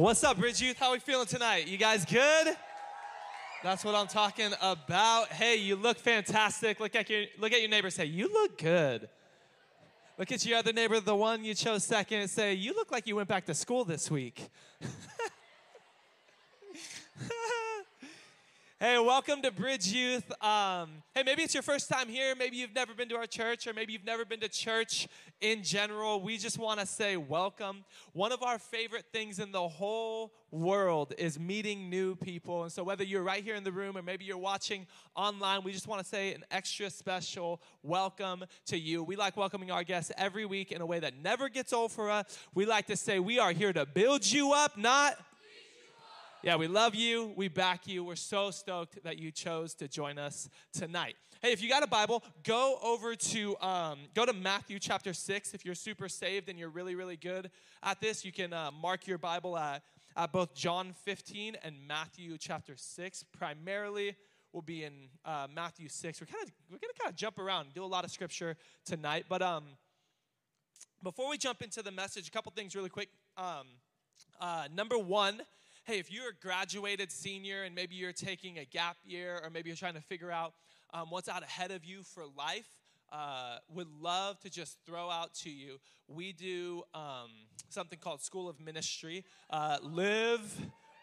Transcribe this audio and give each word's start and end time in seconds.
What's 0.00 0.24
up, 0.24 0.38
Bridge 0.38 0.62
Youth? 0.62 0.78
How 0.78 0.86
are 0.86 0.92
we 0.92 0.98
feeling 0.98 1.26
tonight? 1.26 1.68
You 1.68 1.76
guys 1.76 2.06
good? 2.06 2.56
That's 3.62 3.84
what 3.84 3.94
I'm 3.94 4.06
talking 4.06 4.50
about. 4.62 5.28
Hey, 5.28 5.56
you 5.56 5.76
look 5.76 5.98
fantastic. 5.98 6.80
Look 6.80 6.96
at 6.96 7.10
your 7.10 7.24
look 7.38 7.52
at 7.52 7.60
your 7.60 7.68
neighbor. 7.68 7.90
Say, 7.90 8.06
you 8.06 8.32
look 8.32 8.56
good. 8.56 9.10
Look 10.16 10.32
at 10.32 10.46
your 10.46 10.56
other 10.56 10.72
neighbor, 10.72 11.00
the 11.00 11.14
one 11.14 11.44
you 11.44 11.52
chose 11.52 11.84
second, 11.84 12.28
say, 12.28 12.54
you 12.54 12.72
look 12.72 12.90
like 12.90 13.06
you 13.06 13.14
went 13.14 13.28
back 13.28 13.44
to 13.44 13.54
school 13.54 13.84
this 13.84 14.10
week. 14.10 14.48
Hey, 18.82 18.98
welcome 18.98 19.42
to 19.42 19.50
Bridge 19.50 19.88
Youth. 19.88 20.24
Um, 20.42 21.02
hey, 21.14 21.22
maybe 21.22 21.42
it's 21.42 21.52
your 21.52 21.62
first 21.62 21.90
time 21.90 22.08
here. 22.08 22.34
Maybe 22.34 22.56
you've 22.56 22.74
never 22.74 22.94
been 22.94 23.10
to 23.10 23.16
our 23.16 23.26
church, 23.26 23.66
or 23.66 23.74
maybe 23.74 23.92
you've 23.92 24.06
never 24.06 24.24
been 24.24 24.40
to 24.40 24.48
church 24.48 25.06
in 25.42 25.62
general. 25.62 26.22
We 26.22 26.38
just 26.38 26.58
want 26.58 26.80
to 26.80 26.86
say 26.86 27.18
welcome. 27.18 27.84
One 28.14 28.32
of 28.32 28.42
our 28.42 28.58
favorite 28.58 29.04
things 29.12 29.38
in 29.38 29.52
the 29.52 29.68
whole 29.68 30.32
world 30.50 31.12
is 31.18 31.38
meeting 31.38 31.90
new 31.90 32.16
people. 32.16 32.62
And 32.62 32.72
so, 32.72 32.82
whether 32.82 33.04
you're 33.04 33.22
right 33.22 33.44
here 33.44 33.54
in 33.54 33.64
the 33.64 33.70
room 33.70 33.98
or 33.98 34.02
maybe 34.02 34.24
you're 34.24 34.38
watching 34.38 34.86
online, 35.14 35.62
we 35.62 35.72
just 35.72 35.86
want 35.86 36.02
to 36.02 36.08
say 36.08 36.32
an 36.32 36.42
extra 36.50 36.88
special 36.88 37.60
welcome 37.82 38.44
to 38.64 38.78
you. 38.78 39.02
We 39.02 39.14
like 39.14 39.36
welcoming 39.36 39.70
our 39.70 39.84
guests 39.84 40.10
every 40.16 40.46
week 40.46 40.72
in 40.72 40.80
a 40.80 40.86
way 40.86 41.00
that 41.00 41.22
never 41.22 41.50
gets 41.50 41.74
old 41.74 41.92
for 41.92 42.08
us. 42.08 42.38
We 42.54 42.64
like 42.64 42.86
to 42.86 42.96
say 42.96 43.18
we 43.18 43.38
are 43.38 43.52
here 43.52 43.74
to 43.74 43.84
build 43.84 44.24
you 44.24 44.54
up, 44.54 44.78
not 44.78 45.18
yeah, 46.42 46.56
we 46.56 46.68
love 46.68 46.94
you. 46.94 47.34
We 47.36 47.48
back 47.48 47.86
you. 47.86 48.02
We're 48.02 48.16
so 48.16 48.50
stoked 48.50 49.02
that 49.04 49.18
you 49.18 49.30
chose 49.30 49.74
to 49.74 49.88
join 49.88 50.18
us 50.18 50.48
tonight. 50.72 51.16
Hey, 51.42 51.52
if 51.52 51.62
you 51.62 51.68
got 51.68 51.82
a 51.82 51.86
Bible, 51.86 52.24
go 52.44 52.78
over 52.82 53.14
to 53.14 53.56
um, 53.60 53.98
go 54.14 54.24
to 54.24 54.32
Matthew 54.32 54.78
chapter 54.78 55.12
six. 55.12 55.52
If 55.52 55.66
you're 55.66 55.74
super 55.74 56.08
saved 56.08 56.48
and 56.48 56.58
you're 56.58 56.70
really 56.70 56.94
really 56.94 57.16
good 57.16 57.50
at 57.82 58.00
this, 58.00 58.24
you 58.24 58.32
can 58.32 58.54
uh, 58.54 58.70
mark 58.70 59.06
your 59.06 59.18
Bible 59.18 59.58
at, 59.58 59.82
at 60.16 60.32
both 60.32 60.54
John 60.54 60.94
15 61.04 61.56
and 61.62 61.76
Matthew 61.86 62.38
chapter 62.38 62.74
six. 62.74 63.22
Primarily, 63.22 64.16
we'll 64.54 64.62
be 64.62 64.84
in 64.84 64.92
uh, 65.26 65.46
Matthew 65.54 65.90
six. 65.90 66.22
We're 66.22 66.26
kind 66.26 66.42
of 66.42 66.52
we're 66.70 66.78
gonna 66.78 66.94
kind 66.98 67.10
of 67.10 67.16
jump 67.16 67.38
around 67.38 67.66
and 67.66 67.74
do 67.74 67.84
a 67.84 67.86
lot 67.86 68.04
of 68.04 68.10
scripture 68.10 68.56
tonight. 68.86 69.26
But 69.28 69.42
um, 69.42 69.64
before 71.02 71.28
we 71.28 71.36
jump 71.36 71.60
into 71.60 71.82
the 71.82 71.92
message, 71.92 72.28
a 72.28 72.30
couple 72.30 72.50
things 72.56 72.74
really 72.74 72.88
quick. 72.88 73.10
Um, 73.36 73.66
uh, 74.40 74.68
number 74.74 74.98
one 74.98 75.42
hey, 75.84 75.98
if 75.98 76.12
you're 76.12 76.30
a 76.30 76.34
graduated 76.40 77.10
senior 77.10 77.62
and 77.62 77.74
maybe 77.74 77.94
you're 77.94 78.12
taking 78.12 78.58
a 78.58 78.64
gap 78.64 78.96
year 79.04 79.40
or 79.42 79.50
maybe 79.50 79.70
you're 79.70 79.76
trying 79.76 79.94
to 79.94 80.00
figure 80.00 80.30
out 80.30 80.54
um, 80.92 81.08
what's 81.10 81.28
out 81.28 81.42
ahead 81.42 81.70
of 81.70 81.84
you 81.84 82.02
for 82.02 82.24
life, 82.36 82.68
uh, 83.12 83.56
would 83.74 83.88
love 84.00 84.38
to 84.40 84.50
just 84.50 84.78
throw 84.86 85.10
out 85.10 85.34
to 85.34 85.50
you. 85.50 85.78
We 86.06 86.32
do 86.32 86.82
um, 86.94 87.30
something 87.68 87.98
called 87.98 88.20
School 88.22 88.48
of 88.48 88.60
Ministry. 88.60 89.24
Uh, 89.48 89.78
Liv, 89.82 90.40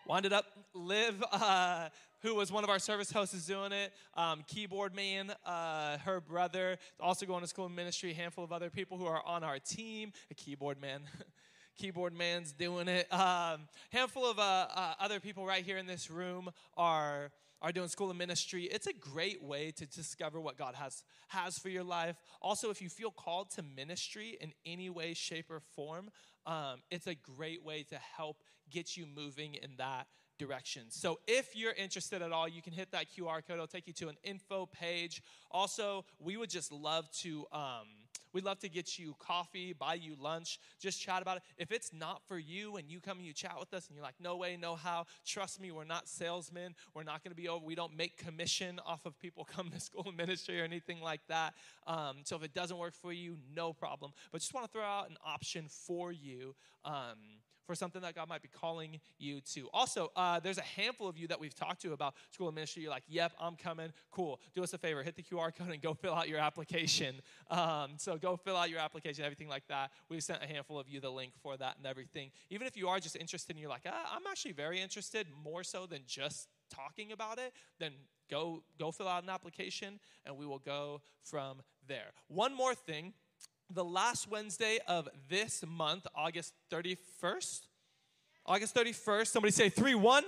wind 0.07 0.25
it 0.25 0.33
up. 0.33 0.45
Liv, 0.73 1.21
uh, 1.31 1.89
who 2.21 2.35
was 2.35 2.51
one 2.51 2.63
of 2.63 2.69
our 2.69 2.79
service 2.79 3.11
hosts, 3.11 3.33
is 3.33 3.45
doing 3.45 3.71
it. 3.71 3.91
Um, 4.15 4.43
keyboard 4.47 4.95
man, 4.95 5.33
uh, 5.45 5.97
her 5.99 6.21
brother, 6.21 6.77
also 6.99 7.25
going 7.25 7.41
to 7.41 7.47
School 7.47 7.65
of 7.65 7.71
Ministry. 7.71 8.11
A 8.11 8.15
handful 8.15 8.43
of 8.43 8.51
other 8.51 8.69
people 8.69 8.97
who 8.97 9.05
are 9.05 9.25
on 9.25 9.43
our 9.43 9.59
team. 9.59 10.13
A 10.31 10.33
keyboard 10.33 10.79
man. 10.79 11.01
keyboard 11.77 12.13
man's 12.13 12.51
doing 12.51 12.87
it. 12.87 13.11
Um, 13.13 13.67
handful 13.91 14.25
of 14.25 14.39
uh, 14.39 14.67
uh, 14.73 14.93
other 14.99 15.19
people 15.19 15.45
right 15.45 15.63
here 15.63 15.77
in 15.77 15.85
this 15.85 16.09
room 16.09 16.49
are 16.75 17.31
are 17.59 17.71
doing 17.71 17.87
school 17.87 18.11
of 18.11 18.17
ministry. 18.17 18.65
It's 18.65 18.85
a 18.85 18.93
great 18.93 19.41
way 19.41 19.71
to 19.71 19.85
discover 19.87 20.39
what 20.39 20.57
God 20.57 20.75
has 20.75 21.03
has 21.29 21.57
for 21.57 21.69
your 21.69 21.83
life. 21.83 22.15
Also, 22.41 22.69
if 22.69 22.81
you 22.81 22.89
feel 22.89 23.11
called 23.11 23.49
to 23.51 23.63
ministry 23.63 24.37
in 24.39 24.53
any 24.65 24.89
way, 24.89 25.13
shape, 25.13 25.49
or 25.49 25.59
form, 25.75 26.09
um, 26.45 26.81
it's 26.91 27.07
a 27.07 27.15
great 27.15 27.63
way 27.63 27.83
to 27.83 27.95
help 27.95 28.43
get 28.69 28.97
you 28.97 29.05
moving 29.05 29.55
in 29.55 29.71
that 29.77 30.07
direction. 30.37 30.83
So 30.89 31.19
if 31.27 31.55
you're 31.55 31.73
interested 31.73 32.21
at 32.21 32.31
all, 32.31 32.47
you 32.47 32.61
can 32.61 32.73
hit 32.73 32.91
that 32.91 33.07
QR 33.15 33.45
code. 33.45 33.55
It'll 33.55 33.67
take 33.67 33.87
you 33.87 33.93
to 33.93 34.09
an 34.09 34.17
info 34.23 34.65
page. 34.65 35.21
Also, 35.51 36.05
we 36.19 36.37
would 36.37 36.49
just 36.49 36.71
love 36.71 37.09
to. 37.21 37.45
Um, 37.51 37.87
We'd 38.33 38.43
love 38.43 38.59
to 38.59 38.69
get 38.69 38.99
you 38.99 39.15
coffee, 39.19 39.73
buy 39.73 39.95
you 39.95 40.15
lunch, 40.19 40.59
just 40.79 41.01
chat 41.01 41.21
about 41.21 41.37
it. 41.37 41.43
If 41.57 41.71
it's 41.71 41.91
not 41.93 42.21
for 42.27 42.37
you 42.37 42.75
and 42.75 42.89
you 42.89 42.99
come 42.99 43.17
and 43.17 43.25
you 43.25 43.33
chat 43.33 43.55
with 43.59 43.73
us 43.73 43.87
and 43.87 43.95
you're 43.95 44.03
like, 44.03 44.15
no 44.19 44.35
way, 44.35 44.57
no 44.61 44.75
how, 44.75 45.05
trust 45.25 45.59
me, 45.59 45.71
we're 45.71 45.85
not 45.85 46.07
salesmen. 46.07 46.75
We're 46.93 47.03
not 47.03 47.23
going 47.23 47.31
to 47.31 47.35
be 47.35 47.47
over. 47.47 47.65
We 47.65 47.75
don't 47.75 47.95
make 47.95 48.17
commission 48.17 48.79
off 48.85 49.05
of 49.05 49.17
people 49.19 49.43
coming 49.55 49.71
to 49.71 49.79
school 49.79 50.03
and 50.07 50.15
ministry 50.15 50.61
or 50.61 50.63
anything 50.63 51.01
like 51.01 51.21
that. 51.29 51.53
Um, 51.85 52.17
so 52.23 52.35
if 52.35 52.43
it 52.43 52.53
doesn't 52.53 52.77
work 52.77 52.93
for 52.93 53.11
you, 53.11 53.37
no 53.55 53.73
problem. 53.73 54.11
But 54.31 54.41
just 54.41 54.53
want 54.53 54.65
to 54.65 54.71
throw 54.71 54.83
out 54.83 55.09
an 55.09 55.17
option 55.25 55.65
for 55.69 56.11
you. 56.11 56.53
Um, 56.85 57.17
for 57.67 57.75
something 57.75 58.01
that 58.01 58.15
God 58.15 58.29
might 58.29 58.41
be 58.41 58.47
calling 58.47 58.99
you 59.19 59.41
to. 59.41 59.67
Also, 59.73 60.11
uh, 60.15 60.39
there's 60.39 60.57
a 60.57 60.63
handful 60.63 61.07
of 61.07 61.17
you 61.17 61.27
that 61.27 61.39
we've 61.39 61.53
talked 61.53 61.81
to 61.81 61.93
about 61.93 62.15
school 62.31 62.47
of 62.47 62.55
ministry. 62.55 62.81
You're 62.81 62.91
like, 62.91 63.03
yep, 63.07 63.33
I'm 63.39 63.57
coming. 63.57 63.91
Cool. 64.09 64.39
Do 64.55 64.63
us 64.63 64.73
a 64.73 64.77
favor, 64.77 65.03
hit 65.03 65.15
the 65.17 65.21
QR 65.21 65.53
code 65.53 65.69
and 65.69 65.81
go 65.81 65.93
fill 65.93 66.15
out 66.15 66.27
your 66.27 66.39
application. 66.39 67.15
Um, 67.49 67.91
so 67.97 68.17
go 68.17 68.35
fill 68.35 68.57
out 68.57 68.69
your 68.69 68.79
application, 68.79 69.23
everything 69.23 69.47
like 69.47 69.67
that. 69.67 69.91
We've 70.09 70.23
sent 70.23 70.43
a 70.43 70.47
handful 70.47 70.79
of 70.79 70.87
you 70.89 70.99
the 70.99 71.09
link 71.09 71.31
for 71.41 71.55
that 71.57 71.77
and 71.77 71.85
everything. 71.85 72.31
Even 72.49 72.67
if 72.67 72.75
you 72.75 72.87
are 72.89 72.99
just 72.99 73.15
interested 73.15 73.55
and 73.55 73.59
you're 73.61 73.69
like, 73.69 73.83
ah, 73.85 74.15
I'm 74.15 74.23
actually 74.29 74.51
very 74.51 74.81
interested, 74.81 75.27
more 75.43 75.63
so 75.63 75.85
than 75.85 76.01
just 76.05 76.49
talking 76.69 77.11
about 77.11 77.37
it, 77.37 77.53
then 77.79 77.93
go 78.29 78.63
go 78.79 78.91
fill 78.91 79.07
out 79.07 79.23
an 79.23 79.29
application 79.29 79.99
and 80.25 80.37
we 80.37 80.45
will 80.45 80.59
go 80.59 81.01
from 81.23 81.61
there. 81.87 82.11
One 82.27 82.53
more 82.53 82.75
thing 82.75 83.13
the 83.69 83.83
last 83.83 84.29
Wednesday 84.29 84.79
of 84.87 85.09
this 85.29 85.63
month, 85.67 86.07
August 86.15 86.53
31st. 86.71 87.61
August 88.45 88.75
31st, 88.75 89.27
somebody 89.27 89.51
say 89.51 89.69
3 89.69 89.95
1. 89.95 90.23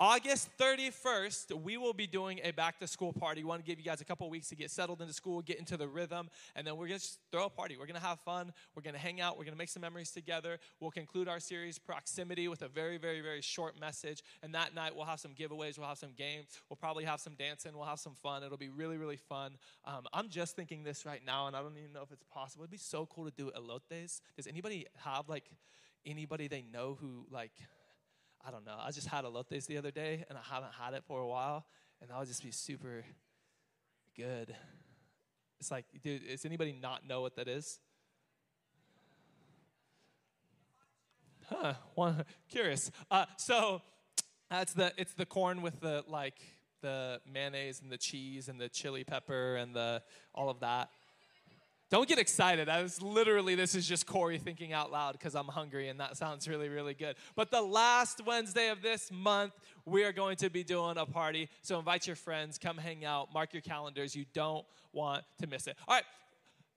August 0.00 0.48
31st, 0.58 1.62
we 1.62 1.76
will 1.76 1.92
be 1.92 2.06
doing 2.06 2.40
a 2.42 2.50
back 2.50 2.78
to 2.80 2.86
school 2.86 3.12
party. 3.12 3.42
We 3.42 3.48
want 3.48 3.64
to 3.64 3.66
give 3.66 3.78
you 3.78 3.84
guys 3.84 4.00
a 4.00 4.04
couple 4.04 4.28
weeks 4.28 4.48
to 4.48 4.56
get 4.56 4.70
settled 4.70 5.00
into 5.00 5.12
school, 5.12 5.42
get 5.42 5.58
into 5.58 5.76
the 5.76 5.86
rhythm, 5.86 6.28
and 6.56 6.66
then 6.66 6.76
we're 6.76 6.88
going 6.88 6.98
to 6.98 7.08
throw 7.30 7.46
a 7.46 7.50
party. 7.50 7.76
We're 7.78 7.86
going 7.86 8.00
to 8.00 8.06
have 8.06 8.18
fun. 8.20 8.52
We're 8.74 8.82
going 8.82 8.94
to 8.94 9.00
hang 9.00 9.20
out. 9.20 9.38
We're 9.38 9.44
going 9.44 9.54
to 9.54 9.58
make 9.58 9.68
some 9.68 9.82
memories 9.82 10.10
together. 10.10 10.58
We'll 10.80 10.90
conclude 10.90 11.28
our 11.28 11.38
series, 11.38 11.78
Proximity, 11.78 12.48
with 12.48 12.62
a 12.62 12.68
very, 12.68 12.98
very, 12.98 13.20
very 13.20 13.42
short 13.42 13.78
message. 13.78 14.22
And 14.42 14.54
that 14.54 14.74
night, 14.74 14.94
we'll 14.96 15.04
have 15.04 15.20
some 15.20 15.32
giveaways. 15.32 15.78
We'll 15.78 15.88
have 15.88 15.98
some 15.98 16.12
games. 16.16 16.46
We'll 16.68 16.76
probably 16.76 17.04
have 17.04 17.20
some 17.20 17.34
dancing. 17.34 17.72
We'll 17.74 17.86
have 17.86 18.00
some 18.00 18.14
fun. 18.14 18.42
It'll 18.42 18.58
be 18.58 18.70
really, 18.70 18.96
really 18.96 19.16
fun. 19.16 19.52
Um, 19.84 20.06
I'm 20.12 20.28
just 20.28 20.56
thinking 20.56 20.82
this 20.82 21.06
right 21.06 21.22
now, 21.24 21.46
and 21.46 21.54
I 21.54 21.62
don't 21.62 21.76
even 21.78 21.92
know 21.92 22.02
if 22.02 22.10
it's 22.10 22.24
possible. 22.24 22.64
It'd 22.64 22.72
be 22.72 22.78
so 22.78 23.06
cool 23.06 23.26
to 23.26 23.30
do 23.30 23.50
elotes. 23.56 24.20
Does 24.36 24.46
anybody 24.46 24.86
have, 25.04 25.28
like, 25.28 25.44
anybody 26.04 26.48
they 26.48 26.64
know 26.72 26.98
who, 27.00 27.26
like, 27.30 27.52
I 28.44 28.50
don't 28.50 28.66
know. 28.66 28.76
I 28.78 28.90
just 28.90 29.06
had 29.06 29.24
a 29.24 29.28
elotes 29.28 29.66
the 29.66 29.78
other 29.78 29.90
day, 29.90 30.24
and 30.28 30.36
I 30.36 30.42
haven't 30.42 30.72
had 30.72 30.94
it 30.94 31.04
for 31.06 31.20
a 31.20 31.26
while, 31.26 31.64
and 32.00 32.10
that 32.10 32.18
would 32.18 32.28
just 32.28 32.42
be 32.42 32.50
super 32.50 33.04
good. 34.16 34.54
It's 35.60 35.70
like, 35.70 35.84
dude, 36.02 36.26
does 36.28 36.44
anybody 36.44 36.76
not 36.80 37.06
know 37.06 37.20
what 37.20 37.36
that 37.36 37.46
is? 37.46 37.78
Huh? 41.48 41.74
One 41.94 42.24
curious. 42.50 42.90
Uh, 43.10 43.26
so 43.36 43.82
that's 44.50 44.72
the 44.72 44.92
it's 44.96 45.14
the 45.14 45.26
corn 45.26 45.62
with 45.62 45.80
the 45.80 46.04
like 46.08 46.34
the 46.80 47.20
mayonnaise 47.32 47.80
and 47.80 47.90
the 47.90 47.98
cheese 47.98 48.48
and 48.48 48.60
the 48.60 48.68
chili 48.68 49.04
pepper 49.04 49.56
and 49.56 49.74
the 49.74 50.02
all 50.34 50.50
of 50.50 50.60
that. 50.60 50.90
Don't 51.92 52.08
get 52.08 52.18
excited. 52.18 52.70
I 52.70 52.82
was 52.82 53.02
literally, 53.02 53.54
this 53.54 53.74
is 53.74 53.86
just 53.86 54.06
Corey 54.06 54.38
thinking 54.38 54.72
out 54.72 54.90
loud 54.90 55.12
because 55.12 55.34
I'm 55.34 55.48
hungry 55.48 55.88
and 55.88 56.00
that 56.00 56.16
sounds 56.22 56.48
really, 56.48 56.70
really 56.70 56.94
good. 56.94 57.16
But 57.36 57.50
the 57.50 57.60
last 57.60 58.24
Wednesday 58.24 58.70
of 58.70 58.80
this 58.80 59.12
month, 59.12 59.52
we 59.84 60.02
are 60.04 60.12
going 60.12 60.36
to 60.36 60.48
be 60.48 60.64
doing 60.64 60.96
a 60.96 61.04
party. 61.04 61.50
So 61.60 61.78
invite 61.78 62.06
your 62.06 62.16
friends, 62.16 62.56
come 62.56 62.78
hang 62.78 63.04
out, 63.04 63.34
mark 63.34 63.52
your 63.52 63.60
calendars. 63.60 64.16
You 64.16 64.24
don't 64.32 64.64
want 64.94 65.24
to 65.42 65.46
miss 65.46 65.66
it. 65.66 65.76
All 65.86 66.00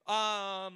right. 0.06 0.66
Um, 0.66 0.74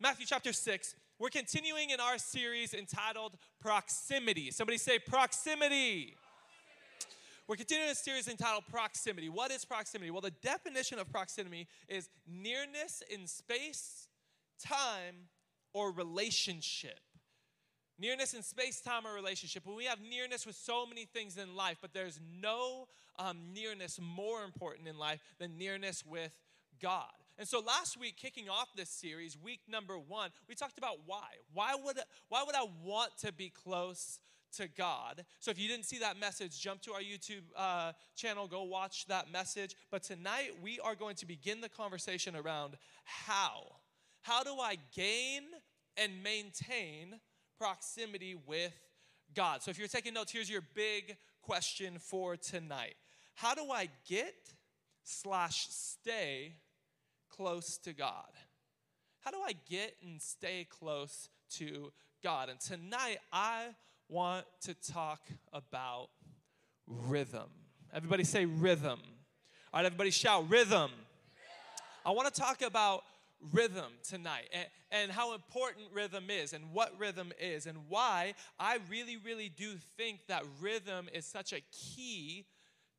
Matthew 0.00 0.26
chapter 0.26 0.52
6. 0.52 0.96
We're 1.20 1.28
continuing 1.28 1.90
in 1.90 2.00
our 2.00 2.18
series 2.18 2.74
entitled 2.74 3.36
Proximity. 3.60 4.50
Somebody 4.50 4.78
say 4.78 4.98
proximity. 4.98 6.16
We're 7.50 7.56
continuing 7.56 7.90
a 7.90 7.96
series 7.96 8.28
entitled 8.28 8.62
Proximity. 8.70 9.28
What 9.28 9.50
is 9.50 9.64
proximity? 9.64 10.12
Well, 10.12 10.20
the 10.20 10.30
definition 10.30 11.00
of 11.00 11.10
proximity 11.10 11.66
is 11.88 12.08
nearness 12.24 13.02
in 13.12 13.26
space, 13.26 14.06
time, 14.64 15.26
or 15.72 15.90
relationship. 15.90 17.00
Nearness 17.98 18.34
in 18.34 18.44
space, 18.44 18.80
time, 18.80 19.04
or 19.04 19.12
relationship. 19.12 19.66
When 19.66 19.74
we 19.74 19.86
have 19.86 19.98
nearness 20.00 20.46
with 20.46 20.54
so 20.54 20.86
many 20.86 21.06
things 21.06 21.38
in 21.38 21.56
life, 21.56 21.78
but 21.82 21.92
there's 21.92 22.20
no 22.40 22.86
um, 23.18 23.38
nearness 23.52 23.98
more 24.00 24.44
important 24.44 24.86
in 24.86 24.96
life 24.96 25.18
than 25.40 25.58
nearness 25.58 26.04
with 26.06 26.30
God. 26.80 27.10
And 27.36 27.48
so 27.48 27.58
last 27.58 27.98
week, 27.98 28.16
kicking 28.16 28.48
off 28.48 28.68
this 28.76 28.90
series, 28.90 29.36
week 29.36 29.58
number 29.68 29.98
one, 29.98 30.30
we 30.48 30.54
talked 30.54 30.78
about 30.78 30.98
why. 31.04 31.26
Why 31.52 31.74
would, 31.74 31.98
why 32.28 32.44
would 32.46 32.54
I 32.54 32.68
want 32.84 33.10
to 33.22 33.32
be 33.32 33.50
close 33.50 34.20
to 34.56 34.68
God. 34.68 35.24
So 35.40 35.50
if 35.50 35.58
you 35.58 35.68
didn't 35.68 35.84
see 35.84 35.98
that 35.98 36.18
message, 36.18 36.60
jump 36.60 36.82
to 36.82 36.92
our 36.92 37.00
YouTube 37.00 37.42
uh, 37.56 37.92
channel, 38.16 38.46
go 38.46 38.62
watch 38.64 39.06
that 39.06 39.30
message. 39.32 39.74
But 39.90 40.02
tonight 40.02 40.52
we 40.62 40.80
are 40.80 40.94
going 40.94 41.16
to 41.16 41.26
begin 41.26 41.60
the 41.60 41.68
conversation 41.68 42.36
around 42.36 42.76
how. 43.04 43.62
How 44.22 44.42
do 44.42 44.58
I 44.58 44.76
gain 44.94 45.42
and 45.96 46.22
maintain 46.22 47.20
proximity 47.58 48.34
with 48.46 48.72
God. 49.34 49.62
So 49.62 49.70
if 49.70 49.78
you're 49.78 49.88
taking 49.88 50.14
notes, 50.14 50.32
here's 50.32 50.50
your 50.50 50.62
big 50.74 51.16
question 51.42 51.98
for 51.98 52.36
tonight 52.36 52.94
How 53.34 53.54
do 53.54 53.70
I 53.70 53.88
get 54.08 54.34
slash 55.04 55.66
stay 55.68 56.54
close 57.28 57.78
to 57.78 57.92
God? 57.92 58.30
How 59.20 59.30
do 59.30 59.38
I 59.44 59.52
get 59.68 59.94
and 60.02 60.20
stay 60.20 60.66
close 60.68 61.28
to 61.56 61.92
God? 62.22 62.48
And 62.48 62.58
tonight, 62.58 63.18
I 63.32 63.66
want 64.10 64.44
to 64.62 64.74
talk 64.74 65.20
about 65.52 66.08
rhythm. 66.86 67.48
Everybody 67.92 68.24
say 68.24 68.44
rhythm. 68.44 68.98
All 69.72 69.78
right, 69.78 69.86
everybody 69.86 70.10
shout 70.10 70.50
rhythm. 70.50 70.90
I 72.04 72.10
want 72.10 72.32
to 72.32 72.40
talk 72.40 72.62
about 72.62 73.04
rhythm 73.52 73.92
tonight 74.02 74.48
and, 74.52 74.66
and 74.90 75.12
how 75.12 75.32
important 75.34 75.86
rhythm 75.94 76.24
is 76.28 76.52
and 76.52 76.72
what 76.72 76.92
rhythm 76.98 77.32
is 77.40 77.66
and 77.66 77.78
why 77.88 78.34
I 78.58 78.78
really, 78.90 79.16
really 79.16 79.48
do 79.48 79.74
think 79.96 80.26
that 80.26 80.42
rhythm 80.60 81.08
is 81.14 81.24
such 81.24 81.52
a 81.52 81.60
key 81.70 82.46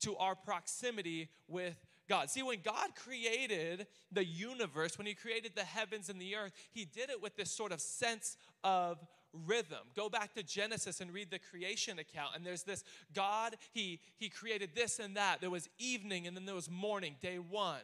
to 0.01 0.15
our 0.17 0.33
proximity 0.33 1.29
with 1.47 1.75
God. 2.07 2.29
See, 2.29 2.41
when 2.41 2.59
God 2.63 2.95
created 2.95 3.85
the 4.11 4.23
universe, 4.25 4.97
when 4.97 5.07
He 5.07 5.13
created 5.13 5.51
the 5.55 5.63
heavens 5.63 6.09
and 6.09 6.19
the 6.19 6.35
earth, 6.35 6.53
He 6.71 6.85
did 6.85 7.09
it 7.09 7.21
with 7.21 7.35
this 7.35 7.51
sort 7.51 7.71
of 7.71 7.81
sense 7.81 8.37
of 8.63 8.97
rhythm. 9.45 9.79
Go 9.95 10.09
back 10.09 10.33
to 10.35 10.43
Genesis 10.43 11.01
and 11.01 11.13
read 11.13 11.31
the 11.31 11.39
creation 11.39 11.99
account, 11.99 12.35
and 12.35 12.45
there's 12.45 12.63
this 12.63 12.83
God, 13.13 13.55
He, 13.73 13.99
he 14.17 14.29
created 14.29 14.71
this 14.75 14.99
and 14.99 15.15
that. 15.15 15.41
There 15.41 15.49
was 15.49 15.69
evening, 15.77 16.27
and 16.27 16.35
then 16.35 16.45
there 16.45 16.55
was 16.55 16.69
morning, 16.69 17.15
day 17.21 17.37
one. 17.37 17.81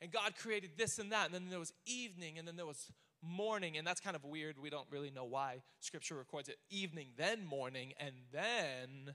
And 0.00 0.10
God 0.10 0.34
created 0.36 0.70
this 0.76 0.98
and 0.98 1.12
that, 1.12 1.26
and 1.26 1.34
then 1.34 1.48
there 1.48 1.60
was 1.60 1.72
evening, 1.86 2.38
and 2.38 2.48
then 2.48 2.56
there 2.56 2.66
was 2.66 2.90
morning, 3.22 3.78
and 3.78 3.86
that's 3.86 4.00
kind 4.00 4.16
of 4.16 4.24
weird. 4.24 4.58
We 4.58 4.68
don't 4.68 4.88
really 4.90 5.10
know 5.10 5.24
why 5.24 5.62
Scripture 5.80 6.16
records 6.16 6.48
it 6.48 6.58
evening, 6.70 7.08
then 7.16 7.46
morning, 7.46 7.92
and 8.00 8.14
then 8.32 9.14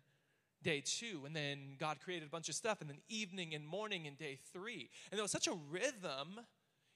day 0.64 0.82
two. 0.82 1.24
And 1.26 1.36
then 1.36 1.76
God 1.78 1.98
created 2.00 2.28
a 2.28 2.32
bunch 2.32 2.48
of 2.48 2.56
stuff, 2.56 2.80
and 2.80 2.90
then 2.90 3.00
evening 3.10 3.54
and 3.54 3.68
morning 3.68 4.08
and 4.08 4.18
day 4.18 4.40
three. 4.54 4.90
And 5.12 5.18
there 5.18 5.24
was 5.24 5.32
such 5.32 5.48
a 5.48 5.58
rhythm, 5.70 6.40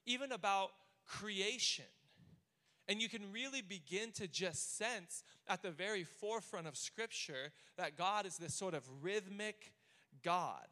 even 0.06 0.32
about 0.32 0.70
creation. 1.06 1.84
And 2.88 3.00
you 3.00 3.08
can 3.08 3.30
really 3.32 3.62
begin 3.62 4.10
to 4.12 4.26
just 4.26 4.76
sense 4.76 5.22
at 5.48 5.62
the 5.62 5.70
very 5.70 6.04
forefront 6.04 6.66
of 6.66 6.76
Scripture 6.76 7.52
that 7.76 7.96
God 7.96 8.26
is 8.26 8.36
this 8.36 8.54
sort 8.54 8.74
of 8.74 8.82
rhythmic 9.00 9.72
God. 10.22 10.66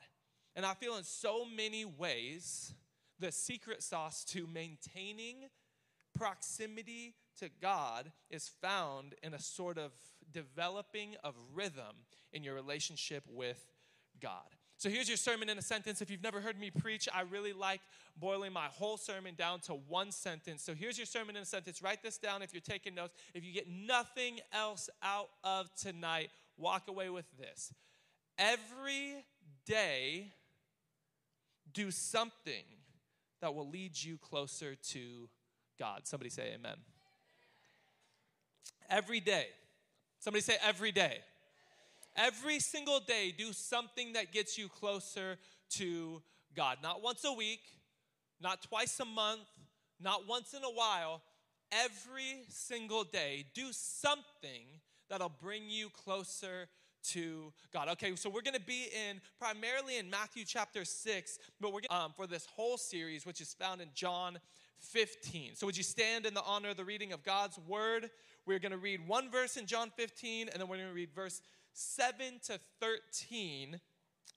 And 0.57 0.67
I 0.67 0.75
feel 0.75 0.97
in 0.97 1.05
so 1.05 1.45
many 1.45 1.85
ways 1.85 2.75
the 3.19 3.31
secret 3.31 3.83
sauce 3.83 4.25
to 4.25 4.47
maintaining 4.53 5.45
proximity 6.15 7.15
to 7.39 7.49
God 7.63 8.11
is 8.31 8.51
found 8.61 9.15
in 9.23 9.33
a 9.33 9.41
sort 9.41 9.79
of 9.79 9.93
developing 10.33 11.17
of 11.23 11.35
rhythm 11.55 12.05
in 12.33 12.43
your 12.43 12.55
relationship 12.55 13.25
with 13.29 13.73
God. 14.21 14.57
So 14.81 14.89
here's 14.89 15.09
your 15.09 15.19
sermon 15.19 15.51
in 15.51 15.59
a 15.59 15.63
sentence. 15.63 16.01
If 16.01 16.11
you've 16.11 16.23
never 16.23 16.41
heard 16.41 16.59
me 16.59 16.71
preach, 16.71 17.07
I 17.15 17.21
really 17.31 17.53
like 17.53 17.83
boiling 18.19 18.51
my 18.51 18.65
whole 18.65 18.97
sermon 18.97 19.35
down 19.35 19.61
to 19.61 19.75
one 19.75 20.11
sentence. 20.11 20.63
So 20.63 20.73
here's 20.73 20.97
your 20.97 21.05
sermon 21.05 21.37
in 21.37 21.43
a 21.43 21.45
sentence. 21.45 21.83
Write 21.83 22.03
this 22.03 22.17
down 22.17 22.41
if 22.41 22.55
you're 22.55 22.63
taking 22.63 22.95
notes. 22.95 23.13
If 23.35 23.45
you 23.45 23.53
get 23.53 23.69
nothing 23.69 24.41
else 24.55 24.89
out 25.03 25.29
of 25.45 25.69
tonight, 25.75 26.31
walk 26.57 26.89
away 26.89 27.11
with 27.11 27.27
this. 27.39 27.75
Every 28.39 29.27
day, 29.67 30.33
do 31.75 31.91
something 31.91 32.65
that 33.43 33.55
will 33.55 33.69
lead 33.69 34.03
you 34.03 34.17
closer 34.17 34.77
to 34.93 35.29
God. 35.79 36.07
Somebody 36.07 36.31
say 36.31 36.55
amen. 36.55 36.77
Every 38.89 39.21
day. 39.21 39.49
Somebody 40.21 40.41
say 40.41 40.57
every 40.67 40.91
day. 40.91 41.19
Every 42.23 42.61
single 42.61 43.01
day, 43.01 43.33
do 43.37 43.55
something 43.55 44.13
that 44.13 44.31
gets 44.31 44.59
you 44.59 44.69
closer 44.69 45.39
to 45.71 46.21
God. 46.55 46.77
Not 46.83 47.03
once 47.03 47.25
a 47.25 47.33
week, 47.33 47.63
not 48.43 48.61
twice 48.61 49.01
a 49.01 49.07
month, 49.07 49.49
not 49.99 50.29
once 50.29 50.53
in 50.53 50.63
a 50.63 50.71
while. 50.71 51.23
Every 51.73 52.43
single 52.51 53.05
day, 53.05 53.47
do 53.55 53.69
something 53.71 54.67
that'll 55.09 55.33
bring 55.41 55.71
you 55.71 55.89
closer 55.89 56.69
to 57.05 57.55
God. 57.73 57.89
Okay, 57.89 58.15
so 58.17 58.29
we're 58.29 58.43
going 58.43 58.53
to 58.53 58.61
be 58.61 58.89
in 59.09 59.23
primarily 59.39 59.97
in 59.97 60.11
Matthew 60.11 60.45
chapter 60.45 60.85
6, 60.85 61.39
but 61.59 61.73
we're 61.73 61.81
um, 61.89 62.13
for 62.15 62.27
this 62.27 62.45
whole 62.55 62.77
series, 62.77 63.25
which 63.25 63.41
is 63.41 63.55
found 63.55 63.81
in 63.81 63.89
John 63.95 64.39
15. 64.81 65.53
So 65.55 65.65
would 65.65 65.77
you 65.77 65.83
stand 65.83 66.27
in 66.27 66.35
the 66.35 66.43
honor 66.43 66.71
of 66.71 66.77
the 66.77 66.85
reading 66.85 67.15
of 67.15 67.23
God's 67.23 67.59
word? 67.67 68.11
We're 68.45 68.59
going 68.59 68.73
to 68.73 68.79
read 68.79 69.07
one 69.09 69.31
verse 69.31 69.57
in 69.57 69.65
John 69.65 69.91
15, 69.97 70.51
and 70.51 70.61
then 70.61 70.69
we're 70.69 70.77
going 70.77 70.89
to 70.89 70.95
read 70.95 71.15
verse 71.15 71.41
7 71.73 72.41
to 72.47 72.61
13 72.81 73.81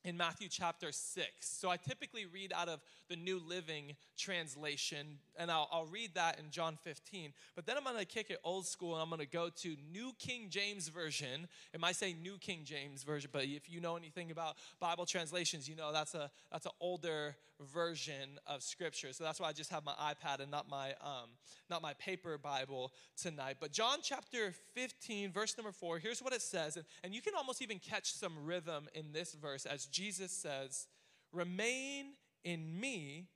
in 0.06 0.18
Matthew 0.18 0.50
chapter 0.50 0.92
6. 0.92 1.28
So 1.40 1.70
I 1.70 1.78
typically 1.78 2.26
read 2.26 2.52
out 2.54 2.68
of 2.68 2.82
the 3.10 3.16
New 3.16 3.42
Living 3.48 3.96
Translation, 4.18 5.20
and 5.38 5.50
I'll, 5.50 5.70
I'll 5.72 5.86
read 5.86 6.12
that 6.16 6.40
in 6.40 6.50
John 6.52 6.78
15. 6.84 7.34
But 7.56 7.66
then 7.66 7.78
I'm 7.78 7.84
going 7.84 7.98
to 7.98 8.06
kick 8.06 8.30
it 8.30 8.40
old 8.44 8.68
school, 8.68 8.94
and 8.94 9.02
I'm 9.02 9.10
going 9.10 9.22
to 9.22 9.26
go 9.26 9.50
to 9.62 9.76
New 9.92 10.12
King 10.20 10.48
James 10.50 10.90
Version. 10.90 11.48
It 11.74 11.80
might 11.80 11.96
say 11.96 12.14
New 12.22 12.38
King 12.38 12.62
James 12.66 13.04
Version, 13.04 13.30
but 13.32 13.46
if 13.46 13.70
you 13.70 13.80
know 13.80 13.96
anything 13.96 14.32
about 14.32 14.58
Bible 14.80 15.06
translations, 15.06 15.70
you 15.70 15.76
know 15.76 15.94
that's 15.94 16.16
a 16.16 16.30
that's 16.52 16.66
an 16.66 16.74
older 16.82 17.36
version 17.64 18.40
of 18.48 18.64
Scripture. 18.64 19.14
So 19.14 19.24
that's 19.24 19.40
why 19.40 19.48
I 19.48 19.54
just 19.54 19.72
have 19.72 19.84
my 19.84 19.94
iPad 19.94 20.40
and 20.40 20.52
not 20.52 20.70
my 20.70 20.92
um, 21.02 21.30
not 21.70 21.82
my 21.82 21.94
paper 21.94 22.38
Bible 22.38 22.92
tonight. 23.16 23.58
But 23.60 23.72
John 23.72 24.00
chapter 24.02 24.54
15, 24.76 25.32
verse 25.32 25.58
number 25.58 25.72
four. 25.72 26.00
Here's 26.00 26.22
what 26.22 26.34
it 26.34 26.42
says, 26.42 26.76
and, 26.76 26.86
and 27.04 27.14
you 27.14 27.22
can 27.22 27.34
almost 27.36 27.62
even 27.62 27.80
catch 27.80 28.14
some 28.14 28.34
rhythm 28.46 28.88
in 28.94 29.12
this 29.12 29.34
verse 29.34 29.66
as 29.66 29.86
Jesus 29.86 30.32
says, 30.32 30.88
Remain 31.32 32.14
in 32.44 32.80
me, 32.80 33.28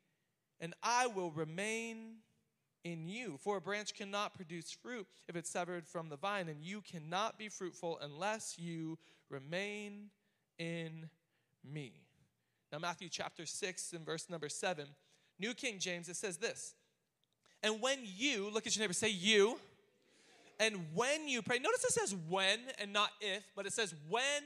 and 0.60 0.74
I 0.84 1.08
will 1.08 1.32
remain 1.32 2.18
in 2.84 3.08
you. 3.08 3.38
For 3.40 3.58
a 3.58 3.62
branch 3.62 3.96
cannot 3.96 4.34
produce 4.34 4.72
fruit 4.72 5.08
if 5.28 5.36
it's 5.36 5.50
severed 5.50 5.88
from 5.88 6.10
the 6.10 6.18
vine, 6.18 6.48
and 6.48 6.64
you 6.64 6.82
cannot 6.82 7.38
be 7.38 7.50
fruitful 7.50 8.00
unless 8.02 8.56
you 8.58 8.98
remain 9.30 10.10
in 10.58 11.10
me. 11.64 12.07
Now, 12.72 12.80
Matthew 12.80 13.10
chapter 13.10 13.46
6 13.46 13.94
and 13.94 14.06
verse 14.06 14.30
number 14.30 14.50
7, 14.50 14.86
New 15.40 15.54
King 15.54 15.80
James, 15.80 16.10
it 16.10 16.16
says 16.16 16.38
this. 16.38 16.74
And 17.64 17.82
when 17.82 18.00
you, 18.04 18.50
look 18.54 18.68
at 18.68 18.76
your 18.76 18.84
neighbor, 18.84 18.94
say 18.94 19.10
you, 19.10 19.58
and 20.60 20.86
when 20.94 21.28
you 21.28 21.42
pray, 21.42 21.60
notice 21.60 21.84
it 21.84 21.94
says 21.94 22.16
when 22.30 22.60
and 22.80 22.92
not 22.92 23.12
if, 23.22 23.44
but 23.56 23.66
it 23.66 23.74
says 23.74 23.94
when 24.10 24.44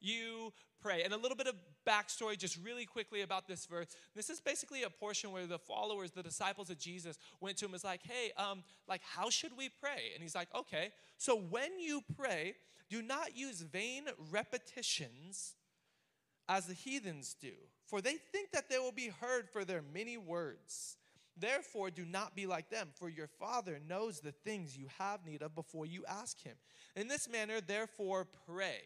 you 0.00 0.52
pray. 0.82 1.02
And 1.02 1.14
a 1.14 1.16
little 1.16 1.36
bit 1.36 1.46
of 1.46 1.54
backstory, 1.86 2.36
just 2.36 2.58
really 2.64 2.84
quickly 2.84 3.22
about 3.22 3.46
this 3.46 3.66
verse. 3.66 3.86
This 4.14 4.28
is 4.28 4.40
basically 4.40 4.82
a 4.82 4.90
portion 4.90 5.30
where 5.30 5.46
the 5.46 5.58
followers, 5.58 6.10
the 6.10 6.22
disciples 6.22 6.70
of 6.70 6.78
Jesus, 6.78 7.18
went 7.40 7.56
to 7.58 7.64
him 7.64 7.68
and 7.68 7.74
was 7.74 7.84
like, 7.84 8.00
hey, 8.02 8.32
um, 8.36 8.64
like, 8.88 9.02
how 9.02 9.30
should 9.30 9.56
we 9.56 9.68
pray? 9.68 10.10
And 10.14 10.22
he's 10.22 10.34
like, 10.34 10.48
okay, 10.54 10.90
so 11.18 11.36
when 11.36 11.78
you 11.78 12.02
pray, 12.18 12.54
do 12.90 13.00
not 13.00 13.36
use 13.36 13.60
vain 13.60 14.04
repetitions 14.30 15.54
as 16.48 16.66
the 16.66 16.74
heathens 16.74 17.36
do, 17.40 17.52
for 17.86 18.00
they 18.00 18.14
think 18.14 18.50
that 18.52 18.68
they 18.68 18.78
will 18.78 18.92
be 18.92 19.12
heard 19.20 19.48
for 19.48 19.64
their 19.64 19.82
many 19.94 20.16
words. 20.16 20.96
Therefore, 21.36 21.90
do 21.90 22.04
not 22.04 22.36
be 22.36 22.46
like 22.46 22.68
them, 22.68 22.88
for 22.94 23.08
your 23.08 23.26
Father 23.26 23.80
knows 23.88 24.20
the 24.20 24.32
things 24.32 24.76
you 24.76 24.86
have 24.98 25.24
need 25.24 25.42
of 25.42 25.54
before 25.54 25.86
you 25.86 26.04
ask 26.06 26.42
Him. 26.42 26.56
In 26.94 27.08
this 27.08 27.28
manner, 27.28 27.60
therefore, 27.60 28.26
pray. 28.46 28.80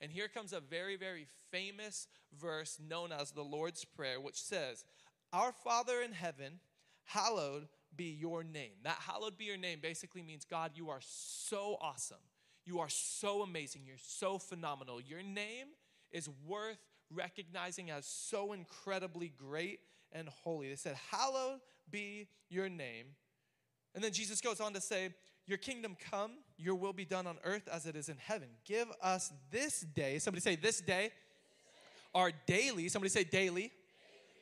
And 0.00 0.10
here 0.10 0.28
comes 0.28 0.52
a 0.52 0.60
very, 0.60 0.96
very 0.96 1.26
famous 1.50 2.08
verse 2.40 2.78
known 2.80 3.12
as 3.12 3.32
the 3.32 3.42
Lord's 3.42 3.84
Prayer, 3.84 4.18
which 4.18 4.40
says, 4.40 4.84
Our 5.32 5.52
Father 5.52 6.00
in 6.00 6.12
heaven, 6.12 6.60
hallowed 7.04 7.68
be 7.94 8.04
your 8.04 8.42
name. 8.42 8.72
That 8.84 8.96
hallowed 8.98 9.36
be 9.36 9.44
your 9.44 9.58
name 9.58 9.80
basically 9.82 10.22
means, 10.22 10.46
God, 10.46 10.72
you 10.74 10.88
are 10.88 11.00
so 11.02 11.76
awesome. 11.82 12.16
You 12.64 12.80
are 12.80 12.88
so 12.88 13.42
amazing. 13.42 13.82
You're 13.84 13.96
so 13.98 14.38
phenomenal. 14.38 15.00
Your 15.00 15.22
name 15.22 15.66
is 16.12 16.28
worth 16.46 16.78
recognizing 17.14 17.90
as 17.90 18.06
so 18.06 18.52
incredibly 18.52 19.32
great 19.36 19.80
and 20.12 20.28
holy. 20.28 20.68
They 20.68 20.76
said, 20.76 20.96
Hallowed 21.10 21.60
be 21.90 22.28
your 22.48 22.68
name. 22.68 23.06
And 23.94 24.02
then 24.04 24.12
Jesus 24.12 24.40
goes 24.40 24.60
on 24.60 24.72
to 24.74 24.80
say, 24.80 25.10
Your 25.46 25.58
kingdom 25.58 25.96
come, 26.10 26.32
your 26.56 26.74
will 26.74 26.92
be 26.92 27.04
done 27.04 27.26
on 27.26 27.38
earth 27.44 27.68
as 27.72 27.86
it 27.86 27.96
is 27.96 28.08
in 28.08 28.16
heaven. 28.18 28.48
Give 28.64 28.88
us 29.02 29.32
this 29.50 29.80
day, 29.80 30.18
somebody 30.18 30.40
say, 30.40 30.56
This 30.56 30.80
day, 30.80 31.10
our 32.14 32.32
daily, 32.46 32.88
somebody 32.88 33.10
say, 33.10 33.24
daily. 33.24 33.70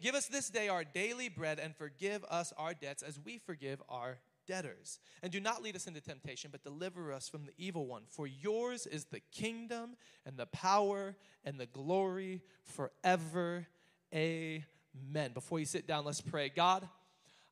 Give 0.01 0.15
us 0.15 0.27
this 0.27 0.49
day 0.49 0.69
our 0.69 0.85
daily 0.85 1.29
bread 1.29 1.59
and 1.59 1.75
forgive 1.75 2.25
us 2.31 2.53
our 2.57 2.73
debts 2.73 3.03
as 3.03 3.19
we 3.25 3.39
forgive 3.39 3.83
our 3.89 4.19
debtors. 4.49 4.99
And 5.23 5.31
do 5.31 5.39
not 5.39 5.63
lead 5.63 5.77
us 5.77 5.87
into 5.87 6.01
temptation, 6.01 6.51
but 6.51 6.65
deliver 6.65 7.13
us 7.13 7.29
from 7.29 7.45
the 7.45 7.53
evil 7.57 7.87
one. 7.87 8.03
For 8.09 8.27
yours 8.27 8.87
is 8.87 9.05
the 9.05 9.21
kingdom 9.31 9.97
and 10.27 10.37
the 10.37 10.47
power 10.47 11.15
and 11.45 11.61
the 11.61 11.67
glory 11.67 12.43
forever. 12.65 13.69
Amen. 14.13 15.33
Before 15.35 15.61
you 15.61 15.67
sit 15.67 15.87
down, 15.87 16.05
let's 16.05 16.21
pray. 16.21 16.49
God, 16.49 16.89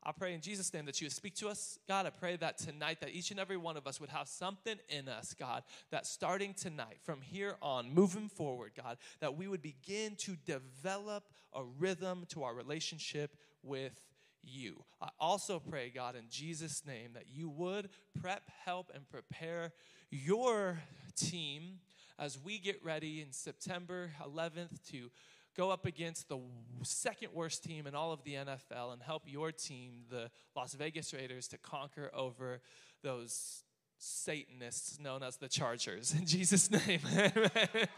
I 0.02 0.12
pray 0.12 0.34
in 0.34 0.40
Jesus' 0.40 0.72
name 0.72 0.86
that 0.86 1.00
you 1.00 1.06
would 1.06 1.12
speak 1.12 1.34
to 1.36 1.48
us, 1.48 1.80
God. 1.88 2.06
I 2.06 2.10
pray 2.10 2.36
that 2.36 2.58
tonight 2.58 3.00
that 3.00 3.10
each 3.10 3.32
and 3.32 3.40
every 3.40 3.56
one 3.56 3.76
of 3.76 3.88
us 3.88 4.00
would 4.00 4.10
have 4.10 4.28
something 4.28 4.76
in 4.88 5.08
us, 5.08 5.34
God, 5.36 5.64
that 5.90 6.06
starting 6.06 6.54
tonight, 6.54 6.98
from 7.02 7.20
here 7.20 7.56
on, 7.60 7.92
moving 7.92 8.28
forward, 8.28 8.70
God, 8.80 8.98
that 9.18 9.36
we 9.36 9.48
would 9.48 9.62
begin 9.62 10.14
to 10.18 10.36
develop 10.46 11.24
a 11.52 11.64
rhythm 11.64 12.24
to 12.28 12.44
our 12.44 12.54
relationship 12.54 13.36
with 13.64 14.00
you. 14.46 14.84
I 15.00 15.08
also 15.18 15.58
pray, 15.58 15.90
God, 15.94 16.16
in 16.16 16.24
Jesus' 16.30 16.82
name, 16.86 17.10
that 17.14 17.24
you 17.28 17.48
would 17.48 17.88
prep, 18.20 18.42
help, 18.64 18.90
and 18.94 19.08
prepare 19.08 19.72
your 20.10 20.78
team 21.16 21.80
as 22.18 22.38
we 22.42 22.58
get 22.58 22.82
ready 22.84 23.20
in 23.20 23.32
September 23.32 24.10
11th 24.24 24.82
to 24.90 25.10
go 25.56 25.70
up 25.70 25.86
against 25.86 26.28
the 26.28 26.38
second 26.82 27.32
worst 27.32 27.64
team 27.64 27.86
in 27.86 27.94
all 27.94 28.12
of 28.12 28.22
the 28.24 28.34
NFL 28.34 28.92
and 28.92 29.02
help 29.02 29.22
your 29.26 29.52
team, 29.52 30.04
the 30.10 30.30
Las 30.54 30.74
Vegas 30.74 31.12
Raiders, 31.14 31.48
to 31.48 31.58
conquer 31.58 32.10
over 32.14 32.60
those 33.02 33.64
Satanists 33.98 35.00
known 35.00 35.22
as 35.22 35.38
the 35.38 35.48
Chargers. 35.48 36.12
In 36.12 36.26
Jesus' 36.26 36.70
name, 36.70 37.00
amen. 37.12 37.88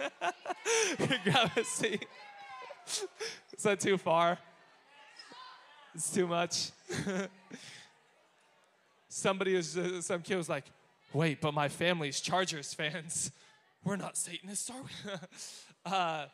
grab 1.24 1.50
a 1.56 1.64
seat. 1.64 2.06
Is 3.56 3.62
that 3.64 3.80
too 3.80 3.98
far? 3.98 4.38
It's 5.98 6.14
too 6.14 6.28
much. 6.28 6.70
Somebody 9.08 9.56
is, 9.56 9.76
uh, 9.76 10.00
some 10.00 10.22
kid 10.22 10.36
was 10.36 10.48
like, 10.48 10.62
wait, 11.12 11.40
but 11.40 11.52
my 11.54 11.68
family's 11.68 12.20
Chargers 12.20 12.72
fans. 12.72 13.32
We're 13.82 13.96
not 13.96 14.16
Satanists, 14.16 14.70
are 14.70 14.80
we? 14.80 15.10
uh, 15.92 16.26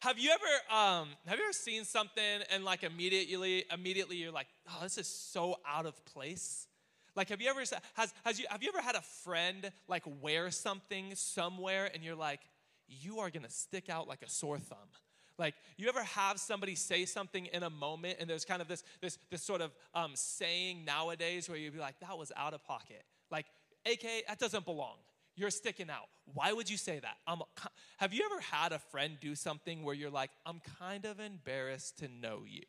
have 0.00 0.18
you 0.18 0.30
ever 0.30 0.76
um, 0.76 1.10
have 1.26 1.38
you 1.38 1.44
ever 1.44 1.52
seen 1.52 1.84
something 1.84 2.40
and 2.50 2.64
like 2.64 2.82
immediately 2.82 3.66
immediately 3.72 4.16
you're 4.16 4.32
like, 4.32 4.48
oh, 4.68 4.80
this 4.82 4.98
is 4.98 5.06
so 5.06 5.60
out 5.64 5.86
of 5.86 6.04
place? 6.04 6.66
Like, 7.14 7.28
have 7.28 7.40
you 7.40 7.48
ever 7.48 7.60
has 7.94 8.12
has 8.24 8.40
you 8.40 8.46
have 8.50 8.64
you 8.64 8.70
ever 8.70 8.82
had 8.82 8.96
a 8.96 9.02
friend 9.22 9.70
like 9.86 10.02
wear 10.20 10.50
something 10.50 11.14
somewhere 11.14 11.88
and 11.94 12.02
you're 12.02 12.16
like, 12.16 12.40
you 12.88 13.20
are 13.20 13.30
gonna 13.30 13.48
stick 13.48 13.88
out 13.88 14.08
like 14.08 14.22
a 14.22 14.28
sore 14.28 14.58
thumb? 14.58 14.88
Like, 15.38 15.54
you 15.76 15.88
ever 15.88 16.02
have 16.02 16.38
somebody 16.38 16.74
say 16.74 17.04
something 17.04 17.46
in 17.46 17.62
a 17.62 17.70
moment 17.70 18.16
and 18.20 18.28
there's 18.28 18.44
kind 18.44 18.62
of 18.62 18.68
this 18.68 18.82
this 19.00 19.18
this 19.30 19.42
sort 19.42 19.60
of 19.60 19.74
um, 19.94 20.12
saying 20.14 20.84
nowadays 20.84 21.48
where 21.48 21.58
you'd 21.58 21.74
be 21.74 21.80
like, 21.80 22.00
that 22.00 22.16
was 22.16 22.32
out 22.36 22.54
of 22.54 22.64
pocket. 22.64 23.04
Like, 23.30 23.46
AK, 23.84 24.26
that 24.28 24.38
doesn't 24.38 24.64
belong 24.64 24.96
you're 25.36 25.50
sticking 25.50 25.90
out. 25.90 26.08
Why 26.32 26.52
would 26.52 26.68
you 26.68 26.76
say 26.76 26.98
that? 26.98 27.18
I'm, 27.26 27.40
have 27.98 28.12
you 28.12 28.24
ever 28.30 28.40
had 28.40 28.72
a 28.72 28.78
friend 28.78 29.18
do 29.20 29.34
something 29.34 29.84
where 29.84 29.94
you're 29.94 30.10
like, 30.10 30.30
I'm 30.44 30.60
kind 30.78 31.04
of 31.04 31.20
embarrassed 31.20 31.98
to 31.98 32.08
know 32.08 32.40
you? 32.46 32.62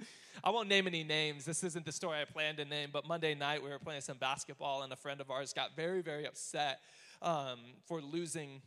I 0.44 0.50
won't 0.50 0.68
name 0.68 0.86
any 0.86 1.04
names. 1.04 1.44
This 1.44 1.62
isn't 1.64 1.84
the 1.84 1.92
story 1.92 2.20
I 2.20 2.24
planned 2.24 2.58
to 2.58 2.64
name, 2.64 2.90
but 2.92 3.06
Monday 3.06 3.34
night 3.34 3.62
we 3.62 3.68
were 3.68 3.78
playing 3.78 4.00
some 4.00 4.16
basketball, 4.16 4.82
and 4.82 4.92
a 4.92 4.96
friend 4.96 5.20
of 5.20 5.30
ours 5.30 5.52
got 5.52 5.76
very, 5.76 6.00
very 6.00 6.26
upset 6.26 6.80
um, 7.20 7.58
for 7.86 8.00
losing 8.00 8.62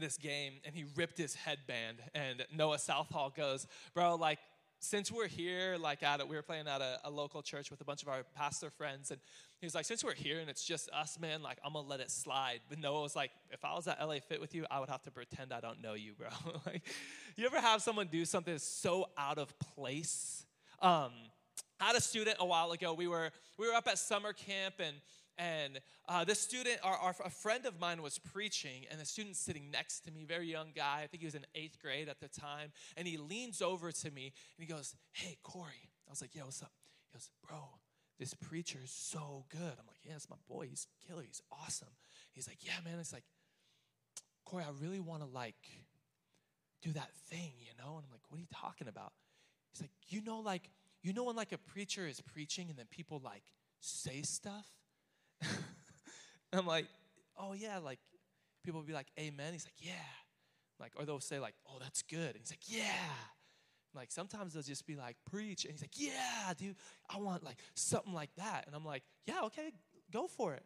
this 0.00 0.16
game, 0.16 0.54
and 0.64 0.74
he 0.74 0.84
ripped 0.96 1.18
his 1.18 1.34
headband. 1.34 1.98
And 2.14 2.44
Noah 2.54 2.78
Southall 2.78 3.30
goes, 3.30 3.66
Bro, 3.94 4.16
like, 4.16 4.38
since 4.82 5.12
we're 5.12 5.28
here, 5.28 5.76
like 5.78 6.02
at 6.02 6.18
it, 6.20 6.28
we 6.28 6.34
were 6.34 6.42
playing 6.42 6.66
at 6.66 6.80
a, 6.80 6.98
a, 7.04 7.10
local 7.10 7.40
church 7.40 7.70
with 7.70 7.80
a 7.80 7.84
bunch 7.84 8.02
of 8.02 8.08
our 8.08 8.24
pastor 8.34 8.68
friends, 8.68 9.12
and 9.12 9.20
he 9.60 9.66
was 9.66 9.76
like, 9.76 9.84
since 9.84 10.02
we're 10.02 10.12
here 10.12 10.40
and 10.40 10.50
it's 10.50 10.64
just 10.64 10.90
us, 10.90 11.20
man, 11.20 11.40
like 11.40 11.58
I'm 11.64 11.74
gonna 11.74 11.86
let 11.86 12.00
it 12.00 12.10
slide. 12.10 12.58
But 12.68 12.80
Noah 12.80 13.02
was 13.02 13.14
like, 13.14 13.30
if 13.50 13.64
I 13.64 13.74
was 13.74 13.86
at 13.86 14.04
LA 14.04 14.16
Fit 14.16 14.40
with 14.40 14.56
you, 14.56 14.66
I 14.72 14.80
would 14.80 14.88
have 14.88 15.02
to 15.02 15.12
pretend 15.12 15.52
I 15.52 15.60
don't 15.60 15.80
know 15.80 15.94
you, 15.94 16.14
bro. 16.14 16.28
like, 16.66 16.82
you 17.36 17.46
ever 17.46 17.60
have 17.60 17.80
someone 17.80 18.08
do 18.10 18.24
something 18.24 18.58
so 18.58 19.06
out 19.16 19.38
of 19.38 19.56
place? 19.60 20.44
Um, 20.80 21.12
I 21.80 21.86
had 21.86 21.96
a 21.96 22.00
student 22.00 22.38
a 22.40 22.44
while 22.44 22.72
ago. 22.72 22.92
We 22.92 23.06
were 23.06 23.30
we 23.58 23.68
were 23.68 23.74
up 23.74 23.86
at 23.86 23.98
summer 23.98 24.32
camp 24.32 24.74
and 24.80 24.96
and 25.38 25.80
uh, 26.08 26.24
this 26.24 26.40
student, 26.40 26.78
our, 26.82 26.96
our, 26.96 27.14
a 27.24 27.30
friend 27.30 27.64
of 27.66 27.80
mine 27.80 28.02
was 28.02 28.18
preaching, 28.18 28.84
and 28.90 29.00
the 29.00 29.04
student 29.04 29.36
sitting 29.36 29.70
next 29.70 30.00
to 30.00 30.10
me, 30.10 30.24
very 30.24 30.46
young 30.46 30.68
guy, 30.74 31.00
I 31.02 31.06
think 31.06 31.22
he 31.22 31.26
was 31.26 31.34
in 31.34 31.46
eighth 31.54 31.78
grade 31.80 32.08
at 32.08 32.20
the 32.20 32.28
time, 32.28 32.72
and 32.96 33.08
he 33.08 33.16
leans 33.16 33.62
over 33.62 33.90
to 33.92 34.10
me 34.10 34.32
and 34.56 34.66
he 34.66 34.72
goes, 34.72 34.94
Hey, 35.12 35.38
Corey. 35.42 35.90
I 36.06 36.10
was 36.10 36.20
like, 36.20 36.34
Yeah, 36.34 36.44
what's 36.44 36.62
up? 36.62 36.72
He 37.10 37.16
goes, 37.16 37.30
Bro, 37.48 37.58
this 38.18 38.34
preacher 38.34 38.78
is 38.82 38.90
so 38.90 39.44
good. 39.50 39.60
I'm 39.60 39.86
like, 39.86 40.00
Yeah, 40.04 40.14
it's 40.16 40.28
my 40.28 40.36
boy. 40.48 40.66
He's 40.68 40.86
killer. 41.06 41.22
He's 41.22 41.42
awesome. 41.50 41.94
He's 42.32 42.46
like, 42.46 42.58
Yeah, 42.60 42.74
man. 42.84 42.98
It's 43.00 43.12
like, 43.12 43.24
Corey, 44.44 44.64
I 44.64 44.84
really 44.84 45.00
want 45.00 45.22
to 45.22 45.28
like 45.28 45.56
do 46.82 46.92
that 46.92 47.14
thing, 47.30 47.52
you 47.58 47.72
know? 47.78 47.96
And 47.96 48.04
I'm 48.04 48.12
like, 48.12 48.22
What 48.28 48.36
are 48.36 48.40
you 48.40 48.48
talking 48.52 48.88
about? 48.88 49.12
He's 49.72 49.80
like, 49.80 49.92
You 50.08 50.22
know, 50.22 50.40
like, 50.40 50.68
you 51.02 51.12
know 51.12 51.24
when 51.24 51.36
like 51.36 51.52
a 51.52 51.58
preacher 51.58 52.06
is 52.06 52.20
preaching 52.20 52.68
and 52.68 52.78
then 52.78 52.86
people 52.90 53.20
like 53.24 53.44
say 53.80 54.22
stuff? 54.22 54.66
I'm 56.52 56.66
like, 56.66 56.86
oh 57.38 57.52
yeah, 57.54 57.78
like 57.78 57.98
people 58.62 58.82
be 58.82 58.92
like, 58.92 59.08
amen. 59.18 59.52
He's 59.52 59.66
like, 59.66 59.74
yeah. 59.78 59.92
Like, 60.80 60.92
or 60.96 61.04
they'll 61.04 61.20
say 61.20 61.38
like, 61.38 61.54
oh, 61.68 61.78
that's 61.80 62.02
good. 62.02 62.30
And 62.34 62.38
he's 62.38 62.50
like, 62.50 62.68
yeah. 62.68 63.12
Like 63.94 64.10
sometimes 64.10 64.54
they'll 64.54 64.62
just 64.62 64.86
be 64.86 64.96
like, 64.96 65.16
preach. 65.30 65.64
And 65.64 65.72
he's 65.72 65.82
like, 65.82 65.98
yeah, 65.98 66.52
dude, 66.56 66.76
I 67.10 67.18
want 67.18 67.44
like 67.44 67.58
something 67.74 68.12
like 68.12 68.30
that. 68.36 68.64
And 68.66 68.74
I'm 68.74 68.84
like, 68.84 69.02
yeah, 69.26 69.42
okay, 69.44 69.72
go 70.10 70.26
for 70.26 70.54
it. 70.54 70.64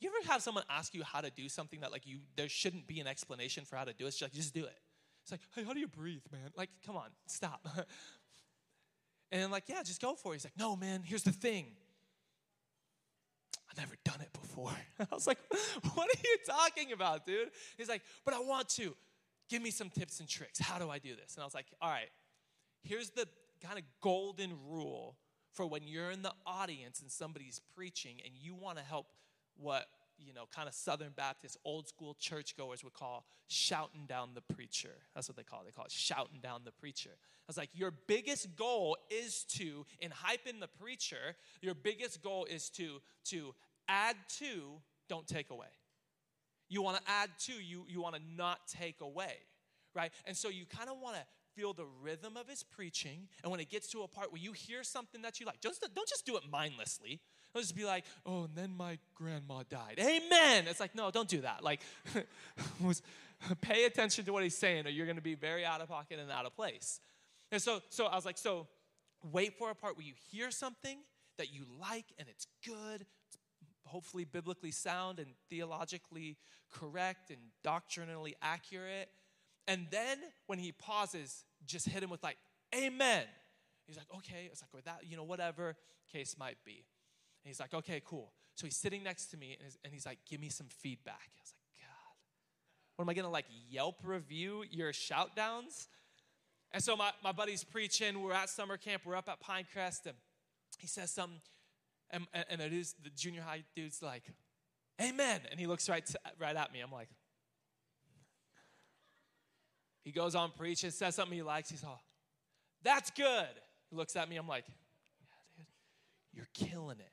You 0.00 0.10
ever 0.10 0.32
have 0.32 0.42
someone 0.42 0.64
ask 0.70 0.94
you 0.94 1.02
how 1.04 1.20
to 1.20 1.30
do 1.30 1.48
something 1.48 1.80
that 1.80 1.92
like 1.92 2.06
you 2.06 2.20
there 2.36 2.48
shouldn't 2.48 2.86
be 2.86 3.00
an 3.00 3.06
explanation 3.06 3.64
for 3.64 3.76
how 3.76 3.84
to 3.84 3.92
do 3.92 4.04
it? 4.04 4.08
It's 4.08 4.22
like, 4.22 4.32
just 4.32 4.54
do 4.54 4.64
it. 4.64 4.78
It's 5.22 5.32
like, 5.32 5.40
hey, 5.54 5.64
how 5.64 5.74
do 5.74 5.80
you 5.80 5.88
breathe, 5.88 6.22
man? 6.32 6.50
Like, 6.56 6.70
come 6.86 6.96
on, 6.96 7.10
stop. 7.26 7.60
and 9.30 9.42
then 9.42 9.50
like, 9.50 9.64
yeah, 9.66 9.82
just 9.82 10.00
go 10.00 10.14
for 10.14 10.32
it. 10.32 10.36
He's 10.36 10.44
like, 10.44 10.58
no, 10.58 10.76
man, 10.76 11.02
here's 11.04 11.24
the 11.24 11.32
thing. 11.32 11.66
Never 13.78 13.94
done 14.04 14.20
it 14.20 14.32
before. 14.32 14.72
I 15.00 15.06
was 15.14 15.26
like, 15.26 15.38
what 15.94 16.08
are 16.08 16.20
you 16.22 16.36
talking 16.44 16.92
about, 16.92 17.24
dude? 17.24 17.50
He's 17.76 17.88
like, 17.88 18.02
but 18.24 18.34
I 18.34 18.40
want 18.40 18.68
to. 18.70 18.94
Give 19.48 19.62
me 19.62 19.70
some 19.70 19.88
tips 19.88 20.20
and 20.20 20.28
tricks. 20.28 20.58
How 20.58 20.78
do 20.78 20.90
I 20.90 20.98
do 20.98 21.16
this? 21.16 21.34
And 21.34 21.42
I 21.42 21.46
was 21.46 21.54
like, 21.54 21.66
all 21.80 21.88
right, 21.88 22.10
here's 22.82 23.10
the 23.10 23.26
kind 23.64 23.78
of 23.78 23.84
golden 24.02 24.52
rule 24.68 25.16
for 25.52 25.66
when 25.66 25.86
you're 25.86 26.10
in 26.10 26.22
the 26.22 26.34
audience 26.44 27.00
and 27.00 27.10
somebody's 27.10 27.60
preaching 27.74 28.16
and 28.24 28.34
you 28.36 28.54
want 28.54 28.76
to 28.76 28.84
help 28.84 29.06
what 29.56 29.86
you 30.18 30.32
know, 30.32 30.44
kind 30.54 30.68
of 30.68 30.74
Southern 30.74 31.12
Baptist, 31.16 31.56
old 31.64 31.88
school 31.88 32.14
churchgoers 32.18 32.82
would 32.84 32.94
call 32.94 33.24
shouting 33.46 34.06
down 34.06 34.30
the 34.34 34.54
preacher. 34.54 34.94
That's 35.14 35.28
what 35.28 35.36
they 35.36 35.42
call 35.42 35.60
it. 35.60 35.66
They 35.66 35.72
call 35.72 35.84
it 35.84 35.92
shouting 35.92 36.40
down 36.42 36.62
the 36.64 36.72
preacher. 36.72 37.10
I 37.12 37.44
was 37.46 37.56
like, 37.56 37.70
your 37.74 37.92
biggest 38.06 38.56
goal 38.56 38.96
is 39.10 39.44
to, 39.56 39.86
in 40.00 40.10
hyping 40.10 40.60
the 40.60 40.68
preacher, 40.68 41.36
your 41.62 41.74
biggest 41.74 42.22
goal 42.22 42.46
is 42.50 42.68
to, 42.70 43.00
to 43.26 43.54
add 43.88 44.16
to, 44.38 44.80
don't 45.08 45.26
take 45.26 45.50
away. 45.50 45.66
You 46.68 46.82
want 46.82 46.98
to 46.98 47.10
add 47.10 47.30
to, 47.46 47.52
you, 47.52 47.84
you 47.88 48.02
want 48.02 48.14
to 48.16 48.20
not 48.36 48.58
take 48.68 49.00
away, 49.00 49.34
right? 49.94 50.12
And 50.26 50.36
so 50.36 50.48
you 50.48 50.66
kind 50.66 50.90
of 50.90 50.96
want 51.00 51.16
to 51.16 51.22
feel 51.56 51.72
the 51.72 51.86
rhythm 52.02 52.36
of 52.36 52.48
his 52.48 52.62
preaching. 52.62 53.28
And 53.42 53.50
when 53.50 53.60
it 53.60 53.70
gets 53.70 53.88
to 53.92 54.02
a 54.02 54.08
part 54.08 54.30
where 54.30 54.40
you 54.40 54.52
hear 54.52 54.84
something 54.84 55.22
that 55.22 55.40
you 55.40 55.46
like, 55.46 55.60
just, 55.60 55.80
don't 55.94 56.08
just 56.08 56.26
do 56.26 56.36
it 56.36 56.42
mindlessly. 56.50 57.20
Don't 57.54 57.62
just 57.62 57.76
be 57.76 57.84
like, 57.84 58.04
oh, 58.26 58.44
and 58.44 58.54
then 58.54 58.76
my 58.76 58.98
grandma 59.14 59.62
died. 59.68 59.98
Amen. 59.98 60.66
It's 60.68 60.80
like, 60.80 60.94
no, 60.94 61.10
don't 61.10 61.28
do 61.28 61.40
that. 61.40 61.64
Like, 61.64 61.80
pay 63.60 63.84
attention 63.84 64.24
to 64.26 64.32
what 64.32 64.42
he's 64.42 64.56
saying, 64.56 64.86
or 64.86 64.90
you're 64.90 65.06
going 65.06 65.16
to 65.16 65.22
be 65.22 65.34
very 65.34 65.64
out 65.64 65.80
of 65.80 65.88
pocket 65.88 66.18
and 66.18 66.30
out 66.30 66.46
of 66.46 66.54
place. 66.54 67.00
And 67.50 67.60
so, 67.60 67.80
so 67.88 68.06
I 68.06 68.14
was 68.14 68.26
like, 68.26 68.38
so 68.38 68.66
wait 69.32 69.56
for 69.58 69.70
a 69.70 69.74
part 69.74 69.96
where 69.96 70.06
you 70.06 70.14
hear 70.30 70.50
something 70.50 70.98
that 71.38 71.52
you 71.52 71.64
like 71.80 72.06
and 72.18 72.28
it's 72.28 72.46
good, 72.66 73.06
it's 73.26 73.38
hopefully 73.86 74.24
biblically 74.24 74.70
sound 74.70 75.18
and 75.18 75.28
theologically 75.48 76.36
correct 76.70 77.30
and 77.30 77.38
doctrinally 77.64 78.36
accurate. 78.42 79.08
And 79.66 79.86
then 79.90 80.18
when 80.46 80.58
he 80.58 80.72
pauses, 80.72 81.44
just 81.66 81.88
hit 81.88 82.02
him 82.02 82.10
with 82.10 82.22
like, 82.22 82.36
Amen. 82.74 83.24
He's 83.86 83.96
like, 83.96 84.06
okay. 84.16 84.50
It's 84.52 84.62
like, 84.62 84.68
or 84.74 84.82
that, 84.82 85.00
you 85.08 85.16
know, 85.16 85.24
whatever 85.24 85.76
case 86.12 86.36
might 86.38 86.58
be. 86.64 86.84
He's 87.48 87.60
like, 87.60 87.74
okay, 87.74 88.02
cool. 88.04 88.32
So 88.54 88.66
he's 88.66 88.76
sitting 88.76 89.02
next 89.02 89.26
to 89.26 89.36
me 89.36 89.56
and, 89.84 89.92
he's 89.92 90.06
like, 90.06 90.18
give 90.28 90.40
me 90.40 90.48
some 90.48 90.66
feedback. 90.68 91.30
I 91.36 91.40
was 91.40 91.52
like, 91.54 91.86
God, 91.86 92.16
what 92.96 93.04
am 93.04 93.08
I 93.08 93.14
gonna 93.14 93.30
like 93.30 93.46
Yelp 93.70 93.96
review 94.04 94.64
your 94.70 94.92
shout 94.92 95.36
downs? 95.36 95.88
And 96.72 96.82
so 96.82 96.96
my, 96.96 97.12
my 97.24 97.32
buddy's 97.32 97.64
preaching. 97.64 98.22
We're 98.22 98.32
at 98.32 98.50
summer 98.50 98.76
camp. 98.76 99.02
We're 99.06 99.16
up 99.16 99.28
at 99.28 99.40
Pinecrest, 99.40 100.06
and 100.06 100.16
he 100.78 100.86
says 100.86 101.10
something, 101.10 101.40
and, 102.10 102.26
and 102.50 102.60
it 102.60 102.72
is 102.72 102.94
the 103.02 103.10
junior 103.10 103.40
high 103.40 103.62
dude's 103.74 104.02
like, 104.02 104.24
Amen. 105.00 105.40
And 105.50 105.60
he 105.60 105.66
looks 105.66 105.88
right, 105.88 106.04
right 106.40 106.56
at 106.56 106.72
me. 106.72 106.80
I'm 106.80 106.90
like, 106.90 107.08
he 110.02 110.10
goes 110.10 110.34
on 110.34 110.50
preaching, 110.56 110.90
says 110.90 111.14
something 111.14 111.36
he 111.36 111.42
likes. 111.42 111.70
He's 111.70 111.84
all, 111.84 112.02
that's 112.82 113.10
good. 113.10 113.46
He 113.90 113.96
looks 113.96 114.16
at 114.16 114.28
me. 114.28 114.36
I'm 114.36 114.48
like, 114.48 114.64
yeah, 114.66 115.56
dude, 115.56 115.66
you're 116.34 116.48
killing 116.52 116.98
it. 116.98 117.12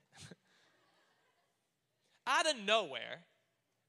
Out 2.27 2.49
of 2.49 2.57
nowhere, 2.65 3.19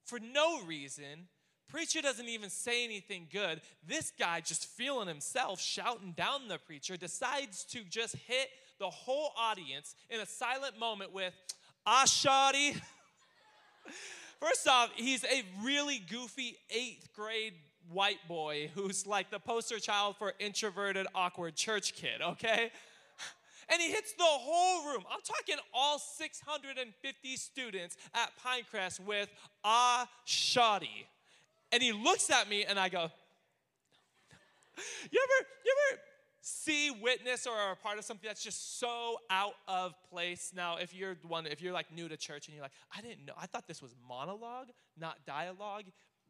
for 0.04 0.18
no 0.18 0.62
reason, 0.62 1.28
preacher 1.68 2.02
doesn't 2.02 2.28
even 2.28 2.50
say 2.50 2.84
anything 2.84 3.26
good. 3.32 3.60
This 3.86 4.12
guy, 4.18 4.40
just 4.40 4.66
feeling 4.66 5.08
himself, 5.08 5.60
shouting 5.60 6.12
down 6.12 6.48
the 6.48 6.58
preacher, 6.58 6.96
decides 6.96 7.64
to 7.66 7.82
just 7.84 8.14
hit 8.16 8.48
the 8.78 8.90
whole 8.90 9.32
audience 9.38 9.94
in 10.10 10.20
a 10.20 10.26
silent 10.26 10.78
moment 10.78 11.12
with, 11.12 11.32
ah, 11.86 12.04
shoddy. 12.06 12.76
First 14.40 14.68
off, 14.68 14.90
he's 14.96 15.24
a 15.24 15.42
really 15.62 15.98
goofy 15.98 16.56
eighth 16.70 17.08
grade 17.14 17.54
white 17.90 18.26
boy 18.28 18.70
who's 18.74 19.06
like 19.06 19.30
the 19.30 19.38
poster 19.38 19.78
child 19.78 20.16
for 20.18 20.34
introverted, 20.38 21.06
awkward 21.14 21.56
church 21.56 21.94
kid, 21.94 22.20
okay? 22.20 22.70
And 23.72 23.82
he 23.82 23.90
hits 23.90 24.12
the 24.12 24.24
whole 24.24 24.90
room. 24.90 25.02
I'm 25.10 25.20
talking 25.22 25.56
all 25.74 25.98
650 25.98 27.36
students 27.36 27.96
at 28.14 28.30
Pinecrest 28.44 29.00
with 29.00 29.28
ah 29.64 30.08
shoddy. 30.24 31.06
And 31.72 31.82
he 31.82 31.92
looks 31.92 32.30
at 32.30 32.48
me 32.48 32.64
and 32.64 32.78
I 32.78 32.88
go, 32.88 33.10
you 35.10 35.20
ever, 35.22 35.48
you 35.64 35.74
ever 35.90 36.00
see, 36.42 36.92
witness, 36.92 37.46
or 37.46 37.54
are 37.54 37.72
a 37.72 37.76
part 37.76 37.98
of 37.98 38.04
something 38.04 38.28
that's 38.28 38.42
just 38.42 38.78
so 38.78 39.18
out 39.30 39.54
of 39.66 39.94
place? 40.10 40.52
Now, 40.54 40.76
if 40.76 40.94
you're 40.94 41.16
one, 41.26 41.46
if 41.46 41.60
you're 41.60 41.72
like 41.72 41.92
new 41.92 42.08
to 42.08 42.16
church 42.16 42.46
and 42.46 42.54
you're 42.54 42.62
like, 42.62 42.72
I 42.96 43.00
didn't 43.00 43.26
know, 43.26 43.32
I 43.40 43.46
thought 43.46 43.66
this 43.66 43.82
was 43.82 43.94
monologue, 44.08 44.68
not 44.98 45.16
dialogue. 45.26 45.84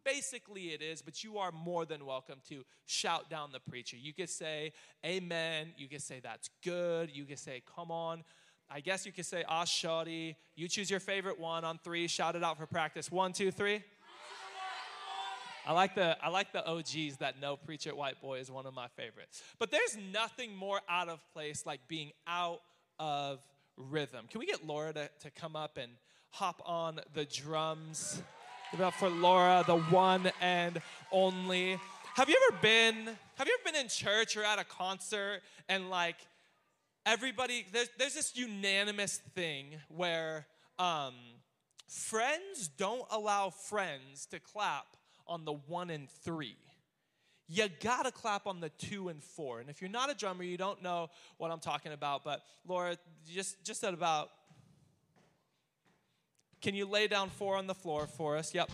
Basically, 0.06 0.68
it 0.68 0.82
is, 0.82 1.02
but 1.02 1.24
you 1.24 1.36
are 1.38 1.50
more 1.50 1.84
than 1.84 2.06
welcome 2.06 2.38
to 2.48 2.62
shout 2.84 3.28
down 3.28 3.50
the 3.50 3.58
preacher. 3.58 3.96
You 3.96 4.14
could 4.14 4.30
say, 4.30 4.72
Amen. 5.04 5.72
You 5.76 5.88
could 5.88 6.00
say, 6.00 6.20
That's 6.22 6.48
good. 6.62 7.10
You 7.12 7.24
could 7.24 7.40
say, 7.40 7.60
Come 7.74 7.90
on. 7.90 8.22
I 8.70 8.78
guess 8.78 9.04
you 9.04 9.10
could 9.10 9.26
say, 9.26 9.42
Ah, 9.48 9.64
shoddy. 9.64 10.36
You 10.54 10.68
choose 10.68 10.88
your 10.92 11.00
favorite 11.00 11.40
one 11.40 11.64
on 11.64 11.80
three. 11.82 12.06
Shout 12.06 12.36
it 12.36 12.44
out 12.44 12.56
for 12.56 12.66
practice. 12.66 13.10
One, 13.10 13.32
two, 13.32 13.50
three. 13.50 13.82
I 15.66 15.72
like 15.72 15.96
the 15.96 16.16
I 16.22 16.28
like 16.28 16.52
the 16.52 16.64
OGs 16.64 17.16
that 17.18 17.40
know 17.40 17.56
Preacher 17.56 17.92
White 17.92 18.22
Boy 18.22 18.38
is 18.38 18.48
one 18.48 18.66
of 18.66 18.74
my 18.74 18.86
favorites. 18.86 19.42
But 19.58 19.72
there's 19.72 19.98
nothing 20.12 20.54
more 20.54 20.78
out 20.88 21.08
of 21.08 21.20
place 21.32 21.66
like 21.66 21.80
being 21.88 22.12
out 22.28 22.60
of 23.00 23.40
rhythm. 23.76 24.26
Can 24.30 24.38
we 24.38 24.46
get 24.46 24.64
Laura 24.64 24.92
to, 24.92 25.10
to 25.22 25.30
come 25.32 25.56
up 25.56 25.76
and 25.76 25.90
hop 26.30 26.62
on 26.64 27.00
the 27.12 27.24
drums? 27.24 28.22
Up 28.74 28.92
for 28.92 29.08
Laura, 29.08 29.64
the 29.66 29.78
one 29.78 30.30
and 30.40 30.82
only. 31.10 31.80
Have 32.14 32.28
you 32.28 32.36
ever 32.50 32.58
been 32.60 32.94
have 33.36 33.46
you 33.46 33.56
ever 33.58 33.72
been 33.72 33.80
in 33.80 33.88
church 33.88 34.36
or 34.36 34.44
at 34.44 34.58
a 34.58 34.64
concert 34.64 35.40
and 35.68 35.88
like 35.88 36.16
everybody 37.06 37.64
there's 37.72 37.88
there's 37.96 38.14
this 38.14 38.36
unanimous 38.36 39.16
thing 39.34 39.76
where 39.88 40.46
um, 40.78 41.14
friends 41.88 42.68
don't 42.76 43.06
allow 43.10 43.48
friends 43.48 44.26
to 44.26 44.40
clap 44.40 44.84
on 45.26 45.46
the 45.46 45.54
one 45.54 45.88
and 45.88 46.10
three. 46.10 46.56
You 47.48 47.68
gotta 47.82 48.12
clap 48.12 48.46
on 48.46 48.60
the 48.60 48.68
two 48.70 49.08
and 49.08 49.22
four. 49.22 49.60
And 49.60 49.70
if 49.70 49.80
you're 49.80 49.88
not 49.88 50.10
a 50.10 50.14
drummer, 50.14 50.42
you 50.42 50.58
don't 50.58 50.82
know 50.82 51.08
what 51.38 51.50
I'm 51.50 51.60
talking 51.60 51.92
about. 51.92 52.24
But 52.24 52.42
Laura, 52.66 52.98
just 53.32 53.64
just 53.64 53.84
at 53.84 53.94
about, 53.94 54.28
can 56.60 56.74
you 56.74 56.86
lay 56.86 57.06
down 57.06 57.30
four 57.30 57.56
on 57.56 57.66
the 57.66 57.74
floor 57.74 58.06
for 58.06 58.36
us? 58.36 58.54
Yep. 58.54 58.70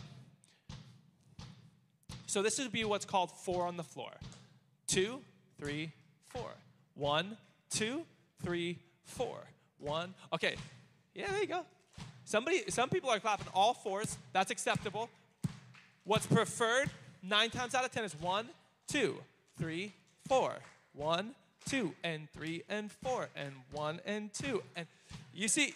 So 2.26 2.42
this 2.42 2.58
would 2.58 2.72
be 2.72 2.84
what's 2.84 3.04
called 3.04 3.30
four 3.30 3.66
on 3.66 3.76
the 3.76 3.82
floor. 3.82 4.12
Two, 4.86 5.20
three, 5.60 5.92
four. 6.28 6.50
One, 6.94 7.36
two, 7.70 8.04
three, 8.42 8.78
four. 9.04 9.38
One. 9.78 10.14
Okay. 10.32 10.56
Yeah, 11.14 11.30
there 11.30 11.40
you 11.40 11.46
go. 11.46 11.66
Somebody, 12.24 12.62
some 12.70 12.88
people 12.88 13.10
are 13.10 13.20
clapping 13.20 13.48
all 13.54 13.74
fours. 13.74 14.16
That's 14.32 14.50
acceptable. 14.50 15.10
What's 16.04 16.26
preferred 16.26 16.88
nine 17.22 17.50
times 17.50 17.74
out 17.74 17.84
of 17.84 17.92
ten 17.92 18.04
is 18.04 18.14
one, 18.20 18.46
two, 18.88 19.18
three, 19.58 19.92
four. 20.26 20.54
One, 20.94 21.34
two, 21.68 21.92
and 22.02 22.30
three, 22.32 22.62
and 22.68 22.90
four, 22.90 23.28
and 23.36 23.52
one, 23.72 24.00
and 24.06 24.32
two. 24.32 24.62
And 24.76 24.86
you 25.34 25.48
see, 25.48 25.74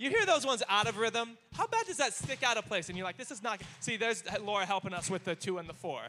you 0.00 0.08
hear 0.08 0.24
those 0.24 0.46
ones 0.46 0.62
out 0.66 0.88
of 0.88 0.96
rhythm. 0.96 1.36
How 1.52 1.66
bad 1.66 1.84
does 1.84 1.98
that 1.98 2.14
stick 2.14 2.42
out 2.42 2.56
of 2.56 2.64
place? 2.64 2.88
And 2.88 2.96
you're 2.96 3.04
like, 3.04 3.18
this 3.18 3.30
is 3.30 3.42
not. 3.42 3.60
See, 3.80 3.98
there's 3.98 4.24
Laura 4.42 4.64
helping 4.64 4.94
us 4.94 5.10
with 5.10 5.24
the 5.24 5.34
two 5.34 5.58
and 5.58 5.68
the 5.68 5.74
four. 5.74 6.00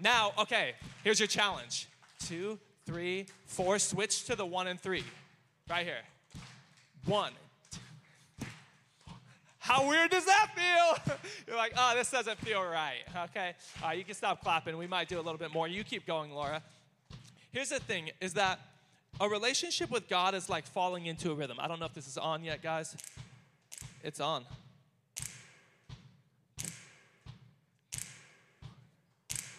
Now, 0.00 0.30
okay, 0.38 0.74
here's 1.02 1.18
your 1.18 1.26
challenge 1.26 1.88
two, 2.20 2.56
three, 2.86 3.26
four. 3.46 3.80
Switch 3.80 4.26
to 4.26 4.36
the 4.36 4.46
one 4.46 4.68
and 4.68 4.80
three. 4.80 5.02
Right 5.68 5.84
here. 5.84 6.02
One, 7.04 7.32
how 9.58 9.88
weird 9.88 10.12
does 10.12 10.26
that 10.26 10.50
feel? 10.54 11.16
You're 11.48 11.56
like, 11.56 11.72
oh, 11.76 11.94
this 11.96 12.12
doesn't 12.12 12.38
feel 12.38 12.62
right. 12.62 13.02
Okay, 13.30 13.54
uh, 13.84 13.90
you 13.90 14.04
can 14.04 14.14
stop 14.14 14.40
clapping. 14.40 14.78
We 14.78 14.86
might 14.86 15.08
do 15.08 15.16
a 15.16 15.22
little 15.22 15.38
bit 15.38 15.52
more. 15.52 15.66
You 15.66 15.82
keep 15.82 16.06
going, 16.06 16.30
Laura. 16.30 16.62
Here's 17.50 17.70
the 17.70 17.80
thing: 17.80 18.10
is 18.20 18.34
that 18.34 18.60
a 19.20 19.28
relationship 19.28 19.90
with 19.90 20.08
God 20.08 20.34
is 20.34 20.48
like 20.48 20.66
falling 20.66 21.06
into 21.06 21.30
a 21.30 21.34
rhythm. 21.34 21.58
I 21.60 21.68
don't 21.68 21.78
know 21.78 21.86
if 21.86 21.94
this 21.94 22.08
is 22.08 22.16
on 22.16 22.42
yet, 22.42 22.62
guys. 22.62 22.96
It's 24.02 24.18
on. 24.18 24.44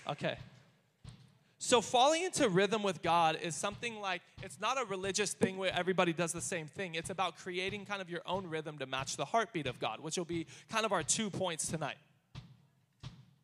Okay. 0.10 0.36
So, 1.60 1.80
falling 1.80 2.24
into 2.24 2.50
rhythm 2.50 2.82
with 2.82 3.04
God 3.04 3.38
is 3.40 3.56
something 3.56 4.02
like 4.02 4.24
it's 4.42 4.60
not 4.60 4.82
a 4.82 4.86
religious 4.86 5.34
thing 5.34 5.58
where 5.58 5.72
everybody 5.74 6.12
does 6.12 6.34
the 6.34 6.42
same 6.42 6.66
thing. 6.66 6.96
It's 6.96 7.12
about 7.12 7.38
creating 7.38 7.86
kind 7.86 8.02
of 8.02 8.10
your 8.10 8.22
own 8.26 8.48
rhythm 8.48 8.80
to 8.80 8.88
match 8.88 9.16
the 9.16 9.26
heartbeat 9.26 9.68
of 9.68 9.80
God, 9.80 10.00
which 10.00 10.18
will 10.18 10.26
be 10.26 10.48
kind 10.70 10.86
of 10.86 10.92
our 10.92 11.04
two 11.04 11.30
points 11.30 11.68
tonight. 11.68 11.98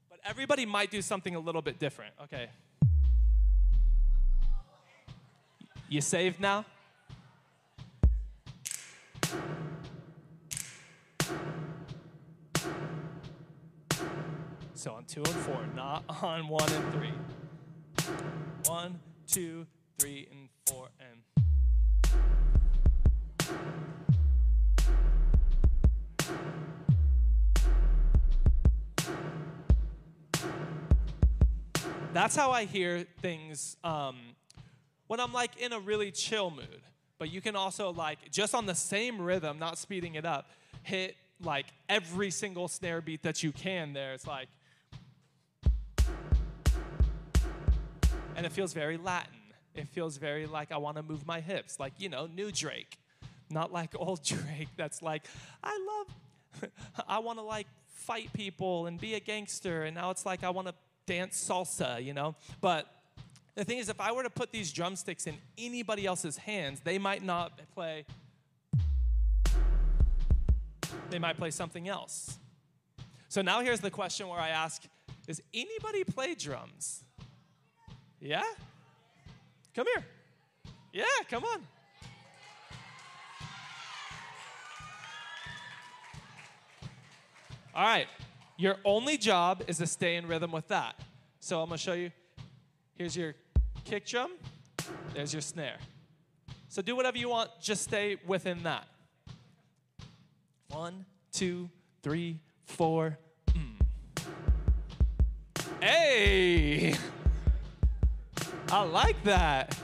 But 0.10 0.20
everybody 0.26 0.66
might 0.66 0.90
do 0.90 1.04
something 1.04 1.36
a 1.36 1.40
little 1.40 1.62
bit 1.62 1.78
different. 1.78 2.16
Okay. 2.24 2.50
You 5.90 6.02
saved 6.02 6.42
now? 6.42 6.66
So 14.74 14.92
on 14.92 15.06
two 15.06 15.22
and 15.22 15.28
four, 15.28 15.66
not 15.76 16.04
on 16.22 16.50
one 16.50 16.70
and 16.72 16.94
three. 16.94 17.14
One, 18.66 19.00
two, 19.28 19.66
three, 19.98 20.28
and 20.30 20.50
four, 20.66 20.90
and. 21.00 21.24
That's 32.14 32.36
how 32.36 32.52
I 32.52 32.66
hear 32.66 33.06
things 33.22 33.78
um, 33.84 34.18
when 35.08 35.20
I'm 35.20 35.34
like 35.34 35.58
in 35.58 35.74
a 35.74 35.80
really 35.80 36.12
chill 36.12 36.52
mood. 36.52 36.82
But 37.20 37.32
you 37.32 37.42
can 37.42 37.56
also 37.56 37.92
like 37.92 38.32
just 38.32 38.54
on 38.54 38.66
the 38.66 38.76
same 38.76 39.20
rhythm, 39.20 39.58
not 39.58 39.78
speeding 39.78 40.16
it 40.16 40.26
up, 40.26 40.50
hit 40.84 41.16
like 41.42 41.66
every 41.90 42.30
single 42.30 42.68
snare 42.68 43.02
beat 43.02 43.24
that 43.24 43.42
you 43.42 43.52
can 43.52 43.94
there. 43.94 44.14
It's 44.14 44.28
like 44.28 44.48
and 48.38 48.46
it 48.46 48.52
feels 48.52 48.72
very 48.72 48.98
Latin. 48.98 49.34
It 49.74 49.88
feels 49.90 50.18
very 50.18 50.46
like 50.46 50.72
I 50.72 50.78
want 50.78 50.98
to 50.98 51.04
move 51.04 51.26
my 51.26 51.42
hips, 51.42 51.80
like, 51.80 51.94
you 51.98 52.08
know, 52.08 52.28
new 52.28 52.52
Drake. 52.52 52.98
Not 53.50 53.74
like 53.74 53.96
old 53.98 54.24
Drake 54.24 54.70
that's 54.78 55.02
like, 55.02 55.26
I 55.64 56.06
love, 56.62 56.72
I 57.08 57.20
want 57.20 57.40
to 57.40 57.44
like 57.44 57.68
fight 57.88 58.32
people 58.34 58.86
and 58.86 59.00
be 59.00 59.16
a 59.16 59.20
gangster. 59.20 59.84
And 59.84 59.96
now 59.96 60.12
it's 60.12 60.26
like 60.26 60.44
I 60.44 60.52
want 60.52 60.68
to 60.68 60.76
dance 61.08 61.44
salsa, 61.44 62.04
you 62.04 62.14
know? 62.14 62.36
But 62.62 62.88
the 63.58 63.66
thing 63.66 63.80
is, 63.80 63.90
if 63.90 64.00
I 64.00 64.12
were 64.12 64.22
to 64.22 64.30
put 64.30 64.52
these 64.52 64.72
drumsticks 64.72 65.26
in 65.26 65.36
anybody 65.58 66.06
else's 66.06 66.38
hands, 66.38 66.80
they 66.84 67.00
might 67.00 67.24
not 67.24 67.60
play, 67.74 68.06
they 71.10 71.18
might 71.18 71.38
play 71.38 71.50
something 71.50 71.88
else. 71.88 72.38
So 73.30 73.42
now 73.42 73.62
here's 73.62 73.80
the 73.80 73.90
question 73.90 74.28
where 74.28 74.40
I 74.40 74.50
ask 74.50 74.84
Does 75.26 75.42
anybody 75.56 76.04
play 76.04 76.36
drums? 76.36 77.04
Yeah? 78.20 78.44
Come 79.74 79.88
here. 79.96 80.06
Yeah, 80.94 81.04
come 81.28 81.44
on. 81.44 81.62
All 87.74 87.84
right. 87.84 88.08
Your 88.56 88.78
only 88.86 89.18
job 89.18 89.64
is 89.68 89.80
to 89.80 89.88
stay 89.88 90.16
in 90.16 90.28
rhythm 90.28 90.52
with 90.52 90.68
that. 90.68 91.00
So 91.40 91.62
I'm 91.62 91.70
to 91.70 91.78
show 91.78 91.94
you. 91.94 92.12
Here's 92.98 93.16
your 93.16 93.36
kick 93.88 94.06
drum. 94.06 94.32
There's 95.14 95.34
your 95.34 95.42
snare. 95.42 95.78
So 96.68 96.82
do 96.82 96.96
whatever 96.96 97.18
you 97.18 97.30
want, 97.30 97.50
just 97.62 97.84
stay 97.84 98.18
within 98.28 98.64
that. 98.64 98.86
One, 100.68 101.06
two, 101.32 101.70
three, 102.04 102.42
four. 102.66 103.18
Mm. 103.54 104.26
Hey! 105.82 106.96
I 108.70 108.84
like 108.84 109.24
that. 109.24 109.78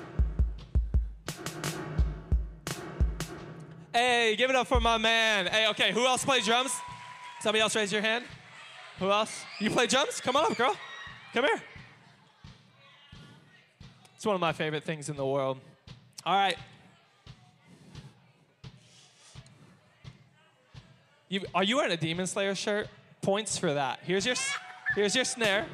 Hey, 3.94 4.36
give 4.36 4.50
it 4.50 4.56
up 4.58 4.68
for 4.68 4.82
my 4.82 4.98
man. 4.98 5.46
Hey, 5.46 5.70
okay, 5.70 5.94
who 5.94 6.06
else 6.06 6.26
plays 6.26 6.46
drums? 6.46 6.72
Somebody 7.40 7.62
else 7.62 7.74
raise 7.76 7.94
your 7.94 8.02
hand. 8.02 8.26
Who 9.00 9.10
else? 9.10 9.46
You 9.62 9.70
play 9.70 9.88
drums? 9.88 10.20
Come 10.20 10.36
on 10.36 10.52
up, 10.52 10.58
girl. 10.58 10.76
Come 11.34 11.46
here. 11.46 11.62
It's 14.24 14.26
one 14.26 14.36
of 14.36 14.40
my 14.40 14.54
favorite 14.54 14.86
things 14.86 15.10
in 15.10 15.18
the 15.18 15.26
world. 15.26 15.60
All 16.26 16.34
right. 16.34 16.56
You, 21.28 21.42
are 21.54 21.66
you 21.66 21.76
wearing 21.76 21.92
a 21.92 21.98
Demon 21.98 22.26
Slayer 22.26 22.56
shirt? 22.56 22.88
Points 23.22 23.58
for 23.58 23.74
that. 23.74 24.00
Here's 24.04 24.26
your, 24.26 24.36
here's 24.96 25.14
your 25.14 25.26
snare. 25.26 25.66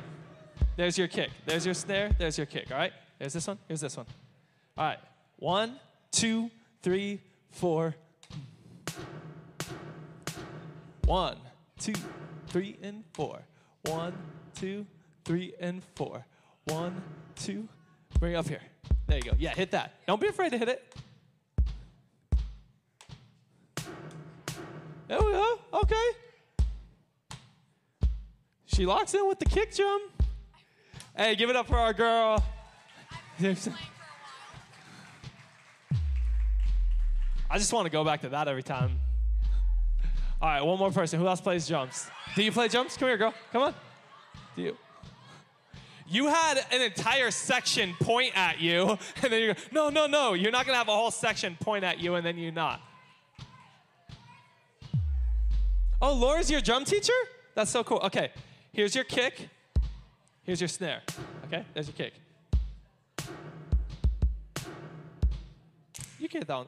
There's 0.78 0.98
your 0.98 1.08
kick. 1.08 1.30
There's 1.46 1.64
your 1.64 1.76
snare. 1.76 2.10
There's 2.18 2.40
your 2.40 2.48
kick. 2.48 2.72
All 2.72 2.78
right. 2.78 2.92
There's 3.20 3.34
this 3.34 3.46
one. 3.46 3.60
Here's 3.68 3.82
this 3.82 3.96
one. 3.96 4.08
All 4.76 4.86
right. 4.86 5.00
One, 5.38 5.80
two, 6.12 6.50
three, 6.82 7.22
four. 7.52 7.94
One, 11.06 11.38
two, 11.80 11.94
three, 12.48 12.78
and 12.82 13.04
four. 13.14 13.42
One, 13.84 14.14
two, 14.56 14.88
three, 15.24 15.54
and 15.60 15.84
four. 15.94 16.26
One, 16.64 17.04
two. 17.36 17.68
Bring 18.20 18.34
it 18.34 18.36
up 18.36 18.48
here. 18.48 18.62
There 19.08 19.18
you 19.18 19.24
go. 19.24 19.32
Yeah, 19.40 19.56
hit 19.56 19.72
that. 19.72 19.94
Don't 20.06 20.20
be 20.20 20.28
afraid 20.28 20.52
to 20.52 20.58
hit 20.58 20.70
it. 20.70 20.96
There 25.08 25.18
we 25.20 25.32
go. 25.32 25.60
Okay. 25.74 26.10
She 28.66 28.86
locks 28.86 29.14
in 29.14 29.28
with 29.28 29.40
the 29.40 29.46
kick 29.46 29.76
drum. 29.76 30.02
Hey, 31.16 31.36
give 31.36 31.50
it 31.50 31.56
up 31.56 31.68
for 31.68 31.78
our 31.78 31.94
girl. 31.94 32.44
I 37.50 37.58
just 37.58 37.74
want 37.74 37.86
to 37.86 37.90
go 37.90 38.04
back 38.04 38.22
to 38.22 38.30
that 38.30 38.48
every 38.48 38.64
time. 38.64 39.00
All 40.42 40.48
right, 40.48 40.62
one 40.62 40.78
more 40.78 40.92
person. 40.92 41.20
Who 41.20 41.28
else 41.28 41.42
plays 41.42 41.68
drums? 41.68 42.08
Do 42.36 42.44
you 42.44 42.52
play 42.52 42.68
drums? 42.68 42.96
Come 42.96 43.08
here, 43.08 43.18
girl. 43.18 43.34
Come 43.52 43.64
on. 43.64 43.74
Do 44.56 44.62
you? 44.62 44.78
You 46.10 46.28
had 46.28 46.66
an 46.72 46.82
entire 46.82 47.30
section 47.30 47.94
point 48.02 48.36
at 48.36 48.60
you, 48.60 48.98
and 49.24 49.32
then 49.32 49.42
you 49.42 49.54
go, 49.54 49.60
no, 49.72 49.90
no, 49.90 50.08
no. 50.08 50.34
You're 50.34 50.52
not 50.52 50.66
to 50.66 50.74
have 50.74 50.88
a 50.88 50.96
whole 50.96 51.12
section 51.12 51.56
point 51.60 51.84
at 51.84 52.00
you, 52.00 52.16
and 52.16 52.26
then 52.26 52.38
you 52.38 52.52
not. 52.52 52.82
Oh, 56.02 56.14
Laura's 56.14 56.50
your 56.50 56.62
drum 56.62 56.84
teacher? 56.84 57.14
That's 57.54 57.70
so 57.70 57.84
cool. 57.84 58.00
Okay, 58.00 58.32
here's 58.72 58.96
your 58.96 59.04
kick. 59.04 59.50
Here's 60.44 60.60
your 60.60 60.68
snare. 60.68 61.02
Okay, 61.46 61.64
there's 61.74 61.88
your 61.88 61.96
kick. 61.96 62.14
You 66.18 66.28
get 66.28 66.48
that 66.48 66.56
one. 66.56 66.66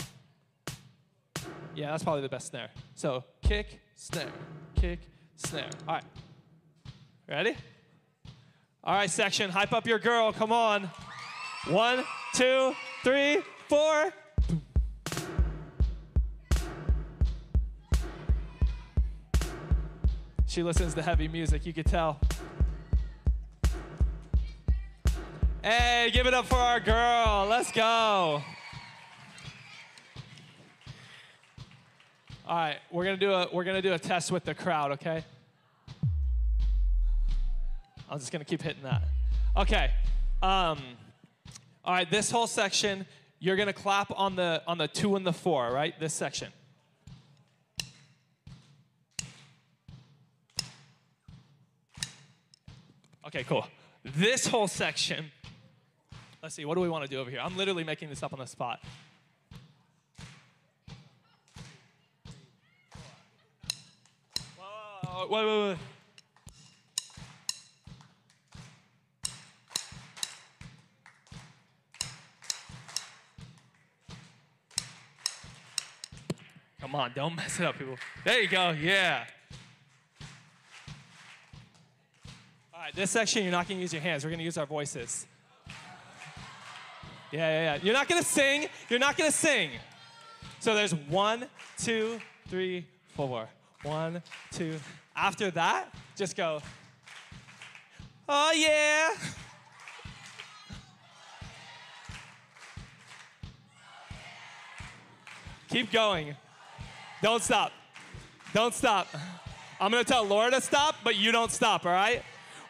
Yeah, 1.73 1.91
that's 1.91 2.03
probably 2.03 2.21
the 2.21 2.29
best 2.29 2.49
snare. 2.49 2.69
So 2.93 3.23
kick, 3.41 3.79
snare, 3.95 4.27
kick, 4.75 4.99
snare. 5.35 5.69
All 5.87 5.95
right. 5.95 6.03
Ready? 7.27 7.55
All 8.83 8.95
right, 8.95 9.11
section, 9.11 9.51
hype 9.51 9.73
up 9.73 9.85
your 9.85 9.99
girl. 9.99 10.33
Come 10.33 10.51
on. 10.51 10.89
One, 11.67 12.03
two, 12.33 12.73
three, 13.03 13.37
four. 13.69 14.11
She 20.47 20.63
listens 20.63 20.95
to 20.95 21.03
heavy 21.03 21.27
music, 21.27 21.63
you 21.67 21.73
could 21.73 21.85
tell. 21.85 22.19
Hey, 25.63 26.09
give 26.11 26.25
it 26.25 26.33
up 26.33 26.47
for 26.47 26.55
our 26.55 26.79
girl. 26.79 27.45
Let's 27.47 27.71
go. 27.71 27.83
All 32.47 32.57
right, 32.57 32.77
we're 32.89 33.05
gonna 33.05 33.17
do 33.17 33.31
a 33.31 33.47
we're 33.53 33.63
gonna 33.63 33.83
do 33.83 33.93
a 33.93 33.99
test 33.99 34.31
with 34.31 34.43
the 34.43 34.55
crowd, 34.55 34.93
okay? 34.93 35.23
I'm 38.11 38.19
just 38.19 38.29
gonna 38.33 38.43
keep 38.43 38.61
hitting 38.61 38.83
that. 38.83 39.03
Okay. 39.55 39.89
Um, 40.43 40.79
all 41.85 41.93
right, 41.93 42.11
this 42.11 42.29
whole 42.29 42.45
section, 42.45 43.05
you're 43.39 43.55
gonna 43.55 43.71
clap 43.71 44.11
on 44.13 44.35
the 44.35 44.61
on 44.67 44.77
the 44.77 44.89
two 44.89 45.15
and 45.15 45.25
the 45.25 45.31
four, 45.31 45.71
right? 45.71 45.97
This 45.97 46.13
section. 46.13 46.49
Okay, 53.25 53.45
cool. 53.45 53.65
This 54.03 54.45
whole 54.45 54.67
section, 54.67 55.31
let's 56.43 56.53
see, 56.53 56.65
what 56.65 56.75
do 56.75 56.81
we 56.81 56.89
want 56.89 57.05
to 57.05 57.09
do 57.09 57.17
over 57.17 57.29
here? 57.29 57.39
I'm 57.41 57.55
literally 57.55 57.85
making 57.85 58.09
this 58.09 58.23
up 58.23 58.33
on 58.33 58.39
the 58.39 58.45
spot. 58.45 58.81
Whoa, 64.57 65.27
wait, 65.29 65.45
wait, 65.69 65.77
Come 76.81 76.95
on, 76.95 77.11
don't 77.15 77.35
mess 77.35 77.59
it 77.59 77.65
up, 77.67 77.77
people. 77.77 77.95
There 78.25 78.41
you 78.41 78.47
go, 78.47 78.71
yeah. 78.71 79.25
All 82.73 82.81
right, 82.81 82.95
this 82.95 83.11
section, 83.11 83.43
you're 83.43 83.51
not 83.51 83.67
gonna 83.67 83.79
use 83.79 83.93
your 83.93 84.01
hands. 84.01 84.25
We're 84.25 84.31
gonna 84.31 84.41
use 84.41 84.57
our 84.57 84.65
voices. 84.65 85.27
Yeah, 87.31 87.37
yeah, 87.39 87.75
yeah. 87.75 87.79
You're 87.83 87.93
not 87.93 88.07
gonna 88.07 88.23
sing. 88.23 88.67
You're 88.89 88.99
not 88.99 89.15
gonna 89.15 89.31
sing. 89.31 89.69
So 90.59 90.73
there's 90.73 90.95
one, 90.95 91.45
two, 91.77 92.19
three, 92.47 92.87
four. 93.15 93.47
One, 93.83 94.23
two. 94.51 94.79
After 95.15 95.51
that, 95.51 95.93
just 96.15 96.35
go, 96.35 96.63
oh 98.27 98.51
yeah. 98.53 99.13
Keep 105.69 105.91
going. 105.91 106.35
Don't 107.21 107.43
stop. 107.43 107.71
Don't 108.53 108.73
stop. 108.73 109.07
I'm 109.79 109.91
gonna 109.91 110.03
tell 110.03 110.25
Laura 110.25 110.51
to 110.51 110.61
stop, 110.61 110.95
but 111.03 111.15
you 111.15 111.31
don't 111.31 111.51
stop, 111.51 111.85
all 111.85 111.91
right? 111.91 112.23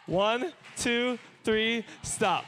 One, 0.06 0.52
two, 0.76 1.18
three, 1.44 1.84
stop. 2.02 2.44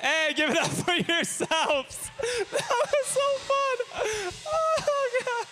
Hey, 0.00 0.32
give 0.34 0.50
it 0.50 0.56
up 0.56 0.68
for 0.68 0.94
yourselves. 0.94 2.10
That 2.50 2.86
was 2.92 3.06
so 3.06 3.20
fun. 3.38 3.76
Oh, 4.46 5.20
God. 5.26 5.46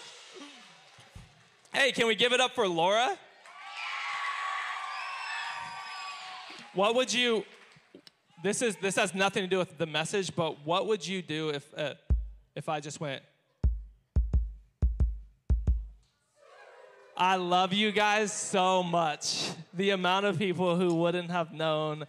Hey, 1.72 1.92
can 1.92 2.06
we 2.06 2.14
give 2.14 2.32
it 2.32 2.40
up 2.40 2.52
for 2.52 2.68
Laura? 2.68 3.16
What 6.74 6.94
would 6.94 7.12
you, 7.12 7.44
this, 8.42 8.62
is, 8.62 8.76
this 8.76 8.96
has 8.96 9.14
nothing 9.14 9.42
to 9.42 9.48
do 9.48 9.58
with 9.58 9.78
the 9.78 9.86
message, 9.86 10.34
but 10.34 10.64
what 10.64 10.86
would 10.86 11.06
you 11.06 11.22
do 11.22 11.50
if, 11.50 11.66
uh, 11.76 11.94
if 12.54 12.68
I 12.68 12.80
just 12.80 13.00
went, 13.00 13.22
I 17.16 17.34
love 17.34 17.72
you 17.72 17.90
guys 17.90 18.32
so 18.32 18.82
much. 18.82 19.50
The 19.74 19.90
amount 19.90 20.26
of 20.26 20.38
people 20.38 20.76
who 20.76 20.94
wouldn't 20.94 21.30
have 21.32 21.52
known 21.52 22.06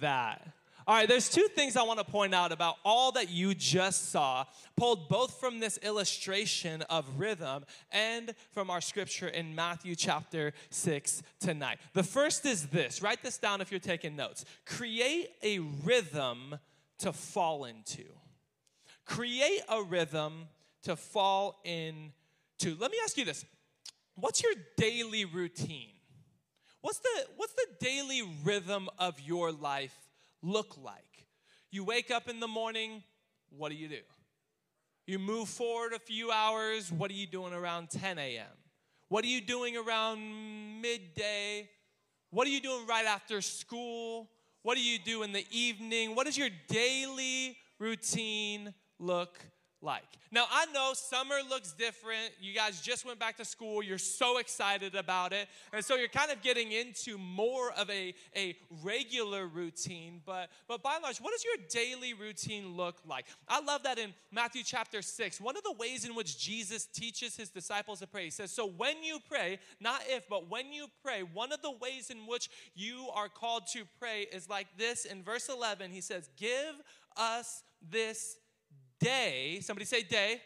that. 0.00 0.46
All 0.90 0.96
right, 0.96 1.06
there's 1.06 1.28
two 1.28 1.46
things 1.54 1.76
I 1.76 1.84
want 1.84 2.00
to 2.00 2.04
point 2.04 2.34
out 2.34 2.50
about 2.50 2.74
all 2.84 3.12
that 3.12 3.30
you 3.30 3.54
just 3.54 4.10
saw, 4.10 4.44
pulled 4.76 5.08
both 5.08 5.38
from 5.38 5.60
this 5.60 5.78
illustration 5.84 6.82
of 6.90 7.06
rhythm 7.16 7.64
and 7.92 8.34
from 8.50 8.70
our 8.70 8.80
scripture 8.80 9.28
in 9.28 9.54
Matthew 9.54 9.94
chapter 9.94 10.52
6 10.70 11.22
tonight. 11.38 11.78
The 11.92 12.02
first 12.02 12.44
is 12.44 12.66
this 12.66 13.02
write 13.02 13.22
this 13.22 13.38
down 13.38 13.60
if 13.60 13.70
you're 13.70 13.78
taking 13.78 14.16
notes. 14.16 14.44
Create 14.66 15.28
a 15.44 15.60
rhythm 15.60 16.58
to 16.98 17.12
fall 17.12 17.66
into. 17.66 18.06
Create 19.04 19.60
a 19.68 19.84
rhythm 19.84 20.48
to 20.82 20.96
fall 20.96 21.60
into. 21.62 22.76
Let 22.80 22.90
me 22.90 22.98
ask 23.04 23.16
you 23.16 23.24
this 23.24 23.44
what's 24.16 24.42
your 24.42 24.54
daily 24.76 25.24
routine? 25.24 25.92
What's 26.80 26.98
the, 26.98 27.26
what's 27.36 27.52
the 27.52 27.66
daily 27.78 28.22
rhythm 28.42 28.88
of 28.98 29.20
your 29.20 29.52
life 29.52 29.94
look 30.42 30.76
like? 30.76 31.26
You 31.70 31.84
wake 31.84 32.10
up 32.10 32.28
in 32.28 32.40
the 32.40 32.48
morning, 32.48 33.02
what 33.50 33.70
do 33.70 33.76
you 33.76 33.88
do? 33.88 34.00
You 35.06 35.18
move 35.18 35.48
forward 35.48 35.92
a 35.92 35.98
few 35.98 36.30
hours, 36.30 36.92
what 36.92 37.10
are 37.10 37.14
you 37.14 37.26
doing 37.26 37.52
around 37.52 37.90
10 37.90 38.18
a.m.? 38.18 38.46
What 39.08 39.24
are 39.24 39.28
you 39.28 39.40
doing 39.40 39.76
around 39.76 40.20
midday? 40.80 41.68
What 42.30 42.46
are 42.46 42.50
you 42.50 42.60
doing 42.60 42.86
right 42.86 43.06
after 43.06 43.40
school? 43.40 44.30
What 44.62 44.76
do 44.76 44.82
you 44.82 44.98
do 44.98 45.22
in 45.22 45.32
the 45.32 45.44
evening? 45.50 46.14
What 46.14 46.26
does 46.26 46.38
your 46.38 46.50
daily 46.68 47.56
routine 47.78 48.72
look 48.98 49.38
like? 49.82 50.04
Now, 50.32 50.44
I 50.50 50.66
know 50.66 50.92
summer 50.94 51.36
looks 51.48 51.72
different. 51.72 52.30
You 52.40 52.54
guys 52.54 52.80
just 52.80 53.04
went 53.04 53.18
back 53.18 53.36
to 53.38 53.44
school. 53.44 53.82
You're 53.82 53.98
so 53.98 54.38
excited 54.38 54.94
about 54.94 55.32
it. 55.32 55.48
And 55.72 55.84
so 55.84 55.96
you're 55.96 56.08
kind 56.08 56.30
of 56.30 56.40
getting 56.42 56.70
into 56.70 57.18
more 57.18 57.72
of 57.72 57.90
a, 57.90 58.14
a 58.36 58.56
regular 58.82 59.46
routine. 59.46 60.20
But, 60.24 60.50
but 60.68 60.82
by 60.82 60.94
and 60.94 61.02
large, 61.02 61.18
what 61.18 61.32
does 61.32 61.44
your 61.44 61.66
daily 61.68 62.14
routine 62.14 62.76
look 62.76 62.96
like? 63.08 63.26
I 63.48 63.60
love 63.60 63.82
that 63.82 63.98
in 63.98 64.14
Matthew 64.30 64.62
chapter 64.64 65.02
6. 65.02 65.40
One 65.40 65.56
of 65.56 65.64
the 65.64 65.72
ways 65.72 66.04
in 66.04 66.14
which 66.14 66.38
Jesus 66.38 66.86
teaches 66.86 67.36
his 67.36 67.48
disciples 67.50 67.98
to 68.00 68.06
pray, 68.06 68.24
he 68.24 68.30
says, 68.30 68.52
So 68.52 68.66
when 68.66 69.02
you 69.02 69.18
pray, 69.28 69.58
not 69.80 70.02
if, 70.06 70.28
but 70.28 70.48
when 70.48 70.72
you 70.72 70.86
pray, 71.02 71.22
one 71.22 71.52
of 71.52 71.62
the 71.62 71.72
ways 71.72 72.10
in 72.10 72.26
which 72.28 72.50
you 72.74 73.08
are 73.14 73.28
called 73.28 73.66
to 73.72 73.84
pray 73.98 74.26
is 74.32 74.48
like 74.48 74.66
this. 74.76 75.06
In 75.06 75.22
verse 75.22 75.48
11, 75.48 75.90
he 75.90 76.00
says, 76.00 76.28
Give 76.36 76.74
us 77.16 77.62
this 77.90 78.36
day, 79.00 79.58
somebody 79.62 79.86
say 79.86 80.02
day, 80.02 80.40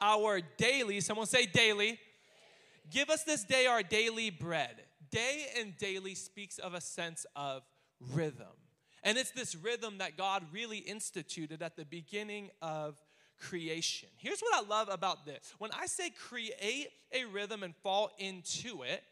our 0.00 0.40
daily, 0.56 1.00
someone 1.00 1.26
say 1.26 1.46
daily. 1.46 1.98
Give 2.90 3.10
us 3.10 3.22
this 3.22 3.44
day 3.44 3.66
our 3.66 3.82
daily 3.82 4.30
bread. 4.30 4.74
Day 5.10 5.46
and 5.58 5.76
daily 5.76 6.14
speaks 6.14 6.58
of 6.58 6.74
a 6.74 6.80
sense 6.80 7.26
of 7.36 7.62
rhythm. 8.12 8.46
And 9.02 9.16
it's 9.16 9.30
this 9.30 9.54
rhythm 9.54 9.98
that 9.98 10.16
God 10.16 10.44
really 10.52 10.78
instituted 10.78 11.62
at 11.62 11.76
the 11.76 11.84
beginning 11.84 12.50
of 12.60 13.00
creation. 13.38 14.08
Here's 14.18 14.40
what 14.40 14.54
I 14.54 14.66
love 14.68 14.88
about 14.90 15.24
this. 15.24 15.54
When 15.58 15.70
I 15.72 15.86
say 15.86 16.10
create 16.10 16.88
a 17.12 17.24
rhythm 17.32 17.62
and 17.62 17.74
fall 17.76 18.10
into 18.18 18.82
it, 18.82 19.02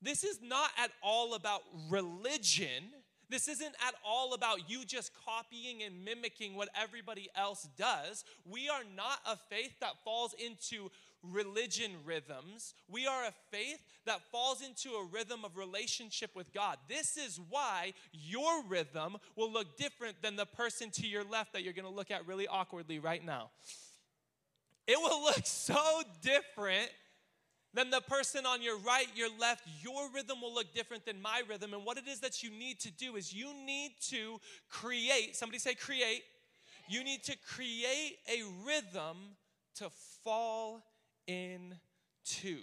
this 0.00 0.24
is 0.24 0.40
not 0.42 0.70
at 0.78 0.90
all 1.02 1.34
about 1.34 1.62
religion 1.88 2.84
this 3.30 3.48
isn't 3.48 3.74
at 3.86 3.94
all 4.04 4.34
about 4.34 4.70
you 4.70 4.84
just 4.84 5.12
copying 5.24 5.82
and 5.82 6.04
mimicking 6.04 6.54
what 6.54 6.68
everybody 6.80 7.28
else 7.36 7.68
does. 7.76 8.24
We 8.44 8.68
are 8.68 8.82
not 8.96 9.18
a 9.26 9.36
faith 9.36 9.72
that 9.80 10.02
falls 10.04 10.34
into 10.34 10.90
religion 11.32 11.92
rhythms. 12.04 12.74
We 12.88 13.06
are 13.06 13.24
a 13.24 13.32
faith 13.50 13.80
that 14.06 14.20
falls 14.30 14.62
into 14.62 14.90
a 14.90 15.04
rhythm 15.04 15.44
of 15.44 15.56
relationship 15.56 16.30
with 16.34 16.52
God. 16.52 16.76
This 16.88 17.16
is 17.16 17.40
why 17.48 17.94
your 18.12 18.62
rhythm 18.64 19.16
will 19.36 19.50
look 19.50 19.76
different 19.76 20.20
than 20.22 20.36
the 20.36 20.46
person 20.46 20.90
to 20.92 21.06
your 21.06 21.24
left 21.24 21.52
that 21.52 21.62
you're 21.62 21.72
going 21.72 21.88
to 21.88 21.94
look 21.94 22.10
at 22.10 22.26
really 22.26 22.46
awkwardly 22.46 22.98
right 22.98 23.24
now. 23.24 23.50
It 24.86 24.98
will 24.98 25.22
look 25.22 25.46
so 25.46 26.02
different 26.20 26.90
then 27.74 27.90
the 27.90 28.00
person 28.00 28.46
on 28.46 28.62
your 28.62 28.78
right, 28.78 29.06
your 29.14 29.28
left, 29.38 29.66
your 29.82 30.08
rhythm 30.14 30.40
will 30.40 30.54
look 30.54 30.72
different 30.72 31.04
than 31.04 31.20
my 31.20 31.42
rhythm. 31.48 31.74
And 31.74 31.84
what 31.84 31.98
it 31.98 32.08
is 32.08 32.20
that 32.20 32.42
you 32.42 32.50
need 32.50 32.80
to 32.80 32.90
do 32.90 33.16
is 33.16 33.34
you 33.34 33.52
need 33.66 33.92
to 34.10 34.40
create, 34.70 35.36
somebody 35.36 35.58
say 35.58 35.74
create. 35.74 36.22
You 36.88 37.02
need 37.02 37.24
to 37.24 37.36
create 37.36 38.18
a 38.28 38.42
rhythm 38.64 39.36
to 39.76 39.90
fall 40.22 40.84
in 41.26 41.74
into. 42.24 42.58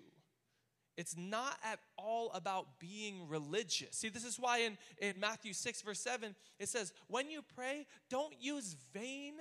It's 0.98 1.16
not 1.18 1.58
at 1.64 1.80
all 1.98 2.32
about 2.34 2.80
being 2.80 3.28
religious. 3.28 3.96
See, 3.96 4.10
this 4.10 4.26
is 4.26 4.38
why 4.38 4.60
in, 4.60 4.78
in 5.00 5.20
Matthew 5.20 5.54
6, 5.54 5.82
verse 5.82 6.00
7, 6.00 6.36
it 6.60 6.70
says, 6.70 6.94
When 7.08 7.30
you 7.30 7.42
pray, 7.56 7.88
don't 8.10 8.34
use 8.40 8.76
vain 8.94 9.36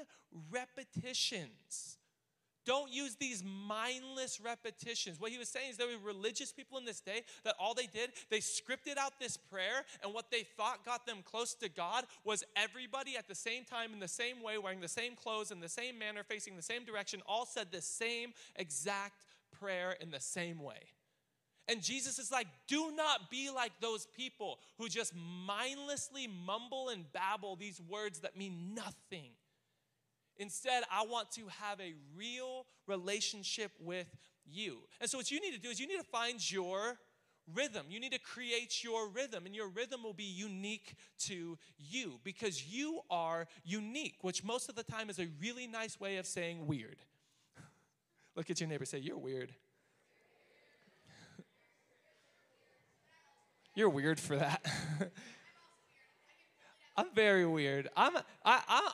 repetitions 0.51 1.99
don't 2.71 2.93
use 2.93 3.17
these 3.17 3.43
mindless 3.67 4.41
repetitions. 4.41 5.19
What 5.19 5.33
he 5.33 5.39
was 5.39 5.49
saying 5.49 5.71
is 5.71 5.77
there 5.77 5.89
were 5.89 6.07
religious 6.07 6.53
people 6.53 6.79
in 6.79 6.85
this 6.85 7.01
day 7.01 7.23
that 7.43 7.57
all 7.59 7.75
they 7.75 7.89
did, 7.89 8.11
they 8.31 8.39
scripted 8.39 8.97
out 8.97 9.15
this 9.19 9.37
prayer, 9.37 9.85
and 10.05 10.15
what 10.15 10.31
they 10.31 10.45
thought 10.57 10.85
got 10.85 11.05
them 11.05 11.17
close 11.25 11.53
to 11.55 11.69
God 11.69 12.05
was 12.23 12.45
everybody 12.55 13.17
at 13.17 13.27
the 13.27 13.35
same 13.35 13.65
time, 13.65 13.93
in 13.93 13.99
the 13.99 14.07
same 14.07 14.41
way, 14.41 14.57
wearing 14.57 14.81
the 14.81 14.87
same 14.87 15.17
clothes, 15.17 15.51
in 15.51 15.59
the 15.59 15.69
same 15.69 15.99
manner, 15.99 16.23
facing 16.23 16.55
the 16.55 16.63
same 16.63 16.85
direction, 16.85 17.21
all 17.27 17.45
said 17.45 17.73
the 17.73 17.83
same 17.83 18.35
exact 18.55 19.25
prayer 19.59 19.97
in 20.01 20.13
the 20.13 20.21
same 20.21 20.63
way. 20.63 20.93
And 21.67 21.83
Jesus 21.83 22.21
is 22.21 22.31
like, 22.31 22.47
do 22.69 22.93
not 22.95 23.33
be 23.33 23.51
like 23.51 23.73
those 23.81 24.07
people 24.17 24.61
who 24.79 24.89
just 24.89 25.13
mindlessly 25.45 26.29
mumble 26.47 26.91
and 26.91 27.13
babble 27.13 27.57
these 27.57 27.81
words 27.81 28.21
that 28.21 28.37
mean 28.37 28.75
nothing. 28.77 29.31
Instead, 30.41 30.83
I 30.91 31.05
want 31.05 31.31
to 31.33 31.43
have 31.61 31.79
a 31.81 31.93
real 32.17 32.65
relationship 32.87 33.73
with 33.79 34.07
you. 34.51 34.79
And 34.99 35.09
so, 35.09 35.19
what 35.19 35.31
you 35.31 35.39
need 35.39 35.53
to 35.53 35.61
do 35.61 35.69
is 35.69 35.79
you 35.79 35.87
need 35.87 35.99
to 35.99 36.05
find 36.05 36.51
your 36.51 36.99
rhythm. 37.55 37.85
You 37.91 38.01
need 38.01 38.13
to 38.13 38.19
create 38.19 38.83
your 38.83 39.07
rhythm, 39.09 39.45
and 39.45 39.55
your 39.55 39.69
rhythm 39.69 40.03
will 40.03 40.15
be 40.15 40.25
unique 40.25 40.95
to 41.27 41.59
you 41.79 42.21
because 42.25 42.67
you 42.67 43.01
are 43.11 43.49
unique, 43.65 44.17
which 44.23 44.43
most 44.43 44.71
of 44.71 44.77
the 44.77 44.83
time 44.83 45.11
is 45.11 45.19
a 45.19 45.29
really 45.39 45.67
nice 45.67 46.01
way 46.01 46.17
of 46.17 46.27
saying 46.27 46.67
weird. 46.67 46.97
Look 48.35 48.49
at 48.49 48.61
your 48.61 48.69
neighbor, 48.71 48.87
say, 48.87 48.97
You're 48.97 49.19
weird. 49.19 49.53
You're 53.75 53.91
weird 53.91 54.19
for 54.19 54.37
that. 54.37 54.65
I'm 56.97 57.15
very 57.15 57.45
weird. 57.45 57.91
I'm, 57.95 58.17
I, 58.43 58.91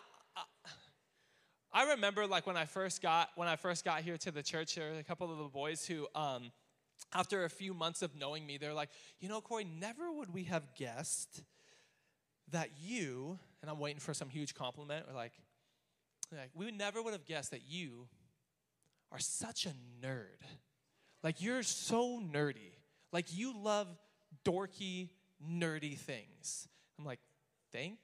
I 1.76 1.90
remember 1.90 2.26
like 2.26 2.46
when 2.46 2.56
I 2.56 2.64
first 2.64 3.02
got 3.02 3.28
when 3.34 3.48
I 3.48 3.56
first 3.56 3.84
got 3.84 4.00
here 4.00 4.16
to 4.16 4.30
the 4.30 4.42
church, 4.42 4.76
there 4.76 4.92
were 4.92 4.98
a 4.98 5.02
couple 5.02 5.30
of 5.30 5.36
the 5.36 5.44
boys 5.44 5.84
who 5.84 6.06
um, 6.14 6.50
after 7.12 7.44
a 7.44 7.50
few 7.50 7.74
months 7.74 8.00
of 8.00 8.16
knowing 8.18 8.46
me, 8.46 8.56
they're 8.56 8.72
like, 8.72 8.88
you 9.20 9.28
know, 9.28 9.42
Corey, 9.42 9.66
never 9.78 10.10
would 10.10 10.32
we 10.32 10.44
have 10.44 10.74
guessed 10.74 11.42
that 12.50 12.70
you, 12.80 13.38
and 13.60 13.70
I'm 13.70 13.78
waiting 13.78 14.00
for 14.00 14.14
some 14.14 14.30
huge 14.30 14.54
compliment, 14.54 15.04
or 15.06 15.14
like, 15.14 15.32
like 16.32 16.48
we 16.54 16.70
never 16.70 17.02
would 17.02 17.12
have 17.12 17.26
guessed 17.26 17.50
that 17.50 17.68
you 17.68 18.08
are 19.12 19.18
such 19.18 19.66
a 19.66 19.72
nerd. 20.02 20.40
Like 21.22 21.42
you're 21.42 21.62
so 21.62 22.22
nerdy. 22.32 22.72
Like 23.12 23.36
you 23.36 23.52
love 23.54 23.86
dorky, 24.46 25.10
nerdy 25.46 25.98
things. 25.98 26.68
I'm 26.98 27.04
like, 27.04 27.20
thank 27.70 27.98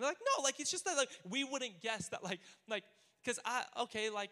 they're 0.00 0.10
like, 0.10 0.18
no, 0.36 0.42
like 0.42 0.60
it's 0.60 0.70
just 0.70 0.84
that 0.84 0.96
like 0.96 1.10
we 1.28 1.44
wouldn't 1.44 1.80
guess 1.80 2.08
that 2.08 2.24
like 2.24 2.40
like 2.68 2.84
because 3.22 3.38
I 3.44 3.64
okay 3.82 4.10
like 4.10 4.30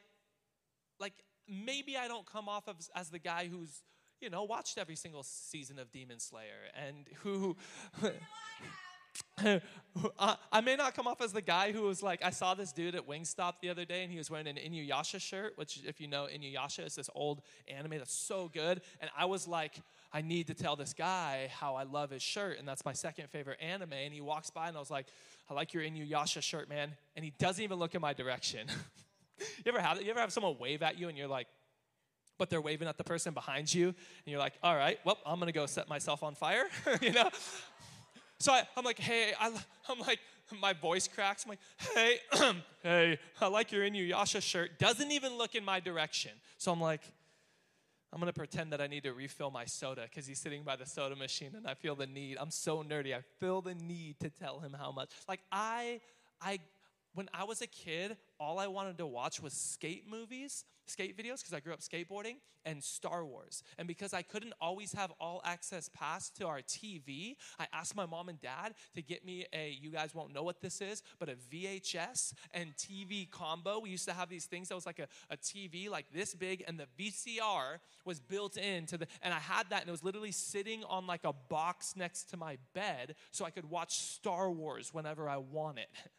like 0.99 1.15
maybe 1.49 1.97
I 1.97 2.09
don't 2.09 2.27
come 2.27 2.49
off 2.49 2.69
as, 2.69 2.91
as 2.95 3.11
the 3.11 3.19
guy 3.19 3.49
who's 3.49 3.83
you 4.21 4.31
know 4.31 4.45
watched 4.45 4.79
every 4.79 4.97
single 4.97 5.23
season 5.23 5.79
of 5.79 5.91
Demon 5.91 6.21
Slayer 6.21 6.71
and 6.75 7.07
who. 7.23 7.57
I 10.19 10.61
may 10.61 10.77
not 10.77 10.95
come 10.95 11.07
off 11.07 11.21
as 11.21 11.33
the 11.33 11.43
guy 11.43 11.73
who 11.73 11.83
was 11.83 12.03
like, 12.03 12.25
I 12.25 12.31
saw 12.31 12.55
this 12.55 12.73
dude 12.73 12.95
at 12.95 13.07
Wingstop 13.07 13.55
the 13.61 13.71
other 13.71 13.85
day 13.85 14.03
and 14.03 14.11
he 14.11 14.19
was 14.19 14.31
wearing 14.31 14.47
an 14.47 14.57
Inuyasha 14.57 15.21
shirt, 15.21 15.53
which, 15.57 15.81
if 15.85 16.01
you 16.01 16.09
know 16.09 16.27
Inuyasha, 16.33 16.87
is 16.87 16.95
this 16.95 17.11
old 17.15 17.43
anime 17.69 17.99
that's 17.99 18.13
so 18.13 18.51
good. 18.53 18.81
And 19.01 19.11
I 19.17 19.27
was 19.27 19.47
like, 19.47 19.81
I 20.13 20.23
need 20.23 20.47
to 20.49 20.55
tell 20.55 20.77
this 20.77 20.93
guy 20.93 21.51
how 21.53 21.77
I 21.77 21.83
love 21.85 22.11
his 22.11 22.23
shirt, 22.23 22.59
and 22.59 22.67
that's 22.67 22.85
my 22.85 22.93
second 22.93 23.29
favorite 23.31 23.59
anime. 23.61 23.93
And 23.93 24.13
he 24.13 24.21
walks 24.21 24.51
by 24.51 24.69
and 24.69 24.77
I 24.77 24.81
was 24.81 24.91
like, 24.91 25.07
I 25.51 25.55
like 25.55 25.73
your 25.73 25.83
Inuyasha 25.83 26.43
shirt, 26.43 26.69
man. 26.69 26.93
And 27.17 27.25
he 27.25 27.33
doesn't 27.39 27.63
even 27.63 27.79
look 27.79 27.95
in 27.95 28.01
my 28.01 28.13
direction. 28.13 28.67
you 29.39 29.47
ever 29.67 29.81
have 29.81 29.97
that? 29.97 30.05
You 30.05 30.11
ever 30.11 30.21
have 30.21 30.33
someone 30.33 30.57
wave 30.59 30.83
at 30.83 30.99
you 30.99 31.09
and 31.09 31.17
you're 31.17 31.29
like, 31.29 31.47
but 32.39 32.51
they're 32.51 32.61
waving 32.61 32.89
at 32.89 32.97
the 32.97 33.05
person 33.05 33.35
behind 33.35 33.73
you, 33.75 33.89
and 33.89 33.95
you're 34.27 34.39
like, 34.39 34.55
all 34.63 34.77
right, 34.77 34.99
well, 35.05 35.19
I'm 35.27 35.41
gonna 35.41 35.51
go 35.51 35.67
set 35.67 35.89
myself 35.89 36.23
on 36.23 36.37
fire, 36.37 36.67
you 37.03 37.11
know? 37.11 37.29
So 38.39 38.53
I, 38.53 38.63
am 38.77 38.85
like, 38.85 39.01
hey, 39.01 39.33
I, 39.39 39.51
I'm 39.89 39.99
like, 39.99 40.21
my 40.61 40.73
voice 40.73 41.09
cracks. 41.09 41.45
I'm 41.45 41.51
like, 41.51 41.59
hey, 41.95 42.19
hey, 42.83 43.19
I 43.41 43.47
like 43.49 43.73
your 43.73 43.83
Inuyasha 43.83 44.41
shirt. 44.41 44.79
Doesn't 44.79 45.11
even 45.11 45.37
look 45.37 45.55
in 45.55 45.65
my 45.65 45.81
direction. 45.81 46.31
So 46.57 46.73
I'm 46.73 46.81
like, 46.81 47.03
I'm 48.13 48.19
gonna 48.21 48.33
pretend 48.33 48.73
that 48.73 48.81
I 48.81 48.87
need 48.87 49.03
to 49.03 49.13
refill 49.13 49.51
my 49.51 49.67
soda 49.67 50.03
because 50.03 50.27
he's 50.27 50.41
sitting 50.41 50.63
by 50.63 50.77
the 50.77 50.87
soda 50.87 51.15
machine 51.15 51.51
and 51.55 51.67
I 51.67 51.75
feel 51.75 51.95
the 51.95 52.07
need. 52.07 52.39
I'm 52.41 52.51
so 52.51 52.83
nerdy. 52.83 53.15
I 53.15 53.21
feel 53.39 53.61
the 53.61 53.75
need 53.75 54.19
to 54.21 54.31
tell 54.31 54.61
him 54.61 54.75
how 54.79 54.93
much. 54.93 55.11
Like 55.29 55.41
I, 55.53 56.01
I, 56.41 56.59
when 57.15 57.29
I 57.35 57.45
was 57.45 57.61
a 57.61 57.67
kid, 57.67 58.17
all 58.39 58.59
I 58.59 58.67
wanted 58.67 58.99
to 58.99 59.07
watch 59.07 59.43
was 59.43 59.53
skate 59.53 60.05
movies 60.09 60.65
skate 60.91 61.17
videos 61.17 61.39
because 61.39 61.53
I 61.53 61.61
grew 61.61 61.73
up 61.73 61.81
skateboarding 61.81 62.37
and 62.65 62.83
Star 62.83 63.25
Wars. 63.25 63.63
And 63.79 63.87
because 63.87 64.13
I 64.13 64.23
couldn't 64.23 64.53
always 64.61 64.93
have 64.93 65.13
all 65.21 65.41
access 65.45 65.89
pass 65.89 66.31
to 66.31 66.47
our 66.47 66.61
TV, 66.61 67.37
I 67.59 67.67
asked 67.73 67.97
my 67.97 68.07
mom 68.07 68.29
and 68.29 68.41
dad 68.41 68.75
to 68.95 69.03
get 69.03 69.25
me 69.25 69.47
a, 69.53 69.77
you 69.81 69.91
guys 69.91 70.15
won't 70.15 70.35
know 70.35 70.43
what 70.43 70.61
this 70.61 70.81
is, 70.81 71.03
but 71.19 71.29
a 71.29 71.37
VHS 71.55 72.35
and 72.53 72.75
TV 72.77 73.31
combo. 73.31 73.81
We 73.81 73.91
used 73.91 74.09
to 74.09 74.15
have 74.15 74.29
these 74.29 74.47
things 74.47 74.69
that 74.69 74.75
was 74.75 74.87
like 74.87 74.99
a, 74.99 75.09
a 75.31 75.37
TV 75.37 75.89
like 75.89 76.07
this 76.13 76.35
big, 76.35 76.65
and 76.67 76.79
the 76.79 76.87
VCR 76.99 77.79
was 78.05 78.21
built 78.21 78.57
into 78.57 78.99
the, 78.99 79.07
and 79.23 79.33
I 79.33 79.39
had 79.39 79.71
that, 79.71 79.83
and 79.83 79.89
it 79.89 79.93
was 79.93 80.05
literally 80.05 80.33
sitting 80.33 80.85
on 80.85 81.07
like 81.07 81.25
a 81.25 81.33
box 81.33 81.95
next 81.97 82.31
to 82.31 82.37
my 82.37 82.59
bed 82.75 83.15
so 83.31 83.45
I 83.45 83.51
could 83.51 83.71
watch 83.71 83.95
Star 83.99 84.51
Wars 84.51 84.93
whenever 84.93 85.29
I 85.29 85.39
wanted. 85.39 85.87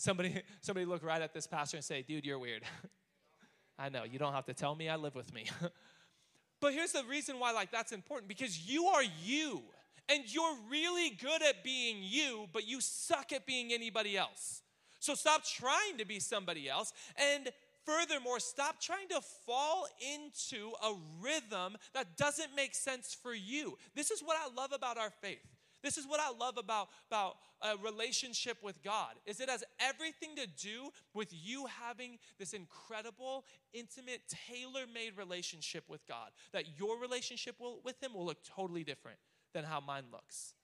Somebody, 0.00 0.42
somebody 0.62 0.86
look 0.86 1.02
right 1.04 1.20
at 1.20 1.34
this 1.34 1.46
pastor 1.46 1.76
and 1.76 1.84
say, 1.84 2.02
dude, 2.02 2.24
you're 2.24 2.38
weird. 2.38 2.62
I 3.78 3.88
know, 3.88 4.04
you 4.04 4.18
don't 4.18 4.32
have 4.32 4.46
to 4.46 4.54
tell 4.54 4.74
me, 4.74 4.88
I 4.88 4.96
live 4.96 5.14
with 5.14 5.32
me. 5.32 5.46
but 6.60 6.72
here's 6.72 6.92
the 6.92 7.04
reason 7.04 7.38
why 7.38 7.52
like 7.52 7.70
that's 7.70 7.92
important 7.92 8.28
because 8.28 8.68
you 8.68 8.86
are 8.86 9.02
you 9.24 9.62
and 10.08 10.22
you're 10.26 10.56
really 10.68 11.10
good 11.10 11.42
at 11.42 11.62
being 11.62 11.98
you, 12.00 12.48
but 12.52 12.66
you 12.66 12.80
suck 12.80 13.32
at 13.32 13.46
being 13.46 13.72
anybody 13.72 14.16
else. 14.16 14.62
So 14.98 15.14
stop 15.14 15.44
trying 15.44 15.98
to 15.98 16.04
be 16.04 16.20
somebody 16.20 16.68
else. 16.68 16.92
And 17.16 17.48
furthermore, 17.86 18.40
stop 18.40 18.80
trying 18.80 19.08
to 19.08 19.20
fall 19.46 19.86
into 20.14 20.72
a 20.82 20.94
rhythm 21.22 21.76
that 21.94 22.18
doesn't 22.18 22.54
make 22.54 22.74
sense 22.74 23.16
for 23.22 23.34
you. 23.34 23.78
This 23.94 24.10
is 24.10 24.20
what 24.20 24.36
I 24.36 24.52
love 24.54 24.72
about 24.72 24.98
our 24.98 25.10
faith. 25.22 25.46
This 25.82 25.96
is 25.96 26.06
what 26.06 26.20
I 26.20 26.30
love 26.38 26.58
about, 26.58 26.88
about 27.08 27.36
a 27.62 27.76
relationship 27.78 28.58
with 28.62 28.82
God 28.82 29.14
is 29.26 29.40
it 29.40 29.48
has 29.48 29.64
everything 29.78 30.36
to 30.36 30.46
do 30.46 30.90
with 31.14 31.28
you 31.30 31.66
having 31.66 32.18
this 32.38 32.52
incredible, 32.52 33.44
intimate, 33.72 34.22
tailor-made 34.48 35.16
relationship 35.16 35.84
with 35.88 36.06
God. 36.06 36.30
That 36.52 36.78
your 36.78 36.98
relationship 37.00 37.56
will, 37.58 37.80
with 37.84 38.02
Him 38.02 38.14
will 38.14 38.26
look 38.26 38.42
totally 38.44 38.84
different 38.84 39.18
than 39.54 39.64
how 39.64 39.80
mine 39.80 40.04
looks. 40.12 40.54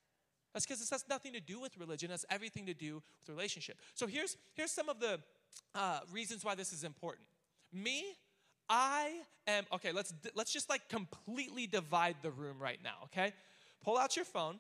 That's 0.52 0.64
because 0.64 0.81
this 0.81 0.90
has 0.90 1.05
nothing 1.09 1.33
to 1.35 1.40
do 1.40 1.61
with 1.61 1.76
religion. 1.76 2.11
It 2.11 2.14
has 2.14 2.24
everything 2.31 2.66
to 2.66 2.74
do 2.74 2.94
with 2.94 3.29
relationship. 3.29 3.79
So 3.94 4.07
here's, 4.07 4.37
here's 4.55 4.70
some 4.70 4.88
of 4.88 5.00
the 5.00 5.20
uh, 5.74 6.00
reasons 6.12 6.44
why 6.44 6.55
this 6.55 6.72
is 6.72 6.85
important. 6.85 7.26
Me, 7.72 8.05
I 8.68 9.12
am, 9.46 9.64
okay, 9.72 9.92
let's, 9.92 10.14
let's 10.35 10.52
just 10.52 10.68
like 10.70 10.88
completely 10.88 11.66
divide 11.66 12.16
the 12.22 12.31
room 12.31 12.57
right 12.59 12.79
now, 12.83 13.05
okay? 13.05 13.33
Pull 13.85 13.98
out 13.98 14.16
your 14.16 14.24
phone. 14.24 14.59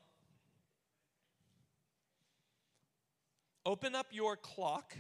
Open 3.66 3.96
up 3.96 4.06
your 4.12 4.36
clock 4.36 4.96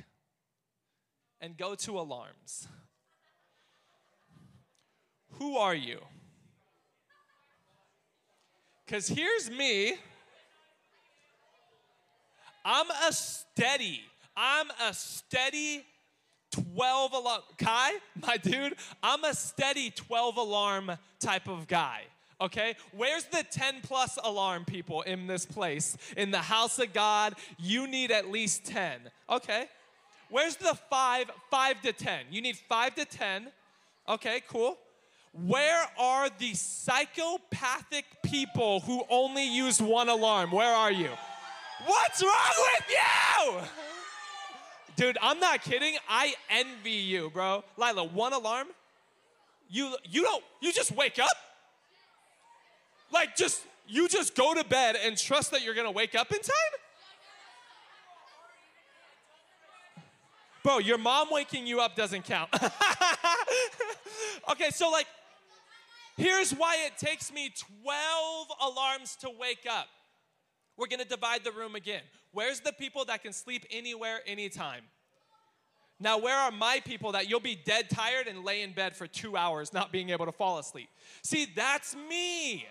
and 1.40 1.56
go 1.56 1.76
to 1.76 2.00
alarms. 2.00 2.66
Who 5.34 5.56
are 5.56 5.74
you? 5.74 6.00
Because 8.84 9.06
here's 9.06 9.48
me. 9.48 9.94
I'm 12.64 12.86
a 13.08 13.12
steady, 13.12 14.00
I'm 14.36 14.66
a 14.82 14.92
steady 14.92 15.84
12 16.50 17.12
alarm. 17.12 17.42
Kai, 17.58 17.92
my 18.20 18.36
dude, 18.36 18.74
I'm 19.00 19.22
a 19.22 19.34
steady 19.34 19.90
12 19.90 20.38
alarm 20.38 20.90
type 21.20 21.48
of 21.48 21.68
guy. 21.68 22.02
Okay? 22.40 22.76
Where's 22.92 23.24
the 23.24 23.44
10 23.50 23.76
plus 23.82 24.18
alarm 24.22 24.64
people 24.64 25.02
in 25.02 25.26
this 25.26 25.46
place? 25.46 25.96
In 26.16 26.30
the 26.30 26.38
house 26.38 26.78
of 26.78 26.92
God, 26.92 27.34
you 27.58 27.86
need 27.86 28.10
at 28.10 28.30
least 28.30 28.64
10. 28.66 29.00
Okay? 29.30 29.66
Where's 30.28 30.56
the 30.56 30.74
5 30.90 31.30
5 31.50 31.82
to 31.82 31.92
10? 31.92 32.26
You 32.30 32.42
need 32.42 32.56
5 32.56 32.94
to 32.96 33.04
10. 33.04 33.48
Okay, 34.08 34.42
cool. 34.48 34.76
Where 35.32 35.86
are 35.98 36.28
the 36.38 36.54
psychopathic 36.54 38.04
people 38.22 38.80
who 38.80 39.04
only 39.10 39.46
use 39.46 39.80
one 39.82 40.08
alarm? 40.08 40.50
Where 40.50 40.72
are 40.72 40.92
you? 40.92 41.10
What's 41.84 42.22
wrong 42.22 42.32
with 42.58 42.90
you? 42.90 43.60
Dude, 44.96 45.18
I'm 45.20 45.38
not 45.38 45.62
kidding. 45.62 45.96
I 46.08 46.34
envy 46.48 46.90
you, 46.90 47.30
bro. 47.30 47.64
Lila, 47.76 48.04
one 48.04 48.32
alarm? 48.32 48.68
You 49.68 49.94
you 50.04 50.22
don't 50.22 50.44
you 50.60 50.72
just 50.72 50.92
wake 50.92 51.18
up? 51.18 51.36
Like 53.12 53.36
just 53.36 53.62
you 53.88 54.08
just 54.08 54.34
go 54.34 54.54
to 54.54 54.64
bed 54.64 54.96
and 55.02 55.16
trust 55.16 55.52
that 55.52 55.62
you're 55.62 55.74
to 55.74 55.90
wake 55.90 56.14
up 56.14 56.32
in 56.32 56.40
time? 56.40 56.54
Bro, 60.64 60.78
your 60.78 60.98
mom 60.98 61.28
waking 61.30 61.66
you 61.66 61.80
up 61.80 61.94
doesn't 61.94 62.24
count. 62.24 62.50
okay, 64.50 64.70
so 64.70 64.90
like 64.90 65.06
here's 66.16 66.50
why 66.52 66.78
it 66.86 66.98
takes 66.98 67.32
me 67.32 67.52
12 67.84 68.48
alarms 68.60 69.16
to 69.20 69.30
wake 69.38 69.66
up. 69.70 69.86
We're 70.76 70.88
gonna 70.88 71.04
divide 71.04 71.44
the 71.44 71.52
room 71.52 71.76
again. 71.76 72.02
Where's 72.32 72.60
the 72.60 72.72
people 72.72 73.04
that 73.06 73.22
can 73.22 73.32
sleep 73.32 73.64
anywhere, 73.70 74.20
anytime? 74.26 74.82
Now, 75.98 76.18
where 76.18 76.36
are 76.36 76.50
my 76.50 76.80
people 76.84 77.12
that 77.12 77.30
you'll 77.30 77.40
be 77.40 77.56
dead 77.56 77.88
tired 77.88 78.26
and 78.26 78.44
lay 78.44 78.60
in 78.60 78.72
bed 78.72 78.94
for 78.94 79.06
two 79.06 79.36
hours 79.36 79.72
not 79.72 79.90
being 79.90 80.10
able 80.10 80.26
to 80.26 80.32
fall 80.32 80.58
asleep? 80.58 80.90
See, 81.22 81.46
that's 81.54 81.96
me. 82.10 82.66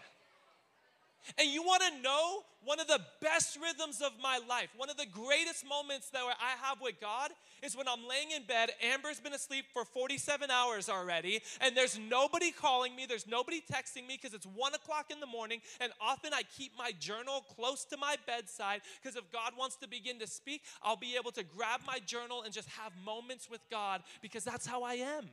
And 1.37 1.49
you 1.49 1.63
want 1.63 1.81
to 1.83 2.01
know 2.01 2.41
one 2.63 2.79
of 2.79 2.87
the 2.87 2.99
best 3.21 3.57
rhythms 3.61 4.01
of 4.01 4.11
my 4.21 4.39
life, 4.49 4.69
one 4.75 4.89
of 4.89 4.97
the 4.97 5.05
greatest 5.05 5.65
moments 5.67 6.09
that 6.09 6.21
I 6.23 6.67
have 6.67 6.81
with 6.81 6.99
God 6.99 7.29
is 7.61 7.77
when 7.77 7.87
I'm 7.87 8.07
laying 8.07 8.31
in 8.31 8.43
bed. 8.43 8.71
Amber's 8.81 9.19
been 9.19 9.33
asleep 9.33 9.65
for 9.71 9.85
47 9.85 10.49
hours 10.49 10.89
already, 10.89 11.41
and 11.61 11.77
there's 11.77 11.99
nobody 11.99 12.51
calling 12.51 12.95
me, 12.95 13.05
there's 13.05 13.27
nobody 13.27 13.61
texting 13.61 14.07
me 14.07 14.17
because 14.21 14.33
it's 14.33 14.47
one 14.47 14.73
o'clock 14.73 15.11
in 15.11 15.19
the 15.19 15.27
morning. 15.27 15.61
And 15.79 15.91
often 16.01 16.33
I 16.33 16.41
keep 16.57 16.71
my 16.77 16.91
journal 16.99 17.45
close 17.55 17.85
to 17.85 17.97
my 17.97 18.15
bedside 18.25 18.81
because 19.01 19.15
if 19.15 19.31
God 19.31 19.53
wants 19.57 19.75
to 19.77 19.87
begin 19.87 20.19
to 20.19 20.27
speak, 20.27 20.63
I'll 20.81 20.97
be 20.97 21.15
able 21.15 21.31
to 21.31 21.43
grab 21.43 21.81
my 21.85 21.99
journal 22.05 22.41
and 22.43 22.53
just 22.53 22.69
have 22.69 22.91
moments 23.05 23.49
with 23.49 23.61
God 23.69 24.01
because 24.21 24.43
that's 24.43 24.65
how 24.65 24.83
I 24.83 24.95
am. 24.95 25.29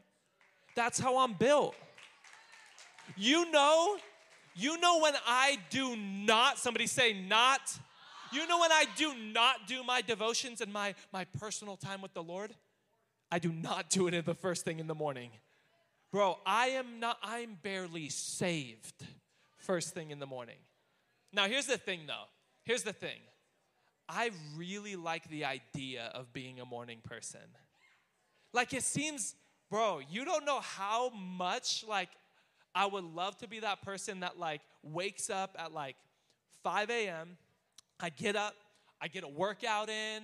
That's 0.75 0.99
how 0.99 1.19
I'm 1.19 1.33
built. 1.35 1.75
You 3.17 3.51
know 3.51 3.97
you 4.55 4.79
know 4.79 5.01
when 5.01 5.15
I 5.27 5.59
do 5.71 5.97
not, 5.97 6.59
somebody 6.59 6.87
say 6.87 7.13
not. 7.13 7.61
You 8.33 8.47
know 8.47 8.61
when 8.61 8.73
I 8.73 8.87
do 8.97 9.15
not 9.15 9.67
do 9.67 9.83
my 9.85 10.01
devotions 10.01 10.61
and 10.61 10.73
my, 10.73 10.95
my 11.13 11.25
personal 11.39 11.77
time 11.77 12.01
with 12.01 12.15
the 12.15 12.23
Lord? 12.23 12.55
I 13.31 13.39
do 13.39 13.53
not 13.53 13.91
do 13.91 14.09
it 14.09 14.15
in 14.15 14.25
the 14.25 14.35
first 14.35 14.65
thing 14.65 14.79
in 14.79 14.87
the 14.87 14.95
morning. 14.95 15.31
Bro, 16.13 16.39
I 16.45 16.69
am 16.69 17.01
not, 17.01 17.19
I'm 17.23 17.57
barely 17.63 18.11
saved 18.11 19.07
first 19.57 19.95
thing 19.95 20.11
in 20.11 20.19
the 20.19 20.27
morning. 20.27 20.59
Now, 21.33 21.47
here's 21.47 21.67
the 21.67 21.79
thing 21.79 22.01
though. 22.07 22.25
Here's 22.65 22.83
the 22.83 22.93
thing. 22.93 23.21
I 24.09 24.31
really 24.57 24.97
like 24.97 25.29
the 25.31 25.47
idea 25.47 26.11
of 26.15 26.33
being 26.33 26.61
a 26.61 26.67
morning 26.67 26.99
person. 27.03 27.41
Like, 28.53 28.75
it 28.75 28.83
seems, 28.83 29.35
bro, 29.71 30.01
you 30.11 30.27
don't 30.27 30.45
know 30.45 30.61
how 30.61 31.11
much, 31.11 31.85
like, 31.89 32.11
I 32.75 32.87
would 32.87 33.05
love 33.05 33.37
to 33.39 33.49
be 33.49 33.61
that 33.61 33.83
person 33.83 34.21
that 34.21 34.39
like 34.39 34.61
wakes 34.83 35.31
up 35.31 35.57
at 35.59 35.73
like 35.73 35.97
5 36.63 36.91
a.m. 36.91 37.37
I 38.01 38.09
get 38.11 38.37
up, 38.37 38.55
I 39.01 39.09
get 39.09 39.25
a 39.25 39.29
workout 39.29 39.89
in, 39.89 40.23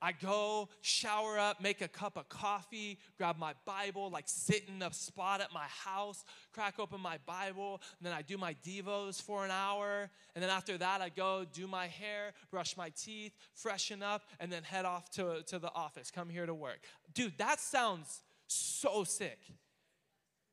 I 0.00 0.12
go 0.12 0.68
shower 0.82 1.38
up, 1.38 1.62
make 1.62 1.80
a 1.80 1.88
cup 1.88 2.16
of 2.16 2.28
coffee, 2.28 2.98
grab 3.16 3.38
my 3.38 3.54
Bible, 3.64 4.10
like 4.10 4.24
sit 4.26 4.64
in 4.68 4.82
a 4.82 4.92
spot 4.92 5.40
at 5.40 5.52
my 5.52 5.64
house, 5.64 6.24
crack 6.52 6.74
open 6.78 7.00
my 7.00 7.18
Bible, 7.24 7.80
and 7.98 8.06
then 8.06 8.12
I 8.12 8.22
do 8.22 8.36
my 8.36 8.54
Devos 8.66 9.20
for 9.20 9.44
an 9.44 9.50
hour. 9.50 10.10
And 10.34 10.42
then 10.42 10.50
after 10.50 10.76
that, 10.78 11.00
I 11.00 11.08
go 11.08 11.46
do 11.50 11.66
my 11.66 11.86
hair, 11.86 12.32
brush 12.50 12.76
my 12.76 12.90
teeth, 12.90 13.32
freshen 13.54 14.02
up, 14.02 14.22
and 14.38 14.52
then 14.52 14.62
head 14.64 14.84
off 14.84 15.10
to, 15.12 15.42
to 15.46 15.58
the 15.58 15.72
office, 15.72 16.10
come 16.10 16.28
here 16.28 16.44
to 16.44 16.54
work. 16.54 16.80
Dude, 17.14 17.38
that 17.38 17.60
sounds 17.60 18.22
so 18.48 19.04
sick. 19.04 19.38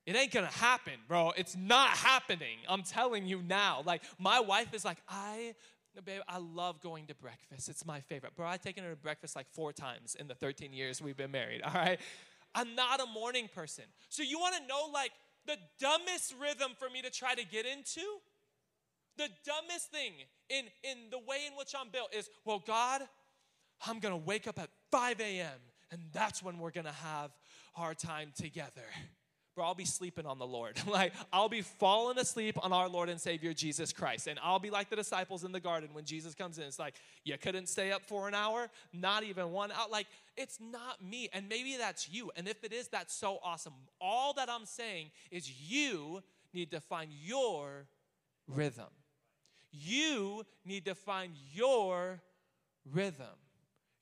It 0.06 0.16
ain't 0.16 0.32
gonna 0.32 0.48
happen, 0.48 0.94
bro. 1.08 1.32
It's 1.38 1.56
not 1.56 1.90
happening. 1.90 2.58
I'm 2.68 2.84
telling 2.84 3.26
you 3.26 3.42
now. 3.42 3.84
Like, 3.86 4.04
my 4.20 4.40
wife 4.42 4.74
is 4.74 4.84
like, 4.84 4.98
I, 5.08 5.56
babe, 6.04 6.22
I 6.28 6.40
love 6.40 6.82
going 6.82 7.08
to 7.08 7.16
breakfast. 7.16 7.70
It's 7.70 7.86
my 7.86 8.02
favorite. 8.02 8.36
Bro, 8.36 8.48
I've 8.48 8.62
taken 8.62 8.84
her 8.84 8.90
to 8.90 8.96
breakfast 8.98 9.36
like 9.36 9.48
four 9.52 9.72
times 9.72 10.16
in 10.20 10.28
the 10.28 10.36
13 10.36 10.74
years 10.74 11.02
we've 11.02 11.16
been 11.16 11.32
married, 11.32 11.62
all 11.62 11.74
right? 11.74 12.00
I'm 12.54 12.76
not 12.76 13.00
a 13.02 13.06
morning 13.06 13.50
person. 13.54 13.86
So, 14.10 14.24
you 14.24 14.40
wanna 14.40 14.60
know, 14.68 14.90
like, 14.94 15.12
the 15.46 15.58
dumbest 15.80 16.36
rhythm 16.40 16.72
for 16.78 16.90
me 16.90 17.02
to 17.02 17.10
try 17.10 17.34
to 17.36 17.46
get 17.46 17.66
into? 17.66 18.02
The 19.18 19.30
dumbest 19.46 19.90
thing 19.92 20.14
in, 20.50 20.66
in 20.84 21.10
the 21.12 21.20
way 21.20 21.46
in 21.48 21.56
which 21.58 21.74
I'm 21.80 21.90
built 21.90 22.14
is, 22.14 22.30
well, 22.44 22.62
God, 22.66 23.04
I'm 23.88 24.00
gonna 24.00 24.18
wake 24.18 24.48
up 24.48 24.60
at 24.60 24.70
5 24.92 25.22
a.m., 25.22 25.60
and 25.92 26.02
that's 26.12 26.44
when 26.44 26.58
we're 26.58 26.72
gonna 26.72 26.92
have 26.92 27.32
our 27.78 27.94
time 27.94 28.34
together 28.36 28.84
bro, 29.56 29.66
I'll 29.66 29.76
be 29.76 29.86
sleeping 29.86 30.26
on 30.26 30.40
the 30.40 30.48
Lord. 30.48 30.80
like, 30.88 31.14
I'll 31.32 31.50
be 31.50 31.62
falling 31.62 32.18
asleep 32.18 32.58
on 32.62 32.74
our 32.74 32.90
Lord 32.90 33.10
and 33.10 33.20
Savior 33.20 33.54
Jesus 33.54 33.94
Christ. 33.94 34.28
And 34.28 34.40
I'll 34.42 34.60
be 34.60 34.70
like 34.70 34.90
the 34.90 34.96
disciples 34.96 35.44
in 35.44 35.52
the 35.52 35.60
garden 35.60 35.90
when 35.94 36.06
Jesus 36.06 36.34
comes 36.34 36.58
in. 36.58 36.66
It's 36.66 36.80
like, 36.80 36.96
you 37.24 37.38
couldn't 37.38 37.68
stay 37.68 37.92
up 37.92 38.04
for 38.06 38.28
an 38.28 38.34
hour, 38.34 38.70
not 38.92 39.24
even 39.24 39.52
one 39.52 39.72
hour. 39.72 39.88
Like, 39.92 40.08
it's 40.36 40.60
not 40.60 41.04
me. 41.04 41.30
And 41.34 41.48
maybe 41.50 41.78
that's 41.78 42.10
you. 42.10 42.32
And 42.36 42.48
if 42.48 42.64
it 42.64 42.74
is, 42.74 42.88
that's 42.88 43.14
so 43.14 43.40
awesome. 43.44 43.74
All 44.02 44.34
that 44.34 44.50
I'm 44.50 44.66
saying 44.66 45.12
is 45.32 45.50
you 45.50 46.24
need 46.54 46.72
to 46.72 46.80
find 46.80 47.12
your 47.12 47.88
rhythm. 48.48 48.90
You 49.72 50.46
need 50.66 50.86
to 50.86 50.96
find 50.96 51.34
your 51.52 52.22
rhythm. 52.92 53.26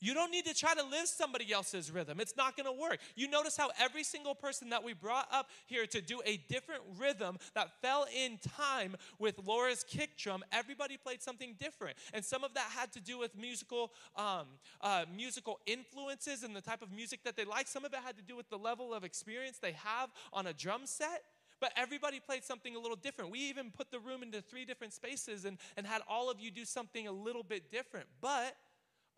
You 0.02 0.16
don't 0.16 0.32
need 0.32 0.46
to 0.46 0.54
try 0.54 0.74
to 0.74 0.84
live 0.84 1.08
somebody 1.08 1.54
else's 1.54 1.92
rhythm. 1.92 2.20
It's 2.20 2.36
not 2.36 2.58
going 2.58 2.66
to 2.66 2.82
work. 2.82 3.00
You 3.16 3.30
notice 3.30 3.56
how 3.56 3.70
every 3.80 4.04
single 4.04 4.34
person 4.34 4.70
that 4.70 4.84
we 4.84 4.94
brought 4.94 5.28
up 5.32 5.50
here 5.68 5.86
to 5.86 6.02
do 6.02 6.22
a 6.26 6.38
different 6.50 6.82
rhythm 6.98 7.38
that 7.54 7.80
fell 7.82 8.08
in 8.14 8.40
time 8.58 8.96
with 9.20 9.40
Laura's 9.46 9.86
kick 9.88 10.18
drum, 10.18 10.44
everybody 10.52 10.98
played 10.98 11.22
something 11.22 11.56
different. 11.60 11.96
And 12.14 12.26
some 12.26 12.44
of 12.44 12.56
that 12.56 12.72
had 12.76 12.92
to 12.94 13.00
do 13.00 13.20
with 13.20 13.38
musical, 13.38 13.92
um, 14.16 14.48
uh, 14.82 15.06
musical 15.16 15.60
influences 15.68 16.44
and 16.44 16.56
the 16.56 16.62
type 16.62 16.82
of 16.82 16.92
music 16.92 17.24
that 17.24 17.38
they 17.38 17.46
like. 17.46 17.68
Some 17.68 17.86
of 17.86 17.94
it 17.94 18.00
had 18.04 18.18
to 18.18 18.24
do 18.24 18.36
with 18.36 18.50
the 18.50 18.58
level 18.58 18.94
of 18.94 19.04
experience 19.04 19.60
they 19.60 19.74
have 19.74 20.10
on 20.34 20.48
a 20.48 20.54
drum 20.54 20.82
set 20.86 21.24
but 21.60 21.72
everybody 21.78 22.20
played 22.20 22.44
something 22.44 22.76
a 22.76 22.80
little 22.80 22.98
different. 22.98 23.30
We 23.30 23.38
even 23.42 23.70
put 23.70 23.92
the 23.92 24.00
room 24.00 24.24
into 24.24 24.42
three 24.42 24.66
different 24.66 24.94
spaces 24.94 25.46
and, 25.46 25.60
and 25.78 25.86
had 25.86 26.02
all 26.10 26.32
of 26.32 26.40
you 26.40 26.50
do 26.50 26.66
something 26.66 27.08
a 27.08 27.12
little 27.12 27.44
bit 27.44 27.72
different. 27.72 28.08
But 28.20 28.56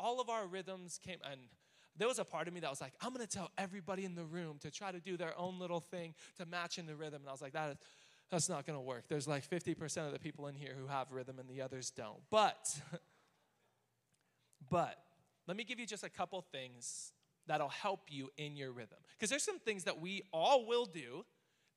all 0.04 0.20
of 0.20 0.30
our 0.30 0.46
rhythms 0.46 1.00
came, 1.04 1.18
and 1.32 1.40
there 1.98 2.08
was 2.08 2.20
a 2.20 2.26
part 2.26 2.48
of 2.48 2.54
me 2.54 2.60
that 2.60 2.70
was 2.70 2.82
like, 2.82 2.94
I'm 3.02 3.14
to 3.26 3.28
tell 3.28 3.52
everybody 3.58 4.04
in 4.04 4.16
the 4.16 4.26
room 4.26 4.58
to 4.60 4.70
try 4.70 4.92
to 4.92 5.00
do 5.00 5.16
their 5.16 5.38
own 5.40 5.60
little 5.60 5.80
thing 5.80 6.14
to 6.38 6.46
match 6.46 6.78
in 6.78 6.86
the 6.86 6.96
rhythm. 6.96 7.22
And 7.22 7.30
I 7.30 7.32
was 7.32 7.42
like, 7.42 7.54
that 7.54 7.72
is, 7.72 7.78
that's 8.30 8.50
not 8.50 8.66
to 8.76 8.82
work. 8.82 9.06
There's 9.08 9.28
like 9.28 9.48
50% 9.48 10.06
of 10.06 10.12
the 10.12 10.20
people 10.20 10.48
in 10.48 10.56
here 10.56 10.76
who 10.78 10.88
have 10.88 11.12
rhythm 11.12 11.40
and 11.40 11.48
the 11.48 11.62
others 11.62 11.90
don't. 11.92 12.20
But, 12.30 12.68
but, 14.70 14.98
let 15.48 15.58
me 15.58 15.64
give 15.64 15.80
you 15.80 15.86
just 15.86 16.04
a 16.04 16.10
couple 16.10 16.42
things 16.42 17.12
that'll 17.48 17.70
help 17.70 18.08
you 18.10 18.30
in 18.38 18.56
your 18.56 18.72
rhythm. 18.72 18.98
Because 19.18 19.30
there's 19.30 19.44
some 19.44 19.60
things 19.60 19.84
that 19.84 20.02
we 20.02 20.24
all 20.32 20.66
will 20.66 20.86
do. 20.86 21.26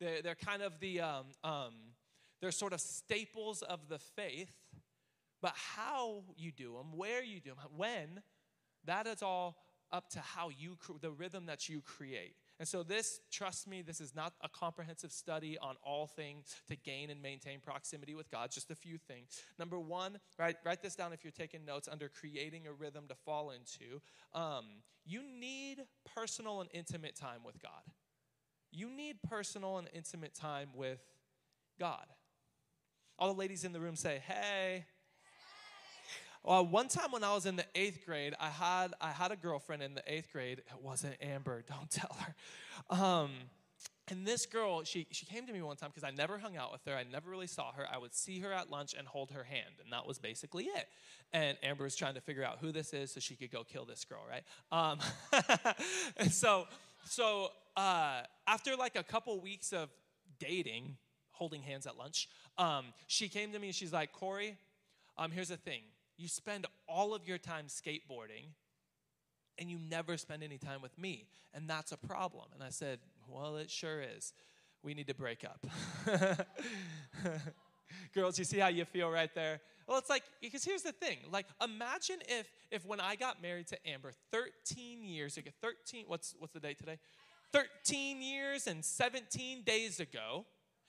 They're, 0.00 0.22
they're 0.22 0.34
kind 0.34 0.62
of 0.62 0.78
the, 0.80 1.00
um, 1.00 1.26
um, 1.42 1.74
they're 2.40 2.52
sort 2.52 2.72
of 2.72 2.80
staples 2.80 3.62
of 3.62 3.88
the 3.88 3.98
faith. 3.98 4.52
But 5.42 5.52
how 5.54 6.24
you 6.36 6.52
do 6.52 6.74
them, 6.74 6.96
where 6.96 7.22
you 7.22 7.40
do 7.40 7.50
them, 7.50 7.58
when, 7.76 8.22
that 8.84 9.06
is 9.06 9.22
all 9.22 9.56
up 9.92 10.10
to 10.10 10.20
how 10.20 10.48
you, 10.48 10.76
the 11.00 11.10
rhythm 11.10 11.46
that 11.46 11.68
you 11.68 11.80
create. 11.80 12.34
And 12.58 12.66
so, 12.66 12.82
this, 12.82 13.20
trust 13.30 13.68
me, 13.68 13.82
this 13.82 14.00
is 14.00 14.14
not 14.14 14.32
a 14.42 14.48
comprehensive 14.48 15.12
study 15.12 15.56
on 15.58 15.76
all 15.82 16.06
things 16.06 16.56
to 16.68 16.76
gain 16.76 17.10
and 17.10 17.22
maintain 17.22 17.60
proximity 17.60 18.14
with 18.14 18.30
God, 18.30 18.50
just 18.50 18.70
a 18.70 18.74
few 18.74 18.98
things. 18.98 19.28
Number 19.58 19.78
one, 19.78 20.18
write, 20.38 20.56
write 20.64 20.82
this 20.82 20.96
down 20.96 21.12
if 21.12 21.22
you're 21.22 21.30
taking 21.30 21.64
notes 21.64 21.88
under 21.90 22.08
creating 22.08 22.66
a 22.66 22.72
rhythm 22.72 23.04
to 23.08 23.14
fall 23.14 23.50
into. 23.50 24.00
Um, 24.34 24.64
you 25.04 25.22
need 25.22 25.82
personal 26.14 26.60
and 26.60 26.70
intimate 26.72 27.14
time 27.14 27.40
with 27.44 27.62
God. 27.62 27.82
You 28.72 28.90
need 28.90 29.22
personal 29.28 29.78
and 29.78 29.88
intimate 29.92 30.34
time 30.34 30.70
with 30.74 31.00
God. 31.78 32.06
All 33.18 33.32
the 33.32 33.38
ladies 33.38 33.64
in 33.64 33.72
the 33.72 33.80
room 33.80 33.96
say, 33.96 34.20
hey. 34.26 34.84
Well, 36.46 36.64
one 36.64 36.86
time 36.86 37.10
when 37.10 37.24
I 37.24 37.34
was 37.34 37.44
in 37.44 37.56
the 37.56 37.64
eighth 37.74 38.06
grade, 38.06 38.36
I 38.38 38.50
had 38.50 38.94
I 39.00 39.10
had 39.10 39.32
a 39.32 39.36
girlfriend 39.36 39.82
in 39.82 39.94
the 39.94 40.02
eighth 40.06 40.30
grade. 40.32 40.58
It 40.58 40.80
wasn't 40.80 41.16
Amber. 41.20 41.64
Don't 41.68 41.90
tell 41.90 42.16
her. 42.20 42.96
Um, 42.96 43.32
and 44.06 44.24
this 44.24 44.46
girl, 44.46 44.84
she 44.84 45.08
she 45.10 45.26
came 45.26 45.48
to 45.48 45.52
me 45.52 45.60
one 45.60 45.74
time 45.74 45.90
because 45.92 46.04
I 46.04 46.12
never 46.12 46.38
hung 46.38 46.56
out 46.56 46.70
with 46.70 46.82
her. 46.86 46.94
I 46.94 47.02
never 47.02 47.28
really 47.28 47.48
saw 47.48 47.72
her. 47.72 47.84
I 47.92 47.98
would 47.98 48.14
see 48.14 48.38
her 48.38 48.52
at 48.52 48.70
lunch 48.70 48.94
and 48.96 49.08
hold 49.08 49.32
her 49.32 49.42
hand, 49.42 49.74
and 49.82 49.92
that 49.92 50.06
was 50.06 50.20
basically 50.20 50.66
it. 50.66 50.86
And 51.32 51.58
Amber 51.64 51.82
was 51.82 51.96
trying 51.96 52.14
to 52.14 52.20
figure 52.20 52.44
out 52.44 52.58
who 52.60 52.70
this 52.70 52.94
is 52.94 53.10
so 53.10 53.18
she 53.18 53.34
could 53.34 53.50
go 53.50 53.64
kill 53.64 53.84
this 53.84 54.04
girl, 54.04 54.22
right? 54.30 54.44
Um, 54.70 55.00
and 56.16 56.30
so 56.30 56.68
so 57.06 57.48
uh, 57.76 58.20
after 58.46 58.76
like 58.76 58.94
a 58.94 59.02
couple 59.02 59.40
weeks 59.40 59.72
of 59.72 59.88
dating, 60.38 60.96
holding 61.32 61.62
hands 61.62 61.88
at 61.88 61.98
lunch, 61.98 62.28
um, 62.56 62.84
she 63.08 63.28
came 63.28 63.50
to 63.50 63.58
me 63.58 63.66
and 63.66 63.74
she's 63.74 63.92
like, 63.92 64.12
Corey, 64.12 64.56
um, 65.18 65.32
here's 65.32 65.48
the 65.48 65.56
thing 65.56 65.80
you 66.16 66.28
spend 66.28 66.66
all 66.88 67.14
of 67.14 67.26
your 67.26 67.38
time 67.38 67.66
skateboarding 67.66 68.52
and 69.58 69.70
you 69.70 69.78
never 69.78 70.16
spend 70.16 70.42
any 70.42 70.58
time 70.58 70.82
with 70.82 70.96
me. 70.98 71.26
And 71.54 71.68
that's 71.68 71.92
a 71.92 71.96
problem. 71.96 72.46
And 72.54 72.62
I 72.62 72.70
said, 72.70 72.98
Well, 73.28 73.56
it 73.56 73.70
sure 73.70 74.02
is. 74.02 74.32
We 74.82 74.94
need 74.94 75.08
to 75.08 75.14
break 75.14 75.44
up. 75.44 75.66
Girls, 78.14 78.38
you 78.38 78.44
see 78.44 78.58
how 78.58 78.68
you 78.68 78.84
feel 78.84 79.10
right 79.10 79.34
there? 79.34 79.60
Well, 79.86 79.98
it's 79.98 80.10
like, 80.10 80.24
because 80.40 80.64
here's 80.64 80.82
the 80.82 80.92
thing. 80.92 81.18
Like, 81.30 81.46
imagine 81.62 82.16
if 82.28 82.48
if 82.70 82.84
when 82.84 83.00
I 83.00 83.16
got 83.16 83.40
married 83.40 83.68
to 83.68 83.88
Amber 83.88 84.12
13 84.32 85.02
years 85.02 85.36
ago, 85.36 85.50
13, 85.60 86.04
what's 86.06 86.34
what's 86.38 86.52
the 86.52 86.60
date 86.60 86.78
today? 86.78 86.98
13 87.52 88.20
years 88.20 88.66
and 88.66 88.84
17 88.84 89.62
days 89.62 90.00
ago, 90.00 90.44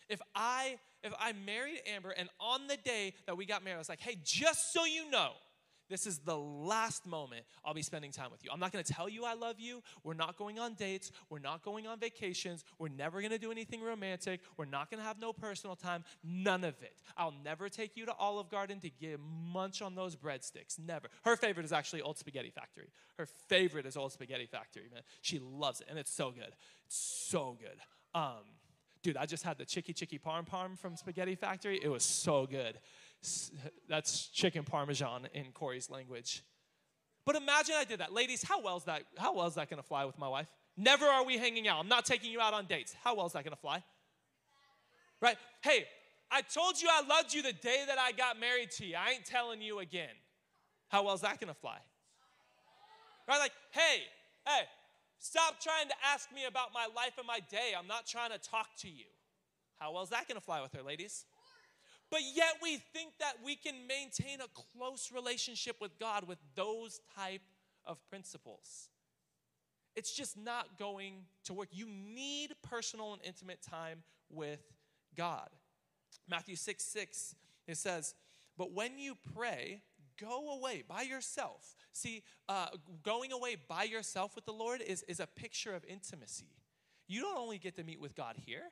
if 0.10 0.20
I 0.36 0.80
if 1.04 1.14
I 1.20 1.34
married 1.46 1.82
Amber 1.94 2.12
and 2.12 2.30
on 2.40 2.68
the 2.68 2.78
day 2.78 3.14
that 3.26 3.38
we 3.38 3.46
got 3.46 3.64
married, 3.64 3.76
I 3.76 3.80
was 3.80 3.90
like, 3.90 4.02
hey, 4.02 4.18
just 4.24 4.74
so 4.74 4.86
you 4.86 5.10
know, 5.10 5.32
this 5.90 6.06
is 6.06 6.20
the 6.20 6.38
last 6.38 7.06
moment 7.06 7.46
I'll 7.64 7.74
be 7.74 7.82
spending 7.82 8.12
time 8.12 8.30
with 8.32 8.44
you. 8.44 8.50
I'm 8.52 8.60
not 8.60 8.72
going 8.72 8.84
to 8.84 8.94
tell 8.94 9.08
you 9.08 9.24
I 9.24 9.36
love 9.36 9.60
you. 9.60 9.82
We're 10.04 10.16
not 10.16 10.38
going 10.38 10.60
on 10.60 10.74
dates. 10.74 11.12
We're 11.30 11.40
not 11.40 11.64
going 11.64 11.88
on 11.88 12.00
vacations. 12.00 12.64
We're 12.78 12.90
never 12.90 13.22
going 13.22 13.32
to 13.32 13.38
do 13.38 13.52
anything 13.52 13.82
romantic. 13.82 14.42
We're 14.58 14.66
not 14.66 14.90
going 14.90 15.00
to 15.02 15.08
have 15.08 15.20
no 15.20 15.32
personal 15.32 15.76
time. 15.76 16.04
None 16.24 16.64
of 16.64 16.82
it. 16.82 17.02
I'll 17.16 17.34
never 17.44 17.70
take 17.70 17.96
you 17.96 18.06
to 18.06 18.14
Olive 18.14 18.50
Garden 18.50 18.80
to 18.82 18.90
get 18.90 19.20
munch 19.20 19.82
on 19.82 19.96
those 19.96 20.16
breadsticks. 20.16 20.78
Never. 20.78 21.08
Her 21.24 21.38
favorite 21.38 21.66
is 21.66 21.72
actually 21.72 22.02
Old 22.02 22.18
Spaghetti 22.18 22.50
Factory. 22.50 22.90
Her 23.18 23.26
favorite 23.48 23.86
is 23.86 23.96
Old 23.96 24.12
Spaghetti 24.12 24.46
Factory, 24.46 24.90
man. 24.94 25.04
She 25.22 25.40
loves 25.40 25.82
it, 25.82 25.88
and 25.90 25.98
it's 25.98 26.12
so 26.12 26.32
good. 26.32 26.54
It's 26.86 26.98
so 26.98 27.58
good. 27.60 27.78
Um, 28.14 28.44
Dude, 29.02 29.18
I 29.18 29.26
just 29.26 29.44
had 29.44 29.58
the 29.58 29.66
chicky 29.66 29.94
chicky 29.94 30.20
parm 30.20 30.48
parm 30.48 30.78
from 30.78 30.96
Spaghetti 30.96 31.36
Factory. 31.36 31.80
It 31.82 31.90
was 31.90 32.04
so 32.04 32.46
good. 32.46 32.80
That's 33.90 34.28
chicken 34.28 34.64
parmesan 34.64 35.28
in 35.34 35.46
Corey's 35.54 35.90
language. 35.90 36.44
But 37.26 37.36
imagine 37.36 37.76
I 37.78 37.84
did 37.84 38.00
that. 38.00 38.14
Ladies, 38.14 38.44
how 38.44 38.62
well 38.62 38.78
is 38.78 38.86
that? 38.86 39.04
How 39.18 39.34
well 39.34 39.48
is 39.48 39.56
that 39.56 39.70
gonna 39.70 39.84
fly 39.84 40.06
with 40.06 40.18
my 40.18 40.28
wife? 40.28 40.48
Never 40.78 41.06
are 41.06 41.26
we 41.26 41.38
hanging 41.38 41.68
out. 41.68 41.80
I'm 41.80 41.90
not 41.90 42.06
taking 42.06 42.32
you 42.32 42.40
out 42.40 42.54
on 42.54 42.66
dates. 42.66 42.96
How 43.04 43.16
well 43.16 43.26
is 43.26 43.34
that 43.34 43.44
gonna 43.44 43.56
fly? 43.56 43.84
Right? 45.22 45.38
Hey, 45.62 45.86
I 46.32 46.42
told 46.42 46.82
you 46.82 46.88
I 46.92 47.06
loved 47.06 47.34
you 47.34 47.42
the 47.42 47.54
day 47.54 47.84
that 47.88 47.98
I 47.98 48.12
got 48.12 48.40
married 48.40 48.72
to 48.72 48.86
you. 48.86 48.96
I 48.96 49.12
ain't 49.12 49.26
telling 49.26 49.62
you 49.62 49.80
again. 49.80 50.14
How 50.90 51.04
well 51.04 51.16
is 51.16 51.22
that 51.22 51.40
gonna 51.40 51.54
fly? 51.54 51.78
Right? 53.28 53.40
Like, 53.40 53.54
hey, 53.72 54.04
hey, 54.46 54.64
Stop 55.20 55.60
trying 55.60 55.88
to 55.88 55.96
ask 56.14 56.32
me 56.34 56.46
about 56.46 56.70
my 56.74 56.88
life 56.96 57.14
and 57.18 57.28
my 57.28 57.40
day. 57.50 57.74
I'm 57.78 57.88
not 57.88 58.06
trying 58.06 58.32
to 58.32 58.38
talk 58.38 58.68
to 58.80 58.90
you. 58.90 59.06
How 59.80 59.94
well 59.94 60.04
is 60.04 60.10
that 60.10 60.28
going 60.28 60.40
to 60.40 60.44
fly 60.44 60.62
with 60.62 60.74
her, 60.74 60.84
ladies? 60.84 61.26
But 62.10 62.22
yet 62.34 62.56
we 62.64 62.78
think 62.94 63.14
that 63.20 63.34
we 63.44 63.56
can 63.56 63.76
maintain 63.88 64.40
a 64.40 64.48
close 64.78 65.12
relationship 65.14 65.78
with 65.82 66.00
God 66.00 66.28
with 66.28 66.38
those 66.56 67.02
type 67.16 67.42
of 67.86 67.98
principles. 68.10 68.90
It's 69.96 70.14
just 70.14 70.38
not 70.38 70.78
going 70.78 71.26
to 71.46 71.54
work. 71.54 71.70
You 71.72 71.88
need 71.88 72.54
personal 72.62 73.14
and 73.14 73.22
intimate 73.26 73.62
time 73.62 74.04
with 74.30 74.62
God. 75.16 75.50
Matthew 76.30 76.56
6 76.56 76.84
6, 76.84 77.36
it 77.68 77.78
says, 77.78 78.14
But 78.58 78.72
when 78.72 79.00
you 79.00 79.18
pray, 79.36 79.82
go 80.20 80.52
away 80.58 80.84
by 80.88 81.02
yourself. 81.02 81.76
See, 81.94 82.24
uh, 82.48 82.68
going 83.04 83.32
away 83.32 83.56
by 83.56 83.84
yourself 83.84 84.36
with 84.36 84.46
the 84.46 84.54
Lord 84.54 84.82
is, 84.82 85.04
is 85.04 85.20
a 85.20 85.28
picture 85.28 85.74
of 85.74 85.84
intimacy. 85.86 86.50
You 87.08 87.22
don't 87.22 87.38
only 87.38 87.58
get 87.58 87.76
to 87.78 87.84
meet 87.84 88.00
with 88.00 88.16
God 88.16 88.36
here, 88.38 88.64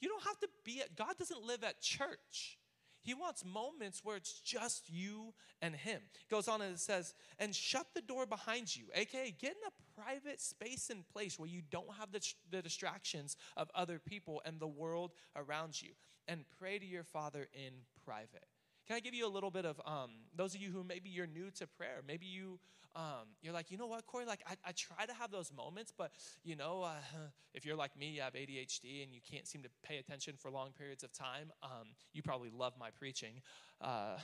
you 0.00 0.08
don't 0.08 0.24
have 0.24 0.38
to 0.40 0.48
be 0.64 0.80
at, 0.80 0.94
God 0.96 1.16
doesn't 1.18 1.42
live 1.42 1.64
at 1.64 1.80
church. 1.80 2.58
He 3.06 3.14
wants 3.14 3.44
moments 3.44 4.00
where 4.02 4.16
it's 4.16 4.40
just 4.40 4.90
you 4.90 5.32
and 5.62 5.76
Him. 5.76 6.00
It 6.12 6.28
goes 6.28 6.48
on 6.48 6.60
and 6.60 6.74
it 6.74 6.80
says, 6.80 7.14
and 7.38 7.54
shut 7.54 7.86
the 7.94 8.02
door 8.02 8.26
behind 8.26 8.74
you, 8.74 8.86
aka 8.92 9.30
get 9.30 9.52
in 9.52 9.68
a 9.68 10.02
private 10.02 10.40
space 10.40 10.90
and 10.90 11.08
place 11.08 11.38
where 11.38 11.48
you 11.48 11.62
don't 11.70 11.94
have 12.00 12.10
the, 12.10 12.20
the 12.50 12.62
distractions 12.62 13.36
of 13.56 13.70
other 13.76 14.00
people 14.00 14.42
and 14.44 14.58
the 14.58 14.66
world 14.66 15.12
around 15.36 15.80
you, 15.80 15.90
and 16.26 16.44
pray 16.58 16.80
to 16.80 16.84
your 16.84 17.04
Father 17.04 17.48
in 17.54 17.74
private. 18.04 18.48
Can 18.86 18.96
I 18.96 19.00
give 19.00 19.14
you 19.14 19.26
a 19.26 19.28
little 19.28 19.50
bit 19.50 19.64
of 19.64 19.80
um, 19.84 20.10
those 20.34 20.54
of 20.54 20.60
you 20.60 20.70
who 20.70 20.84
maybe 20.84 21.08
you're 21.08 21.26
new 21.26 21.50
to 21.56 21.66
prayer? 21.66 22.02
Maybe 22.06 22.26
you 22.26 22.58
um, 22.94 23.28
you're 23.42 23.52
like, 23.52 23.70
you 23.70 23.76
know 23.76 23.86
what, 23.86 24.06
Corey? 24.06 24.24
Like 24.24 24.40
I, 24.48 24.54
I 24.64 24.72
try 24.72 25.04
to 25.04 25.12
have 25.12 25.30
those 25.30 25.52
moments, 25.52 25.92
but 25.96 26.12
you 26.44 26.56
know, 26.56 26.82
uh, 26.82 26.94
if 27.54 27.66
you're 27.66 27.76
like 27.76 27.96
me, 27.96 28.08
you 28.08 28.22
have 28.22 28.32
ADHD 28.32 29.02
and 29.02 29.12
you 29.12 29.20
can't 29.30 29.46
seem 29.46 29.62
to 29.62 29.68
pay 29.82 29.98
attention 29.98 30.34
for 30.38 30.50
long 30.50 30.70
periods 30.72 31.04
of 31.04 31.12
time. 31.12 31.52
Um, 31.62 31.88
you 32.14 32.22
probably 32.22 32.50
love 32.50 32.72
my 32.80 32.90
preaching. 32.90 33.42
Uh, 33.82 34.16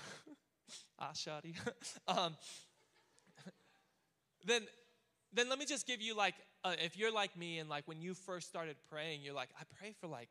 ah, 0.99 1.13
shoddy. 1.13 1.55
um, 2.09 2.35
then 4.45 4.63
then 5.35 5.49
let 5.49 5.59
me 5.59 5.65
just 5.65 5.87
give 5.87 6.01
you 6.01 6.17
like 6.17 6.35
uh, 6.65 6.75
if 6.83 6.97
you're 6.97 7.13
like 7.13 7.37
me 7.37 7.59
and 7.59 7.69
like 7.69 7.87
when 7.87 8.01
you 8.01 8.15
first 8.15 8.49
started 8.49 8.77
praying 8.91 9.21
you're 9.23 9.35
like 9.35 9.49
i 9.59 9.63
pray 9.79 9.95
for 10.01 10.07
like 10.07 10.31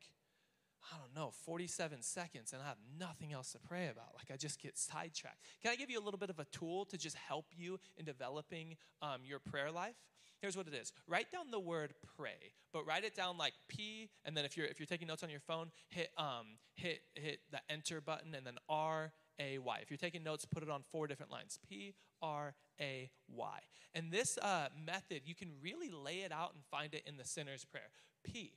I 0.90 0.98
don't 0.98 1.14
know, 1.14 1.32
47 1.44 2.02
seconds 2.02 2.52
and 2.52 2.62
I 2.62 2.66
have 2.66 2.78
nothing 2.98 3.32
else 3.32 3.52
to 3.52 3.58
pray 3.58 3.88
about. 3.88 4.14
Like 4.14 4.30
I 4.32 4.36
just 4.36 4.60
get 4.60 4.78
sidetracked. 4.78 5.40
Can 5.62 5.72
I 5.72 5.76
give 5.76 5.90
you 5.90 5.98
a 5.98 6.04
little 6.04 6.18
bit 6.18 6.30
of 6.30 6.38
a 6.38 6.44
tool 6.46 6.84
to 6.86 6.98
just 6.98 7.16
help 7.16 7.46
you 7.54 7.78
in 7.96 8.04
developing 8.04 8.76
um, 9.00 9.20
your 9.24 9.38
prayer 9.38 9.70
life? 9.70 9.96
Here's 10.42 10.56
what 10.56 10.66
it 10.66 10.74
is. 10.74 10.92
Write 11.06 11.30
down 11.30 11.52
the 11.52 11.60
word 11.60 11.94
pray, 12.16 12.52
but 12.72 12.84
write 12.84 13.04
it 13.04 13.14
down 13.14 13.38
like 13.38 13.52
P, 13.68 14.10
and 14.24 14.36
then 14.36 14.44
if 14.44 14.56
you're 14.56 14.66
if 14.66 14.80
you're 14.80 14.88
taking 14.88 15.06
notes 15.06 15.22
on 15.22 15.30
your 15.30 15.38
phone, 15.38 15.70
hit 15.88 16.10
um 16.18 16.58
hit 16.74 17.02
hit 17.14 17.38
the 17.52 17.60
enter 17.70 18.00
button 18.00 18.34
and 18.34 18.44
then 18.44 18.56
R 18.68 19.12
A 19.38 19.58
Y. 19.58 19.78
If 19.82 19.90
you're 19.90 19.98
taking 19.98 20.24
notes, 20.24 20.44
put 20.44 20.64
it 20.64 20.68
on 20.68 20.82
four 20.90 21.06
different 21.06 21.30
lines. 21.30 21.60
P 21.68 21.94
R 22.20 22.54
A 22.80 23.08
Y. 23.28 23.58
And 23.94 24.10
this 24.10 24.36
uh, 24.38 24.68
method, 24.84 25.22
you 25.26 25.36
can 25.36 25.52
really 25.62 25.90
lay 25.90 26.22
it 26.22 26.32
out 26.32 26.54
and 26.54 26.64
find 26.72 26.92
it 26.92 27.04
in 27.06 27.18
the 27.18 27.24
sinner's 27.24 27.64
prayer. 27.64 27.90
P, 28.24 28.54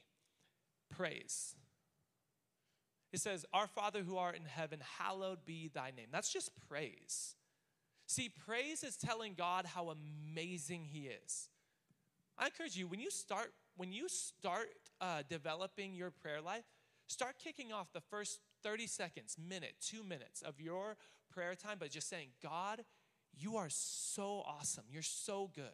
praise. 0.89 1.55
It 3.13 3.19
says, 3.19 3.45
Our 3.53 3.67
Father 3.67 4.03
who 4.03 4.17
art 4.17 4.35
in 4.35 4.45
heaven, 4.45 4.79
hallowed 4.99 5.45
be 5.45 5.69
thy 5.73 5.91
name. 5.95 6.07
That's 6.11 6.31
just 6.31 6.51
praise. 6.67 7.35
See, 8.07 8.29
praise 8.29 8.83
is 8.83 8.97
telling 8.97 9.33
God 9.33 9.65
how 9.65 9.89
amazing 9.89 10.85
he 10.85 11.09
is. 11.23 11.49
I 12.37 12.45
encourage 12.45 12.75
you, 12.75 12.87
when 12.87 12.99
you 12.99 13.09
start, 13.09 13.53
when 13.77 13.91
you 13.91 14.07
start 14.09 14.67
uh, 15.01 15.23
developing 15.29 15.95
your 15.95 16.11
prayer 16.11 16.41
life, 16.41 16.65
start 17.07 17.35
kicking 17.43 17.71
off 17.71 17.93
the 17.93 18.01
first 18.01 18.39
30 18.63 18.87
seconds, 18.87 19.37
minute, 19.37 19.75
two 19.81 20.03
minutes 20.03 20.41
of 20.41 20.59
your 20.59 20.97
prayer 21.31 21.55
time 21.55 21.77
by 21.79 21.87
just 21.87 22.09
saying, 22.09 22.29
God, 22.43 22.83
you 23.37 23.57
are 23.57 23.69
so 23.69 24.43
awesome. 24.45 24.85
You're 24.89 25.01
so 25.01 25.49
good. 25.53 25.65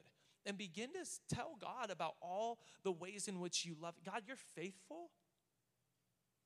and 0.46 0.58
begin 0.58 0.90
to 0.94 1.36
tell 1.36 1.56
God 1.60 1.92
about 1.92 2.16
all 2.22 2.58
the 2.84 2.92
ways 2.92 3.28
in 3.28 3.40
which 3.40 3.66
you 3.66 3.76
love. 3.80 3.96
God, 4.04 4.24
you're 4.28 4.38
faithful. 4.56 5.12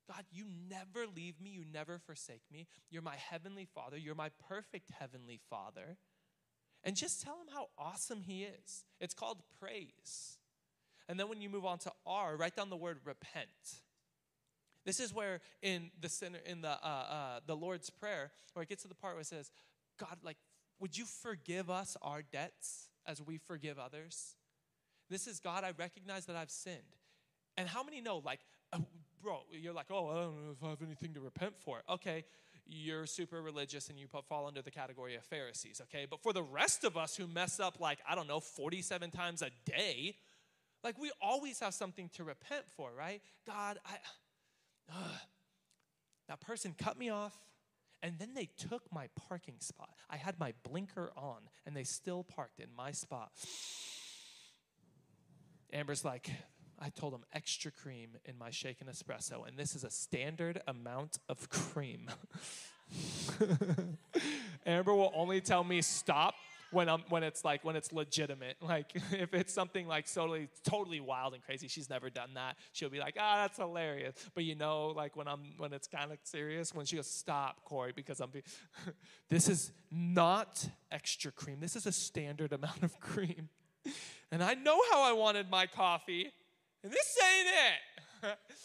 God, 0.08 0.24
you 0.30 0.44
never 0.70 1.06
leave 1.06 1.40
me. 1.40 1.50
You 1.50 1.64
never 1.72 1.98
forsake 1.98 2.42
me. 2.52 2.66
You're 2.90 3.02
my 3.02 3.16
heavenly 3.16 3.66
Father. 3.74 3.96
You're 3.96 4.14
my 4.14 4.30
perfect 4.48 4.90
heavenly 4.98 5.40
Father. 5.50 5.96
And 6.84 6.94
just 6.94 7.22
tell 7.22 7.34
him 7.34 7.48
how 7.52 7.68
awesome 7.76 8.22
he 8.22 8.44
is. 8.44 8.84
It's 9.00 9.14
called 9.14 9.42
praise. 9.60 10.38
And 11.08 11.18
then 11.18 11.28
when 11.28 11.40
you 11.40 11.48
move 11.48 11.64
on 11.64 11.78
to 11.78 11.92
R, 12.06 12.36
write 12.36 12.56
down 12.56 12.70
the 12.70 12.76
word 12.76 12.98
repent. 13.04 13.48
This 14.84 15.00
is 15.00 15.12
where 15.12 15.40
in 15.62 15.90
the 16.00 16.08
sinner, 16.08 16.38
in 16.46 16.60
the 16.62 16.70
uh, 16.70 16.86
uh, 16.86 17.40
the 17.44 17.56
Lord's 17.56 17.90
prayer, 17.90 18.30
where 18.52 18.62
it 18.62 18.68
gets 18.68 18.82
to 18.82 18.88
the 18.88 18.94
part 18.94 19.14
where 19.14 19.22
it 19.22 19.26
says, 19.26 19.50
"God, 19.98 20.18
like, 20.22 20.36
would 20.78 20.96
you 20.96 21.04
forgive 21.04 21.68
us 21.70 21.96
our 22.02 22.22
debts 22.22 22.88
as 23.04 23.20
we 23.20 23.36
forgive 23.36 23.80
others?" 23.80 24.36
This 25.10 25.26
is 25.26 25.40
God. 25.40 25.64
I 25.64 25.72
recognize 25.76 26.26
that 26.26 26.36
I've 26.36 26.50
sinned. 26.50 26.96
And 27.56 27.68
how 27.68 27.82
many 27.82 28.00
know, 28.00 28.18
like, 28.18 28.40
uh, 29.26 29.30
bro, 29.30 29.40
you're 29.50 29.72
like, 29.72 29.86
oh, 29.90 30.08
I 30.08 30.14
don't 30.14 30.44
know 30.44 30.52
if 30.52 30.64
I 30.64 30.70
have 30.70 30.82
anything 30.82 31.14
to 31.14 31.20
repent 31.20 31.54
for. 31.58 31.82
Okay, 31.88 32.24
you're 32.66 33.06
super 33.06 33.42
religious 33.42 33.88
and 33.88 33.98
you 33.98 34.06
fall 34.28 34.46
under 34.46 34.62
the 34.62 34.70
category 34.70 35.14
of 35.14 35.24
Pharisees, 35.24 35.80
okay? 35.84 36.06
But 36.08 36.22
for 36.22 36.32
the 36.32 36.42
rest 36.42 36.84
of 36.84 36.96
us 36.96 37.16
who 37.16 37.26
mess 37.26 37.60
up, 37.60 37.80
like, 37.80 37.98
I 38.08 38.14
don't 38.14 38.28
know, 38.28 38.40
47 38.40 39.10
times 39.10 39.42
a 39.42 39.50
day, 39.64 40.16
like, 40.82 40.98
we 40.98 41.10
always 41.20 41.60
have 41.60 41.74
something 41.74 42.10
to 42.14 42.24
repent 42.24 42.64
for, 42.76 42.90
right? 42.96 43.20
God, 43.46 43.78
I 43.84 43.98
that 46.28 46.40
person 46.40 46.74
cut 46.76 46.98
me 46.98 47.08
off 47.08 47.36
and 48.02 48.18
then 48.18 48.34
they 48.34 48.48
took 48.56 48.82
my 48.92 49.08
parking 49.28 49.56
spot. 49.58 49.90
I 50.10 50.16
had 50.16 50.38
my 50.38 50.54
blinker 50.68 51.10
on 51.16 51.38
and 51.64 51.76
they 51.76 51.84
still 51.84 52.24
parked 52.24 52.60
in 52.60 52.68
my 52.76 52.92
spot. 52.92 53.32
Amber's 55.72 56.04
like, 56.04 56.30
I 56.78 56.90
told 56.90 57.14
him 57.14 57.24
extra 57.32 57.70
cream 57.70 58.10
in 58.24 58.36
my 58.38 58.50
shaken 58.50 58.86
espresso, 58.88 59.46
and 59.46 59.56
this 59.56 59.74
is 59.74 59.84
a 59.84 59.90
standard 59.90 60.60
amount 60.66 61.18
of 61.28 61.48
cream. 61.48 62.10
Amber 64.66 64.94
will 64.94 65.12
only 65.14 65.40
tell 65.40 65.64
me 65.64 65.82
stop 65.82 66.34
when 66.70 66.88
I'm 66.88 67.02
when 67.08 67.22
it's 67.22 67.44
like 67.44 67.64
when 67.64 67.76
it's 67.76 67.92
legitimate. 67.92 68.56
Like 68.66 68.96
if 69.12 69.32
it's 69.32 69.52
something 69.52 69.86
like 69.86 70.12
totally 70.12 70.48
totally 70.64 71.00
wild 71.00 71.34
and 71.34 71.42
crazy, 71.42 71.68
she's 71.68 71.88
never 71.88 72.10
done 72.10 72.30
that. 72.34 72.56
She'll 72.72 72.90
be 72.90 72.98
like, 72.98 73.16
ah, 73.18 73.34
oh, 73.34 73.42
that's 73.42 73.58
hilarious. 73.58 74.14
But 74.34 74.44
you 74.44 74.56
know, 74.56 74.88
like 74.88 75.16
when 75.16 75.28
I'm 75.28 75.54
when 75.56 75.72
it's 75.72 75.86
kind 75.86 76.10
of 76.10 76.18
serious, 76.24 76.74
when 76.74 76.84
she 76.84 76.96
goes, 76.96 77.06
stop, 77.06 77.64
Corey, 77.64 77.92
because 77.94 78.20
I'm. 78.20 78.30
Be- 78.30 78.42
this 79.28 79.48
is 79.48 79.72
not 79.90 80.68
extra 80.90 81.30
cream. 81.30 81.58
This 81.60 81.76
is 81.76 81.86
a 81.86 81.92
standard 81.92 82.52
amount 82.52 82.82
of 82.82 82.98
cream, 82.98 83.48
and 84.32 84.42
I 84.42 84.54
know 84.54 84.80
how 84.90 85.02
I 85.02 85.12
wanted 85.12 85.48
my 85.48 85.66
coffee, 85.66 86.32
and 86.86 86.92
this 86.92 87.18
ain't 87.20 87.48
it. 87.48 88.38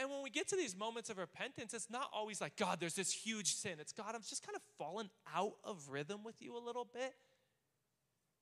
And 0.00 0.08
when 0.08 0.22
we 0.22 0.30
get 0.30 0.46
to 0.50 0.56
these 0.56 0.76
moments 0.76 1.10
of 1.10 1.18
repentance, 1.18 1.74
it's 1.74 1.90
not 1.90 2.08
always 2.14 2.40
like, 2.40 2.54
God, 2.54 2.78
there's 2.78 2.94
this 2.94 3.10
huge 3.10 3.56
sin. 3.56 3.78
It's 3.80 3.92
God, 3.92 4.14
I'm 4.14 4.22
just 4.22 4.46
kind 4.46 4.54
of 4.54 4.62
fallen 4.78 5.10
out 5.34 5.54
of 5.64 5.88
rhythm 5.90 6.22
with 6.22 6.40
you 6.40 6.56
a 6.56 6.62
little 6.64 6.84
bit. 6.84 7.14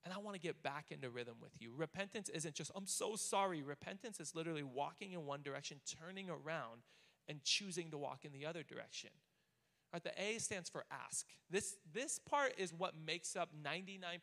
And 0.05 0.13
I 0.13 0.19
want 0.19 0.35
to 0.35 0.41
get 0.41 0.63
back 0.63 0.89
into 0.91 1.09
rhythm 1.09 1.37
with 1.41 1.53
you. 1.59 1.73
Repentance 1.75 2.29
isn't 2.29 2.55
just, 2.55 2.71
I'm 2.77 2.87
so 2.87 3.17
sorry. 3.17 3.63
Repentance 3.63 4.21
is 4.21 4.35
literally 4.35 4.63
walking 4.63 5.13
in 5.13 5.25
one 5.25 5.41
direction, 5.43 5.81
turning 5.99 6.29
around, 6.29 6.83
and 7.27 7.43
choosing 7.43 7.91
to 7.91 7.97
walk 7.97 8.27
in 8.27 8.33
the 8.33 8.45
other 8.45 8.63
direction. 8.63 9.11
Right, 9.95 10.05
the 10.05 10.13
A 10.23 10.39
stands 10.39 10.69
for 10.69 10.85
ask. 10.91 11.25
This, 11.51 11.77
this 11.95 12.19
part 12.19 12.53
is 12.59 12.75
what 12.75 12.93
makes 13.07 13.35
up 13.35 13.49
99% 13.65 14.21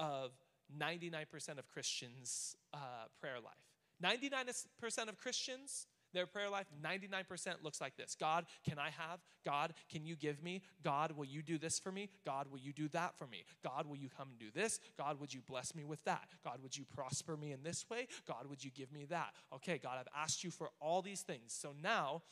of 0.00 0.32
99% 0.76 1.58
of 1.58 1.68
Christians' 1.68 2.56
uh, 2.72 2.78
prayer 3.20 3.38
life. 3.40 3.54
99% 4.02 5.08
of 5.08 5.16
Christians 5.18 5.86
their 6.12 6.26
prayer 6.26 6.50
life, 6.50 6.66
99% 6.82 7.62
looks 7.62 7.80
like 7.80 7.96
this 7.96 8.14
God, 8.18 8.46
can 8.64 8.78
I 8.78 8.90
have? 8.90 9.20
God, 9.44 9.74
can 9.90 10.04
you 10.04 10.16
give 10.16 10.42
me? 10.42 10.62
God, 10.82 11.12
will 11.12 11.24
you 11.24 11.42
do 11.42 11.58
this 11.58 11.78
for 11.78 11.90
me? 11.90 12.10
God, 12.24 12.48
will 12.50 12.58
you 12.58 12.72
do 12.72 12.88
that 12.88 13.16
for 13.16 13.26
me? 13.26 13.44
God, 13.64 13.86
will 13.86 13.96
you 13.96 14.08
come 14.16 14.28
and 14.30 14.38
do 14.38 14.50
this? 14.54 14.78
God, 14.98 15.20
would 15.20 15.32
you 15.32 15.40
bless 15.40 15.74
me 15.74 15.84
with 15.84 16.02
that? 16.04 16.28
God, 16.44 16.58
would 16.62 16.76
you 16.76 16.84
prosper 16.94 17.36
me 17.36 17.52
in 17.52 17.62
this 17.62 17.88
way? 17.90 18.06
God, 18.26 18.46
would 18.48 18.62
you 18.62 18.70
give 18.70 18.92
me 18.92 19.06
that? 19.06 19.32
Okay, 19.54 19.78
God, 19.78 19.98
I've 19.98 20.22
asked 20.22 20.44
you 20.44 20.50
for 20.50 20.70
all 20.80 21.02
these 21.02 21.22
things. 21.22 21.52
So 21.52 21.72
now, 21.82 22.22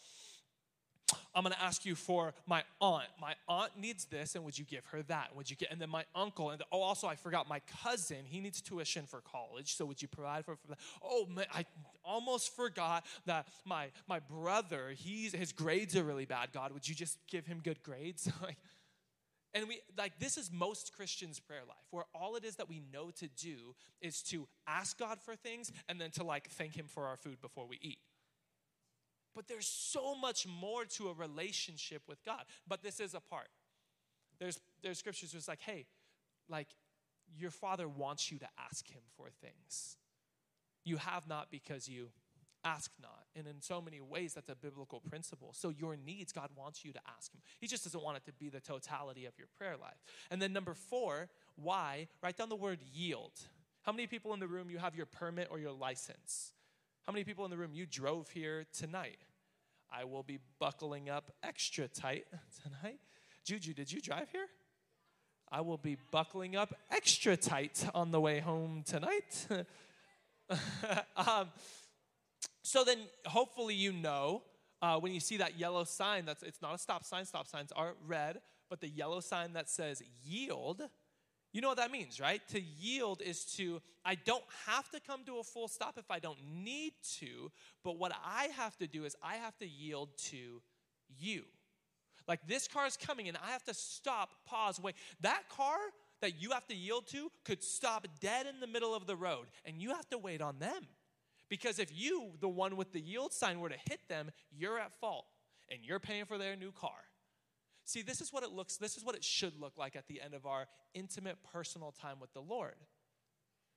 I'm 1.34 1.42
going 1.42 1.54
to 1.54 1.62
ask 1.62 1.84
you 1.84 1.94
for 1.94 2.34
my 2.46 2.62
aunt. 2.80 3.06
My 3.20 3.34
aunt 3.48 3.72
needs 3.78 4.04
this, 4.06 4.34
and 4.34 4.44
would 4.44 4.58
you 4.58 4.64
give 4.64 4.84
her 4.86 5.02
that? 5.04 5.34
Would 5.36 5.50
you 5.50 5.56
get? 5.56 5.70
And 5.70 5.80
then 5.80 5.90
my 5.90 6.04
uncle, 6.14 6.50
and 6.50 6.62
oh, 6.72 6.80
also 6.80 7.06
I 7.06 7.14
forgot 7.14 7.48
my 7.48 7.60
cousin. 7.82 8.18
He 8.24 8.40
needs 8.40 8.60
tuition 8.60 9.06
for 9.06 9.20
college, 9.20 9.76
so 9.76 9.84
would 9.84 10.02
you 10.02 10.08
provide 10.08 10.44
for, 10.44 10.56
for 10.56 10.68
that? 10.68 10.78
Oh, 11.02 11.26
I 11.54 11.64
almost 12.04 12.54
forgot 12.54 13.06
that 13.26 13.46
my 13.64 13.88
my 14.08 14.18
brother. 14.18 14.92
He's 14.96 15.32
his 15.32 15.52
grades 15.52 15.96
are 15.96 16.04
really 16.04 16.26
bad. 16.26 16.52
God, 16.52 16.72
would 16.72 16.88
you 16.88 16.94
just 16.94 17.18
give 17.28 17.46
him 17.46 17.60
good 17.62 17.82
grades? 17.82 18.30
And 19.52 19.66
we 19.66 19.80
like 19.98 20.18
this 20.20 20.36
is 20.36 20.50
most 20.52 20.92
Christians' 20.94 21.40
prayer 21.40 21.62
life, 21.66 21.76
where 21.90 22.04
all 22.14 22.36
it 22.36 22.44
is 22.44 22.56
that 22.56 22.68
we 22.68 22.80
know 22.92 23.10
to 23.18 23.28
do 23.28 23.74
is 24.00 24.22
to 24.24 24.46
ask 24.66 24.98
God 24.98 25.18
for 25.20 25.34
things 25.34 25.72
and 25.88 26.00
then 26.00 26.10
to 26.12 26.24
like 26.24 26.48
thank 26.50 26.76
Him 26.76 26.86
for 26.86 27.06
our 27.06 27.16
food 27.16 27.40
before 27.40 27.66
we 27.66 27.78
eat. 27.82 27.98
But 29.34 29.48
there's 29.48 29.66
so 29.66 30.14
much 30.14 30.46
more 30.46 30.84
to 30.96 31.08
a 31.08 31.14
relationship 31.14 32.02
with 32.08 32.24
God. 32.24 32.44
But 32.66 32.82
this 32.82 33.00
is 33.00 33.14
a 33.14 33.20
part. 33.20 33.48
There's 34.38 34.58
there's 34.82 34.98
scriptures 34.98 35.34
it's 35.34 35.48
like, 35.48 35.60
hey, 35.60 35.86
like 36.48 36.68
your 37.38 37.50
father 37.50 37.88
wants 37.88 38.32
you 38.32 38.38
to 38.38 38.48
ask 38.58 38.88
him 38.88 39.02
for 39.16 39.28
things. 39.40 39.96
You 40.84 40.96
have 40.96 41.28
not 41.28 41.50
because 41.50 41.88
you 41.88 42.08
ask 42.64 42.90
not. 43.00 43.26
And 43.36 43.46
in 43.46 43.60
so 43.60 43.80
many 43.80 44.00
ways, 44.00 44.34
that's 44.34 44.48
a 44.48 44.54
biblical 44.54 45.00
principle. 45.00 45.52
So, 45.52 45.68
your 45.70 45.96
needs, 45.96 46.32
God 46.32 46.50
wants 46.56 46.84
you 46.84 46.92
to 46.92 47.00
ask 47.16 47.32
Him. 47.32 47.40
He 47.60 47.66
just 47.66 47.84
doesn't 47.84 48.02
want 48.02 48.16
it 48.16 48.24
to 48.26 48.32
be 48.32 48.48
the 48.48 48.60
totality 48.60 49.26
of 49.26 49.38
your 49.38 49.48
prayer 49.58 49.76
life. 49.80 50.02
And 50.30 50.40
then, 50.40 50.52
number 50.52 50.74
four, 50.74 51.28
why? 51.56 52.08
Write 52.22 52.36
down 52.36 52.48
the 52.48 52.56
word 52.56 52.80
yield. 52.92 53.32
How 53.82 53.92
many 53.92 54.06
people 54.06 54.34
in 54.34 54.40
the 54.40 54.48
room 54.48 54.70
you 54.70 54.78
have 54.78 54.94
your 54.94 55.06
permit 55.06 55.48
or 55.50 55.58
your 55.58 55.72
license? 55.72 56.52
How 57.07 57.12
many 57.12 57.24
people 57.24 57.44
in 57.44 57.51
the 57.51 57.57
room 57.57 57.70
you 57.72 57.86
drove 57.86 58.30
here 58.30 58.66
tonight? 58.72 59.18
I 59.92 60.05
will 60.05 60.22
be 60.22 60.38
buckling 60.59 61.11
up 61.11 61.32
extra 61.42 61.88
tight 61.88 62.26
tonight. 62.62 63.01
Juju, 63.44 63.74
did 63.74 63.90
you 63.90 64.01
drive 64.01 64.28
here? 64.30 64.46
I 65.51 65.62
will 65.62 65.78
be 65.78 65.96
buckling 66.12 66.55
up 66.55 66.74
extra 66.92 67.36
tight 67.36 67.84
on 67.94 68.12
the 68.12 68.20
way 68.20 68.38
home 68.38 68.84
tonight. 68.86 69.46
um, 71.16 71.48
so 72.62 72.84
then, 72.84 72.98
hopefully, 73.26 73.74
you 73.74 73.92
know 73.92 74.42
uh, 74.82 74.98
when 74.98 75.12
you 75.12 75.20
see 75.20 75.38
that 75.38 75.59
yellow 75.59 75.84
sign. 75.84 76.24
That's 76.24 76.42
it's 76.42 76.62
not 76.62 76.74
a 76.74 76.78
stop 76.78 77.05
sign. 77.05 77.24
Stop 77.24 77.46
signs 77.46 77.72
are 77.72 77.94
red, 78.07 78.40
but 78.68 78.80
the 78.80 78.88
yellow 78.88 79.20
sign 79.20 79.53
that 79.55 79.68
says 79.68 80.03
yield 80.24 80.82
you 81.53 81.61
know 81.61 81.68
what 81.68 81.78
that 81.78 81.90
means, 81.90 82.20
right? 82.20 82.40
To 82.48 82.61
yield 82.61 83.22
is 83.22 83.44
to, 83.57 83.80
I 84.05 84.14
don't 84.14 84.44
have 84.66 84.88
to 84.90 85.01
come 85.01 85.24
to 85.24 85.38
a 85.38 85.42
full 85.42 85.68
stop 85.68 85.98
if 85.98 86.11
I 86.11 86.18
don't 86.18 86.38
need 86.62 86.92
to, 87.18 87.51
but 87.82 87.98
what 87.98 88.12
I 88.24 88.48
have 88.57 88.76
to 88.78 88.86
do 88.86 89.05
is 89.05 89.16
I 89.22 89.36
have 89.36 89.57
to 89.59 89.66
yield 89.66 90.11
to 90.30 90.62
you. 91.18 91.44
Like 92.28 92.46
this 92.46 92.68
car 92.68 92.86
is 92.86 92.96
coming 92.96 93.28
and 93.28 93.36
I 93.36 93.51
have 93.51 93.64
to 93.64 93.74
stop, 93.74 94.30
pause, 94.46 94.80
wait. 94.80 94.94
That 95.22 95.42
car 95.48 95.76
that 96.20 96.40
you 96.40 96.51
have 96.51 96.66
to 96.68 96.74
yield 96.74 97.09
to 97.09 97.32
could 97.44 97.64
stop 97.64 98.07
dead 98.20 98.46
in 98.46 98.61
the 98.61 98.66
middle 98.66 98.94
of 98.94 99.07
the 99.07 99.16
road 99.16 99.46
and 99.64 99.82
you 99.82 99.90
have 99.90 100.09
to 100.11 100.18
wait 100.18 100.40
on 100.40 100.59
them. 100.59 100.86
Because 101.48 101.80
if 101.80 101.90
you, 101.92 102.30
the 102.40 102.48
one 102.48 102.76
with 102.76 102.92
the 102.92 103.01
yield 103.01 103.32
sign, 103.32 103.59
were 103.59 103.70
to 103.70 103.78
hit 103.88 104.01
them, 104.09 104.30
you're 104.57 104.78
at 104.78 104.92
fault 105.01 105.26
and 105.68 105.80
you're 105.82 105.98
paying 105.98 106.24
for 106.24 106.38
their 106.38 106.55
new 106.55 106.70
car. 106.70 106.90
See, 107.84 108.02
this 108.02 108.20
is 108.20 108.32
what 108.32 108.42
it 108.42 108.50
looks, 108.50 108.76
this 108.76 108.96
is 108.96 109.04
what 109.04 109.14
it 109.14 109.24
should 109.24 109.58
look 109.60 109.76
like 109.76 109.96
at 109.96 110.06
the 110.06 110.20
end 110.20 110.34
of 110.34 110.46
our 110.46 110.66
intimate 110.94 111.38
personal 111.52 111.92
time 111.92 112.20
with 112.20 112.32
the 112.32 112.40
Lord. 112.40 112.76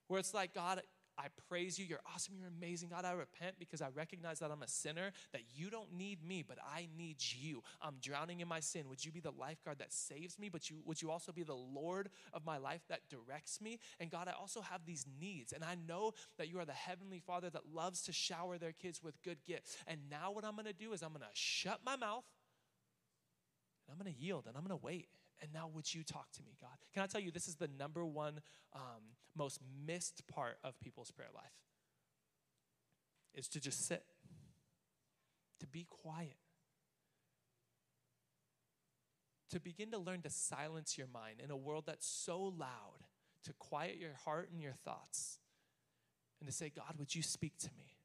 Where 0.07 0.19
it's 0.19 0.33
like, 0.33 0.53
God, 0.53 0.81
I 1.17 1.27
praise 1.47 1.77
you. 1.77 1.85
You're 1.85 2.01
awesome. 2.13 2.35
You're 2.37 2.47
amazing. 2.47 2.89
God, 2.89 3.05
I 3.05 3.11
repent 3.11 3.55
because 3.59 3.81
I 3.81 3.89
recognize 3.89 4.39
that 4.39 4.51
I'm 4.51 4.63
a 4.63 4.67
sinner, 4.67 5.11
that 5.31 5.41
you 5.55 5.69
don't 5.69 5.93
need 5.93 6.23
me, 6.23 6.43
but 6.47 6.57
I 6.63 6.87
need 6.97 7.17
you. 7.19 7.61
I'm 7.81 7.95
drowning 8.01 8.39
in 8.39 8.47
my 8.47 8.59
sin. 8.59 8.89
Would 8.89 9.03
you 9.05 9.11
be 9.11 9.19
the 9.19 9.31
lifeguard 9.31 9.79
that 9.79 9.93
saves 9.93 10.39
me? 10.39 10.49
But 10.49 10.69
you, 10.69 10.77
would 10.85 11.01
you 11.01 11.11
also 11.11 11.31
be 11.31 11.43
the 11.43 11.53
Lord 11.53 12.09
of 12.33 12.45
my 12.45 12.57
life 12.57 12.81
that 12.89 13.09
directs 13.09 13.61
me? 13.61 13.79
And 13.99 14.09
God, 14.09 14.27
I 14.27 14.33
also 14.39 14.61
have 14.61 14.85
these 14.85 15.05
needs. 15.19 15.53
And 15.53 15.63
I 15.63 15.75
know 15.87 16.13
that 16.37 16.49
you 16.49 16.59
are 16.59 16.65
the 16.65 16.73
Heavenly 16.73 17.19
Father 17.19 17.49
that 17.51 17.73
loves 17.73 18.01
to 18.03 18.11
shower 18.11 18.57
their 18.57 18.73
kids 18.73 19.03
with 19.03 19.21
good 19.23 19.37
gifts. 19.45 19.77
And 19.87 19.99
now 20.09 20.31
what 20.31 20.43
I'm 20.43 20.53
going 20.53 20.65
to 20.65 20.73
do 20.73 20.93
is 20.93 21.03
I'm 21.03 21.09
going 21.09 21.21
to 21.21 21.27
shut 21.33 21.81
my 21.85 21.95
mouth 21.95 22.23
and 23.85 23.93
I'm 23.93 24.03
going 24.03 24.13
to 24.13 24.21
yield 24.21 24.45
and 24.47 24.55
I'm 24.55 24.63
going 24.63 24.77
to 24.77 24.83
wait. 24.83 25.07
And 25.41 25.51
now, 25.53 25.69
would 25.73 25.93
you 25.93 26.03
talk 26.03 26.31
to 26.33 26.43
me, 26.43 26.55
God? 26.61 26.77
Can 26.93 27.03
I 27.03 27.07
tell 27.07 27.19
you, 27.19 27.31
this 27.31 27.47
is 27.47 27.55
the 27.55 27.67
number 27.67 28.05
one 28.05 28.39
um, 28.73 29.01
most 29.35 29.59
missed 29.85 30.25
part 30.27 30.57
of 30.63 30.79
people's 30.79 31.11
prayer 31.11 31.29
life 31.33 31.43
is 33.33 33.47
to 33.49 33.59
just 33.59 33.87
sit, 33.87 34.03
to 35.59 35.67
be 35.67 35.87
quiet, 35.89 36.37
to 39.49 39.59
begin 39.59 39.91
to 39.91 39.97
learn 39.97 40.21
to 40.21 40.29
silence 40.29 40.97
your 40.97 41.07
mind 41.07 41.41
in 41.43 41.51
a 41.51 41.57
world 41.57 41.83
that's 41.87 42.07
so 42.07 42.39
loud, 42.41 43.03
to 43.43 43.53
quiet 43.53 43.97
your 43.97 44.13
heart 44.23 44.49
and 44.51 44.61
your 44.61 44.73
thoughts 44.73 45.39
and 46.39 46.49
to 46.49 46.55
say, 46.55 46.71
God, 46.75 46.95
would 46.97 47.13
you 47.13 47.21
speak 47.21 47.57
to 47.59 47.69
me? 47.77 47.95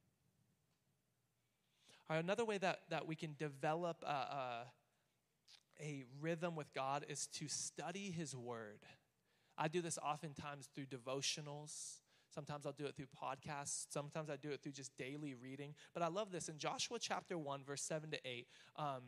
Another 2.11 2.45
way 2.45 2.57
that, 2.59 2.81
that 2.89 3.07
we 3.07 3.15
can 3.15 3.35
develop 3.39 4.03
a, 4.03 4.07
a, 4.07 4.67
a 5.81 6.05
rhythm 6.21 6.57
with 6.57 6.73
God 6.75 7.05
is 7.09 7.27
to 7.35 7.49
study 7.49 8.11
His 8.11 8.37
Word. 8.37 8.81
I 9.57 9.69
do 9.69 9.81
this 9.83 9.99
oftentimes 9.99 10.69
through 10.75 10.87
devotionals. 10.87 11.97
Sometimes 12.33 12.67
I'll 12.67 12.73
do 12.73 12.87
it 12.87 12.95
through 12.95 13.07
podcasts. 13.07 13.87
Sometimes 13.91 14.31
I 14.31 14.37
do 14.37 14.51
it 14.51 14.63
through 14.63 14.73
just 14.73 14.97
daily 14.97 15.35
reading. 15.35 15.75
But 15.95 16.03
I 16.03 16.09
love 16.09 16.31
this. 16.31 16.49
In 16.49 16.59
Joshua 16.59 16.99
chapter 17.01 17.37
1, 17.37 17.65
verse 17.65 17.83
7 17.83 18.11
to 18.11 18.19
8, 18.25 18.47
um, 18.77 19.03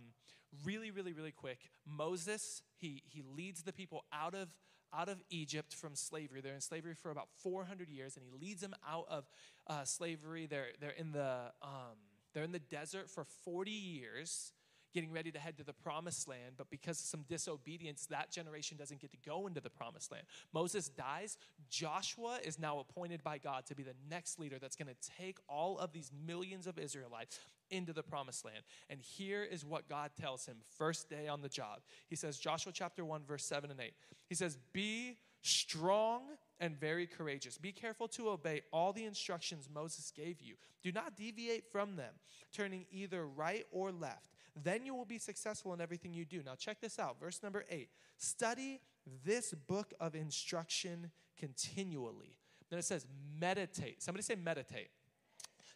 really, 0.64 0.91
really, 0.91 1.12
really 1.12 1.31
quick, 1.31 1.71
Moses, 1.87 2.62
he, 2.77 3.03
he 3.07 3.23
leads 3.23 3.62
the 3.62 3.73
people 3.73 4.05
out 4.12 4.35
of, 4.35 4.49
out 4.93 5.09
of 5.09 5.23
Egypt 5.31 5.75
from 5.75 5.95
slavery. 5.95 6.41
They're 6.41 6.55
in 6.55 6.61
slavery 6.61 6.95
for 6.95 7.11
about 7.11 7.29
400 7.43 7.89
years, 7.89 8.16
and 8.16 8.25
he 8.25 8.33
leads 8.33 8.62
them 8.62 8.75
out 8.89 9.07
of 9.09 9.29
uh, 9.68 9.85
slavery. 9.85 10.47
They're, 10.47 10.68
they're, 10.81 10.91
in 10.91 11.12
the, 11.12 11.53
um, 11.62 11.99
they're 12.35 12.45
in 12.45 12.53
the 12.53 12.59
desert 12.59 13.09
for 13.09 13.25
40 13.45 13.71
years 13.71 14.53
getting 14.93 15.12
ready 15.12 15.30
to 15.30 15.38
head 15.38 15.57
to 15.59 15.64
the 15.64 15.72
promised 15.72 16.28
land, 16.28 16.55
but 16.57 16.70
because 16.70 17.01
of 17.01 17.07
some 17.07 17.24
disobedience, 17.28 18.07
that 18.07 18.30
generation 18.30 18.76
doesn't 18.76 19.01
get 19.01 19.11
to 19.11 19.16
go 19.24 19.47
into 19.47 19.61
the 19.61 19.70
promised 19.70 20.11
land. 20.11 20.24
Moses 20.53 20.88
dies. 20.88 21.38
Joshua 21.68 22.38
is 22.43 22.59
now 22.59 22.78
appointed 22.78 23.22
by 23.22 23.38
God 23.38 23.66
to 23.66 23.74
be 23.74 23.82
the 23.82 23.95
next 24.09 24.38
leader 24.38 24.59
that's 24.59 24.76
going 24.76 24.88
to 24.88 25.11
take 25.18 25.38
all 25.49 25.78
of 25.78 25.93
these 25.93 26.11
millions 26.26 26.66
of 26.66 26.78
Israelites 26.78 27.38
into 27.70 27.93
the 27.93 28.03
promised 28.03 28.45
land. 28.45 28.64
And 28.88 29.01
here 29.01 29.45
is 29.45 29.64
what 29.64 29.88
God 29.88 30.11
tells 30.20 30.47
him 30.47 30.57
first 30.76 31.09
day 31.09 31.28
on 31.28 31.41
the 31.41 31.49
job. 31.49 31.80
He 32.09 32.16
says, 32.16 32.38
Joshua 32.38 32.72
chapter 32.74 33.05
1, 33.05 33.22
verse 33.24 33.45
7 33.45 33.70
and 33.70 33.80
8. 33.80 33.93
He 34.28 34.34
says, 34.34 34.59
Be 34.72 35.18
strong 35.43 36.22
and 36.59 36.78
very 36.78 37.07
courageous. 37.07 37.57
Be 37.57 37.72
careful 37.72 38.09
to 38.09 38.28
obey 38.28 38.62
all 38.72 38.93
the 38.93 39.05
instructions 39.05 39.68
Moses 39.72 40.12
gave 40.14 40.41
you. 40.41 40.55
Do 40.82 40.93
not 40.93 41.16
deviate 41.16 41.70
from 41.70 41.97
them, 41.97 42.12
turning 42.53 42.86
either 42.91 43.26
right 43.26 43.64
or 43.70 43.93
left 43.93 44.30
then 44.63 44.85
you 44.85 44.95
will 44.95 45.05
be 45.05 45.19
successful 45.19 45.73
in 45.75 45.81
everything 45.81 46.13
you 46.13 46.25
do. 46.25 46.43
Now, 46.45 46.55
check 46.55 46.81
this 46.81 46.99
out. 46.99 47.19
Verse 47.21 47.43
number 47.43 47.65
eight 47.71 47.89
study 48.17 48.81
this 49.25 49.53
book 49.53 49.93
of 50.01 50.15
instruction 50.15 51.11
continually. 51.39 52.37
Then 52.69 52.79
it 52.79 52.85
says, 52.85 53.07
meditate. 53.41 54.03
Somebody 54.03 54.23
say, 54.23 54.37
meditate. 54.37 54.91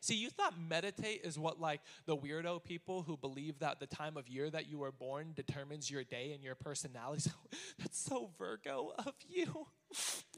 See, 0.00 0.16
you 0.16 0.28
thought 0.28 0.52
meditate 0.58 1.22
is 1.24 1.38
what, 1.38 1.60
like, 1.60 1.80
the 2.04 2.14
weirdo 2.14 2.62
people 2.62 3.02
who 3.02 3.16
believe 3.16 3.58
that 3.60 3.80
the 3.80 3.86
time 3.86 4.18
of 4.18 4.28
year 4.28 4.50
that 4.50 4.68
you 4.68 4.78
were 4.78 4.92
born 4.92 5.32
determines 5.34 5.90
your 5.90 6.04
day 6.04 6.32
and 6.34 6.44
your 6.44 6.54
personality. 6.54 7.30
That's 7.78 7.98
so 7.98 8.30
Virgo 8.38 8.92
of 8.98 9.14
you. 9.26 9.66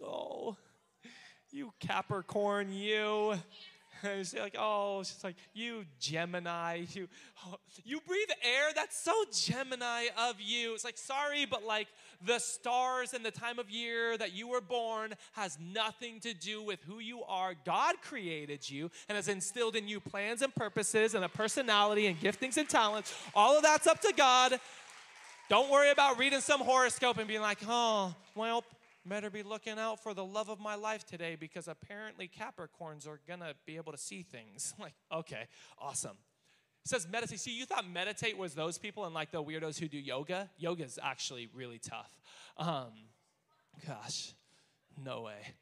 Oh, 0.04 0.58
you 1.50 1.72
Capricorn, 1.80 2.70
you. 2.70 3.34
And 4.02 4.26
she's 4.26 4.34
like, 4.34 4.56
oh, 4.58 5.02
she's 5.02 5.22
like, 5.24 5.36
you 5.54 5.84
Gemini, 6.00 6.84
you, 6.92 7.08
oh, 7.46 7.56
you 7.84 8.00
breathe 8.06 8.28
air. 8.42 8.72
That's 8.74 8.98
so 8.98 9.12
Gemini 9.32 10.06
of 10.18 10.40
you. 10.40 10.74
It's 10.74 10.84
like, 10.84 10.98
sorry, 10.98 11.46
but 11.46 11.64
like 11.64 11.88
the 12.24 12.38
stars 12.38 13.14
and 13.14 13.24
the 13.24 13.30
time 13.30 13.58
of 13.58 13.70
year 13.70 14.16
that 14.16 14.34
you 14.34 14.48
were 14.48 14.60
born 14.60 15.14
has 15.32 15.58
nothing 15.60 16.20
to 16.20 16.34
do 16.34 16.62
with 16.62 16.82
who 16.84 16.98
you 16.98 17.22
are. 17.24 17.54
God 17.64 17.96
created 18.02 18.68
you 18.68 18.90
and 19.08 19.16
has 19.16 19.28
instilled 19.28 19.76
in 19.76 19.88
you 19.88 20.00
plans 20.00 20.42
and 20.42 20.54
purposes 20.54 21.14
and 21.14 21.24
a 21.24 21.28
personality 21.28 22.06
and 22.06 22.18
giftings 22.20 22.56
and 22.56 22.68
talents. 22.68 23.14
All 23.34 23.56
of 23.56 23.62
that's 23.62 23.86
up 23.86 24.00
to 24.02 24.12
God. 24.16 24.58
Don't 25.48 25.70
worry 25.70 25.90
about 25.90 26.18
reading 26.18 26.40
some 26.40 26.60
horoscope 26.60 27.18
and 27.18 27.28
being 27.28 27.40
like, 27.40 27.58
oh, 27.68 28.14
well, 28.34 28.64
better 29.08 29.30
be 29.30 29.42
looking 29.42 29.78
out 29.78 30.02
for 30.02 30.14
the 30.14 30.24
love 30.24 30.48
of 30.48 30.60
my 30.60 30.74
life 30.74 31.04
today 31.04 31.36
because 31.38 31.68
apparently 31.68 32.28
Capricorns 32.28 33.06
are 33.06 33.20
gonna 33.26 33.54
be 33.64 33.76
able 33.76 33.92
to 33.92 33.98
see 33.98 34.22
things. 34.22 34.74
like, 34.80 34.94
okay, 35.12 35.48
awesome. 35.78 36.16
It 36.84 36.90
says 36.90 37.08
meditate. 37.10 37.40
See, 37.40 37.56
you 37.56 37.66
thought 37.66 37.88
meditate 37.88 38.38
was 38.38 38.54
those 38.54 38.78
people 38.78 39.04
and 39.06 39.14
like 39.14 39.32
the 39.32 39.42
weirdos 39.42 39.78
who 39.78 39.88
do 39.88 39.98
yoga. 39.98 40.50
Yoga 40.56 40.84
is 40.84 41.00
actually 41.02 41.48
really 41.52 41.80
tough. 41.80 42.10
Um, 42.56 42.92
gosh, 43.86 44.34
no 45.02 45.22
way. 45.22 45.54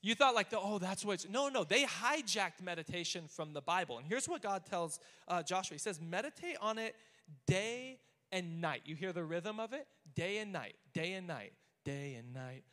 You 0.00 0.14
thought 0.14 0.34
like 0.34 0.50
the 0.50 0.58
oh 0.58 0.78
that's 0.78 1.04
what 1.04 1.24
no 1.30 1.48
no 1.48 1.62
they 1.62 1.84
hijacked 1.84 2.60
meditation 2.62 3.28
from 3.28 3.52
the 3.52 3.60
Bible 3.60 3.98
and 3.98 4.06
here's 4.06 4.28
what 4.28 4.42
God 4.42 4.66
tells 4.66 4.98
uh, 5.28 5.42
Joshua. 5.42 5.74
He 5.74 5.78
says 5.78 6.00
meditate 6.00 6.56
on 6.60 6.78
it 6.78 6.96
day 7.46 8.00
and 8.32 8.60
night. 8.60 8.82
You 8.84 8.96
hear 8.96 9.12
the 9.12 9.22
rhythm 9.22 9.60
of 9.60 9.72
it? 9.72 9.86
Day 10.16 10.38
and 10.38 10.52
night, 10.52 10.74
day 10.92 11.12
and 11.12 11.26
night, 11.26 11.52
day 11.84 12.16
and 12.18 12.32
night. 12.32 12.64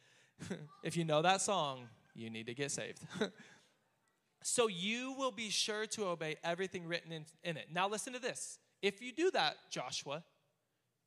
if 0.83 0.97
you 0.97 1.05
know 1.05 1.21
that 1.21 1.41
song, 1.41 1.87
you 2.15 2.29
need 2.29 2.47
to 2.47 2.53
get 2.53 2.71
saved. 2.71 2.99
so 4.43 4.67
you 4.67 5.13
will 5.17 5.31
be 5.31 5.49
sure 5.49 5.85
to 5.87 6.07
obey 6.07 6.37
everything 6.43 6.87
written 6.87 7.11
in, 7.11 7.25
in 7.43 7.57
it. 7.57 7.67
Now, 7.71 7.87
listen 7.87 8.13
to 8.13 8.19
this. 8.19 8.59
If 8.81 9.01
you 9.01 9.11
do 9.11 9.31
that, 9.31 9.55
Joshua, 9.69 10.23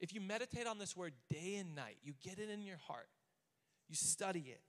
if 0.00 0.14
you 0.14 0.20
meditate 0.20 0.66
on 0.66 0.78
this 0.78 0.96
word 0.96 1.12
day 1.30 1.56
and 1.56 1.74
night, 1.74 1.96
you 2.02 2.14
get 2.22 2.38
it 2.38 2.50
in 2.50 2.62
your 2.62 2.76
heart, 2.76 3.08
you 3.88 3.94
study 3.94 4.46
it, 4.48 4.60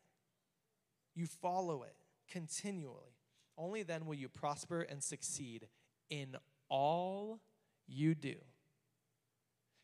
you 1.16 1.26
follow 1.26 1.84
it 1.84 1.95
continually, 2.30 3.18
only 3.57 3.84
then 3.84 4.05
will 4.05 4.16
you 4.16 4.30
prosper 4.30 4.82
and 4.82 5.03
succeed 5.03 5.68
in 6.09 6.36
all 6.70 7.39
you 7.88 8.16
do. 8.16 8.36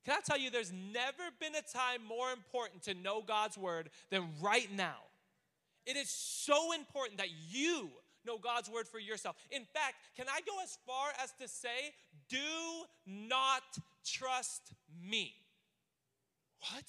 Can 0.06 0.16
I 0.16 0.22
tell 0.26 0.38
you, 0.38 0.50
there's 0.50 0.72
never 0.72 1.24
been 1.39 1.56
a 1.56 1.78
time 1.78 2.02
more 2.08 2.32
important 2.32 2.84
to 2.84 2.93
know 2.93 3.22
God's 3.22 3.58
word 3.58 3.89
than 4.10 4.30
right 4.41 4.70
now. 4.74 4.97
It 5.86 5.97
is 5.97 6.10
so 6.10 6.74
important 6.74 7.18
that 7.18 7.30
you 7.50 7.89
know 8.26 8.38
God's 8.38 8.70
word 8.70 8.88
for 8.88 9.00
yourself. 9.00 9.36
In 9.52 9.64
fact, 9.66 9.95
can 10.16 10.28
I 10.30 10.39
go 10.41 10.54
as 10.64 10.78
far 10.86 11.10
as 11.22 11.32
to 11.41 11.47
say, 11.47 11.93
do 12.30 12.38
not 13.06 13.64
trust 14.06 14.74
me? 15.02 15.34
What? 16.72 16.86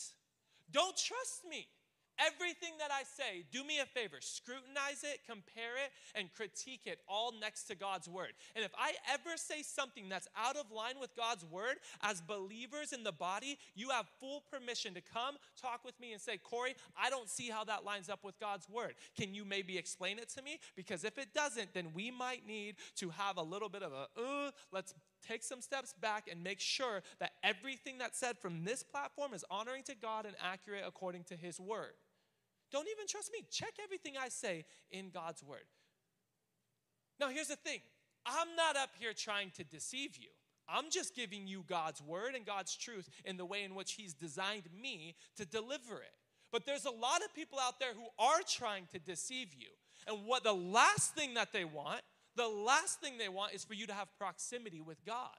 Don't 0.70 0.96
trust 0.96 1.44
me. 1.48 1.66
Everything 2.26 2.72
that 2.78 2.90
I 2.90 3.02
say, 3.04 3.44
do 3.50 3.64
me 3.64 3.80
a 3.80 3.86
favor, 3.86 4.18
scrutinize 4.20 5.02
it, 5.04 5.20
compare 5.26 5.76
it, 5.84 5.90
and 6.14 6.32
critique 6.34 6.82
it 6.84 6.98
all 7.08 7.32
next 7.40 7.64
to 7.64 7.74
God's 7.74 8.08
word. 8.08 8.32
And 8.54 8.64
if 8.64 8.72
I 8.76 8.92
ever 9.12 9.36
say 9.36 9.62
something 9.62 10.08
that's 10.08 10.28
out 10.36 10.56
of 10.56 10.70
line 10.70 11.00
with 11.00 11.16
God's 11.16 11.44
word, 11.44 11.76
as 12.02 12.20
believers 12.20 12.92
in 12.92 13.04
the 13.04 13.12
body, 13.12 13.58
you 13.74 13.88
have 13.90 14.06
full 14.20 14.42
permission 14.50 14.94
to 14.94 15.00
come 15.00 15.36
talk 15.60 15.84
with 15.84 15.98
me 16.00 16.12
and 16.12 16.20
say, 16.20 16.36
Corey, 16.36 16.74
I 17.00 17.10
don't 17.10 17.28
see 17.28 17.48
how 17.48 17.64
that 17.64 17.84
lines 17.84 18.08
up 18.08 18.22
with 18.22 18.38
God's 18.38 18.68
word. 18.68 18.94
Can 19.16 19.34
you 19.34 19.44
maybe 19.44 19.78
explain 19.78 20.18
it 20.18 20.28
to 20.30 20.42
me? 20.42 20.58
Because 20.76 21.04
if 21.04 21.16
it 21.16 21.32
doesn't, 21.34 21.72
then 21.74 21.88
we 21.94 22.10
might 22.10 22.46
need 22.46 22.76
to 22.96 23.10
have 23.10 23.38
a 23.38 23.42
little 23.42 23.68
bit 23.68 23.82
of 23.82 23.92
a, 23.92 24.08
uh, 24.20 24.50
let's 24.72 24.94
take 25.26 25.42
some 25.42 25.60
steps 25.60 25.94
back 26.00 26.28
and 26.30 26.42
make 26.42 26.60
sure 26.60 27.02
that 27.18 27.32
everything 27.42 27.98
that's 27.98 28.18
said 28.18 28.38
from 28.38 28.64
this 28.64 28.82
platform 28.82 29.34
is 29.34 29.44
honoring 29.50 29.82
to 29.84 29.94
God 29.94 30.26
and 30.26 30.34
accurate 30.42 30.84
according 30.86 31.24
to 31.24 31.36
His 31.36 31.58
word. 31.60 31.92
Don't 32.70 32.88
even 32.88 33.06
trust 33.06 33.30
me. 33.32 33.44
Check 33.50 33.74
everything 33.82 34.14
I 34.20 34.28
say 34.28 34.64
in 34.90 35.10
God's 35.10 35.42
word. 35.42 35.64
Now, 37.18 37.28
here's 37.28 37.48
the 37.48 37.56
thing 37.56 37.80
I'm 38.26 38.54
not 38.56 38.76
up 38.76 38.90
here 38.98 39.12
trying 39.12 39.50
to 39.56 39.64
deceive 39.64 40.16
you. 40.16 40.28
I'm 40.68 40.90
just 40.90 41.16
giving 41.16 41.46
you 41.46 41.64
God's 41.66 42.00
word 42.00 42.34
and 42.34 42.46
God's 42.46 42.76
truth 42.76 43.08
in 43.24 43.36
the 43.36 43.44
way 43.44 43.64
in 43.64 43.74
which 43.74 43.92
He's 43.92 44.14
designed 44.14 44.68
me 44.80 45.16
to 45.36 45.44
deliver 45.44 45.96
it. 45.96 46.14
But 46.52 46.64
there's 46.64 46.84
a 46.84 46.90
lot 46.90 47.22
of 47.24 47.34
people 47.34 47.58
out 47.60 47.80
there 47.80 47.94
who 47.94 48.06
are 48.18 48.40
trying 48.48 48.86
to 48.92 48.98
deceive 48.98 49.54
you. 49.54 49.68
And 50.06 50.26
what 50.26 50.44
the 50.44 50.54
last 50.54 51.14
thing 51.14 51.34
that 51.34 51.52
they 51.52 51.64
want, 51.64 52.00
the 52.36 52.48
last 52.48 53.00
thing 53.00 53.18
they 53.18 53.28
want 53.28 53.54
is 53.54 53.64
for 53.64 53.74
you 53.74 53.86
to 53.86 53.92
have 53.92 54.08
proximity 54.16 54.80
with 54.80 55.04
God. 55.04 55.36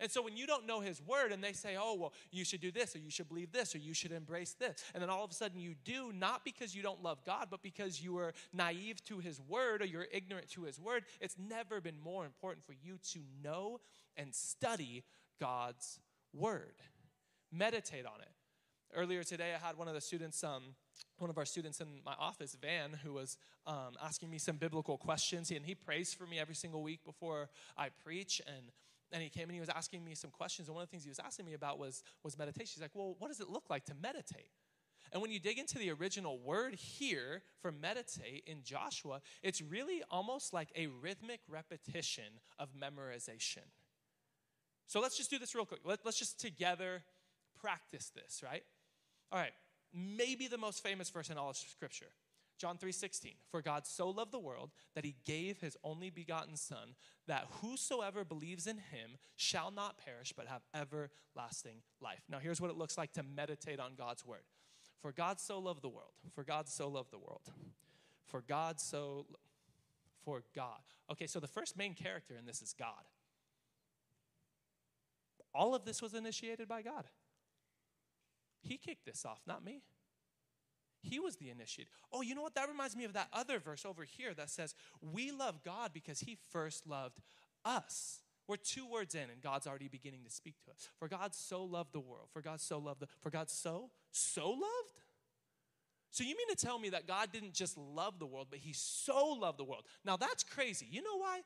And 0.00 0.10
so 0.10 0.22
when 0.22 0.36
you 0.36 0.46
don't 0.46 0.66
know 0.66 0.80
his 0.80 1.00
word 1.00 1.30
and 1.30 1.42
they 1.42 1.52
say, 1.52 1.76
oh, 1.78 1.94
well, 1.94 2.12
you 2.30 2.44
should 2.44 2.60
do 2.60 2.72
this, 2.72 2.96
or 2.96 2.98
you 2.98 3.10
should 3.10 3.28
believe 3.28 3.52
this, 3.52 3.74
or 3.74 3.78
you 3.78 3.94
should 3.94 4.12
embrace 4.12 4.54
this, 4.54 4.82
and 4.92 5.02
then 5.02 5.08
all 5.08 5.24
of 5.24 5.30
a 5.30 5.34
sudden 5.34 5.60
you 5.60 5.74
do, 5.84 6.12
not 6.12 6.44
because 6.44 6.74
you 6.74 6.82
don't 6.82 7.02
love 7.02 7.24
God, 7.24 7.46
but 7.50 7.62
because 7.62 8.02
you 8.02 8.18
are 8.18 8.32
naive 8.52 9.04
to 9.04 9.18
his 9.18 9.40
word 9.40 9.82
or 9.82 9.84
you're 9.84 10.06
ignorant 10.12 10.48
to 10.50 10.64
his 10.64 10.80
word, 10.80 11.04
it's 11.20 11.36
never 11.38 11.80
been 11.80 11.98
more 12.02 12.24
important 12.24 12.64
for 12.66 12.72
you 12.72 12.98
to 13.12 13.20
know 13.42 13.80
and 14.16 14.34
study 14.34 15.04
God's 15.40 16.00
word. 16.32 16.74
Meditate 17.52 18.06
on 18.06 18.20
it. 18.20 18.28
Earlier 18.96 19.24
today, 19.24 19.54
I 19.54 19.64
had 19.64 19.76
one 19.76 19.88
of 19.88 19.94
the 19.94 20.00
students, 20.00 20.44
um, 20.44 20.74
one 21.18 21.30
of 21.30 21.38
our 21.38 21.44
students 21.44 21.80
in 21.80 21.88
my 22.04 22.14
office, 22.18 22.56
Van, 22.60 22.98
who 23.02 23.12
was 23.12 23.36
um, 23.66 23.96
asking 24.02 24.30
me 24.30 24.38
some 24.38 24.56
biblical 24.56 24.96
questions, 24.96 25.50
and 25.50 25.66
he 25.66 25.74
prays 25.74 26.14
for 26.14 26.26
me 26.26 26.38
every 26.38 26.54
single 26.54 26.82
week 26.82 27.04
before 27.04 27.48
I 27.76 27.88
preach. 27.88 28.40
And 28.46 28.66
and 29.12 29.22
he 29.22 29.28
came 29.28 29.44
and 29.44 29.52
he 29.52 29.60
was 29.60 29.68
asking 29.68 30.04
me 30.04 30.14
some 30.14 30.30
questions. 30.30 30.68
And 30.68 30.74
one 30.74 30.82
of 30.82 30.88
the 30.88 30.90
things 30.90 31.04
he 31.04 31.10
was 31.10 31.20
asking 31.20 31.46
me 31.46 31.54
about 31.54 31.78
was, 31.78 32.02
was 32.22 32.36
meditation. 32.36 32.72
He's 32.74 32.82
like, 32.82 32.94
well, 32.94 33.16
what 33.18 33.28
does 33.28 33.40
it 33.40 33.48
look 33.48 33.70
like 33.70 33.84
to 33.86 33.94
meditate? 33.94 34.50
And 35.12 35.22
when 35.22 35.30
you 35.30 35.38
dig 35.38 35.58
into 35.58 35.78
the 35.78 35.90
original 35.92 36.38
word 36.38 36.74
here 36.74 37.42
for 37.60 37.70
meditate 37.70 38.42
in 38.46 38.62
Joshua, 38.64 39.20
it's 39.42 39.62
really 39.62 40.02
almost 40.10 40.52
like 40.52 40.70
a 40.74 40.88
rhythmic 40.88 41.40
repetition 41.48 42.24
of 42.58 42.70
memorization. 42.74 43.62
So 44.86 45.00
let's 45.00 45.16
just 45.16 45.30
do 45.30 45.38
this 45.38 45.54
real 45.54 45.66
quick. 45.66 45.80
Let, 45.84 46.04
us 46.04 46.16
just 46.16 46.40
together 46.40 47.02
practice 47.60 48.10
this, 48.14 48.42
right? 48.42 48.64
All 49.30 49.38
right. 49.38 49.52
Maybe 49.92 50.48
the 50.48 50.58
most 50.58 50.82
famous 50.82 51.10
verse 51.10 51.30
in 51.30 51.38
all 51.38 51.50
of 51.50 51.56
Scripture 51.56 52.10
John 52.58 52.78
3:16 52.78 53.34
For 53.50 53.62
God 53.62 53.86
so 53.86 54.08
loved 54.08 54.32
the 54.32 54.38
world 54.38 54.70
that 54.94 55.04
he 55.04 55.16
gave 55.24 55.60
his 55.60 55.76
only 55.82 56.10
begotten 56.10 56.56
son 56.56 56.94
that 57.26 57.46
whosoever 57.62 58.24
believes 58.24 58.66
in 58.66 58.78
him 58.78 59.18
shall 59.36 59.70
not 59.70 59.98
perish 59.98 60.32
but 60.32 60.46
have 60.46 60.62
everlasting 60.74 61.82
life. 62.00 62.22
Now 62.28 62.38
here's 62.38 62.60
what 62.60 62.70
it 62.70 62.76
looks 62.76 62.96
like 62.96 63.12
to 63.14 63.22
meditate 63.22 63.80
on 63.80 63.94
God's 63.96 64.24
word. 64.24 64.44
For 65.00 65.12
God 65.12 65.40
so 65.40 65.58
loved 65.58 65.82
the 65.82 65.88
world. 65.88 66.12
For 66.32 66.44
God 66.44 66.68
so 66.68 66.88
loved 66.88 67.10
the 67.10 67.18
world. 67.18 67.50
For 68.26 68.40
God 68.40 68.80
so 68.80 69.26
for 70.24 70.42
God. 70.54 70.80
Okay, 71.10 71.26
so 71.26 71.38
the 71.40 71.48
first 71.48 71.76
main 71.76 71.94
character 71.94 72.36
in 72.36 72.46
this 72.46 72.62
is 72.62 72.72
God. 72.72 73.04
All 75.54 75.74
of 75.74 75.84
this 75.84 76.00
was 76.00 76.14
initiated 76.14 76.66
by 76.66 76.82
God. 76.82 77.04
He 78.62 78.78
kicked 78.78 79.04
this 79.04 79.24
off, 79.24 79.42
not 79.46 79.64
me. 79.64 79.82
He 81.04 81.20
was 81.20 81.36
the 81.36 81.50
initiator. 81.50 81.90
Oh, 82.12 82.22
you 82.22 82.34
know 82.34 82.42
what? 82.42 82.54
That 82.54 82.68
reminds 82.68 82.96
me 82.96 83.04
of 83.04 83.12
that 83.12 83.28
other 83.32 83.58
verse 83.58 83.84
over 83.84 84.04
here 84.04 84.34
that 84.34 84.50
says, 84.50 84.74
We 85.00 85.30
love 85.30 85.62
God 85.62 85.90
because 85.92 86.20
He 86.20 86.38
first 86.50 86.86
loved 86.86 87.20
us. 87.64 88.20
We're 88.46 88.56
two 88.56 88.86
words 88.86 89.14
in, 89.14 89.30
and 89.30 89.40
God's 89.42 89.66
already 89.66 89.88
beginning 89.88 90.24
to 90.24 90.30
speak 90.30 90.56
to 90.64 90.70
us. 90.70 90.88
For 90.98 91.08
God 91.08 91.34
so 91.34 91.64
loved 91.64 91.92
the 91.92 92.00
world. 92.00 92.28
For 92.32 92.42
God 92.42 92.60
so 92.60 92.78
loved 92.78 93.00
the. 93.00 93.06
For 93.20 93.30
God 93.30 93.50
so 93.50 93.90
so 94.10 94.50
loved. 94.50 95.00
So 96.10 96.22
you 96.22 96.36
mean 96.36 96.48
to 96.48 96.56
tell 96.56 96.78
me 96.78 96.90
that 96.90 97.08
God 97.08 97.32
didn't 97.32 97.54
just 97.54 97.76
love 97.76 98.18
the 98.18 98.26
world, 98.26 98.46
but 98.50 98.60
He 98.60 98.72
so 98.72 99.32
loved 99.32 99.58
the 99.58 99.64
world? 99.64 99.84
Now 100.04 100.16
that's 100.16 100.44
crazy. 100.44 100.86
You 100.90 101.02
know 101.02 101.16
why? 101.16 101.40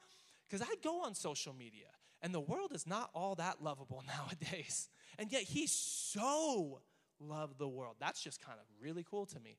Because 0.48 0.66
I 0.66 0.74
go 0.82 1.02
on 1.02 1.14
social 1.14 1.54
media, 1.54 1.86
and 2.22 2.34
the 2.34 2.40
world 2.40 2.72
is 2.74 2.86
not 2.86 3.10
all 3.14 3.34
that 3.36 3.62
lovable 3.62 4.02
nowadays, 4.18 4.88
and 5.18 5.32
yet 5.32 5.42
He 5.42 5.66
so 5.66 6.80
loved 7.20 7.58
the 7.58 7.68
world. 7.68 7.96
That's 8.00 8.22
just 8.22 8.40
kind 8.40 8.58
of 8.58 8.66
really 8.80 9.04
cool 9.08 9.26
to 9.26 9.40
me. 9.40 9.58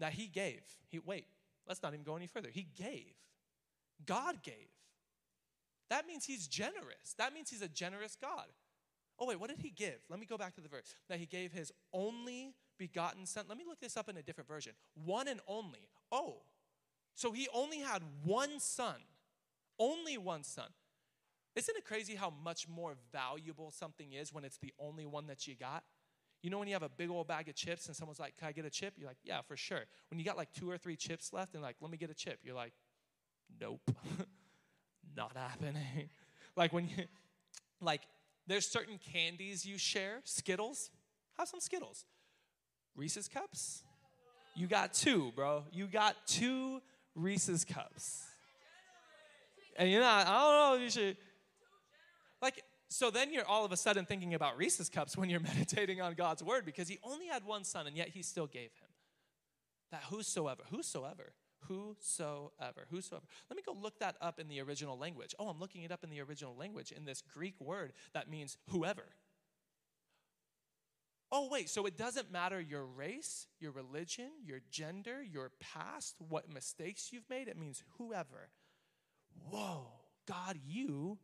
That 0.00 0.12
he 0.12 0.26
gave. 0.26 0.62
He 0.88 0.98
wait, 0.98 1.26
let's 1.66 1.82
not 1.82 1.92
even 1.92 2.04
go 2.04 2.16
any 2.16 2.26
further. 2.26 2.48
He 2.50 2.66
gave. 2.76 3.14
God 4.04 4.42
gave. 4.42 4.54
That 5.90 6.06
means 6.06 6.24
he's 6.24 6.46
generous. 6.46 7.14
That 7.18 7.34
means 7.34 7.50
he's 7.50 7.62
a 7.62 7.68
generous 7.68 8.16
God. 8.20 8.46
Oh, 9.18 9.26
wait, 9.26 9.38
what 9.38 9.50
did 9.50 9.58
he 9.58 9.70
give? 9.70 9.98
Let 10.08 10.18
me 10.18 10.26
go 10.26 10.38
back 10.38 10.54
to 10.54 10.60
the 10.60 10.68
verse. 10.68 10.96
That 11.08 11.18
he 11.18 11.26
gave 11.26 11.52
his 11.52 11.70
only 11.92 12.54
begotten 12.78 13.26
son. 13.26 13.44
Let 13.48 13.58
me 13.58 13.64
look 13.68 13.78
this 13.78 13.96
up 13.96 14.08
in 14.08 14.16
a 14.16 14.22
different 14.22 14.48
version. 14.48 14.72
One 14.94 15.28
and 15.28 15.40
only. 15.46 15.90
Oh, 16.10 16.38
so 17.14 17.32
he 17.32 17.48
only 17.52 17.78
had 17.78 18.02
one 18.24 18.58
son. 18.58 18.96
Only 19.78 20.18
one 20.18 20.44
son. 20.44 20.68
Isn't 21.54 21.76
it 21.76 21.84
crazy 21.84 22.14
how 22.14 22.32
much 22.42 22.68
more 22.68 22.94
valuable 23.12 23.70
something 23.70 24.12
is 24.12 24.32
when 24.32 24.44
it's 24.44 24.56
the 24.56 24.72
only 24.78 25.04
one 25.04 25.26
that 25.26 25.46
you 25.46 25.54
got? 25.54 25.84
You 26.42 26.50
know 26.50 26.58
when 26.58 26.66
you 26.66 26.74
have 26.74 26.82
a 26.82 26.88
big 26.88 27.08
old 27.08 27.28
bag 27.28 27.48
of 27.48 27.54
chips 27.54 27.86
and 27.86 27.94
someone's 27.94 28.18
like, 28.20 28.36
Can 28.36 28.48
I 28.48 28.52
get 28.52 28.64
a 28.64 28.70
chip? 28.70 28.94
You're 28.98 29.08
like, 29.08 29.18
Yeah, 29.24 29.40
for 29.42 29.56
sure. 29.56 29.84
When 30.10 30.18
you 30.18 30.24
got 30.24 30.36
like 30.36 30.52
two 30.52 30.68
or 30.68 30.76
three 30.76 30.96
chips 30.96 31.32
left 31.32 31.54
and 31.54 31.62
like, 31.62 31.76
Let 31.80 31.90
me 31.90 31.96
get 31.96 32.10
a 32.10 32.14
chip, 32.14 32.40
you're 32.42 32.54
like, 32.54 32.72
Nope, 33.60 33.90
not 35.16 35.36
happening. 35.36 36.08
like 36.56 36.72
when 36.72 36.88
you, 36.88 37.04
like, 37.80 38.02
there's 38.46 38.66
certain 38.66 38.98
candies 39.12 39.64
you 39.64 39.78
share, 39.78 40.20
Skittles. 40.24 40.90
Have 41.38 41.48
some 41.48 41.60
Skittles. 41.60 42.04
Reese's 42.96 43.28
cups? 43.28 43.84
You 44.54 44.66
got 44.66 44.92
two, 44.92 45.32
bro. 45.34 45.64
You 45.72 45.86
got 45.86 46.16
two 46.26 46.82
Reese's 47.14 47.64
cups. 47.64 48.24
And 49.76 49.90
you 49.90 50.00
know, 50.00 50.06
I 50.06 50.24
don't 50.24 50.34
know, 50.34 50.74
if 50.76 50.82
you 50.82 50.90
should. 50.90 51.16
So 52.92 53.10
then 53.10 53.32
you're 53.32 53.46
all 53.46 53.64
of 53.64 53.72
a 53.72 53.76
sudden 53.76 54.04
thinking 54.04 54.34
about 54.34 54.58
Reese's 54.58 54.88
cups 54.88 55.16
when 55.16 55.30
you're 55.30 55.40
meditating 55.54 56.00
on 56.00 56.14
God's 56.14 56.42
word 56.42 56.64
because 56.66 56.88
he 56.88 56.98
only 57.02 57.26
had 57.26 57.44
one 57.44 57.64
son 57.64 57.86
and 57.86 57.96
yet 57.96 58.08
he 58.08 58.22
still 58.22 58.46
gave 58.46 58.70
him. 58.74 58.88
That 59.90 60.02
whosoever, 60.10 60.62
whosoever, 60.70 61.32
whosoever, 61.68 62.86
whosoever. 62.90 63.24
Let 63.48 63.56
me 63.56 63.62
go 63.64 63.72
look 63.72 63.98
that 64.00 64.16
up 64.20 64.38
in 64.38 64.48
the 64.48 64.60
original 64.60 64.98
language. 64.98 65.34
Oh, 65.38 65.48
I'm 65.48 65.58
looking 65.58 65.82
it 65.82 65.92
up 65.92 66.04
in 66.04 66.10
the 66.10 66.20
original 66.20 66.54
language 66.54 66.92
in 66.92 67.04
this 67.04 67.22
Greek 67.22 67.60
word 67.60 67.92
that 68.12 68.30
means 68.30 68.58
whoever. 68.68 69.04
Oh, 71.30 71.48
wait, 71.50 71.70
so 71.70 71.86
it 71.86 71.96
doesn't 71.96 72.30
matter 72.30 72.60
your 72.60 72.84
race, 72.84 73.46
your 73.58 73.72
religion, 73.72 74.28
your 74.44 74.60
gender, 74.70 75.22
your 75.22 75.50
past, 75.60 76.16
what 76.28 76.52
mistakes 76.52 77.10
you've 77.10 77.28
made. 77.30 77.48
It 77.48 77.58
means 77.58 77.82
whoever. 77.96 78.50
Whoa, 79.48 79.86
God, 80.26 80.58
you 80.66 81.18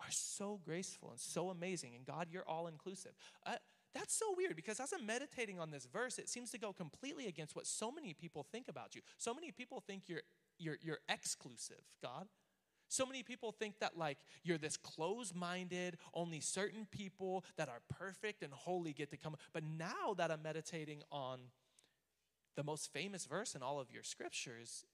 are 0.00 0.10
so 0.10 0.60
graceful 0.64 1.10
and 1.10 1.20
so 1.20 1.50
amazing. 1.50 1.94
And 1.94 2.04
God, 2.04 2.28
you're 2.30 2.46
all 2.46 2.66
inclusive. 2.66 3.12
Uh, 3.44 3.56
that's 3.94 4.14
so 4.14 4.34
weird 4.36 4.56
because 4.56 4.78
as 4.78 4.92
I'm 4.92 5.06
meditating 5.06 5.58
on 5.58 5.70
this 5.70 5.86
verse, 5.90 6.18
it 6.18 6.28
seems 6.28 6.50
to 6.50 6.58
go 6.58 6.72
completely 6.72 7.26
against 7.28 7.56
what 7.56 7.66
so 7.66 7.90
many 7.90 8.12
people 8.12 8.46
think 8.52 8.68
about 8.68 8.94
you. 8.94 9.00
So 9.16 9.32
many 9.32 9.50
people 9.52 9.80
think 9.80 10.02
you're, 10.06 10.22
you're, 10.58 10.76
you're 10.82 10.98
exclusive, 11.08 11.80
God. 12.02 12.26
So 12.88 13.04
many 13.04 13.22
people 13.22 13.52
think 13.52 13.80
that, 13.80 13.96
like, 13.96 14.18
you're 14.44 14.58
this 14.58 14.76
closed 14.76 15.34
minded, 15.34 15.96
only 16.14 16.40
certain 16.40 16.86
people 16.90 17.44
that 17.56 17.68
are 17.68 17.80
perfect 17.98 18.42
and 18.42 18.52
holy 18.52 18.92
get 18.92 19.10
to 19.10 19.16
come. 19.16 19.36
But 19.52 19.64
now 19.64 20.14
that 20.16 20.30
I'm 20.30 20.42
meditating 20.42 21.02
on 21.10 21.40
the 22.54 22.62
most 22.62 22.92
famous 22.92 23.26
verse 23.26 23.54
in 23.54 23.62
all 23.62 23.80
of 23.80 23.90
your 23.90 24.02
scriptures, 24.02 24.84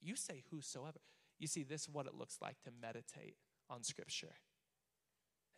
you 0.00 0.14
say 0.14 0.42
whosoever. 0.50 1.00
You 1.38 1.46
see, 1.46 1.62
this 1.62 1.82
is 1.82 1.88
what 1.88 2.06
it 2.06 2.14
looks 2.14 2.38
like 2.42 2.60
to 2.64 2.70
meditate 2.82 3.36
on 3.70 3.82
scripture. 3.82 4.34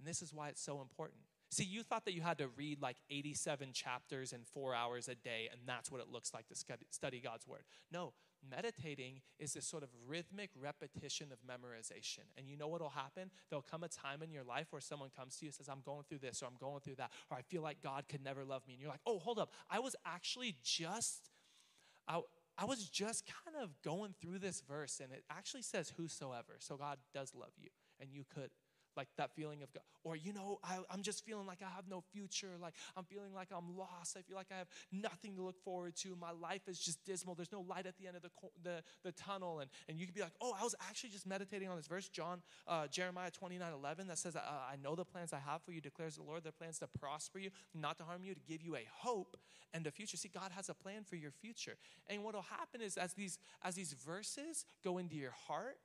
And 0.01 0.09
this 0.09 0.23
is 0.23 0.33
why 0.33 0.49
it's 0.49 0.63
so 0.63 0.81
important. 0.81 1.21
See, 1.51 1.65
you 1.65 1.83
thought 1.83 2.07
that 2.07 2.15
you 2.15 2.23
had 2.23 2.39
to 2.39 2.49
read 2.49 2.81
like 2.81 2.97
87 3.11 3.73
chapters 3.73 4.33
in 4.33 4.41
four 4.55 4.75
hours 4.75 5.09
a 5.09 5.15
day, 5.15 5.49
and 5.53 5.61
that's 5.67 5.91
what 5.91 6.01
it 6.01 6.07
looks 6.11 6.33
like 6.33 6.47
to 6.49 6.55
study 6.91 7.21
God's 7.21 7.47
Word. 7.47 7.65
No, 7.93 8.15
meditating 8.49 9.21
is 9.39 9.53
this 9.53 9.67
sort 9.67 9.83
of 9.83 9.91
rhythmic 10.07 10.51
repetition 10.59 11.29
of 11.33 11.39
memorization. 11.43 12.25
And 12.39 12.49
you 12.49 12.57
know 12.57 12.69
what 12.69 12.81
will 12.81 12.89
happen? 12.89 13.31
There'll 13.51 13.67
come 13.69 13.83
a 13.83 13.89
time 13.89 14.23
in 14.23 14.31
your 14.31 14.45
life 14.45 14.69
where 14.71 14.81
someone 14.81 15.11
comes 15.15 15.37
to 15.37 15.45
you 15.45 15.49
and 15.49 15.55
says, 15.55 15.69
I'm 15.69 15.83
going 15.85 16.05
through 16.09 16.21
this, 16.21 16.43
or 16.43 16.47
I'm 16.47 16.57
going 16.59 16.81
through 16.81 16.97
that, 16.97 17.11
or 17.31 17.37
I 17.37 17.43
feel 17.43 17.63
like 17.63 17.83
God 17.83 18.05
could 18.09 18.25
never 18.25 18.45
love 18.45 18.67
me. 18.67 18.75
And 18.75 18.81
you're 18.81 18.91
like, 18.91 19.01
oh, 19.05 19.19
hold 19.19 19.39
up. 19.39 19.53
I 19.69 19.81
was 19.81 19.97
actually 20.07 20.57
just, 20.63 21.31
I, 22.09 22.21
I 22.57 22.65
was 22.65 22.89
just 22.89 23.25
kind 23.27 23.57
of 23.61 23.71
going 23.83 24.15
through 24.21 24.39
this 24.39 24.63
verse, 24.67 25.01
and 25.03 25.13
it 25.13 25.25
actually 25.31 25.63
says 25.63 25.93
whosoever. 25.97 26.57
So 26.61 26.77
God 26.77 26.99
does 27.13 27.35
love 27.35 27.53
you, 27.59 27.71
and 28.01 28.11
you 28.13 28.25
could 28.33 28.51
like 29.01 29.09
that 29.17 29.35
feeling 29.35 29.63
of 29.63 29.73
God. 29.73 29.83
Or, 30.05 30.15
you 30.15 30.35
know, 30.35 30.59
I, 30.63 30.79
I'm 30.91 31.01
just 31.03 31.25
feeling 31.25 31.47
like 31.47 31.61
I 31.63 31.75
have 31.75 31.89
no 31.89 32.03
future. 32.13 32.51
Like 32.61 32.75
I'm 32.97 33.05
feeling 33.05 33.33
like 33.35 33.49
I'm 33.51 33.77
lost. 33.79 34.17
I 34.19 34.21
feel 34.21 34.37
like 34.37 34.49
I 34.53 34.59
have 34.59 34.69
nothing 34.93 35.37
to 35.37 35.43
look 35.43 35.59
forward 35.65 35.97
to. 36.03 36.15
My 36.21 36.33
life 36.33 36.69
is 36.69 36.79
just 36.79 37.03
dismal. 37.07 37.35
There's 37.35 37.53
no 37.53 37.63
light 37.63 37.87
at 37.87 37.97
the 37.97 38.07
end 38.07 38.17
of 38.17 38.23
the, 38.23 38.31
the, 38.63 38.83
the 39.03 39.13
tunnel. 39.13 39.61
And, 39.61 39.71
and 39.89 39.99
you 39.99 40.05
could 40.05 40.15
be 40.15 40.21
like, 40.21 40.35
oh, 40.43 40.55
I 40.59 40.65
was 40.65 40.75
actually 40.87 41.11
just 41.11 41.27
meditating 41.27 41.69
on 41.69 41.77
this 41.77 41.87
verse, 41.87 42.09
John, 42.09 42.43
uh, 42.69 42.89
Jeremiah 42.89 43.31
29 43.31 43.73
11, 43.73 44.07
that 44.09 44.19
says, 44.19 44.37
uh, 44.37 44.41
I 44.41 44.77
know 44.83 44.95
the 44.95 45.05
plans 45.07 45.33
I 45.33 45.39
have 45.39 45.63
for 45.63 45.73
you, 45.73 45.81
declares 45.81 46.17
the 46.17 46.23
Lord. 46.23 46.45
They're 46.45 46.53
plans 46.53 46.79
to 46.81 46.89
prosper 46.99 47.39
you, 47.39 47.51
not 47.75 47.97
to 47.99 48.05
harm 48.05 48.23
you, 48.23 48.35
to 48.35 48.41
give 48.47 48.61
you 48.61 48.77
a 48.77 48.87
hope 48.93 49.37
and 49.73 49.87
a 49.87 49.91
future. 49.91 50.17
See, 50.17 50.29
God 50.29 50.53
has 50.55 50.69
a 50.69 50.75
plan 50.75 51.05
for 51.05 51.17
your 51.17 51.31
future. 51.31 51.77
And 52.09 52.23
what 52.23 52.35
will 52.35 52.43
happen 52.59 52.83
is 52.83 52.97
as 52.97 53.15
these, 53.15 53.39
as 53.63 53.77
these 53.77 53.93
verses 53.93 54.67
go 54.85 54.99
into 54.99 55.17
your 55.17 55.35
heart, 55.47 55.79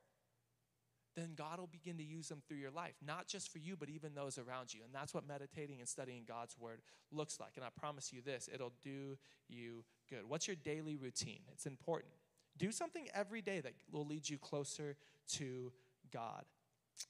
then 1.16 1.30
God 1.34 1.58
will 1.58 1.66
begin 1.66 1.96
to 1.96 2.04
use 2.04 2.28
them 2.28 2.42
through 2.46 2.58
your 2.58 2.70
life, 2.70 2.94
not 3.04 3.26
just 3.26 3.50
for 3.50 3.58
you, 3.58 3.74
but 3.74 3.88
even 3.88 4.14
those 4.14 4.36
around 4.38 4.74
you. 4.74 4.80
And 4.84 4.94
that's 4.94 5.14
what 5.14 5.26
meditating 5.26 5.80
and 5.80 5.88
studying 5.88 6.24
God's 6.28 6.58
word 6.58 6.82
looks 7.10 7.40
like. 7.40 7.52
And 7.56 7.64
I 7.64 7.68
promise 7.80 8.12
you 8.12 8.20
this 8.20 8.48
it'll 8.52 8.74
do 8.82 9.16
you 9.48 9.84
good. 10.10 10.28
What's 10.28 10.46
your 10.46 10.56
daily 10.56 10.96
routine? 10.96 11.40
It's 11.52 11.66
important. 11.66 12.12
Do 12.58 12.70
something 12.70 13.08
every 13.14 13.42
day 13.42 13.60
that 13.60 13.72
will 13.90 14.06
lead 14.06 14.28
you 14.28 14.38
closer 14.38 14.96
to 15.32 15.72
God. 16.12 16.44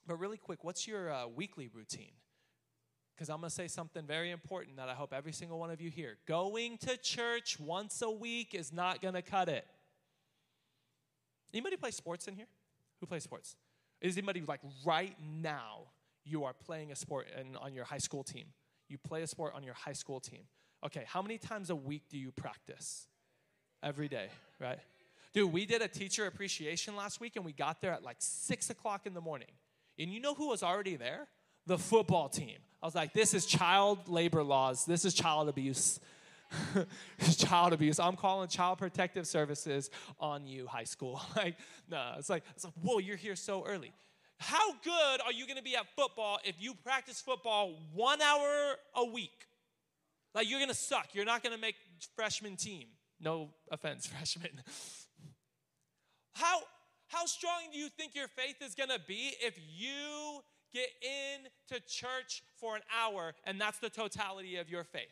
But 0.07 0.17
really 0.17 0.39
quick, 0.39 0.65
what's 0.65 0.87
your 0.87 1.13
uh, 1.13 1.27
weekly 1.27 1.69
routine? 1.73 2.13
Because 3.15 3.31
I'm 3.31 3.41
going 3.41 3.49
to 3.49 3.55
say 3.55 3.69
something 3.69 4.05
very 4.07 4.31
important 4.31 4.77
that 4.77 4.89
I 4.89 4.95
hope 4.95 5.13
every 5.13 5.33
single 5.33 5.59
one 5.59 5.71
of 5.71 5.81
you 5.81 5.91
hear. 5.91 6.19
Going 6.27 6.79
to 6.79 6.97
church 6.97 7.59
once 7.59 8.03
a 8.03 8.11
week 8.11 8.55
is 8.55 8.73
not 8.73 9.01
going 9.01 9.15
to 9.15 9.23
cut 9.23 9.49
it. 9.49 9.67
Anybody 11.53 11.77
play 11.77 11.93
sports 11.93 12.29
in 12.29 12.35
here? 12.35 12.47
Who 13.01 13.07
plays 13.07 13.23
sports? 13.23 13.57
Is 14.01 14.17
anybody 14.17 14.43
like 14.47 14.61
right 14.85 15.17
now 15.43 15.85
you 16.25 16.45
are 16.45 16.53
playing 16.53 16.93
a 16.93 16.97
sport 16.97 17.29
in, 17.39 17.57
on 17.57 17.75
your 17.75 17.85
high 17.85 17.99
school 17.99 18.23
team? 18.23 18.47
You 18.89 18.99
play 18.99 19.23
a 19.23 19.27
sport 19.27 19.55
on 19.55 19.63
your 19.63 19.75
high 19.75 19.93
school 19.93 20.21
team. 20.21 20.43
Okay, 20.85 21.05
how 21.07 21.23
many 21.23 21.39
times 21.39 21.71
a 21.71 21.77
week 21.77 22.03
do 22.11 22.19
you 22.19 22.31
practice? 22.31 23.07
Every 23.83 24.09
day, 24.09 24.29
right? 24.61 24.79
Dude, 25.33 25.53
we 25.53 25.67
did 25.67 25.83
a 25.83 25.89
teacher 25.89 26.27
appreciation 26.27 26.97
last 26.97 27.21
week 27.21 27.37
and 27.37 27.45
we 27.45 27.53
got 27.53 27.81
there 27.81 27.93
at 27.93 28.03
like 28.03 28.17
six 28.21 28.71
o'clock 28.71 29.07
in 29.07 29.15
the 29.15 29.21
morning. 29.21 29.51
And 29.99 30.13
you 30.13 30.21
know 30.21 30.35
who 30.35 30.49
was 30.49 30.63
already 30.63 30.97
there? 30.97 31.29
The 31.67 31.79
football 31.79 32.29
team. 32.29 32.57
I 32.83 32.87
was 32.87 32.95
like, 32.95 33.13
this 33.13 33.35
is 33.35 33.45
child 33.45 34.09
labor 34.09 34.43
laws, 34.43 34.87
this 34.87 35.05
is 35.05 35.15
child 35.15 35.49
abuse. 35.49 36.01
child 37.37 37.73
abuse. 37.73 37.99
I'm 37.99 38.17
calling 38.17 38.49
child 38.49 38.79
protective 38.79 39.27
services 39.27 39.91
on 40.21 40.47
you, 40.47 40.67
high 40.67 40.85
school. 40.85 41.21
like, 41.37 41.57
no, 41.91 42.15
it's 42.19 42.31
like, 42.31 42.45
it's 42.55 42.65
like, 42.65 42.75
whoa, 42.83 42.99
you're 42.99 43.17
here 43.17 43.37
so 43.37 43.65
early. 43.67 43.93
How 44.39 44.73
good 44.85 45.21
are 45.25 45.33
you 45.33 45.47
to 45.57 45.63
be 45.63 45.77
at 45.77 45.87
football 45.97 46.39
if 46.45 46.57
you 46.59 46.75
practice 46.75 47.21
football 47.21 47.79
one 47.95 48.21
hour 48.21 48.77
a 48.95 49.05
week? 49.05 49.47
Like, 50.35 50.51
you're 50.51 50.59
to 50.69 50.75
suck. 50.75 51.15
You're 51.15 51.25
not 51.25 51.43
to 51.55 51.61
make 51.61 51.77
freshman 52.15 52.57
team. 52.57 52.89
No 53.19 53.51
offense, 53.71 54.07
freshman. 54.19 54.63
How, 56.35 56.61
how 57.09 57.25
strong 57.25 57.63
do 57.73 57.79
you 57.79 57.89
think 57.89 58.15
your 58.15 58.29
faith 58.29 58.57
is 58.61 58.75
gonna 58.75 58.99
be 59.07 59.33
if 59.41 59.59
you 59.75 60.43
get 60.75 60.89
into 61.03 61.83
church 61.87 62.43
for 62.61 62.77
an 62.77 62.83
hour 62.95 63.33
and 63.45 63.59
that's 63.59 63.79
the 63.79 63.89
totality 63.89 64.57
of 64.57 64.69
your 64.69 64.85
faith? 64.85 65.09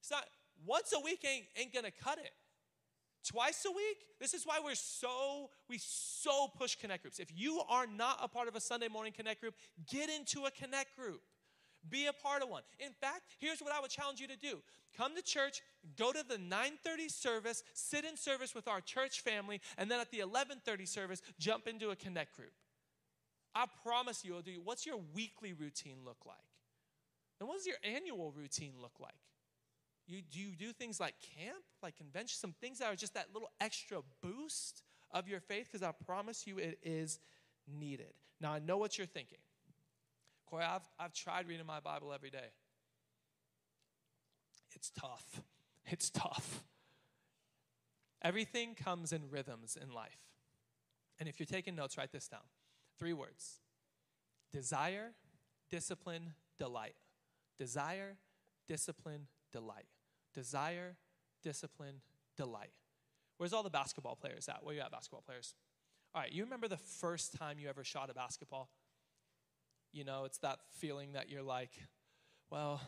It's 0.00 0.10
not, 0.10 0.24
once 0.66 0.92
a 0.92 1.00
week 1.00 1.24
ain't, 1.24 1.44
ain't 1.56 1.72
gonna 1.72 1.90
cut 1.90 2.18
it. 2.18 2.32
Twice 3.24 3.64
a 3.66 3.70
week? 3.70 3.98
This 4.20 4.34
is 4.34 4.44
why 4.44 4.58
we're 4.62 4.74
so, 4.74 5.50
we 5.68 5.78
so 5.78 6.48
push 6.58 6.74
connect 6.74 7.02
groups. 7.02 7.20
If 7.20 7.28
you 7.32 7.62
are 7.68 7.86
not 7.86 8.18
a 8.20 8.26
part 8.26 8.48
of 8.48 8.56
a 8.56 8.60
Sunday 8.60 8.88
morning 8.88 9.12
connect 9.12 9.40
group, 9.40 9.54
get 9.88 10.10
into 10.10 10.44
a 10.44 10.50
connect 10.50 10.96
group. 10.96 11.20
Be 11.88 12.06
a 12.06 12.12
part 12.12 12.42
of 12.42 12.48
one. 12.48 12.62
In 12.78 12.92
fact, 13.00 13.22
here's 13.38 13.60
what 13.60 13.72
I 13.72 13.80
would 13.80 13.90
challenge 13.90 14.20
you 14.20 14.28
to 14.28 14.36
do. 14.36 14.60
Come 14.96 15.16
to 15.16 15.22
church, 15.22 15.62
go 15.96 16.12
to 16.12 16.22
the 16.28 16.36
9:30 16.36 17.10
service, 17.10 17.62
sit 17.72 18.04
in 18.04 18.16
service 18.16 18.54
with 18.54 18.68
our 18.68 18.80
church 18.80 19.20
family, 19.20 19.60
and 19.78 19.90
then 19.90 19.98
at 19.98 20.10
the 20.10 20.20
11:30 20.20 20.86
service, 20.86 21.22
jump 21.38 21.66
into 21.66 21.90
a 21.90 21.96
connect 21.96 22.36
group. 22.36 22.52
I 23.54 23.66
promise 23.82 24.24
you'll 24.24 24.42
do 24.42 24.60
what's 24.62 24.86
your 24.86 24.98
weekly 25.14 25.52
routine 25.52 26.04
look 26.04 26.24
like? 26.24 26.36
And 27.40 27.48
what 27.48 27.56
does 27.56 27.66
your 27.66 27.78
annual 27.82 28.32
routine 28.32 28.74
look 28.80 29.00
like? 29.00 29.14
You, 30.06 30.20
do 30.20 30.40
you 30.40 30.56
do 30.56 30.72
things 30.72 30.98
like 30.98 31.14
camp, 31.36 31.62
like 31.82 31.96
convention, 31.96 32.36
some 32.38 32.54
things 32.60 32.78
that 32.80 32.86
are 32.92 32.96
just 32.96 33.14
that 33.14 33.28
little 33.32 33.50
extra 33.60 33.98
boost 34.22 34.82
of 35.12 35.28
your 35.28 35.40
faith? 35.40 35.68
Because 35.70 35.82
I 35.82 35.92
promise 36.06 36.46
you 36.46 36.58
it 36.58 36.78
is 36.82 37.20
needed. 37.66 38.12
Now, 38.40 38.52
I 38.52 38.58
know 38.58 38.76
what 38.76 38.98
you're 38.98 39.06
thinking. 39.06 39.38
Corey, 40.46 40.64
I've, 40.64 40.88
I've 40.98 41.14
tried 41.14 41.48
reading 41.48 41.66
my 41.66 41.80
Bible 41.80 42.12
every 42.12 42.30
day. 42.30 42.50
It's 44.74 44.90
tough. 44.90 45.40
It's 45.86 46.10
tough. 46.10 46.64
Everything 48.22 48.74
comes 48.74 49.12
in 49.12 49.22
rhythms 49.30 49.76
in 49.80 49.92
life. 49.92 50.18
And 51.18 51.28
if 51.28 51.38
you're 51.38 51.46
taking 51.46 51.74
notes, 51.74 51.98
write 51.98 52.12
this 52.12 52.28
down. 52.28 52.40
Three 52.98 53.12
words 53.12 53.60
desire, 54.52 55.12
discipline, 55.70 56.34
delight. 56.58 56.94
Desire, 57.58 58.16
discipline, 58.68 59.26
delight. 59.52 59.86
Desire, 60.34 60.96
discipline, 61.42 62.00
delight. 62.36 62.72
Where's 63.36 63.52
all 63.52 63.62
the 63.62 63.70
basketball 63.70 64.16
players 64.16 64.48
at? 64.48 64.64
Where 64.64 64.74
you 64.74 64.80
at, 64.80 64.90
basketball 64.90 65.22
players? 65.26 65.54
All 66.14 66.22
right, 66.22 66.32
you 66.32 66.44
remember 66.44 66.68
the 66.68 66.76
first 66.76 67.36
time 67.38 67.58
you 67.58 67.68
ever 67.68 67.84
shot 67.84 68.10
a 68.10 68.14
basketball? 68.14 68.68
You 69.92 70.04
know, 70.04 70.24
it's 70.24 70.38
that 70.38 70.58
feeling 70.78 71.12
that 71.12 71.28
you're 71.30 71.42
like, 71.42 71.72
well, 72.50 72.80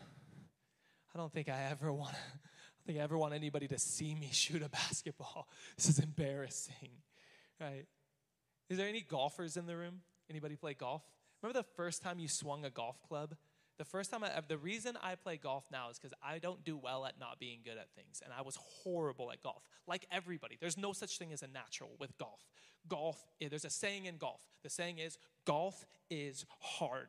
I 1.13 1.17
don't 1.17 1.31
think 1.31 1.49
I 1.49 1.69
ever 1.71 1.91
want 1.91 2.15
I 2.85 2.85
think 2.85 2.99
I 2.99 3.01
ever 3.01 3.17
want 3.17 3.33
anybody 3.33 3.67
to 3.69 3.79
see 3.79 4.13
me 4.13 4.29
shoot 4.31 4.61
a 4.61 4.69
basketball. 4.69 5.47
This 5.75 5.89
is 5.89 5.99
embarrassing. 5.99 7.01
Right? 7.59 7.85
Is 8.69 8.77
there 8.77 8.87
any 8.87 9.01
golfers 9.01 9.57
in 9.57 9.65
the 9.65 9.75
room? 9.75 10.01
Anybody 10.29 10.55
play 10.55 10.73
golf? 10.73 11.01
Remember 11.41 11.59
the 11.59 11.67
first 11.75 12.01
time 12.01 12.19
you 12.19 12.27
swung 12.27 12.65
a 12.65 12.69
golf 12.69 13.01
club? 13.07 13.35
The 13.77 13.85
first 13.85 14.09
time 14.09 14.23
I, 14.23 14.29
the 14.47 14.57
reason 14.57 14.97
I 15.01 15.15
play 15.15 15.37
golf 15.37 15.65
now 15.71 15.89
is 15.89 15.99
because 15.99 16.13
I 16.23 16.39
don't 16.39 16.63
do 16.63 16.77
well 16.77 17.05
at 17.05 17.19
not 17.19 17.39
being 17.39 17.59
good 17.63 17.77
at 17.77 17.89
things. 17.91 18.21
And 18.23 18.33
I 18.33 18.41
was 18.41 18.57
horrible 18.83 19.31
at 19.31 19.43
golf. 19.43 19.63
Like 19.85 20.05
everybody, 20.11 20.57
there's 20.59 20.77
no 20.77 20.93
such 20.93 21.17
thing 21.17 21.33
as 21.33 21.43
a 21.43 21.47
natural 21.47 21.91
with 21.99 22.17
golf. 22.17 22.39
Golf, 22.87 23.21
eh, 23.41 23.47
there's 23.49 23.65
a 23.65 23.69
saying 23.69 24.05
in 24.05 24.17
golf. 24.17 24.41
The 24.63 24.69
saying 24.69 24.99
is, 24.99 25.17
golf 25.45 25.85
is 26.09 26.45
hard. 26.59 27.07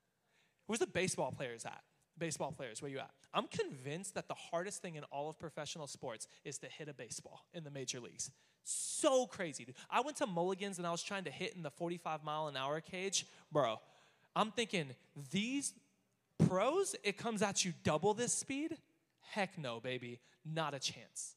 Where's 0.66 0.80
the 0.80 0.86
baseball 0.86 1.32
players 1.32 1.64
at? 1.64 1.82
Baseball 2.18 2.52
players, 2.52 2.82
where 2.82 2.90
you 2.90 2.98
at? 2.98 3.10
I'm 3.32 3.46
convinced 3.46 4.14
that 4.14 4.28
the 4.28 4.34
hardest 4.34 4.82
thing 4.82 4.96
in 4.96 5.04
all 5.04 5.30
of 5.30 5.38
professional 5.38 5.86
sports 5.86 6.26
is 6.44 6.58
to 6.58 6.66
hit 6.66 6.88
a 6.88 6.94
baseball 6.94 7.46
in 7.54 7.64
the 7.64 7.70
major 7.70 8.00
leagues. 8.00 8.30
So 8.64 9.26
crazy, 9.26 9.64
dude. 9.64 9.76
I 9.90 10.00
went 10.00 10.16
to 10.18 10.26
Mulligan's 10.26 10.78
and 10.78 10.86
I 10.86 10.90
was 10.90 11.02
trying 11.02 11.24
to 11.24 11.30
hit 11.30 11.54
in 11.56 11.62
the 11.62 11.70
45 11.70 12.22
mile 12.24 12.48
an 12.48 12.56
hour 12.56 12.80
cage. 12.80 13.26
Bro, 13.50 13.78
I'm 14.34 14.50
thinking, 14.50 14.90
these 15.30 15.74
pros, 16.52 16.94
it 17.02 17.16
comes 17.16 17.40
at 17.40 17.64
you 17.64 17.72
double 17.82 18.12
this 18.12 18.34
speed? 18.34 18.76
Heck 19.30 19.56
no, 19.56 19.80
baby. 19.80 20.20
Not 20.44 20.74
a 20.74 20.78
chance. 20.78 21.34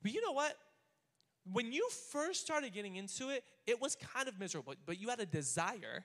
But 0.00 0.12
you 0.14 0.22
know 0.22 0.30
what? 0.30 0.56
When 1.52 1.72
you 1.72 1.88
first 2.12 2.40
started 2.40 2.72
getting 2.72 2.94
into 2.94 3.30
it, 3.30 3.42
it 3.66 3.80
was 3.80 3.96
kind 3.96 4.28
of 4.28 4.38
miserable, 4.38 4.74
but 4.86 5.00
you 5.00 5.08
had 5.08 5.18
a 5.18 5.26
desire 5.26 6.04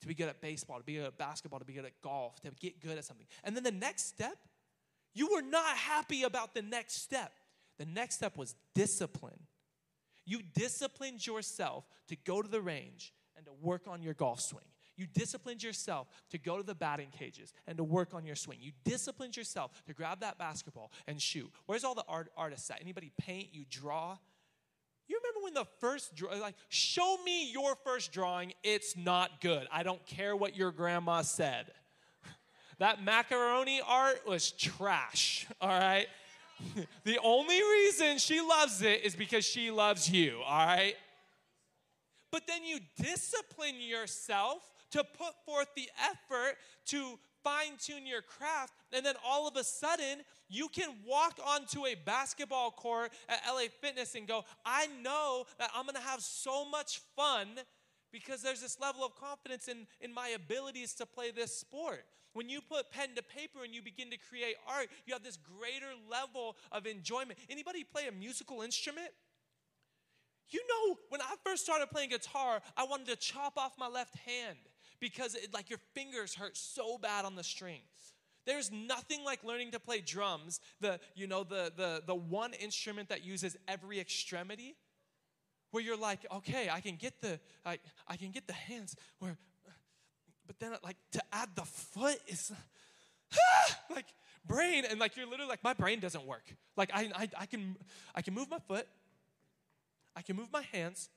to 0.00 0.08
be 0.08 0.14
good 0.14 0.28
at 0.28 0.40
baseball, 0.40 0.78
to 0.78 0.84
be 0.84 0.94
good 0.94 1.04
at 1.04 1.18
basketball, 1.18 1.58
to 1.58 1.66
be 1.66 1.74
good 1.74 1.84
at 1.84 2.00
golf, 2.00 2.40
to 2.40 2.50
get 2.58 2.80
good 2.80 2.96
at 2.96 3.04
something. 3.04 3.26
And 3.42 3.54
then 3.54 3.62
the 3.62 3.72
next 3.72 4.06
step, 4.06 4.38
you 5.12 5.28
were 5.34 5.42
not 5.42 5.76
happy 5.76 6.22
about 6.22 6.54
the 6.54 6.62
next 6.62 7.02
step. 7.02 7.32
The 7.78 7.84
next 7.84 8.14
step 8.16 8.38
was 8.38 8.54
discipline. 8.74 9.40
You 10.24 10.40
disciplined 10.54 11.26
yourself 11.26 11.84
to 12.08 12.16
go 12.16 12.40
to 12.40 12.48
the 12.48 12.62
range 12.62 13.12
and 13.36 13.44
to 13.44 13.52
work 13.60 13.82
on 13.86 14.02
your 14.02 14.14
golf 14.14 14.40
swing. 14.40 14.64
You 14.96 15.06
disciplined 15.06 15.62
yourself 15.62 16.08
to 16.30 16.38
go 16.38 16.56
to 16.56 16.62
the 16.62 16.74
batting 16.74 17.10
cages 17.10 17.52
and 17.66 17.76
to 17.78 17.84
work 17.84 18.14
on 18.14 18.24
your 18.24 18.36
swing. 18.36 18.58
You 18.60 18.72
disciplined 18.84 19.36
yourself 19.36 19.72
to 19.86 19.94
grab 19.94 20.20
that 20.20 20.38
basketball 20.38 20.92
and 21.06 21.20
shoot. 21.20 21.50
Where's 21.66 21.84
all 21.84 21.94
the 21.94 22.04
art, 22.08 22.30
artists 22.36 22.70
at? 22.70 22.80
Anybody 22.80 23.12
paint? 23.18 23.48
You 23.52 23.64
draw? 23.68 24.18
You 25.08 25.20
remember 25.22 25.44
when 25.44 25.54
the 25.54 25.66
first 25.80 26.14
draw, 26.14 26.30
like, 26.34 26.54
show 26.68 27.18
me 27.24 27.50
your 27.50 27.74
first 27.84 28.12
drawing. 28.12 28.52
It's 28.62 28.96
not 28.96 29.40
good. 29.40 29.66
I 29.70 29.82
don't 29.82 30.04
care 30.06 30.34
what 30.34 30.56
your 30.56 30.70
grandma 30.72 31.22
said. 31.22 31.66
That 32.80 33.04
macaroni 33.04 33.80
art 33.86 34.26
was 34.26 34.50
trash, 34.50 35.46
all 35.60 35.68
right? 35.68 36.08
the 37.04 37.20
only 37.22 37.62
reason 37.62 38.18
she 38.18 38.40
loves 38.40 38.82
it 38.82 39.04
is 39.04 39.14
because 39.14 39.44
she 39.44 39.70
loves 39.70 40.10
you, 40.10 40.40
all 40.44 40.66
right? 40.66 40.94
But 42.32 42.48
then 42.48 42.64
you 42.64 42.80
discipline 43.00 43.76
yourself 43.78 44.73
to 44.94 45.02
put 45.02 45.34
forth 45.44 45.66
the 45.74 45.88
effort 46.00 46.56
to 46.86 47.18
fine 47.42 47.72
tune 47.78 48.06
your 48.06 48.22
craft, 48.22 48.72
and 48.92 49.04
then 49.04 49.16
all 49.26 49.48
of 49.48 49.56
a 49.56 49.64
sudden, 49.64 50.20
you 50.48 50.68
can 50.68 50.88
walk 51.04 51.40
onto 51.44 51.84
a 51.84 51.96
basketball 51.96 52.70
court 52.70 53.10
at 53.28 53.40
LA 53.46 53.64
Fitness 53.80 54.14
and 54.14 54.28
go, 54.28 54.44
I 54.64 54.86
know 55.02 55.46
that 55.58 55.70
I'm 55.74 55.84
gonna 55.84 55.98
have 55.98 56.22
so 56.22 56.64
much 56.64 57.00
fun 57.16 57.48
because 58.12 58.40
there's 58.40 58.60
this 58.60 58.78
level 58.80 59.04
of 59.04 59.16
confidence 59.16 59.66
in, 59.66 59.88
in 60.00 60.14
my 60.14 60.28
abilities 60.28 60.94
to 60.94 61.06
play 61.06 61.32
this 61.32 61.52
sport. 61.52 62.04
When 62.32 62.48
you 62.48 62.60
put 62.60 62.92
pen 62.92 63.08
to 63.16 63.22
paper 63.22 63.64
and 63.64 63.74
you 63.74 63.82
begin 63.82 64.10
to 64.10 64.16
create 64.16 64.54
art, 64.68 64.86
you 65.06 65.12
have 65.12 65.24
this 65.24 65.36
greater 65.36 65.92
level 66.08 66.56
of 66.70 66.86
enjoyment. 66.86 67.40
Anybody 67.50 67.82
play 67.82 68.06
a 68.06 68.12
musical 68.12 68.62
instrument? 68.62 69.10
You 70.50 70.60
know, 70.68 70.98
when 71.08 71.20
I 71.20 71.34
first 71.44 71.64
started 71.64 71.90
playing 71.90 72.10
guitar, 72.10 72.60
I 72.76 72.84
wanted 72.84 73.08
to 73.08 73.16
chop 73.16 73.56
off 73.56 73.72
my 73.76 73.88
left 73.88 74.16
hand 74.18 74.58
because 75.04 75.34
it, 75.34 75.52
like 75.52 75.68
your 75.68 75.80
fingers 75.94 76.34
hurt 76.34 76.56
so 76.56 76.96
bad 76.96 77.26
on 77.26 77.36
the 77.36 77.44
string. 77.44 77.80
There's 78.46 78.72
nothing 78.72 79.22
like 79.22 79.44
learning 79.44 79.72
to 79.72 79.80
play 79.80 80.00
drums, 80.00 80.60
the 80.80 80.98
you 81.14 81.26
know 81.26 81.44
the 81.44 81.70
the 81.76 82.02
the 82.06 82.14
one 82.14 82.54
instrument 82.54 83.10
that 83.10 83.22
uses 83.22 83.54
every 83.68 84.00
extremity 84.00 84.76
where 85.72 85.82
you're 85.82 85.98
like, 85.98 86.20
okay, 86.32 86.70
I 86.72 86.80
can 86.80 86.96
get 86.96 87.20
the 87.20 87.38
I, 87.66 87.78
I 88.08 88.16
can 88.16 88.30
get 88.30 88.46
the 88.46 88.54
hands 88.54 88.96
where 89.18 89.36
but 90.46 90.58
then 90.58 90.72
like 90.82 90.96
to 91.12 91.22
add 91.32 91.50
the 91.54 91.64
foot 91.64 92.18
is 92.26 92.50
like 93.90 94.06
brain 94.46 94.84
and 94.88 94.98
like 94.98 95.16
you're 95.16 95.26
literally 95.26 95.50
like 95.50 95.62
my 95.62 95.74
brain 95.74 96.00
doesn't 96.00 96.24
work. 96.24 96.44
Like 96.78 96.90
I, 96.94 97.10
I 97.14 97.28
I 97.40 97.46
can 97.46 97.76
I 98.14 98.22
can 98.22 98.32
move 98.32 98.48
my 98.50 98.58
foot, 98.58 98.88
I 100.16 100.22
can 100.22 100.34
move 100.36 100.48
my 100.50 100.62
hands. 100.72 101.10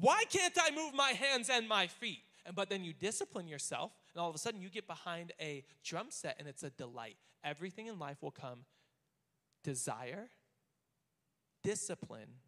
Why 0.00 0.24
can't 0.28 0.56
I 0.60 0.70
move 0.74 0.94
my 0.94 1.10
hands 1.10 1.48
and 1.48 1.68
my 1.68 1.86
feet? 1.86 2.22
And 2.46 2.54
but 2.54 2.68
then 2.68 2.84
you 2.84 2.92
discipline 2.92 3.48
yourself, 3.48 3.92
and 4.14 4.20
all 4.20 4.28
of 4.28 4.34
a 4.34 4.38
sudden 4.38 4.60
you 4.60 4.70
get 4.70 4.86
behind 4.86 5.32
a 5.40 5.64
drum 5.84 6.06
set 6.10 6.36
and 6.38 6.48
it's 6.48 6.62
a 6.62 6.70
delight. 6.70 7.16
Everything 7.44 7.86
in 7.86 7.98
life 7.98 8.18
will 8.22 8.30
come 8.30 8.64
desire, 9.62 10.28
discipline, 11.62 12.38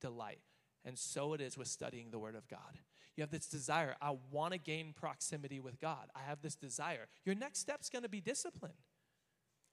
delight. 0.00 0.40
And 0.84 0.98
so 0.98 1.34
it 1.34 1.40
is 1.40 1.56
with 1.56 1.68
studying 1.68 2.10
the 2.10 2.18
Word 2.18 2.36
of 2.36 2.48
God. 2.48 2.78
You 3.16 3.22
have 3.22 3.30
this 3.30 3.46
desire, 3.46 3.96
I 4.00 4.14
want 4.30 4.52
to 4.52 4.58
gain 4.58 4.92
proximity 4.92 5.58
with 5.58 5.80
God. 5.80 6.10
I 6.14 6.20
have 6.28 6.42
this 6.42 6.54
desire. 6.54 7.08
Your 7.24 7.34
next 7.34 7.60
step's 7.60 7.88
going 7.88 8.02
to 8.02 8.08
be 8.08 8.20
discipline. 8.20 8.74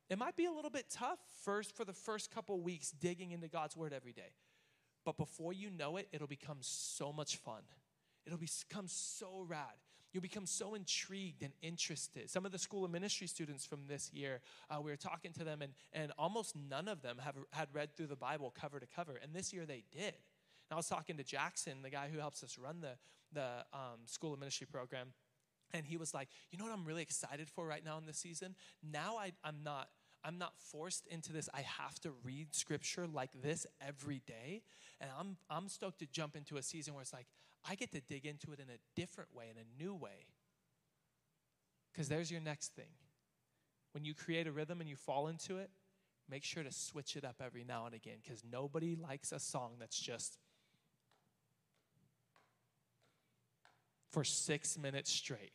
It 0.10 0.18
might 0.18 0.36
be 0.36 0.46
a 0.46 0.52
little 0.52 0.70
bit 0.70 0.90
tough 0.90 1.20
first 1.44 1.76
for 1.76 1.86
the 1.86 1.94
first 1.94 2.34
couple 2.34 2.60
weeks 2.62 2.92
digging 2.92 3.32
into 3.32 3.48
God's 3.48 3.76
Word 3.76 3.94
every 3.94 4.14
day. 4.14 4.36
But 5.06 5.18
before 5.18 5.52
you 5.54 5.70
know 5.70 5.98
it, 5.98 6.08
it'll 6.14 6.28
become 6.28 6.60
so 6.62 7.12
much 7.12 7.38
fun. 7.38 7.64
It'll 8.26 8.38
become 8.38 8.88
so 8.88 9.46
rad. 9.48 9.74
You'll 10.12 10.22
become 10.22 10.46
so 10.46 10.76
intrigued 10.76 11.42
and 11.42 11.54
interested. 11.62 12.30
Some 12.30 12.46
of 12.46 12.52
the 12.52 12.60
school 12.60 12.86
of 12.86 12.92
ministry 12.92 13.26
students 13.26 13.66
from 13.66 13.88
this 13.88 14.12
year, 14.14 14.42
uh, 14.70 14.80
we 14.80 14.92
were 14.92 14.98
talking 14.98 15.34
to 15.34 15.44
them, 15.44 15.64
and, 15.64 15.74
and 15.92 16.12
almost 16.20 16.56
none 16.56 16.88
of 16.88 17.02
them 17.02 17.18
have 17.24 17.36
had 17.52 17.70
read 17.74 17.96
through 17.96 18.08
the 18.08 18.16
Bible 18.16 18.54
cover 18.60 18.80
to 18.80 18.86
cover. 18.86 19.20
And 19.22 19.34
this 19.34 19.52
year 19.52 19.66
they 19.66 19.84
did. 19.92 20.14
And 20.14 20.72
I 20.72 20.76
was 20.76 20.88
talking 20.88 21.18
to 21.18 21.24
Jackson, 21.24 21.82
the 21.82 21.90
guy 21.90 22.10
who 22.14 22.20
helps 22.20 22.44
us 22.44 22.60
run 22.60 22.82
the, 22.82 22.94
the 23.34 23.66
um, 23.74 24.02
school 24.06 24.34
of 24.34 24.40
ministry 24.40 24.68
program, 24.72 25.14
and 25.74 25.86
he 25.86 25.98
was 25.98 26.14
like, 26.14 26.30
You 26.52 26.60
know 26.60 26.66
what 26.66 26.74
I'm 26.74 26.86
really 26.86 27.02
excited 27.02 27.50
for 27.50 27.66
right 27.66 27.84
now 27.84 27.98
in 27.98 28.06
this 28.06 28.18
season? 28.18 28.56
Now 28.84 29.18
I, 29.18 29.32
I'm 29.44 29.64
not 29.64 29.90
I'm 30.24 30.38
not 30.38 30.54
forced 30.58 31.06
into 31.08 31.34
this. 31.34 31.50
I 31.54 31.62
have 31.62 32.00
to 32.02 32.12
read 32.24 32.56
scripture 32.56 33.08
like 33.08 33.32
this 33.42 33.68
every 33.86 34.22
day. 34.26 34.62
And 35.02 35.10
I'm, 35.20 35.38
I'm 35.50 35.68
stoked 35.68 36.00
to 36.00 36.06
jump 36.06 36.36
into 36.36 36.56
a 36.56 36.62
season 36.62 36.94
where 36.94 37.02
it's 37.02 37.12
like, 37.12 37.28
I 37.68 37.76
get 37.76 37.92
to 37.92 38.02
dig 38.02 38.26
into 38.26 38.52
it 38.52 38.60
in 38.60 38.70
a 38.70 38.80
different 38.96 39.34
way, 39.36 39.46
in 39.50 39.58
a 39.58 39.84
new 39.84 39.94
way. 39.94 40.28
Because 41.92 42.10
there's 42.10 42.32
your 42.32 42.42
next 42.42 42.76
thing. 42.76 42.92
When 43.92 44.04
you 44.04 44.14
create 44.14 44.48
a 44.48 44.52
rhythm 44.52 44.82
and 44.82 44.90
you 44.90 44.96
fall 44.96 45.28
into 45.28 45.58
it, 45.58 45.70
make 46.30 46.44
sure 46.44 46.64
to 46.64 46.72
switch 46.72 47.16
it 47.16 47.24
up 47.24 47.36
every 47.44 47.64
now 47.64 47.86
and 47.86 47.94
again 47.94 48.18
because 48.24 48.44
nobody 48.50 48.96
likes 48.96 49.32
a 49.32 49.40
song 49.40 49.74
that's 49.80 50.00
just 50.00 50.38
for 54.12 54.24
six 54.24 54.78
minutes 54.78 55.12
straight. 55.12 55.54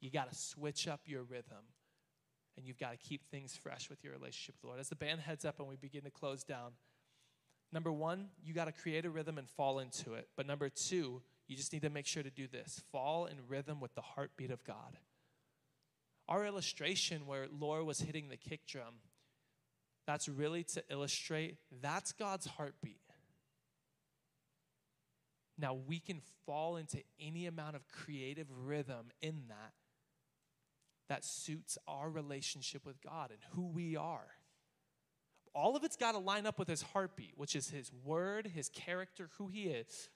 You 0.00 0.10
got 0.10 0.30
to 0.30 0.36
switch 0.36 0.86
up 0.86 1.00
your 1.06 1.22
rhythm 1.22 1.64
and 2.56 2.66
you've 2.66 2.78
got 2.78 2.92
to 2.92 2.96
keep 2.96 3.24
things 3.30 3.56
fresh 3.56 3.90
with 3.90 4.04
your 4.04 4.12
relationship 4.12 4.54
with 4.56 4.62
the 4.62 4.66
Lord. 4.68 4.80
As 4.80 4.88
the 4.88 4.96
band 4.96 5.20
heads 5.20 5.44
up 5.44 5.58
and 5.58 5.68
we 5.68 5.76
begin 5.76 6.02
to 6.02 6.10
close 6.10 6.44
down, 6.44 6.72
number 7.72 7.90
one, 7.90 8.28
you 8.44 8.52
got 8.52 8.66
to 8.66 8.72
create 8.72 9.04
a 9.04 9.10
rhythm 9.10 9.38
and 9.38 9.48
fall 9.48 9.78
into 9.78 10.14
it. 10.14 10.28
But 10.36 10.46
number 10.46 10.68
two, 10.68 11.22
you 11.46 11.56
just 11.56 11.72
need 11.72 11.82
to 11.82 11.90
make 11.90 12.06
sure 12.06 12.22
to 12.22 12.30
do 12.30 12.46
this 12.46 12.82
fall 12.90 13.26
in 13.26 13.36
rhythm 13.48 13.80
with 13.80 13.94
the 13.94 14.00
heartbeat 14.00 14.50
of 14.50 14.64
God. 14.64 14.98
Our 16.28 16.46
illustration 16.46 17.26
where 17.26 17.46
Laura 17.52 17.84
was 17.84 18.00
hitting 18.00 18.28
the 18.28 18.36
kick 18.36 18.66
drum, 18.66 18.94
that's 20.06 20.28
really 20.28 20.64
to 20.64 20.82
illustrate 20.90 21.56
that's 21.82 22.12
God's 22.12 22.46
heartbeat. 22.46 23.00
Now 25.58 25.74
we 25.74 26.00
can 26.00 26.20
fall 26.46 26.76
into 26.76 27.02
any 27.20 27.46
amount 27.46 27.76
of 27.76 27.86
creative 27.88 28.48
rhythm 28.50 29.10
in 29.22 29.44
that 29.48 29.72
that 31.08 31.24
suits 31.24 31.76
our 31.86 32.10
relationship 32.10 32.86
with 32.86 33.00
God 33.02 33.30
and 33.30 33.40
who 33.52 33.66
we 33.66 33.96
are. 33.96 34.26
All 35.54 35.76
of 35.76 35.84
it's 35.84 35.96
got 35.96 36.12
to 36.12 36.18
line 36.18 36.46
up 36.46 36.58
with 36.58 36.66
his 36.66 36.82
heartbeat, 36.82 37.34
which 37.36 37.54
is 37.54 37.70
his 37.70 37.92
word, 38.04 38.50
his 38.54 38.68
character, 38.70 39.28
who 39.38 39.48
he 39.48 39.64
is. 39.64 40.08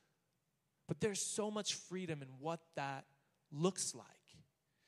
But 0.88 1.00
there's 1.00 1.20
so 1.20 1.50
much 1.50 1.74
freedom 1.74 2.22
in 2.22 2.28
what 2.40 2.60
that 2.74 3.04
looks 3.52 3.94
like. 3.94 4.06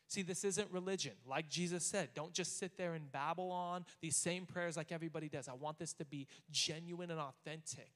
See, 0.08 0.22
this 0.22 0.42
isn't 0.42 0.72
religion. 0.72 1.12
Like 1.24 1.48
Jesus 1.48 1.84
said, 1.84 2.08
don't 2.14 2.32
just 2.32 2.58
sit 2.58 2.76
there 2.76 2.94
and 2.94 3.12
babble 3.12 3.52
on 3.52 3.84
these 4.00 4.16
same 4.16 4.44
prayers 4.44 4.76
like 4.76 4.90
everybody 4.90 5.28
does. 5.28 5.46
I 5.46 5.52
want 5.52 5.78
this 5.78 5.92
to 5.94 6.04
be 6.04 6.26
genuine 6.50 7.12
and 7.12 7.20
authentic. 7.20 7.92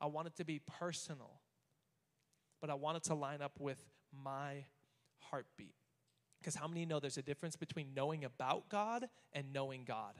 I 0.00 0.06
want 0.06 0.28
it 0.28 0.36
to 0.36 0.44
be 0.44 0.60
personal. 0.78 1.40
But 2.60 2.70
I 2.70 2.74
want 2.74 2.98
it 2.98 3.04
to 3.04 3.14
line 3.14 3.42
up 3.42 3.58
with 3.58 3.82
my 4.12 4.64
heartbeat. 5.18 5.74
Because 6.38 6.54
how 6.54 6.68
many 6.68 6.86
know 6.86 7.00
there's 7.00 7.18
a 7.18 7.22
difference 7.22 7.56
between 7.56 7.94
knowing 7.94 8.24
about 8.24 8.68
God 8.68 9.08
and 9.32 9.52
knowing 9.52 9.84
God? 9.84 10.14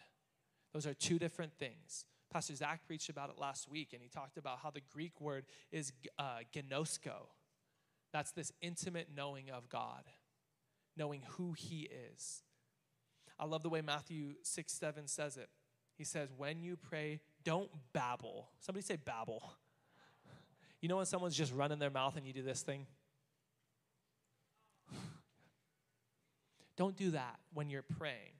Those 0.72 0.86
are 0.86 0.94
two 0.94 1.18
different 1.18 1.52
things. 1.58 2.06
Pastor 2.36 2.54
Zach 2.54 2.86
preached 2.86 3.08
about 3.08 3.30
it 3.30 3.38
last 3.38 3.66
week, 3.66 3.94
and 3.94 4.02
he 4.02 4.08
talked 4.08 4.36
about 4.36 4.58
how 4.62 4.68
the 4.68 4.82
Greek 4.92 5.22
word 5.22 5.46
is 5.72 5.94
uh, 6.18 6.40
gnosko. 6.54 7.28
That's 8.12 8.30
this 8.32 8.52
intimate 8.60 9.08
knowing 9.16 9.48
of 9.50 9.70
God 9.70 10.04
knowing 10.98 11.22
who 11.30 11.54
He 11.56 11.88
is. 12.14 12.42
I 13.38 13.46
love 13.46 13.62
the 13.62 13.70
way 13.70 13.80
Matthew 13.80 14.34
6 14.42 14.70
7 14.70 15.06
says 15.08 15.38
it. 15.38 15.48
He 15.96 16.04
says, 16.04 16.28
When 16.36 16.60
you 16.60 16.76
pray, 16.76 17.20
don't 17.42 17.70
babble. 17.94 18.50
Somebody 18.60 18.84
say 18.84 18.96
babble. 19.02 19.42
You 20.82 20.90
know 20.90 20.98
when 20.98 21.06
someone's 21.06 21.38
just 21.38 21.54
running 21.54 21.78
their 21.78 21.88
mouth 21.88 22.18
and 22.18 22.26
you 22.26 22.34
do 22.34 22.42
this 22.42 22.60
thing? 22.60 22.86
Don't 26.76 26.98
do 26.98 27.12
that 27.12 27.38
when 27.54 27.70
you're 27.70 27.80
praying. 27.98 28.34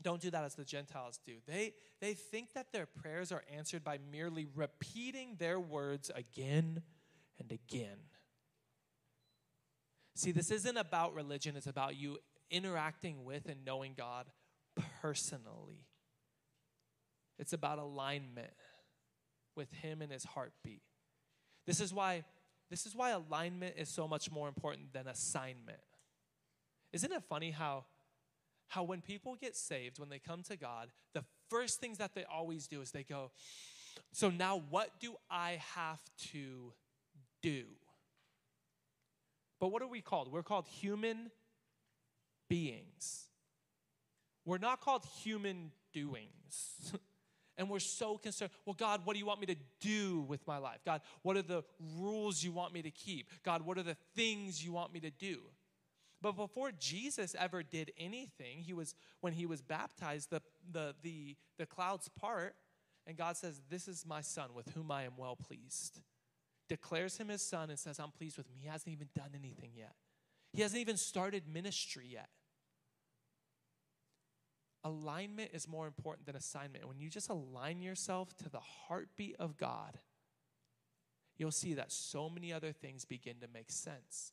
Don't 0.00 0.20
do 0.20 0.30
that 0.30 0.44
as 0.44 0.54
the 0.54 0.64
Gentiles 0.64 1.20
do. 1.24 1.34
They, 1.46 1.74
they 2.00 2.14
think 2.14 2.54
that 2.54 2.72
their 2.72 2.86
prayers 2.86 3.30
are 3.30 3.42
answered 3.54 3.84
by 3.84 3.98
merely 4.10 4.46
repeating 4.54 5.36
their 5.38 5.60
words 5.60 6.10
again 6.14 6.82
and 7.38 7.52
again. 7.52 7.98
See, 10.14 10.32
this 10.32 10.50
isn't 10.50 10.76
about 10.76 11.14
religion, 11.14 11.56
it's 11.56 11.66
about 11.66 11.96
you 11.96 12.18
interacting 12.50 13.24
with 13.24 13.48
and 13.48 13.64
knowing 13.64 13.94
God 13.96 14.26
personally. 15.00 15.86
It's 17.38 17.52
about 17.52 17.78
alignment 17.78 18.52
with 19.56 19.72
him 19.72 20.02
and 20.02 20.12
his 20.12 20.24
heartbeat. 20.24 20.82
This 21.66 21.80
is 21.80 21.92
why 21.92 22.24
this 22.70 22.86
is 22.86 22.96
why 22.96 23.10
alignment 23.10 23.74
is 23.76 23.90
so 23.90 24.08
much 24.08 24.30
more 24.30 24.48
important 24.48 24.94
than 24.94 25.06
assignment. 25.06 25.80
Isn't 26.92 27.12
it 27.12 27.22
funny 27.28 27.50
how 27.50 27.84
how 28.68 28.82
when 28.82 29.00
people 29.00 29.36
get 29.36 29.56
saved, 29.56 29.98
when 29.98 30.08
they 30.08 30.18
come 30.18 30.42
to 30.44 30.56
God, 30.56 30.88
the 31.12 31.24
first 31.48 31.80
things 31.80 31.98
that 31.98 32.14
they 32.14 32.24
always 32.24 32.66
do 32.66 32.80
is 32.80 32.90
they 32.90 33.04
go, 33.04 33.30
"So 34.12 34.30
now 34.30 34.56
what 34.70 34.98
do 35.00 35.16
I 35.30 35.60
have 35.74 36.00
to 36.32 36.72
do?" 37.42 37.64
But 39.60 39.68
what 39.68 39.82
are 39.82 39.86
we 39.86 40.00
called? 40.00 40.32
We're 40.32 40.42
called 40.42 40.66
human 40.66 41.30
beings. 42.48 43.28
We're 44.44 44.58
not 44.58 44.80
called 44.80 45.04
human 45.22 45.70
doings. 45.92 46.92
and 47.56 47.70
we're 47.70 47.78
so 47.78 48.18
concerned, 48.18 48.50
well, 48.64 48.74
God, 48.74 49.02
what 49.04 49.12
do 49.12 49.20
you 49.20 49.26
want 49.26 49.40
me 49.40 49.46
to 49.46 49.56
do 49.80 50.22
with 50.22 50.44
my 50.46 50.58
life? 50.58 50.80
God, 50.84 51.00
what 51.22 51.36
are 51.36 51.42
the 51.42 51.62
rules 51.96 52.42
you 52.42 52.50
want 52.50 52.72
me 52.72 52.82
to 52.82 52.90
keep? 52.90 53.28
God, 53.44 53.62
what 53.62 53.78
are 53.78 53.82
the 53.82 53.96
things 54.16 54.64
you 54.64 54.72
want 54.72 54.92
me 54.92 55.00
to 55.00 55.10
do? 55.10 55.38
But 56.22 56.36
before 56.36 56.70
Jesus 56.70 57.34
ever 57.38 57.62
did 57.62 57.92
anything, 57.98 58.60
he 58.60 58.72
was 58.72 58.94
when 59.20 59.32
he 59.32 59.44
was 59.44 59.60
baptized, 59.60 60.30
the, 60.30 60.40
the, 60.70 60.94
the, 61.02 61.36
the 61.58 61.66
clouds 61.66 62.08
part, 62.08 62.54
and 63.06 63.16
God 63.16 63.36
says, 63.36 63.60
This 63.68 63.88
is 63.88 64.06
my 64.06 64.20
son 64.20 64.54
with 64.54 64.70
whom 64.74 64.90
I 64.90 65.02
am 65.02 65.16
well 65.18 65.36
pleased 65.36 66.00
declares 66.72 67.18
him 67.18 67.28
his 67.28 67.42
son 67.42 67.68
and 67.68 67.78
says, 67.78 67.98
I'm 67.98 68.10
pleased 68.10 68.38
with 68.38 68.46
him. 68.46 68.54
He 68.58 68.66
hasn't 68.66 68.90
even 68.90 69.08
done 69.14 69.32
anything 69.34 69.72
yet, 69.76 69.94
he 70.52 70.62
hasn't 70.62 70.80
even 70.80 70.96
started 70.96 71.44
ministry 71.46 72.06
yet. 72.10 72.28
Alignment 74.84 75.50
is 75.52 75.68
more 75.68 75.86
important 75.86 76.26
than 76.26 76.34
assignment. 76.34 76.88
When 76.88 76.98
you 76.98 77.08
just 77.08 77.28
align 77.28 77.82
yourself 77.82 78.36
to 78.38 78.48
the 78.48 78.58
heartbeat 78.58 79.36
of 79.38 79.56
God, 79.56 79.98
you'll 81.36 81.52
see 81.52 81.74
that 81.74 81.92
so 81.92 82.28
many 82.28 82.52
other 82.52 82.72
things 82.72 83.04
begin 83.04 83.36
to 83.42 83.48
make 83.52 83.70
sense. 83.70 84.32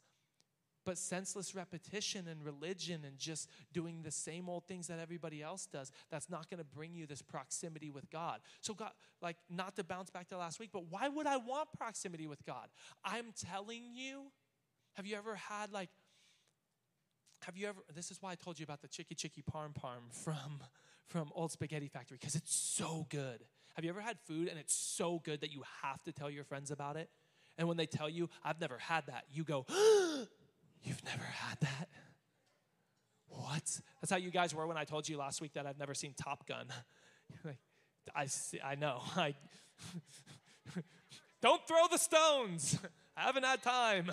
But 0.89 0.97
senseless 0.97 1.53
repetition 1.53 2.27
and 2.27 2.43
religion 2.43 3.01
and 3.05 3.15
just 3.15 3.47
doing 3.71 4.01
the 4.01 4.09
same 4.09 4.49
old 4.49 4.65
things 4.65 4.87
that 4.87 4.97
everybody 4.97 5.43
else 5.43 5.67
does, 5.67 5.91
that's 6.09 6.31
not 6.31 6.49
going 6.49 6.57
to 6.57 6.63
bring 6.63 6.95
you 6.95 7.05
this 7.05 7.21
proximity 7.21 7.91
with 7.91 8.09
God. 8.09 8.39
So, 8.61 8.73
God, 8.73 8.89
like, 9.21 9.37
not 9.51 9.75
to 9.75 9.83
bounce 9.83 10.09
back 10.09 10.29
to 10.29 10.37
last 10.39 10.59
week, 10.59 10.71
but 10.73 10.85
why 10.89 11.07
would 11.07 11.27
I 11.27 11.37
want 11.37 11.71
proximity 11.77 12.25
with 12.25 12.43
God? 12.43 12.69
I'm 13.05 13.33
telling 13.39 13.83
you, 13.93 14.31
have 14.93 15.05
you 15.05 15.15
ever 15.15 15.35
had 15.35 15.71
like, 15.71 15.89
have 17.43 17.55
you 17.55 17.67
ever, 17.67 17.81
this 17.95 18.09
is 18.09 18.19
why 18.19 18.31
I 18.31 18.35
told 18.35 18.57
you 18.57 18.63
about 18.63 18.81
the 18.81 18.87
Chicky 18.87 19.13
Chicky 19.13 19.43
Parm 19.43 19.75
Parm 19.75 20.11
from, 20.11 20.63
from 21.05 21.29
Old 21.35 21.51
Spaghetti 21.51 21.87
Factory, 21.87 22.17
because 22.19 22.33
it's 22.33 22.55
so 22.55 23.05
good. 23.11 23.43
Have 23.75 23.85
you 23.85 23.91
ever 23.91 24.01
had 24.01 24.17
food 24.25 24.47
and 24.47 24.57
it's 24.57 24.73
so 24.73 25.21
good 25.23 25.41
that 25.41 25.51
you 25.51 25.61
have 25.83 26.01
to 26.05 26.11
tell 26.11 26.31
your 26.31 26.45
friends 26.45 26.71
about 26.71 26.97
it? 26.97 27.11
And 27.59 27.67
when 27.67 27.77
they 27.77 27.85
tell 27.85 28.09
you, 28.09 28.27
I've 28.43 28.59
never 28.59 28.79
had 28.79 29.05
that, 29.05 29.25
you 29.31 29.43
go, 29.43 29.67
You've 30.83 31.03
never 31.03 31.23
had 31.23 31.59
that? 31.61 31.89
What? 33.27 33.79
That's 34.01 34.11
how 34.11 34.17
you 34.17 34.31
guys 34.31 34.53
were 34.53 34.67
when 34.67 34.77
I 34.77 34.83
told 34.83 35.07
you 35.07 35.17
last 35.17 35.41
week 35.41 35.53
that 35.53 35.65
I've 35.65 35.77
never 35.77 35.93
seen 35.93 36.13
Top 36.13 36.47
Gun. 36.47 36.67
I, 38.15 38.25
see, 38.25 38.59
I 38.63 38.75
know. 38.75 39.01
I, 39.15 39.35
don't 41.41 41.65
throw 41.67 41.87
the 41.91 41.97
stones. 41.97 42.79
I 43.15 43.21
haven't 43.21 43.45
had 43.45 43.61
time. 43.61 44.11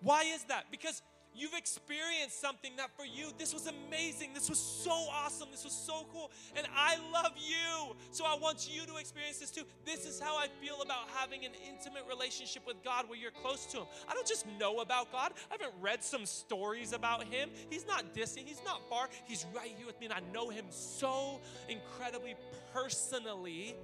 Why 0.00 0.22
is 0.22 0.44
that? 0.44 0.66
Because 0.70 1.02
You've 1.34 1.54
experienced 1.54 2.40
something 2.40 2.72
that 2.76 2.90
for 2.96 3.06
you, 3.06 3.32
this 3.38 3.54
was 3.54 3.66
amazing. 3.66 4.30
This 4.34 4.50
was 4.50 4.58
so 4.58 4.90
awesome. 4.90 5.48
This 5.50 5.64
was 5.64 5.72
so 5.72 6.06
cool. 6.12 6.30
And 6.56 6.66
I 6.76 6.96
love 7.12 7.32
you. 7.36 7.96
So 8.10 8.24
I 8.26 8.36
want 8.36 8.68
you 8.70 8.82
to 8.86 8.96
experience 8.96 9.38
this 9.38 9.50
too. 9.50 9.62
This 9.86 10.06
is 10.06 10.20
how 10.20 10.36
I 10.36 10.48
feel 10.60 10.82
about 10.82 11.08
having 11.14 11.44
an 11.44 11.52
intimate 11.68 12.02
relationship 12.08 12.66
with 12.66 12.82
God 12.84 13.08
where 13.08 13.18
you're 13.18 13.30
close 13.30 13.64
to 13.66 13.78
Him. 13.78 13.86
I 14.08 14.14
don't 14.14 14.26
just 14.26 14.46
know 14.58 14.80
about 14.80 15.10
God, 15.10 15.32
I 15.50 15.54
haven't 15.54 15.72
read 15.80 16.04
some 16.04 16.26
stories 16.26 16.92
about 16.92 17.24
Him. 17.24 17.50
He's 17.70 17.86
not 17.86 18.14
distant, 18.14 18.46
He's 18.46 18.62
not 18.64 18.86
far. 18.90 19.08
He's 19.24 19.46
right 19.56 19.72
here 19.76 19.86
with 19.86 19.98
me. 20.00 20.06
And 20.06 20.14
I 20.14 20.20
know 20.32 20.50
Him 20.50 20.66
so 20.68 21.40
incredibly 21.68 22.34
personally. 22.74 23.74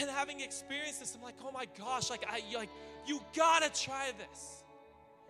And 0.00 0.10
having 0.10 0.40
experienced 0.40 1.00
this, 1.00 1.14
I'm 1.14 1.22
like, 1.22 1.34
oh 1.44 1.52
my 1.52 1.66
gosh, 1.78 2.10
like 2.10 2.24
I 2.28 2.42
like 2.56 2.70
you 3.06 3.20
gotta 3.34 3.70
try 3.70 4.10
this. 4.18 4.61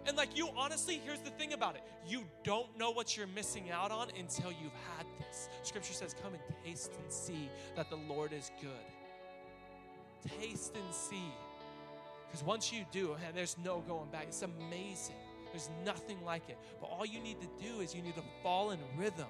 And 0.07 0.17
like 0.17 0.37
you, 0.37 0.49
honestly, 0.57 1.01
here's 1.05 1.21
the 1.21 1.31
thing 1.31 1.53
about 1.53 1.77
it 1.77 1.83
you 2.07 2.25
don't 2.43 2.77
know 2.79 2.91
what 2.91 3.17
you're 3.17 3.27
missing 3.29 3.71
out 3.71 3.91
on 3.91 4.09
until 4.19 4.51
you've 4.51 4.73
had 4.97 5.07
this. 5.19 5.49
Scripture 5.63 5.93
says, 5.93 6.15
Come 6.23 6.35
and 6.35 6.43
taste 6.65 6.93
and 7.01 7.13
see 7.13 7.49
that 7.77 7.89
the 7.91 7.97
Lord 7.97 8.33
is 8.33 8.51
good. 8.61 8.71
Taste 10.41 10.75
and 10.75 10.95
see. 10.95 11.33
Because 12.27 12.45
once 12.47 12.73
you 12.73 12.85
do, 12.91 13.15
and 13.27 13.37
there's 13.37 13.57
no 13.63 13.81
going 13.81 14.09
back, 14.11 14.25
it's 14.29 14.43
amazing. 14.43 15.17
There's 15.51 15.69
nothing 15.85 16.17
like 16.25 16.49
it. 16.49 16.57
But 16.81 16.87
all 16.87 17.05
you 17.05 17.21
need 17.21 17.37
to 17.41 17.49
do 17.63 17.81
is 17.81 17.95
you 17.95 18.03
need 18.03 18.15
to 18.15 18.23
fall 18.43 18.71
in 18.71 18.79
rhythm 18.97 19.29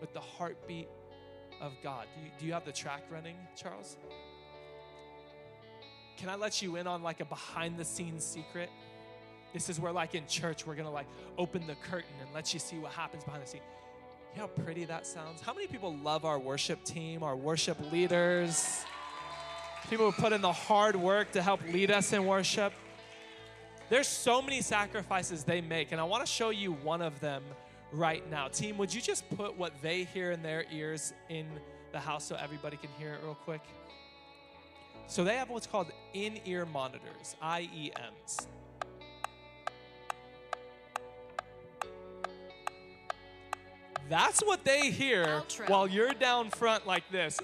with 0.00 0.12
the 0.14 0.20
heartbeat 0.20 0.88
of 1.60 1.72
God. 1.82 2.06
Do 2.14 2.24
you, 2.24 2.30
do 2.38 2.46
you 2.46 2.52
have 2.52 2.64
the 2.64 2.72
track 2.72 3.02
running, 3.10 3.36
Charles? 3.56 3.96
Can 6.16 6.28
I 6.28 6.36
let 6.36 6.62
you 6.62 6.76
in 6.76 6.86
on 6.86 7.02
like 7.02 7.20
a 7.20 7.24
behind 7.24 7.76
the 7.76 7.84
scenes 7.84 8.24
secret? 8.24 8.70
This 9.52 9.68
is 9.68 9.80
where, 9.80 9.92
like 9.92 10.14
in 10.14 10.26
church, 10.26 10.66
we're 10.66 10.74
gonna 10.74 10.90
like 10.90 11.06
open 11.36 11.66
the 11.66 11.74
curtain 11.76 12.14
and 12.20 12.32
let 12.34 12.52
you 12.52 12.60
see 12.60 12.78
what 12.78 12.92
happens 12.92 13.24
behind 13.24 13.42
the 13.42 13.46
scene. 13.46 13.60
You 14.34 14.42
know 14.42 14.50
how 14.54 14.62
pretty 14.62 14.84
that 14.84 15.06
sounds? 15.06 15.40
How 15.40 15.54
many 15.54 15.66
people 15.66 15.96
love 15.96 16.24
our 16.24 16.38
worship 16.38 16.84
team, 16.84 17.22
our 17.22 17.36
worship 17.36 17.78
leaders? 17.90 18.84
People 19.88 20.10
who 20.10 20.22
put 20.22 20.32
in 20.32 20.42
the 20.42 20.52
hard 20.52 20.96
work 20.96 21.32
to 21.32 21.42
help 21.42 21.60
lead 21.72 21.90
us 21.90 22.12
in 22.12 22.26
worship. 22.26 22.72
There's 23.88 24.06
so 24.06 24.42
many 24.42 24.60
sacrifices 24.60 25.44
they 25.44 25.62
make, 25.62 25.92
and 25.92 26.00
I 26.00 26.04
want 26.04 26.24
to 26.24 26.30
show 26.30 26.50
you 26.50 26.72
one 26.72 27.00
of 27.00 27.18
them 27.20 27.42
right 27.90 28.28
now. 28.30 28.48
Team, 28.48 28.76
would 28.76 28.92
you 28.92 29.00
just 29.00 29.28
put 29.30 29.56
what 29.56 29.72
they 29.80 30.04
hear 30.04 30.30
in 30.30 30.42
their 30.42 30.66
ears 30.70 31.14
in 31.30 31.46
the 31.92 31.98
house 31.98 32.24
so 32.24 32.36
everybody 32.36 32.76
can 32.76 32.90
hear 32.98 33.14
it 33.14 33.20
real 33.22 33.34
quick? 33.34 33.62
So 35.06 35.24
they 35.24 35.36
have 35.36 35.48
what's 35.48 35.66
called 35.66 35.90
in 36.12 36.38
ear 36.44 36.66
monitors, 36.66 37.34
IEMs. 37.42 38.46
That's 44.08 44.40
what 44.40 44.64
they 44.64 44.90
hear 44.90 45.26
Outro. 45.26 45.68
while 45.68 45.86
you're 45.86 46.14
down 46.14 46.50
front 46.50 46.86
like 46.86 47.10
this. 47.10 47.38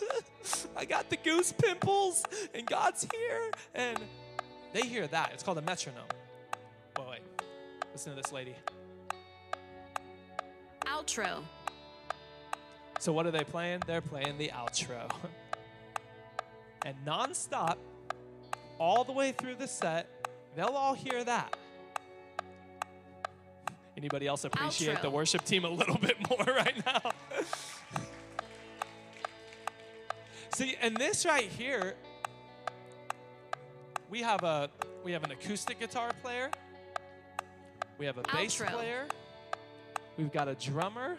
I 0.76 0.84
got 0.84 1.08
the 1.08 1.16
goose 1.16 1.52
pimples, 1.52 2.24
and 2.52 2.66
God's 2.66 3.06
here. 3.14 3.50
And 3.74 3.98
they 4.72 4.82
hear 4.82 5.06
that. 5.06 5.30
It's 5.32 5.42
called 5.42 5.58
a 5.58 5.62
metronome. 5.62 6.02
Wait, 6.98 7.08
wait. 7.08 7.20
Listen 7.92 8.14
to 8.14 8.20
this 8.20 8.32
lady. 8.32 8.54
Outro. 10.86 11.42
So 12.98 13.12
what 13.12 13.26
are 13.26 13.30
they 13.30 13.44
playing? 13.44 13.82
They're 13.86 14.00
playing 14.00 14.38
the 14.38 14.48
outro. 14.48 15.10
and 16.84 16.96
nonstop, 17.06 17.76
all 18.78 19.04
the 19.04 19.12
way 19.12 19.32
through 19.32 19.54
the 19.56 19.68
set, 19.68 20.08
they'll 20.56 20.66
all 20.66 20.94
hear 20.94 21.22
that. 21.24 21.56
Anybody 23.96 24.26
else 24.26 24.44
appreciate 24.44 24.98
Outro. 24.98 25.02
the 25.02 25.10
worship 25.10 25.44
team 25.44 25.64
a 25.64 25.68
little 25.68 25.98
bit 26.00 26.16
more 26.28 26.44
right 26.44 26.84
now? 26.84 27.12
See, 30.54 30.76
and 30.80 30.96
this 30.96 31.26
right 31.26 31.48
here, 31.48 31.94
we 34.10 34.20
have 34.20 34.42
a 34.42 34.70
we 35.04 35.12
have 35.12 35.24
an 35.24 35.32
acoustic 35.32 35.80
guitar 35.80 36.10
player, 36.22 36.50
we 37.98 38.06
have 38.06 38.18
a 38.18 38.22
bass 38.22 38.56
Outro. 38.60 38.68
player, 38.72 39.06
we've 40.16 40.32
got 40.32 40.48
a 40.48 40.54
drummer, 40.54 41.16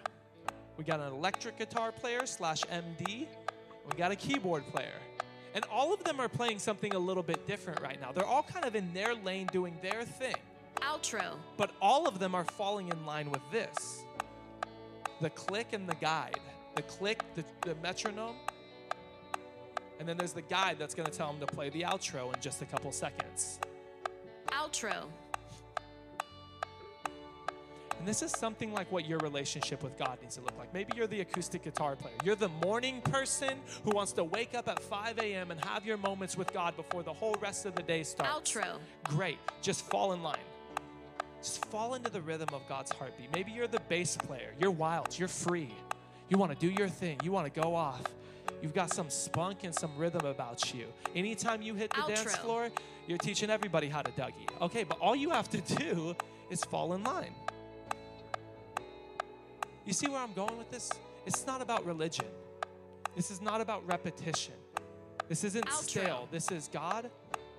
we 0.77 0.83
got 0.83 0.99
an 0.99 1.13
electric 1.13 1.57
guitar 1.57 1.91
player 1.91 2.25
slash 2.25 2.61
MD, 2.63 3.27
we 3.89 3.97
got 3.97 4.11
a 4.11 4.15
keyboard 4.15 4.65
player. 4.67 4.95
And 5.53 5.63
all 5.71 5.93
of 5.93 6.03
them 6.03 6.19
are 6.19 6.27
playing 6.27 6.59
something 6.59 6.93
a 6.93 6.99
little 6.99 7.23
bit 7.23 7.47
different 7.47 7.79
right 7.79 7.99
now. 8.01 8.11
They're 8.11 8.25
all 8.25 8.43
kind 8.43 8.65
of 8.65 8.75
in 8.75 8.93
their 8.93 9.15
lane 9.15 9.47
doing 9.53 9.77
their 9.81 10.03
thing. 10.03 10.35
Outro. 10.85 11.35
But 11.57 11.71
all 11.81 12.07
of 12.07 12.19
them 12.19 12.35
are 12.35 12.43
falling 12.43 12.89
in 12.89 13.05
line 13.05 13.31
with 13.31 13.41
this 13.51 14.03
the 15.21 15.29
click 15.29 15.73
and 15.73 15.87
the 15.87 15.95
guide. 15.95 16.39
The 16.75 16.81
click, 16.83 17.23
the, 17.35 17.45
the 17.61 17.75
metronome. 17.81 18.35
And 19.99 20.07
then 20.07 20.17
there's 20.17 20.33
the 20.33 20.41
guide 20.41 20.75
that's 20.77 20.93
going 20.93 21.09
to 21.09 21.17
tell 21.17 21.31
them 21.31 21.39
to 21.39 21.47
play 21.47 21.69
the 21.69 21.83
outro 21.83 22.33
in 22.35 22.41
just 22.41 22.61
a 22.61 22.65
couple 22.65 22.91
seconds. 22.91 23.59
Outro. 24.47 25.05
And 27.97 28.05
this 28.05 28.21
is 28.21 28.31
something 28.31 28.73
like 28.73 28.91
what 28.91 29.07
your 29.07 29.19
relationship 29.19 29.81
with 29.81 29.97
God 29.97 30.19
needs 30.21 30.35
to 30.35 30.41
look 30.41 30.57
like. 30.59 30.73
Maybe 30.73 30.91
you're 30.95 31.07
the 31.07 31.21
acoustic 31.21 31.63
guitar 31.63 31.95
player. 31.95 32.13
You're 32.23 32.35
the 32.35 32.49
morning 32.63 33.01
person 33.01 33.57
who 33.83 33.91
wants 33.91 34.11
to 34.13 34.23
wake 34.23 34.53
up 34.53 34.67
at 34.67 34.79
5 34.79 35.17
a.m. 35.19 35.49
and 35.49 35.63
have 35.63 35.85
your 35.85 35.97
moments 35.97 36.37
with 36.37 36.51
God 36.53 36.75
before 36.75 37.03
the 37.03 37.13
whole 37.13 37.35
rest 37.41 37.65
of 37.65 37.73
the 37.73 37.81
day 37.81 38.03
starts. 38.03 38.51
Outro. 38.51 38.79
Great. 39.05 39.39
Just 39.61 39.89
fall 39.89 40.11
in 40.11 40.21
line. 40.21 40.37
Just 41.45 41.63
fall 41.67 41.93
into 41.93 42.09
the 42.09 42.21
rhythm 42.21 42.49
of 42.53 42.67
God's 42.67 42.91
heartbeat. 42.91 43.31
Maybe 43.31 43.51
you're 43.51 43.67
the 43.67 43.79
bass 43.81 44.17
player. 44.17 44.55
You're 44.59 44.71
wild. 44.71 45.19
You're 45.19 45.27
free. 45.27 45.71
You 46.27 46.39
want 46.39 46.51
to 46.51 46.57
do 46.57 46.73
your 46.73 46.89
thing. 46.89 47.19
You 47.23 47.31
want 47.31 47.53
to 47.53 47.61
go 47.61 47.75
off. 47.75 48.01
You've 48.63 48.73
got 48.73 48.91
some 48.91 49.11
spunk 49.11 49.63
and 49.63 49.73
some 49.73 49.95
rhythm 49.95 50.25
about 50.25 50.73
you. 50.73 50.87
Anytime 51.13 51.61
you 51.61 51.75
hit 51.75 51.91
the 51.91 52.01
dance 52.11 52.35
floor, 52.37 52.69
you're 53.05 53.19
teaching 53.19 53.51
everybody 53.51 53.87
how 53.87 54.01
to 54.01 54.11
Dougie. 54.13 54.49
Okay, 54.59 54.83
but 54.83 54.97
all 54.99 55.15
you 55.15 55.29
have 55.29 55.47
to 55.51 55.61
do 55.75 56.15
is 56.49 56.63
fall 56.63 56.93
in 56.93 57.03
line. 57.03 57.35
You 59.85 59.93
see 59.93 60.07
where 60.07 60.19
I'm 60.19 60.33
going 60.33 60.57
with 60.57 60.71
this? 60.71 60.89
It's 61.27 61.45
not 61.45 61.61
about 61.61 61.85
religion. 61.85 62.25
This 63.15 63.29
is 63.29 63.39
not 63.39 63.61
about 63.61 63.85
repetition. 63.85 64.55
This 65.29 65.43
isn't 65.43 65.67
Outro. 65.67 65.83
stale. 65.83 66.27
This 66.31 66.49
is 66.49 66.69
God, 66.73 67.11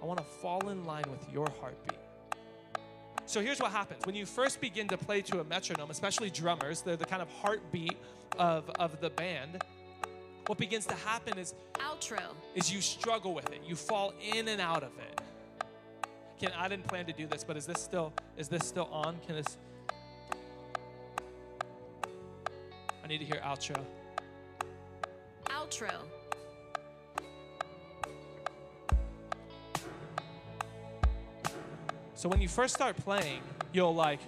I 0.02 0.04
want 0.04 0.18
to 0.18 0.24
fall 0.24 0.70
in 0.70 0.84
line 0.84 1.04
with 1.08 1.32
your 1.32 1.46
heartbeat. 1.60 2.00
So 3.26 3.40
here's 3.40 3.58
what 3.58 3.72
happens. 3.72 4.06
When 4.06 4.14
you 4.14 4.24
first 4.24 4.60
begin 4.60 4.86
to 4.88 4.96
play 4.96 5.20
to 5.22 5.40
a 5.40 5.44
metronome, 5.44 5.90
especially 5.90 6.30
drummers, 6.30 6.82
they're 6.82 6.96
the 6.96 7.04
kind 7.04 7.20
of 7.20 7.28
heartbeat 7.28 7.96
of, 8.38 8.70
of 8.78 9.00
the 9.00 9.10
band. 9.10 9.62
What 10.46 10.58
begins 10.58 10.86
to 10.86 10.94
happen 10.94 11.36
is, 11.36 11.54
Outro. 11.74 12.22
is 12.54 12.72
you 12.72 12.80
struggle 12.80 13.34
with 13.34 13.50
it. 13.50 13.62
You 13.66 13.74
fall 13.74 14.14
in 14.32 14.46
and 14.46 14.60
out 14.60 14.84
of 14.84 14.92
it. 14.98 15.20
Can 16.38 16.52
I 16.56 16.68
didn't 16.68 16.86
plan 16.86 17.06
to 17.06 17.12
do 17.12 17.26
this, 17.26 17.42
but 17.42 17.56
is 17.56 17.66
this 17.66 17.80
still 17.80 18.12
is 18.36 18.48
this 18.48 18.66
still 18.66 18.88
on? 18.92 19.16
Can 19.26 19.36
this 19.36 19.56
I 23.02 23.08
need 23.08 23.18
to 23.18 23.24
hear 23.24 23.40
outro. 23.44 23.80
Outro. 25.46 25.92
So 32.16 32.28
when 32.30 32.40
you 32.40 32.48
first 32.48 32.74
start 32.74 32.96
playing, 32.96 33.42
you'll 33.72 33.94
like 33.94 34.20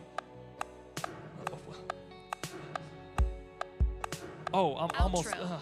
Oh, 4.53 4.77
I'm 4.77 4.91
almost 4.99 5.29
Outro. 5.29 5.51
ugh. 5.51 5.61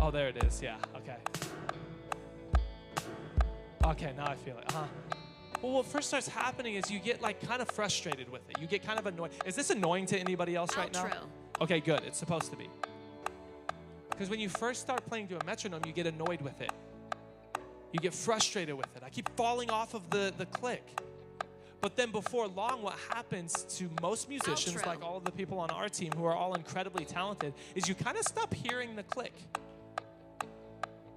Oh, 0.00 0.10
there 0.10 0.28
it 0.28 0.42
is. 0.44 0.62
Yeah. 0.62 0.76
Okay. 0.96 1.16
Okay, 3.84 4.12
now 4.16 4.26
I 4.26 4.34
feel 4.36 4.56
it. 4.58 4.64
Uh-huh. 4.68 4.84
Well, 5.62 5.72
what 5.72 5.86
first 5.86 6.08
starts 6.08 6.28
happening 6.28 6.74
is 6.74 6.90
you 6.90 6.98
get 6.98 7.20
like 7.20 7.46
kind 7.46 7.60
of 7.60 7.68
frustrated 7.68 8.30
with 8.30 8.48
it. 8.50 8.58
You 8.60 8.66
get 8.66 8.82
kind 8.82 8.98
of 8.98 9.06
annoyed. 9.06 9.30
Is 9.44 9.54
this 9.54 9.70
annoying 9.70 10.06
to 10.06 10.18
anybody 10.18 10.54
else 10.56 10.76
right 10.76 10.92
now? 10.92 11.04
Outro. 11.04 11.16
Okay, 11.62 11.80
good. 11.80 12.02
It's 12.06 12.18
supposed 12.18 12.50
to 12.50 12.56
be. 12.56 12.68
Because 14.10 14.30
when 14.30 14.40
you 14.40 14.48
first 14.48 14.80
start 14.80 15.04
playing 15.06 15.28
to 15.28 15.38
a 15.38 15.44
metronome, 15.44 15.82
you 15.86 15.92
get 15.92 16.06
annoyed 16.06 16.40
with 16.40 16.60
it. 16.60 16.72
You 17.96 18.00
get 18.00 18.12
frustrated 18.12 18.74
with 18.74 18.94
it. 18.94 19.02
I 19.02 19.08
keep 19.08 19.26
falling 19.38 19.70
off 19.70 19.94
of 19.94 20.10
the, 20.10 20.30
the 20.36 20.44
click. 20.44 20.86
But 21.80 21.96
then 21.96 22.10
before 22.10 22.46
long, 22.46 22.82
what 22.82 22.94
happens 23.08 23.64
to 23.78 23.88
most 24.02 24.28
musicians, 24.28 24.76
Outro. 24.82 24.86
like 24.86 25.02
all 25.02 25.16
of 25.16 25.24
the 25.24 25.32
people 25.32 25.58
on 25.58 25.70
our 25.70 25.88
team 25.88 26.12
who 26.12 26.26
are 26.26 26.34
all 26.34 26.52
incredibly 26.56 27.06
talented, 27.06 27.54
is 27.74 27.88
you 27.88 27.94
kind 27.94 28.18
of 28.18 28.24
stop 28.24 28.52
hearing 28.52 28.96
the 28.96 29.02
click. 29.02 29.32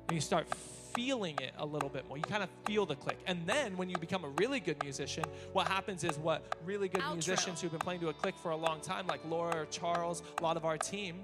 And 0.08 0.16
you 0.16 0.22
start 0.22 0.48
feeling 0.96 1.36
it 1.42 1.52
a 1.58 1.66
little 1.66 1.90
bit 1.90 2.08
more. 2.08 2.16
You 2.16 2.24
kind 2.24 2.44
of 2.44 2.50
feel 2.66 2.86
the 2.86 2.96
click. 2.96 3.18
And 3.28 3.46
then 3.46 3.76
when 3.76 3.90
you 3.90 3.98
become 3.98 4.24
a 4.24 4.30
really 4.40 4.62
good 4.62 4.82
musician, 4.82 5.26
what 5.52 5.68
happens 5.68 6.06
is 6.06 6.18
what 6.18 6.56
really 6.64 6.88
good 6.88 7.02
Outro. 7.02 7.16
musicians 7.16 7.60
who've 7.60 7.72
been 7.72 7.82
playing 7.82 8.00
to 8.00 8.08
a 8.08 8.14
click 8.14 8.36
for 8.38 8.52
a 8.52 8.58
long 8.58 8.80
time, 8.80 9.06
like 9.06 9.20
Laura 9.28 9.64
or 9.64 9.66
Charles, 9.66 10.24
a 10.40 10.44
lot 10.44 10.56
of 10.56 10.64
our 10.64 10.78
team, 10.78 11.20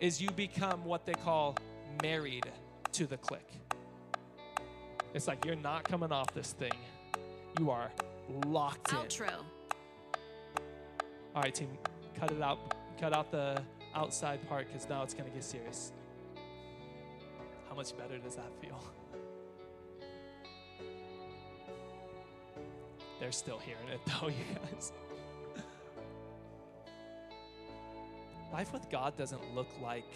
is 0.00 0.20
you 0.20 0.30
become 0.32 0.84
what 0.84 1.06
they 1.06 1.14
call 1.14 1.56
married 2.02 2.50
to 2.90 3.06
the 3.06 3.16
click. 3.16 3.48
It's 5.14 5.26
like 5.26 5.44
you're 5.44 5.56
not 5.56 5.84
coming 5.84 6.12
off 6.12 6.32
this 6.34 6.52
thing. 6.52 6.72
You 7.58 7.70
are 7.70 7.90
locked 8.46 8.92
in. 8.92 8.98
Outro. 8.98 9.32
All 11.34 11.42
right, 11.42 11.54
team, 11.54 11.68
cut 12.18 12.30
it 12.30 12.42
out. 12.42 12.58
Cut 13.00 13.12
out 13.14 13.30
the 13.30 13.62
outside 13.94 14.46
part 14.48 14.66
because 14.66 14.88
now 14.88 15.02
it's 15.02 15.14
going 15.14 15.28
to 15.28 15.34
get 15.34 15.44
serious. 15.44 15.92
How 17.68 17.74
much 17.74 17.96
better 17.96 18.18
does 18.18 18.36
that 18.36 18.50
feel? 18.60 18.82
They're 23.20 23.32
still 23.32 23.58
hearing 23.58 23.88
it 23.92 24.00
though, 24.20 24.28
you 24.28 24.34
guys. 24.72 24.92
Life 28.52 28.72
with 28.72 28.88
God 28.90 29.16
doesn't 29.16 29.54
look 29.54 29.68
like 29.82 30.10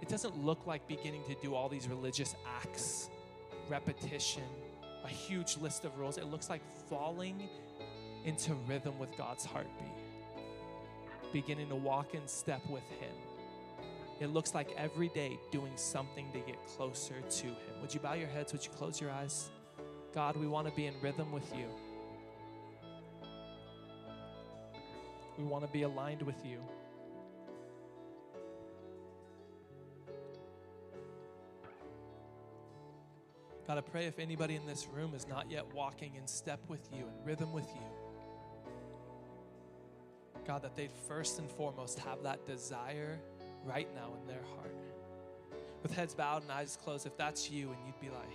it 0.00 0.08
doesn't 0.08 0.44
look 0.44 0.66
like 0.66 0.86
beginning 0.86 1.22
to 1.28 1.34
do 1.42 1.54
all 1.54 1.68
these 1.68 1.88
religious 1.88 2.34
acts, 2.62 3.10
repetition, 3.68 4.44
a 5.04 5.08
huge 5.08 5.56
list 5.58 5.84
of 5.84 5.98
rules. 5.98 6.18
It 6.18 6.26
looks 6.26 6.48
like 6.48 6.62
falling 6.88 7.48
into 8.24 8.54
rhythm 8.66 8.98
with 8.98 9.16
God's 9.16 9.44
heartbeat, 9.44 9.88
beginning 11.32 11.68
to 11.68 11.76
walk 11.76 12.14
in 12.14 12.26
step 12.26 12.62
with 12.68 12.88
Him. 13.00 13.14
It 14.20 14.28
looks 14.28 14.54
like 14.54 14.70
every 14.76 15.08
day 15.08 15.38
doing 15.52 15.72
something 15.76 16.30
to 16.32 16.40
get 16.40 16.56
closer 16.66 17.20
to 17.20 17.46
Him. 17.46 17.80
Would 17.80 17.94
you 17.94 18.00
bow 18.00 18.14
your 18.14 18.28
heads? 18.28 18.52
Would 18.52 18.64
you 18.64 18.70
close 18.72 19.00
your 19.00 19.10
eyes? 19.10 19.50
God, 20.14 20.36
we 20.36 20.48
want 20.48 20.66
to 20.66 20.74
be 20.74 20.86
in 20.86 20.94
rhythm 21.00 21.30
with 21.32 21.54
you. 21.54 21.66
We 25.36 25.44
want 25.44 25.64
to 25.64 25.70
be 25.70 25.82
aligned 25.82 26.22
with 26.22 26.44
you. 26.44 26.58
God, 33.68 33.76
I 33.76 33.82
pray 33.82 34.06
if 34.06 34.18
anybody 34.18 34.56
in 34.56 34.64
this 34.64 34.88
room 34.94 35.12
is 35.14 35.28
not 35.28 35.50
yet 35.50 35.74
walking 35.74 36.14
in 36.14 36.26
step 36.26 36.58
with 36.68 36.88
you, 36.90 37.04
and 37.06 37.26
rhythm 37.26 37.52
with 37.52 37.68
you, 37.74 37.82
God, 40.46 40.62
that 40.62 40.74
they'd 40.74 40.90
first 41.06 41.38
and 41.38 41.50
foremost 41.50 41.98
have 41.98 42.22
that 42.22 42.46
desire 42.46 43.20
right 43.66 43.86
now 43.94 44.14
in 44.18 44.26
their 44.26 44.40
heart. 44.56 44.74
With 45.82 45.94
heads 45.94 46.14
bowed 46.14 46.44
and 46.44 46.50
eyes 46.50 46.78
closed, 46.82 47.06
if 47.06 47.14
that's 47.18 47.50
you 47.50 47.68
and 47.68 47.76
you'd 47.84 48.00
be 48.00 48.08
like, 48.08 48.32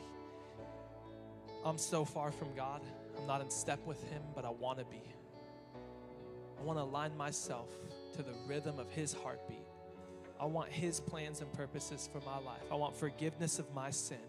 I'm 1.65 1.79
so 1.79 2.05
far 2.05 2.31
from 2.31 2.53
God, 2.55 2.81
I'm 3.17 3.25
not 3.25 3.41
in 3.41 3.49
step 3.49 3.83
with 3.87 4.03
Him, 4.11 4.21
but 4.35 4.45
I 4.45 4.51
want 4.51 4.77
to 4.77 4.85
be. 4.85 5.01
I 6.59 6.61
want 6.61 6.77
to 6.77 6.83
align 6.83 7.17
myself 7.17 7.69
to 8.17 8.21
the 8.21 8.35
rhythm 8.47 8.77
of 8.77 8.91
His 8.91 9.13
heartbeat. 9.13 9.65
I 10.39 10.45
want 10.45 10.69
His 10.69 10.99
plans 10.99 11.41
and 11.41 11.51
purposes 11.53 12.07
for 12.13 12.19
my 12.19 12.37
life. 12.37 12.61
I 12.71 12.75
want 12.75 12.95
forgiveness 12.95 13.57
of 13.57 13.73
my 13.73 13.89
sin. 13.89 14.19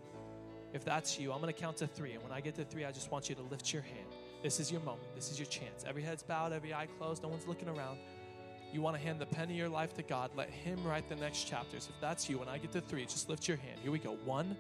If 0.75 0.85
that's 0.85 1.19
you, 1.19 1.33
I'm 1.33 1.41
going 1.41 1.55
to 1.55 1.59
count 1.59 1.79
to 1.79 1.87
three. 1.87 2.13
And 2.13 2.23
when 2.23 2.33
I 2.33 2.41
get 2.41 2.57
to 2.57 2.65
three, 2.65 2.85
I 2.85 2.91
just 2.91 3.11
want 3.11 3.29
you 3.29 3.37
to 3.37 3.43
lift 3.43 3.73
your 3.73 3.83
hand. 3.83 4.09
This 4.43 4.59
is 4.61 4.71
your 4.71 4.81
moment. 4.81 5.15
This 5.15 5.31
is 5.31 5.39
your 5.39 5.47
chance. 5.47 5.85
Every 5.89 6.03
head's 6.03 6.23
bowed, 6.23 6.53
every 6.53 6.75
eye 6.75 6.89
closed, 6.99 7.23
no 7.23 7.29
one's 7.29 7.47
looking 7.47 7.69
around. 7.69 7.99
You 8.73 8.83
want 8.83 8.97
to 8.97 9.03
hand 9.03 9.21
the 9.21 9.27
pen 9.27 9.45
of 9.45 9.57
your 9.57 9.69
life 9.69 9.95
to 9.95 10.03
God. 10.03 10.33
Let 10.35 10.51
Him 10.51 10.83
write 10.85 11.09
the 11.09 11.15
next 11.15 11.45
chapters. 11.45 11.89
If 11.89 12.01
that's 12.01 12.29
you, 12.29 12.39
when 12.39 12.49
I 12.49 12.59
get 12.59 12.73
to 12.73 12.81
three, 12.81 13.05
just 13.05 13.29
lift 13.29 13.47
your 13.47 13.57
hand. 13.57 13.79
Here 13.81 13.93
we 13.93 14.01
go. 14.01 14.19
One, 14.25 14.57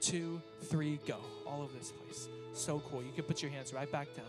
two, 0.00 0.40
three, 0.62 0.98
go. 1.06 1.18
All 1.46 1.60
over 1.60 1.72
this 1.78 1.92
place. 1.92 2.28
So 2.54 2.80
cool. 2.90 3.02
You 3.02 3.12
can 3.14 3.24
put 3.24 3.42
your 3.42 3.50
hands 3.50 3.74
right 3.74 3.92
back 3.92 4.08
down. 4.16 4.24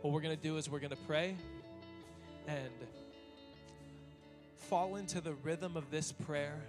What 0.00 0.12
we're 0.12 0.20
going 0.20 0.36
to 0.36 0.42
do 0.42 0.56
is 0.56 0.68
we're 0.68 0.80
going 0.80 0.90
to 0.90 1.04
pray 1.06 1.36
and 2.48 2.72
fall 4.56 4.96
into 4.96 5.20
the 5.20 5.34
rhythm 5.34 5.76
of 5.76 5.88
this 5.92 6.10
prayer. 6.10 6.60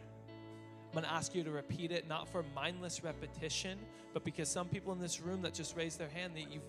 I'm 0.93 1.01
going 1.01 1.09
to 1.09 1.11
ask 1.11 1.33
you 1.33 1.43
to 1.43 1.49
repeat 1.49 1.91
it, 1.91 2.07
not 2.07 2.29
for 2.29 2.45
mindless 2.53 3.03
repetition, 3.03 3.79
but 4.13 4.23
because 4.23 4.47
some 4.47 4.67
people 4.67 4.93
in 4.93 4.99
this 4.99 5.19
room 5.19 5.41
that 5.41 5.55
just 5.55 5.75
raised 5.75 5.97
their 5.97 6.07
hand 6.07 6.35
that 6.35 6.51
you've 6.51 6.61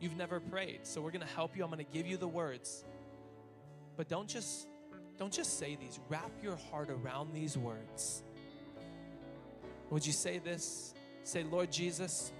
you've 0.00 0.16
never 0.16 0.40
prayed. 0.40 0.80
So 0.82 1.00
we're 1.00 1.12
going 1.12 1.24
to 1.24 1.32
help 1.32 1.56
you. 1.56 1.62
I'm 1.62 1.70
going 1.70 1.84
to 1.84 1.92
give 1.92 2.04
you 2.04 2.16
the 2.16 2.26
words. 2.26 2.84
But 3.96 4.08
don't 4.08 4.28
just 4.28 4.66
don't 5.16 5.32
just 5.32 5.60
say 5.60 5.76
these. 5.80 6.00
Wrap 6.08 6.32
your 6.42 6.56
heart 6.72 6.90
around 6.90 7.32
these 7.32 7.56
words. 7.56 8.24
Would 9.90 10.04
you 10.04 10.12
say 10.12 10.38
this? 10.38 10.92
Say, 11.22 11.44
Lord 11.44 11.70
Jesus, 11.70 12.32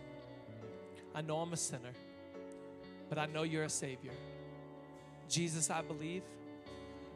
I 1.14 1.20
know 1.20 1.36
I'm 1.36 1.52
a 1.52 1.56
sinner, 1.56 1.92
but 3.08 3.16
I 3.16 3.26
know 3.26 3.44
you're 3.44 3.62
a 3.62 3.70
Savior. 3.70 4.10
Jesus, 5.28 5.70
I 5.70 5.82
believe 5.82 6.24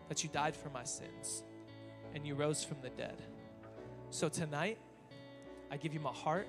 that 0.08 0.22
you 0.22 0.30
died 0.32 0.54
for 0.54 0.70
my 0.70 0.84
sins 0.84 1.42
and 2.14 2.24
you 2.24 2.36
rose 2.36 2.62
from 2.62 2.76
the 2.82 2.90
dead. 2.90 3.20
So 4.12 4.28
tonight, 4.28 4.76
I 5.70 5.78
give 5.78 5.94
you 5.94 6.00
my 6.00 6.12
heart, 6.12 6.46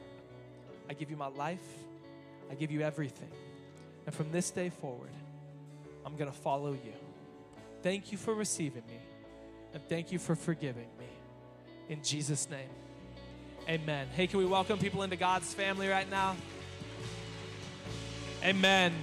I 0.89 0.93
give 0.93 1.09
you 1.09 1.15
my 1.15 1.27
life, 1.27 1.63
I 2.51 2.55
give 2.55 2.71
you 2.71 2.81
everything. 2.81 3.31
And 4.05 4.13
from 4.13 4.33
this 4.33 4.51
day 4.51 4.69
forward, 4.69 5.13
I'm 6.05 6.17
going 6.17 6.29
to 6.29 6.37
follow 6.37 6.73
you. 6.73 6.91
Thank 7.81 8.11
you 8.11 8.17
for 8.17 8.33
receiving 8.33 8.83
me, 8.85 8.99
and 9.73 9.81
thank 9.87 10.11
you 10.11 10.19
for 10.19 10.35
forgiving 10.35 10.89
me. 10.99 11.05
In 11.87 12.03
Jesus' 12.03 12.49
name, 12.49 12.67
amen. 13.69 14.09
Hey, 14.13 14.27
can 14.27 14.39
we 14.39 14.45
welcome 14.45 14.77
people 14.77 15.01
into 15.01 15.15
God's 15.15 15.53
family 15.53 15.87
right 15.87 16.09
now? 16.11 16.35
Amen. 18.43 18.93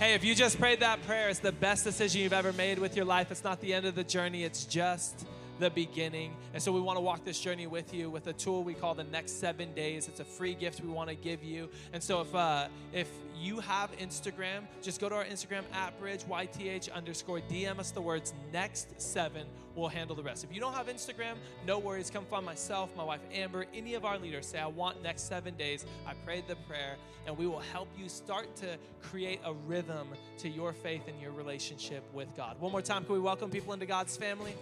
Hey, 0.00 0.14
if 0.14 0.24
you 0.24 0.34
just 0.34 0.58
prayed 0.58 0.80
that 0.80 1.00
prayer, 1.06 1.28
it's 1.28 1.38
the 1.38 1.52
best 1.52 1.84
decision 1.84 2.22
you've 2.22 2.32
ever 2.32 2.52
made 2.52 2.80
with 2.80 2.96
your 2.96 3.04
life. 3.04 3.30
It's 3.30 3.44
not 3.44 3.60
the 3.60 3.72
end 3.72 3.86
of 3.86 3.94
the 3.94 4.04
journey, 4.04 4.42
it's 4.42 4.64
just 4.64 5.24
the 5.58 5.70
beginning. 5.70 6.36
And 6.54 6.62
so 6.62 6.72
we 6.72 6.80
want 6.80 6.96
to 6.96 7.00
walk 7.00 7.24
this 7.24 7.40
journey 7.40 7.66
with 7.66 7.92
you 7.92 8.10
with 8.10 8.26
a 8.26 8.32
tool 8.32 8.62
we 8.62 8.74
call 8.74 8.94
the 8.94 9.04
next 9.04 9.40
seven 9.40 9.74
days. 9.74 10.08
It's 10.08 10.20
a 10.20 10.24
free 10.24 10.54
gift 10.54 10.80
we 10.80 10.90
want 10.90 11.08
to 11.08 11.14
give 11.14 11.42
you. 11.42 11.68
And 11.92 12.02
so 12.02 12.20
if 12.20 12.34
uh, 12.34 12.68
if 12.92 13.08
you 13.40 13.60
have 13.60 13.96
Instagram, 13.98 14.62
just 14.82 15.00
go 15.00 15.08
to 15.08 15.14
our 15.14 15.24
Instagram 15.24 15.62
at 15.72 15.98
bridge 16.00 16.24
YTH 16.24 16.92
underscore 16.92 17.40
DM 17.40 17.78
us 17.78 17.90
the 17.90 18.00
words 18.00 18.34
next 18.52 19.00
seven. 19.00 19.46
We'll 19.74 19.88
handle 19.88 20.16
the 20.16 20.24
rest. 20.24 20.42
If 20.42 20.52
you 20.52 20.60
don't 20.60 20.72
have 20.72 20.88
Instagram, 20.88 21.34
no 21.64 21.78
worries. 21.78 22.10
Come 22.10 22.24
find 22.24 22.44
myself, 22.44 22.90
my 22.96 23.04
wife 23.04 23.20
Amber, 23.32 23.64
any 23.72 23.94
of 23.94 24.04
our 24.04 24.18
leaders. 24.18 24.46
Say, 24.46 24.58
I 24.58 24.66
want 24.66 25.02
next 25.04 25.28
seven 25.28 25.54
days. 25.54 25.86
I 26.04 26.14
prayed 26.14 26.48
the 26.48 26.56
prayer, 26.56 26.96
and 27.26 27.38
we 27.38 27.46
will 27.46 27.60
help 27.60 27.88
you 27.96 28.08
start 28.08 28.56
to 28.56 28.76
create 29.02 29.40
a 29.44 29.52
rhythm 29.52 30.08
to 30.38 30.48
your 30.48 30.72
faith 30.72 31.02
and 31.06 31.20
your 31.20 31.30
relationship 31.30 32.02
with 32.12 32.34
God. 32.36 32.60
One 32.60 32.72
more 32.72 32.82
time, 32.82 33.04
can 33.04 33.14
we 33.14 33.20
welcome 33.20 33.50
people 33.50 33.72
into 33.72 33.86
God's 33.86 34.16
family? 34.16 34.56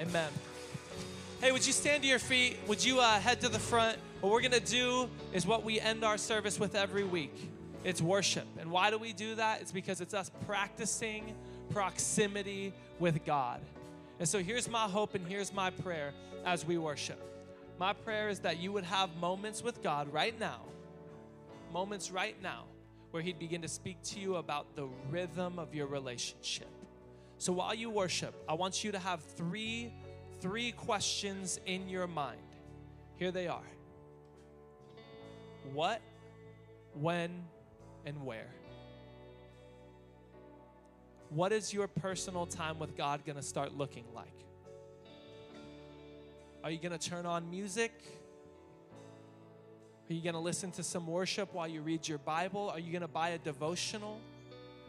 Amen. 0.00 0.30
Hey, 1.40 1.50
would 1.52 1.66
you 1.66 1.72
stand 1.72 2.02
to 2.02 2.08
your 2.08 2.18
feet? 2.18 2.58
Would 2.68 2.84
you 2.84 3.00
uh, 3.00 3.18
head 3.18 3.40
to 3.40 3.48
the 3.48 3.58
front? 3.58 3.98
What 4.20 4.32
we're 4.32 4.40
going 4.40 4.52
to 4.52 4.60
do 4.60 5.08
is 5.32 5.46
what 5.46 5.64
we 5.64 5.80
end 5.80 6.04
our 6.04 6.18
service 6.18 6.58
with 6.58 6.74
every 6.74 7.04
week 7.04 7.34
it's 7.84 8.02
worship. 8.02 8.46
And 8.58 8.70
why 8.70 8.90
do 8.90 8.98
we 8.98 9.12
do 9.12 9.36
that? 9.36 9.60
It's 9.60 9.72
because 9.72 10.00
it's 10.00 10.14
us 10.14 10.30
practicing 10.46 11.34
proximity 11.70 12.72
with 12.98 13.24
God. 13.24 13.60
And 14.18 14.28
so 14.28 14.40
here's 14.40 14.68
my 14.68 14.88
hope 14.88 15.14
and 15.14 15.26
here's 15.26 15.52
my 15.52 15.70
prayer 15.70 16.12
as 16.44 16.66
we 16.66 16.76
worship. 16.76 17.20
My 17.78 17.92
prayer 17.92 18.28
is 18.28 18.40
that 18.40 18.58
you 18.58 18.72
would 18.72 18.84
have 18.84 19.14
moments 19.16 19.62
with 19.62 19.82
God 19.82 20.12
right 20.12 20.38
now, 20.38 20.62
moments 21.72 22.10
right 22.10 22.36
now, 22.42 22.64
where 23.12 23.22
He'd 23.22 23.38
begin 23.38 23.62
to 23.62 23.68
speak 23.68 24.02
to 24.02 24.20
you 24.20 24.36
about 24.36 24.74
the 24.74 24.88
rhythm 25.10 25.58
of 25.58 25.74
your 25.74 25.86
relationship. 25.86 26.68
So 27.38 27.52
while 27.52 27.74
you 27.74 27.88
worship, 27.90 28.34
I 28.48 28.54
want 28.54 28.84
you 28.84 28.92
to 28.92 28.98
have 28.98 29.22
three 29.22 29.92
three 30.40 30.72
questions 30.72 31.58
in 31.66 31.88
your 31.88 32.06
mind. 32.06 32.40
Here 33.16 33.30
they 33.30 33.48
are. 33.48 33.66
What, 35.72 36.00
when, 36.94 37.44
and 38.06 38.24
where? 38.24 38.48
What 41.30 41.52
is 41.52 41.74
your 41.74 41.88
personal 41.88 42.46
time 42.46 42.78
with 42.78 42.96
God 42.96 43.24
going 43.26 43.36
to 43.36 43.42
start 43.42 43.76
looking 43.76 44.04
like? 44.14 44.32
Are 46.64 46.70
you 46.70 46.78
going 46.78 46.96
to 46.96 47.10
turn 47.10 47.26
on 47.26 47.50
music? 47.50 47.92
Are 50.08 50.14
you 50.14 50.22
going 50.22 50.34
to 50.34 50.40
listen 50.40 50.70
to 50.72 50.82
some 50.82 51.06
worship 51.06 51.52
while 51.52 51.68
you 51.68 51.82
read 51.82 52.08
your 52.08 52.18
Bible? 52.18 52.70
Are 52.70 52.78
you 52.78 52.90
going 52.90 53.02
to 53.02 53.08
buy 53.08 53.30
a 53.30 53.38
devotional? 53.38 54.20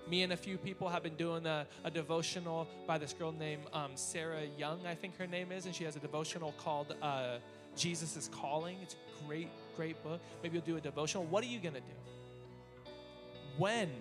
Me 0.10 0.24
and 0.24 0.34
a 0.34 0.38
few 0.38 0.58
people 0.58 0.90
have 0.90 1.04
been 1.04 1.16
doing 1.16 1.46
a, 1.46 1.68
a 1.84 1.92
devotional 1.92 2.68
by 2.88 2.98
this 2.98 3.14
girl 3.14 3.32
named 3.32 3.62
um, 3.74 3.92
Sarah 3.94 4.42
Young, 4.58 4.80
I 4.88 4.96
think 4.96 5.16
her 5.18 5.28
name 5.28 5.52
is, 5.52 5.68
and 5.68 5.76
she 5.76 5.84
has 5.84 5.96
a 5.96 6.00
devotional 6.00 6.54
called 6.58 6.96
uh, 7.02 7.38
Jesus 7.76 8.18
is 8.18 8.28
Calling. 8.34 8.78
It's 8.82 8.96
a 8.96 9.28
great, 9.28 9.50
great 9.76 10.02
book. 10.04 10.20
Maybe 10.42 10.56
you'll 10.56 10.66
do 10.66 10.78
a 10.78 10.82
devotional. 10.82 11.26
What 11.26 11.44
are 11.44 11.48
you 11.48 11.60
going 11.60 11.76
to 11.76 11.82
do? 11.82 12.92
When 13.60 13.92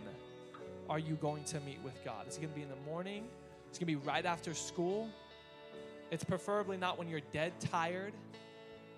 are 0.88 0.98
you 0.98 1.14
going 1.16 1.44
to 1.44 1.60
meet 1.60 1.78
with 1.84 2.02
God? 2.06 2.26
Is 2.26 2.38
it 2.38 2.40
going 2.40 2.52
to 2.52 2.56
be 2.56 2.62
in 2.62 2.70
the 2.70 2.90
morning? 2.90 3.24
It's 3.68 3.78
going 3.78 3.92
to 3.92 4.00
be 4.00 4.08
right 4.08 4.24
after 4.24 4.54
school. 4.54 5.10
It's 6.10 6.24
preferably 6.24 6.78
not 6.78 6.98
when 6.98 7.08
you're 7.08 7.20
dead 7.32 7.52
tired. 7.60 8.14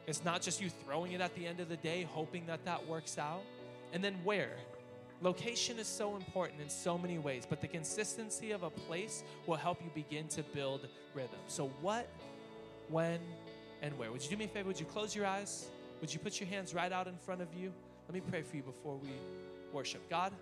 It's 0.06 0.24
not 0.24 0.42
just 0.42 0.62
you 0.62 0.70
throwing 0.70 1.10
it 1.12 1.20
at 1.20 1.34
the 1.34 1.44
end 1.44 1.58
of 1.58 1.68
the 1.68 1.76
day, 1.76 2.06
hoping 2.08 2.46
that 2.46 2.64
that 2.66 2.86
works 2.86 3.18
out. 3.18 3.42
And 3.92 4.04
then 4.04 4.14
where? 4.22 4.56
Location 5.22 5.78
is 5.78 5.86
so 5.86 6.16
important 6.16 6.62
in 6.62 6.70
so 6.70 6.96
many 6.96 7.18
ways, 7.18 7.46
but 7.48 7.60
the 7.60 7.68
consistency 7.68 8.52
of 8.52 8.62
a 8.62 8.70
place 8.70 9.22
will 9.46 9.56
help 9.56 9.82
you 9.84 9.90
begin 9.94 10.26
to 10.28 10.42
build 10.42 10.88
rhythm. 11.12 11.38
So, 11.46 11.70
what, 11.82 12.08
when, 12.88 13.20
and 13.82 13.96
where? 13.98 14.10
Would 14.10 14.22
you 14.22 14.30
do 14.30 14.36
me 14.38 14.46
a 14.46 14.48
favor? 14.48 14.68
Would 14.68 14.80
you 14.80 14.86
close 14.86 15.14
your 15.14 15.26
eyes? 15.26 15.68
Would 16.00 16.12
you 16.12 16.20
put 16.20 16.40
your 16.40 16.48
hands 16.48 16.74
right 16.74 16.90
out 16.90 17.06
in 17.06 17.18
front 17.18 17.42
of 17.42 17.52
you? 17.52 17.70
Let 18.08 18.14
me 18.14 18.22
pray 18.30 18.40
for 18.42 18.56
you 18.56 18.62
before 18.62 18.96
we 18.96 19.10
worship. 19.72 20.08
God, 20.08 20.32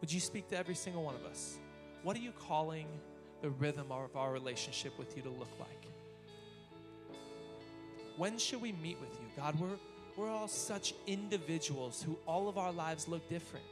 would 0.00 0.10
you 0.10 0.20
speak 0.20 0.48
to 0.48 0.56
every 0.56 0.74
single 0.74 1.02
one 1.02 1.14
of 1.14 1.24
us? 1.26 1.58
What 2.02 2.16
are 2.16 2.20
you 2.20 2.32
calling 2.32 2.86
the 3.42 3.50
rhythm 3.50 3.92
of 3.92 4.16
our 4.16 4.32
relationship 4.32 4.98
with 4.98 5.14
you 5.14 5.22
to 5.24 5.28
look 5.28 5.50
like? 5.60 5.86
When 8.16 8.38
should 8.38 8.62
we 8.62 8.72
meet 8.72 8.98
with 8.98 9.12
you? 9.20 9.26
God, 9.36 9.60
we're, 9.60 9.76
we're 10.16 10.30
all 10.30 10.48
such 10.48 10.94
individuals 11.06 12.02
who 12.02 12.16
all 12.26 12.48
of 12.48 12.56
our 12.56 12.72
lives 12.72 13.08
look 13.08 13.28
different. 13.28 13.64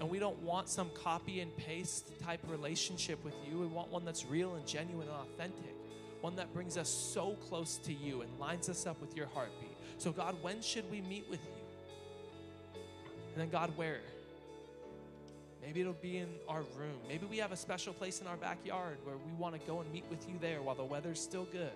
And 0.00 0.08
we 0.08 0.18
don't 0.18 0.38
want 0.42 0.70
some 0.70 0.90
copy 0.94 1.40
and 1.40 1.54
paste 1.58 2.10
type 2.22 2.40
relationship 2.48 3.22
with 3.22 3.34
you. 3.46 3.58
We 3.58 3.66
want 3.66 3.90
one 3.90 4.04
that's 4.04 4.24
real 4.24 4.54
and 4.54 4.66
genuine 4.66 5.06
and 5.06 5.16
authentic, 5.16 5.74
one 6.22 6.36
that 6.36 6.52
brings 6.54 6.78
us 6.78 6.88
so 6.88 7.36
close 7.48 7.76
to 7.84 7.92
you 7.92 8.22
and 8.22 8.38
lines 8.38 8.70
us 8.70 8.86
up 8.86 8.98
with 9.00 9.14
your 9.14 9.26
heartbeat. 9.26 9.76
So, 9.98 10.10
God, 10.10 10.36
when 10.40 10.62
should 10.62 10.90
we 10.90 11.02
meet 11.02 11.28
with 11.28 11.40
you? 11.44 12.80
And 13.34 13.42
then, 13.42 13.50
God, 13.50 13.76
where? 13.76 14.00
Maybe 15.62 15.82
it'll 15.82 15.92
be 15.92 16.16
in 16.16 16.28
our 16.48 16.62
room. 16.78 16.98
Maybe 17.06 17.26
we 17.26 17.36
have 17.36 17.52
a 17.52 17.56
special 17.56 17.92
place 17.92 18.22
in 18.22 18.26
our 18.26 18.36
backyard 18.36 18.96
where 19.04 19.16
we 19.16 19.32
want 19.38 19.60
to 19.60 19.66
go 19.66 19.80
and 19.80 19.92
meet 19.92 20.04
with 20.08 20.26
you 20.26 20.36
there 20.40 20.62
while 20.62 20.74
the 20.74 20.84
weather's 20.84 21.20
still 21.20 21.44
good. 21.44 21.72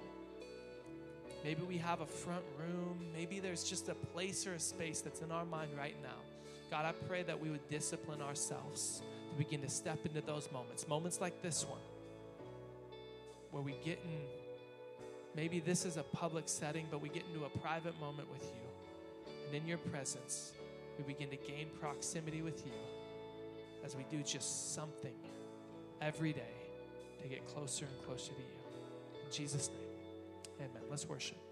Maybe 1.45 1.63
we 1.63 1.77
have 1.77 2.01
a 2.01 2.07
front 2.07 2.45
room. 2.59 3.05
Maybe 3.15 3.39
there's 3.39 3.65
just 3.65 3.91
a 3.91 3.95
place 3.95 4.47
or 4.47 4.55
a 4.55 4.59
space 4.59 5.03
that's 5.03 5.21
in 5.21 5.31
our 5.31 5.45
mind 5.45 5.73
right 5.77 5.97
now. 6.03 6.34
God, 6.71 6.85
I 6.85 6.93
pray 7.07 7.23
that 7.23 7.41
we 7.41 7.51
would 7.51 7.69
discipline 7.69 8.21
ourselves 8.21 9.03
to 9.31 9.37
begin 9.37 9.61
to 9.63 9.69
step 9.69 9.99
into 10.05 10.21
those 10.21 10.51
moments, 10.53 10.89
moments 10.89 11.21
like 11.21 11.43
this 11.43 11.65
one, 11.65 11.81
where 13.51 13.63
we 13.63 13.77
get 13.85 13.99
in, 14.05 14.21
maybe 15.35 15.61
this 15.61 15.85
is 15.85 15.97
a 15.97 16.03
public 16.03 16.49
setting, 16.49 16.87
but 16.91 17.01
we 17.01 17.09
get 17.09 17.25
into 17.33 17.45
a 17.45 17.59
private 17.59 17.99
moment 18.01 18.31
with 18.31 18.43
you. 18.43 19.35
And 19.47 19.55
in 19.55 19.67
your 19.69 19.79
presence, 19.79 20.53
we 20.99 21.05
begin 21.05 21.31
to 21.31 21.37
gain 21.37 21.69
proximity 21.81 22.43
with 22.43 22.65
you 22.67 22.73
as 23.85 23.97
we 23.97 24.05
do 24.11 24.23
just 24.23 24.75
something 24.75 25.15
every 26.01 26.33
day 26.33 26.55
to 27.23 27.29
get 27.29 27.47
closer 27.47 27.87
and 27.87 28.07
closer 28.07 28.33
to 28.33 28.39
you. 28.39 29.25
In 29.25 29.33
Jesus' 29.33 29.69
name, 29.69 30.69
amen. 30.71 30.83
Let's 30.91 31.09
worship. 31.09 31.44